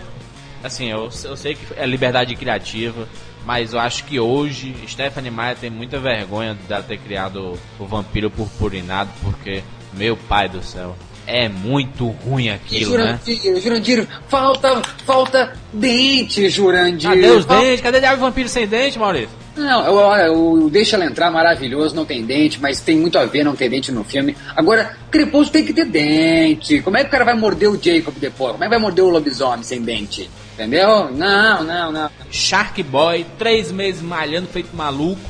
Assim, 0.62 0.86
eu, 0.90 1.10
eu 1.24 1.36
sei 1.36 1.54
que 1.54 1.66
é 1.76 1.84
liberdade 1.86 2.34
criativa, 2.34 3.06
mas 3.44 3.72
eu 3.74 3.78
acho 3.80 4.04
que 4.04 4.18
hoje 4.18 4.74
Stephanie 4.88 5.30
Meyer 5.30 5.56
tem 5.56 5.68
muita 5.68 5.98
vergonha 5.98 6.54
de 6.54 6.82
ter 6.84 6.98
criado 6.98 7.58
o 7.78 7.84
vampiro 7.86 8.30
purpurinado, 8.30 9.10
porque, 9.22 9.62
meu 9.92 10.16
pai 10.16 10.48
do 10.48 10.62
céu, 10.62 10.96
é 11.26 11.48
muito 11.48 12.08
ruim 12.08 12.48
aquilo, 12.48 12.96
né? 12.96 13.18
Jurandir, 13.26 13.60
Jurandir, 13.60 14.08
falta, 14.28 14.82
falta 15.04 15.52
dente, 15.72 16.48
Jurandir. 16.48 17.10
Cadê 17.10 17.30
os 17.30 17.44
Falta- 17.44 17.62
dentes? 17.64 17.80
Cadê 17.80 18.08
o 18.08 18.16
vampiro 18.16 18.48
sem 18.48 18.66
dente, 18.66 18.98
Maurício? 18.98 19.43
Não, 19.56 19.84
eu- 19.86 19.94
olha, 19.94 20.32
o 20.32 20.68
Deixa 20.68 20.96
Ela 20.96 21.04
Entrar 21.06 21.30
maravilhoso, 21.30 21.94
não 21.94 22.04
tem 22.04 22.24
dente, 22.24 22.60
mas 22.60 22.80
tem 22.80 22.96
muito 22.96 23.16
a 23.18 23.24
ver 23.24 23.44
não 23.44 23.54
ter 23.54 23.68
dente 23.68 23.92
no 23.92 24.02
filme. 24.02 24.36
Agora, 24.56 24.96
Crepúsculo 25.10 25.50
tem 25.52 25.64
que 25.64 25.72
ter 25.72 25.84
dente. 25.84 26.80
Como 26.82 26.96
é 26.96 27.02
que 27.02 27.08
o 27.08 27.10
cara 27.10 27.24
vai 27.24 27.34
morder 27.34 27.70
o 27.70 27.80
Jacob 27.80 28.14
depois? 28.18 28.52
Como 28.52 28.64
é 28.64 28.66
que 28.66 28.70
vai 28.70 28.78
morder 28.80 29.04
o 29.04 29.08
lobisomem 29.10 29.62
sem 29.62 29.80
dente? 29.80 30.28
Entendeu? 30.54 31.10
Não, 31.12 31.62
não, 31.62 31.92
não. 31.92 32.10
Shark 32.30 32.82
Boy, 32.82 33.24
três 33.38 33.70
meses 33.70 34.02
malhando, 34.02 34.48
feito 34.48 34.74
maluco, 34.76 35.20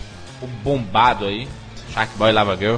o 0.40 0.46
bombado 0.46 1.26
aí. 1.26 1.46
Shark 1.92 2.16
Boy 2.16 2.32
Lava 2.32 2.56
Girl. 2.56 2.76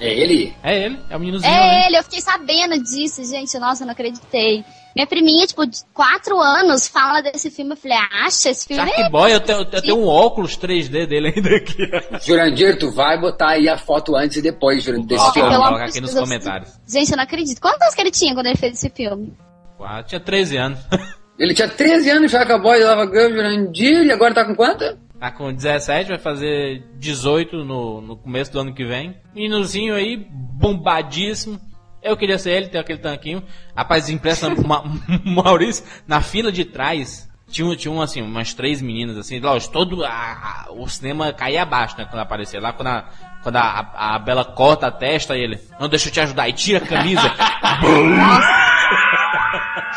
É 0.00 0.12
ele? 0.12 0.54
É 0.62 0.84
ele, 0.86 0.98
é 1.08 1.16
o 1.16 1.20
meninozinho. 1.20 1.52
né? 1.52 1.84
É 1.84 1.86
ele, 1.86 1.98
eu 1.98 2.02
fiquei 2.04 2.20
sabendo 2.20 2.80
disso, 2.82 3.24
gente. 3.24 3.56
Nossa, 3.58 3.82
eu 3.82 3.86
não 3.86 3.92
acreditei. 3.92 4.64
Minha 4.94 5.06
priminha, 5.06 5.46
tipo, 5.46 5.66
de 5.66 5.78
4 5.92 6.40
anos, 6.40 6.86
fala 6.86 7.20
desse 7.20 7.50
filme. 7.50 7.72
Eu 7.72 7.76
falei, 7.76 7.98
acha 8.24 8.50
esse 8.50 8.66
filme? 8.66 8.82
Shark 8.82 9.02
é 9.02 9.10
Boy, 9.10 9.32
eu 9.32 9.40
tenho, 9.40 9.58
eu 9.58 9.82
tenho 9.82 9.98
um 9.98 10.06
óculos 10.06 10.56
3D 10.56 11.06
dele 11.06 11.32
ainda 11.34 11.56
aqui. 11.56 11.90
Jurandir, 12.24 12.78
tu 12.78 12.92
vai 12.92 13.20
botar 13.20 13.50
aí 13.50 13.68
a 13.68 13.76
foto 13.76 14.14
antes 14.14 14.36
e 14.36 14.42
depois, 14.42 14.84
Jurandir, 14.84 15.08
desse 15.08 15.32
filme. 15.32 15.54
amor 15.54 15.82
aqui 15.82 16.00
nos 16.00 16.14
comentários. 16.14 16.78
Gente, 16.86 17.10
eu 17.10 17.16
não 17.16 17.24
acredito. 17.24 17.60
Quantos 17.60 17.82
anos 17.82 17.94
que 17.94 18.00
ele 18.00 18.10
tinha 18.12 18.34
quando 18.34 18.46
ele 18.46 18.56
fez 18.56 18.74
esse 18.74 18.90
filme? 18.90 19.36
Ah, 19.80 20.02
tinha 20.02 20.20
13 20.20 20.56
anos. 20.56 20.78
Ele 21.36 21.52
tinha 21.52 21.68
13 21.68 22.10
anos, 22.10 22.30
Chaka 22.30 22.56
Boy, 22.58 22.78
Lava 22.78 23.06
Girl, 23.06 23.32
Jurandir, 23.32 24.04
e 24.04 24.12
agora 24.12 24.32
tá 24.32 24.44
com 24.44 24.54
quanto? 24.54 24.96
Tá 25.18 25.32
com 25.32 25.52
17, 25.52 26.10
vai 26.10 26.18
fazer 26.18 26.84
18 26.96 27.64
no, 27.64 28.00
no 28.00 28.16
começo 28.16 28.52
do 28.52 28.60
ano 28.60 28.72
que 28.72 28.84
vem. 28.84 29.16
Meninozinho 29.34 29.94
aí, 29.94 30.16
bombadíssimo. 30.30 31.60
Eu 32.04 32.16
queria 32.16 32.38
ser 32.38 32.50
ele, 32.50 32.68
ter 32.68 32.78
aquele 32.78 32.98
tanquinho. 32.98 33.42
Rapaz, 33.74 34.08
impressa 34.10 34.48
Ma- 34.64 34.84
Maurício, 35.24 35.84
na 36.06 36.20
fila 36.20 36.52
de 36.52 36.64
trás, 36.64 37.28
tinha, 37.48 37.74
tinha 37.74 37.90
um, 37.92 38.00
assim, 38.02 38.20
umas 38.20 38.52
três 38.52 38.82
meninas, 38.82 39.16
assim, 39.16 39.40
lógico, 39.40 39.72
todo 39.72 40.04
a- 40.04 40.08
a- 40.10 40.66
o 40.70 40.86
cinema 40.86 41.32
caía 41.32 41.62
abaixo, 41.62 41.96
né, 41.96 42.04
quando 42.08 42.20
aparecia 42.20 42.60
lá, 42.60 42.72
quando 42.74 42.88
a, 42.88 43.04
quando 43.42 43.56
a, 43.56 43.90
a 44.14 44.18
Bela 44.18 44.44
corta 44.44 44.86
a 44.88 44.90
testa, 44.90 45.34
ele, 45.36 45.58
não 45.80 45.88
deixa 45.88 46.08
eu 46.08 46.12
te 46.12 46.20
ajudar, 46.20 46.46
e 46.48 46.52
tira 46.52 46.78
a 46.84 46.86
camisa. 46.86 47.28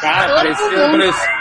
Cara, 0.02 0.28
mundo. 0.28 0.98
pareceu. 0.98 1.37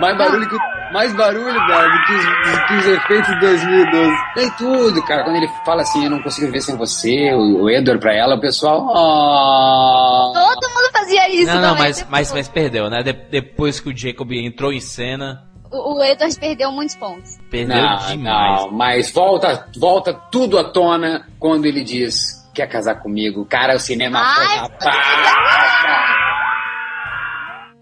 Mais 0.00 0.16
barulho 0.18 0.48
que, 0.48 0.56
mais 0.92 1.14
barulho, 1.14 1.66
velho, 1.66 1.92
do 1.92 2.06
que 2.06 2.12
os, 2.12 2.24
do 2.24 2.66
que 2.66 2.74
os 2.74 2.86
efeitos 2.86 3.34
de 3.34 3.40
2012. 3.40 4.16
Tem 4.34 4.50
tudo, 4.52 5.02
cara. 5.04 5.24
Quando 5.24 5.36
ele 5.36 5.48
fala 5.64 5.82
assim, 5.82 6.04
eu 6.04 6.10
não 6.10 6.22
consigo 6.22 6.46
viver 6.46 6.60
sem 6.60 6.76
você, 6.76 7.32
o, 7.34 7.62
o 7.62 7.70
Edward 7.70 8.00
pra 8.00 8.14
ela, 8.14 8.36
o 8.36 8.40
pessoal. 8.40 8.80
Oh. 8.88 10.32
Todo 10.32 10.68
mundo 10.74 10.90
fazia 10.92 11.28
isso. 11.34 11.46
não, 11.46 11.60
não, 11.60 11.68
também. 11.70 11.82
mas, 11.84 12.06
mas, 12.08 12.32
mas 12.32 12.48
perdeu, 12.48 12.88
né, 12.90 13.02
De- 13.02 13.12
depois 13.12 13.78
que 13.80 13.88
o 13.90 13.96
Jacob 13.96 14.32
entrou 14.32 14.72
em 14.72 14.80
cena, 14.80 15.44
O, 15.70 15.98
o 15.98 16.04
Edward 16.04 16.36
perdeu 16.40 16.72
muitos 16.72 16.96
pontos. 16.96 17.38
perdeu 17.50 17.76
Não, 17.76 17.96
demais. 18.06 18.60
não, 18.62 18.70
mas 18.72 19.10
volta, 19.12 19.66
volta 19.78 20.12
tudo 20.12 20.58
à 20.58 20.64
tona 20.64 21.26
quando 21.38 21.66
ele 21.66 21.84
diz 21.84 22.40
quer 22.52 22.66
casar 22.66 22.96
comigo. 22.96 23.46
Cara, 23.46 23.76
o 23.76 23.78
cinema 23.78 24.18
Ai, 24.20 24.46
foi 24.48 24.56
rapaz. 24.58 24.96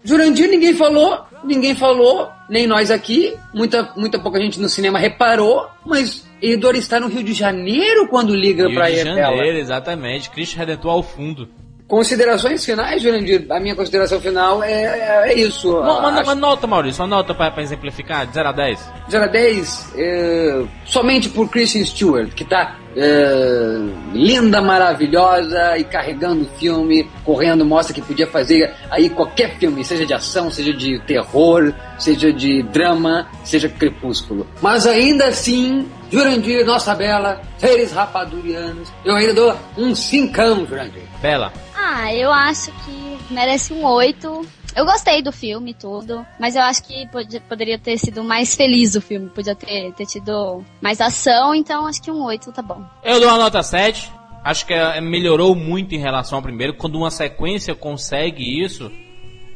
Jurandir 0.03 0.49
ninguém 0.49 0.73
falou, 0.73 1.19
ninguém 1.43 1.75
falou, 1.75 2.29
nem 2.49 2.65
nós 2.65 2.89
aqui, 2.89 3.35
muita, 3.53 3.91
muita 3.97 4.17
pouca 4.19 4.39
gente 4.39 4.59
no 4.59 4.69
cinema 4.69 4.97
reparou, 4.97 5.67
mas 5.85 6.25
Edward 6.41 6.79
está 6.79 6.99
no 6.99 7.07
Rio 7.07 7.23
de 7.23 7.33
Janeiro 7.33 8.07
quando 8.07 8.33
liga 8.35 8.65
Rio 8.67 8.75
pra 8.75 8.89
de 8.89 8.95
ele. 8.97 9.15
Janeiro, 9.15 9.57
exatamente. 9.57 10.29
Cristo 10.29 10.55
Redentor 10.57 10.91
ao 10.91 11.03
fundo. 11.03 11.49
Considerações 11.87 12.63
finais, 12.63 13.01
Jurandir? 13.01 13.47
A 13.49 13.59
minha 13.59 13.75
consideração 13.75 14.21
final 14.21 14.61
é, 14.63 15.31
é, 15.31 15.33
isso. 15.33 15.71
Uma, 15.75 16.07
uma- 16.07 16.21
uma 16.21 16.35
nota, 16.35 16.67
Maurício, 16.67 17.01
uma 17.01 17.07
nota 17.07 17.33
pra, 17.33 17.49
pra 17.49 17.63
exemplificar, 17.63 18.27
de 18.27 18.33
0 18.35 18.49
a 18.49 18.51
10. 18.51 18.91
0 19.09 19.23
a 19.23 19.27
10, 19.27 19.93
é, 19.97 20.63
somente 20.85 21.29
por 21.29 21.49
Kristen 21.49 21.83
Stewart, 21.83 22.31
que 22.35 22.45
tá 22.45 22.77
é, 22.95 23.77
linda, 24.13 24.61
maravilhosa 24.61 25.77
e 25.77 25.83
carregando 25.83 26.43
o 26.43 26.57
filme, 26.57 27.09
correndo, 27.23 27.65
mostra 27.65 27.93
que 27.93 28.01
podia 28.01 28.27
fazer 28.27 28.73
aí 28.89 29.09
qualquer 29.09 29.57
filme, 29.57 29.83
seja 29.83 30.05
de 30.05 30.13
ação, 30.13 30.49
seja 30.49 30.73
de 30.73 30.99
terror, 30.99 31.73
seja 31.97 32.31
de 32.31 32.63
drama, 32.63 33.27
seja 33.43 33.69
crepúsculo. 33.69 34.47
Mas 34.61 34.87
ainda 34.87 35.25
assim, 35.25 35.87
Jurandir, 36.11 36.65
nossa 36.65 36.95
bela, 36.95 37.41
seres 37.57 37.91
rapadurianos, 37.91 38.91
eu 39.05 39.15
ainda 39.15 39.33
dou 39.33 39.55
um 39.77 39.93
cincão, 39.93 40.65
Jurandir. 40.65 41.03
Bela. 41.21 41.53
Ah, 41.75 42.13
eu 42.13 42.31
acho 42.31 42.71
que 42.85 43.33
merece 43.33 43.73
um 43.73 43.85
8. 43.85 44.58
Eu 44.75 44.85
gostei 44.85 45.21
do 45.21 45.31
filme 45.31 45.71
e 45.71 45.73
tudo, 45.73 46.25
mas 46.39 46.55
eu 46.55 46.61
acho 46.61 46.83
que 46.83 47.07
pod- 47.07 47.39
poderia 47.49 47.77
ter 47.77 47.97
sido 47.97 48.23
mais 48.23 48.55
feliz 48.55 48.95
o 48.95 49.01
filme. 49.01 49.29
Podia 49.29 49.55
ter, 49.55 49.91
ter 49.93 50.05
tido 50.05 50.63
mais 50.81 51.01
ação, 51.01 51.53
então 51.55 51.85
acho 51.87 52.01
que 52.01 52.11
um 52.11 52.23
8 52.23 52.51
tá 52.51 52.61
bom. 52.61 52.83
Eu 53.03 53.19
dou 53.19 53.29
uma 53.29 53.37
nota 53.37 53.61
7. 53.63 54.11
Acho 54.43 54.65
que 54.65 54.73
é, 54.73 55.01
melhorou 55.01 55.53
muito 55.55 55.93
em 55.95 55.99
relação 55.99 56.37
ao 56.37 56.41
primeiro. 56.43 56.73
Quando 56.73 56.95
uma 56.95 57.11
sequência 57.11 57.75
consegue 57.75 58.63
isso, 58.63 58.89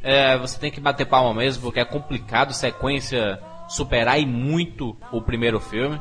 é, 0.03 0.38
você 0.38 0.60
tem 0.60 0.69
que 0.72 0.81
bater 0.81 1.06
palma 1.06 1.34
mesmo, 1.34 1.64
porque 1.64 1.80
é 1.80 1.85
complicado 1.85 2.53
sequência 2.53 3.40
superar 3.69 4.19
e 4.19 4.26
muito 4.26 4.95
o 5.11 5.22
primeiro 5.22 5.60
filme. 5.60 5.99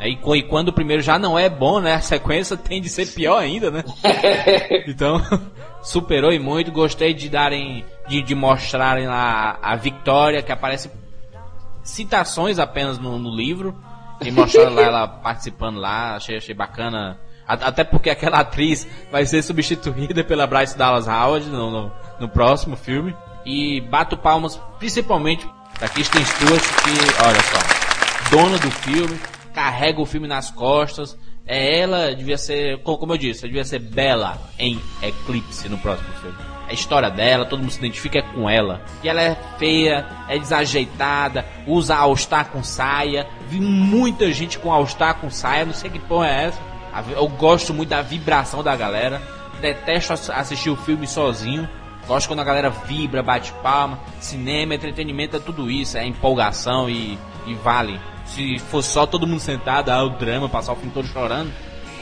É, 0.00 0.08
E, 0.08 0.12
e 0.14 0.42
quando 0.44 0.68
o 0.68 0.72
primeiro 0.72 1.02
já 1.02 1.18
não 1.18 1.38
é 1.38 1.50
bom, 1.50 1.78
né? 1.78 1.92
A 1.94 2.00
sequência 2.00 2.56
tende 2.58 2.86
a 2.86 2.90
ser 2.90 3.06
pior 3.12 3.36
ainda, 3.38 3.70
né? 3.70 3.84
Então, 4.88 5.20
superou 5.82 6.32
e 6.32 6.38
muito. 6.38 6.72
Gostei 6.72 7.12
de 7.12 7.28
darem, 7.28 7.84
de, 8.10 8.20
de 8.22 8.34
mostrarem 8.34 9.06
lá 9.06 9.58
a 9.62 9.74
Victoria, 9.76 10.42
que 10.42 10.52
aparece 10.52 10.90
citações 11.82 12.58
apenas 12.58 12.98
no, 12.98 13.18
no 13.18 13.34
livro. 13.34 13.74
E 14.22 14.30
mostraram 14.30 14.74
lá 14.74 14.82
ela 14.82 15.08
participando 15.22 15.78
lá. 15.78 16.16
Achei, 16.16 16.36
achei 16.36 16.54
bacana. 16.54 17.18
A- 17.46 17.54
Até 17.54 17.84
porque 17.84 18.10
aquela 18.10 18.40
atriz 18.40 18.86
vai 19.10 19.24
ser 19.24 19.42
substituída 19.42 20.22
pela 20.24 20.46
Bryce 20.46 20.76
Dallas 20.76 21.08
Howard 21.08 21.48
no, 21.48 21.70
no, 21.70 21.92
no 22.20 22.28
próximo 22.28 22.76
filme. 22.76 23.14
E 23.46 23.80
bato 23.80 24.16
palmas 24.18 24.60
principalmente 24.78 25.48
pra 25.78 25.88
Kristen 25.88 26.22
Stewart, 26.24 26.62
que, 26.62 27.24
olha 27.24 27.40
só, 27.40 28.30
dona 28.36 28.58
do 28.58 28.70
filme, 28.70 29.18
carrega 29.54 30.00
o 30.00 30.04
filme 30.06 30.28
nas 30.28 30.50
costas. 30.50 31.16
É 31.46 31.80
ela, 31.80 32.14
devia 32.14 32.36
ser, 32.36 32.82
co- 32.82 32.98
como 32.98 33.14
eu 33.14 33.18
disse, 33.18 33.46
devia 33.46 33.64
ser 33.64 33.78
Bela 33.78 34.36
em 34.58 34.78
Eclipse 35.02 35.68
no 35.70 35.78
próximo 35.78 36.12
filme. 36.20 36.36
A 36.70 36.72
história 36.72 37.10
dela, 37.10 37.44
todo 37.44 37.58
mundo 37.60 37.72
se 37.72 37.78
identifica 37.80 38.22
com 38.22 38.48
ela. 38.48 38.80
E 39.02 39.08
ela 39.08 39.20
é 39.20 39.36
feia, 39.58 40.06
é 40.28 40.38
desajeitada, 40.38 41.44
usa 41.66 41.96
All-Star 41.96 42.46
com 42.50 42.62
saia. 42.62 43.26
Vi 43.48 43.60
muita 43.60 44.30
gente 44.32 44.56
com 44.56 44.72
All-Star 44.72 45.16
com 45.16 45.28
saia, 45.30 45.64
não 45.64 45.74
sei 45.74 45.90
que 45.90 45.98
porra 45.98 46.28
é 46.28 46.44
essa. 46.44 46.60
Eu 47.10 47.26
gosto 47.28 47.74
muito 47.74 47.88
da 47.88 48.00
vibração 48.02 48.62
da 48.62 48.74
galera. 48.76 49.20
Detesto 49.60 50.12
ass- 50.12 50.30
assistir 50.30 50.70
o 50.70 50.76
filme 50.76 51.06
sozinho. 51.08 51.68
Gosto 52.06 52.28
quando 52.28 52.40
a 52.40 52.44
galera 52.44 52.70
vibra, 52.70 53.20
bate 53.22 53.52
palma. 53.62 53.98
Cinema, 54.20 54.74
entretenimento 54.74 55.36
é 55.36 55.40
tudo 55.40 55.68
isso, 55.70 55.98
é 55.98 56.06
empolgação 56.06 56.88
e, 56.88 57.18
e 57.46 57.54
vale. 57.54 58.00
Se 58.26 58.58
fosse 58.60 58.90
só 58.92 59.06
todo 59.06 59.26
mundo 59.26 59.40
sentado, 59.40 59.90
ah, 59.90 60.04
o 60.04 60.10
drama, 60.10 60.48
passar 60.48 60.72
o 60.72 60.76
filme 60.76 60.92
todo 60.92 61.06
chorando, 61.08 61.52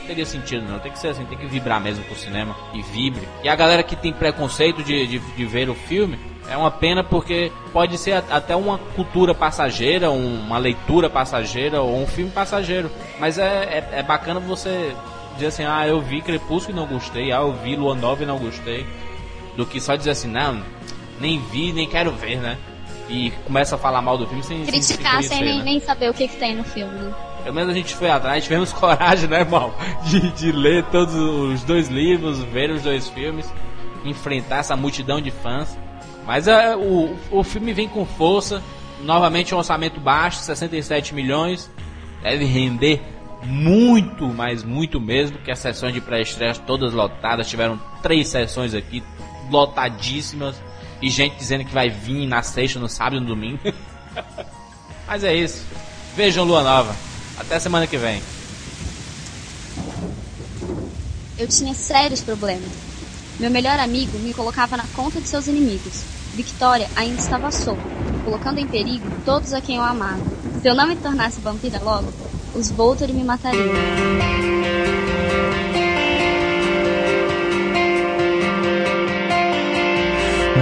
teria 0.08 0.26
sentido 0.26 0.66
não. 0.68 0.78
Tem 0.80 0.90
que 0.90 0.98
ser 0.98 1.08
assim, 1.08 1.24
tem 1.26 1.38
que 1.38 1.46
vibrar 1.46 1.80
mesmo 1.80 2.02
com 2.04 2.14
o 2.14 2.16
cinema 2.16 2.56
e 2.74 2.82
vibre. 2.82 3.26
E 3.44 3.48
a 3.48 3.54
galera 3.54 3.82
que 3.82 3.94
tem 3.94 4.12
preconceito 4.12 4.82
de, 4.82 5.06
de, 5.06 5.18
de 5.18 5.44
ver 5.44 5.68
o 5.70 5.74
filme, 5.74 6.18
é 6.50 6.56
uma 6.56 6.70
pena 6.70 7.04
porque 7.04 7.52
pode 7.72 7.96
ser 7.98 8.22
até 8.30 8.56
uma 8.56 8.78
cultura 8.96 9.34
passageira, 9.34 10.10
um- 10.10 10.40
uma 10.40 10.58
leitura 10.58 11.08
passageira 11.10 11.80
ou 11.82 12.02
um 12.02 12.06
filme 12.06 12.30
passageiro. 12.30 12.90
Mas 13.20 13.38
é, 13.38 13.44
é, 13.92 13.98
é 13.98 14.02
bacana 14.02 14.40
você 14.40 14.94
dizer 15.34 15.46
assim, 15.48 15.64
ah, 15.64 15.86
eu 15.86 16.00
vi 16.00 16.20
Crepúsculo 16.22 16.76
e 16.76 16.80
não 16.80 16.86
gostei, 16.86 17.30
ah, 17.30 17.36
eu 17.42 17.52
vi 17.52 17.76
Lua 17.76 17.94
Nova 17.94 18.22
e 18.22 18.26
não 18.26 18.38
gostei. 18.38 18.84
Do 19.56 19.66
que 19.66 19.80
só 19.80 19.94
dizer 19.94 20.10
assim, 20.10 20.28
não, 20.28 20.62
nem 21.20 21.38
vi, 21.50 21.72
nem 21.72 21.86
quero 21.88 22.10
ver, 22.12 22.38
né? 22.38 22.56
E 23.08 23.30
começa 23.44 23.74
a 23.74 23.78
falar 23.78 24.00
mal 24.02 24.16
do 24.18 24.26
filme 24.26 24.42
sem, 24.42 24.64
sem, 24.64 24.72
Criticar 24.72 25.12
conhecer, 25.12 25.34
sem 25.36 25.44
nem, 25.44 25.58
né? 25.58 25.64
nem 25.64 25.80
saber 25.80 26.10
o 26.10 26.14
que, 26.14 26.28
que 26.28 26.36
tem 26.36 26.54
no 26.56 26.64
filme? 26.64 27.12
Pelo 27.42 27.54
menos 27.54 27.70
a 27.70 27.74
gente 27.74 27.94
foi 27.94 28.10
atrás, 28.10 28.44
tivemos 28.44 28.72
coragem, 28.74 29.28
né, 29.28 29.40
irmão? 29.40 29.72
De, 30.04 30.30
de 30.32 30.52
ler 30.52 30.84
todos 30.86 31.14
os 31.14 31.62
dois 31.64 31.88
livros, 31.88 32.42
ver 32.44 32.70
os 32.70 32.82
dois 32.82 33.08
filmes, 33.08 33.46
enfrentar 34.04 34.58
essa 34.58 34.76
multidão 34.76 35.20
de 35.20 35.30
fãs. 35.30 35.76
Mas 36.26 36.46
é, 36.46 36.76
o, 36.76 37.16
o 37.30 37.42
filme 37.42 37.72
vem 37.72 37.88
com 37.88 38.04
força, 38.04 38.62
novamente 39.02 39.54
um 39.54 39.58
orçamento 39.58 39.98
baixo, 39.98 40.38
67 40.38 41.14
milhões. 41.14 41.70
Deve 42.22 42.44
render 42.44 43.00
muito, 43.44 44.26
mas 44.26 44.64
muito 44.64 45.00
mesmo, 45.00 45.38
que 45.38 45.50
as 45.50 45.58
sessões 45.58 45.94
de 45.94 46.00
pré-estreia 46.00 46.54
todas 46.54 46.92
lotadas, 46.92 47.48
tiveram 47.48 47.80
três 48.02 48.28
sessões 48.28 48.74
aqui, 48.74 49.02
lotadíssimas, 49.50 50.60
e 51.00 51.08
gente 51.08 51.36
dizendo 51.36 51.64
que 51.64 51.72
vai 51.72 51.88
vir 51.88 52.26
na 52.26 52.42
sexta, 52.42 52.78
no 52.78 52.88
sábado 52.88 53.16
e 53.16 53.20
no 53.20 53.26
domingo. 53.26 53.60
Mas 55.06 55.24
é 55.24 55.34
isso. 55.34 55.64
Vejam 56.16 56.44
Lua 56.44 56.62
Nova. 56.62 57.07
Até 57.38 57.58
semana 57.60 57.86
que 57.86 57.96
vem. 57.96 58.20
Eu 61.38 61.46
tinha 61.46 61.72
sérios 61.72 62.20
problemas. 62.20 62.68
Meu 63.38 63.50
melhor 63.50 63.78
amigo 63.78 64.18
me 64.18 64.34
colocava 64.34 64.76
na 64.76 64.84
conta 64.96 65.20
de 65.20 65.28
seus 65.28 65.46
inimigos. 65.46 66.02
Victoria 66.34 66.88
ainda 66.96 67.20
estava 67.20 67.50
solta, 67.50 67.82
colocando 68.24 68.58
em 68.58 68.66
perigo 68.66 69.06
todos 69.24 69.52
a 69.52 69.60
quem 69.60 69.76
eu 69.76 69.82
amava. 69.82 70.20
Se 70.60 70.68
eu 70.68 70.74
não 70.74 70.86
me 70.86 70.96
tornasse 70.96 71.40
vampira 71.40 71.80
logo, 71.80 72.12
os 72.54 72.70
Volturi 72.70 73.12
me 73.12 73.22
matariam. 73.22 73.64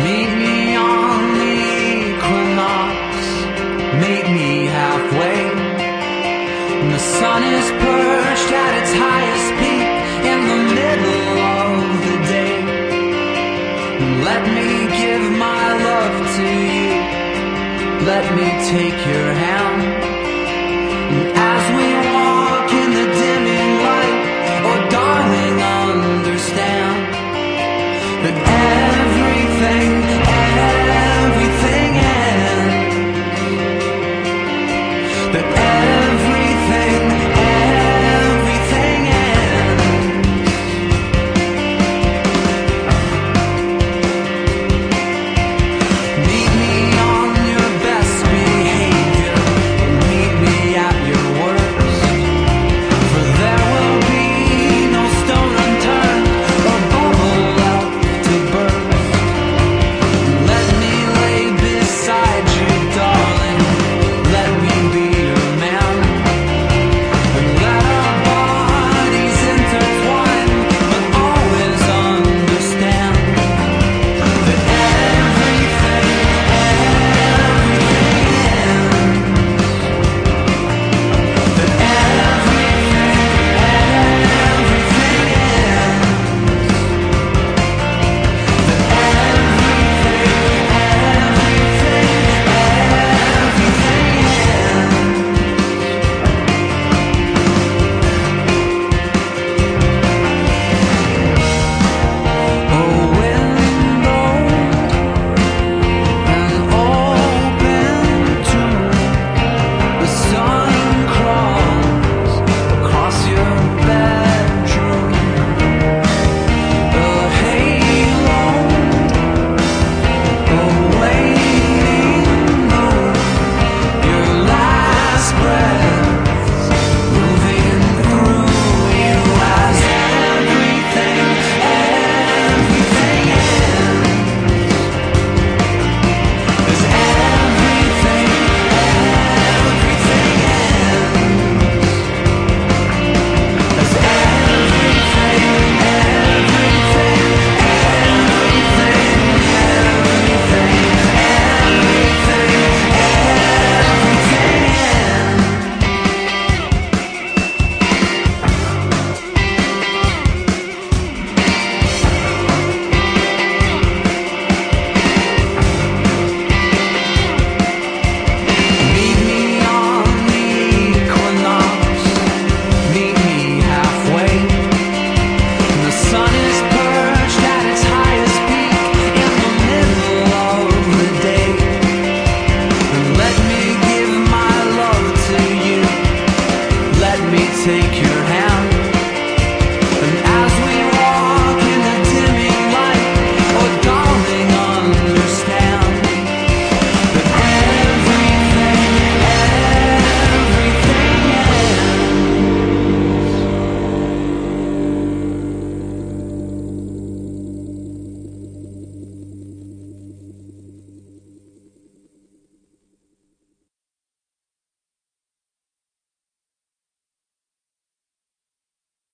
Meet 0.02 0.30
me 0.36 0.78
on 0.78 1.34
the 1.38 1.52
equinox. 2.10 2.96
Meet 4.00 4.28
me 4.28 4.68
halfway. 4.68 5.35
is 7.42 7.68
perched 7.84 8.52
at 8.64 8.72
its 8.80 8.92
highest 9.04 9.48
peak 9.60 9.88
in 10.32 10.38
the 10.50 10.60
middle 10.78 11.28
of 11.60 11.74
the 12.06 12.16
day. 12.34 12.56
Let 14.28 14.42
me 14.56 14.70
give 15.00 15.24
my 15.46 15.64
love 15.88 16.16
to 16.36 16.48
you. 16.74 16.94
Let 18.06 18.24
me 18.36 18.48
take 18.72 18.98
your 19.06 19.32
hand. 19.44 19.95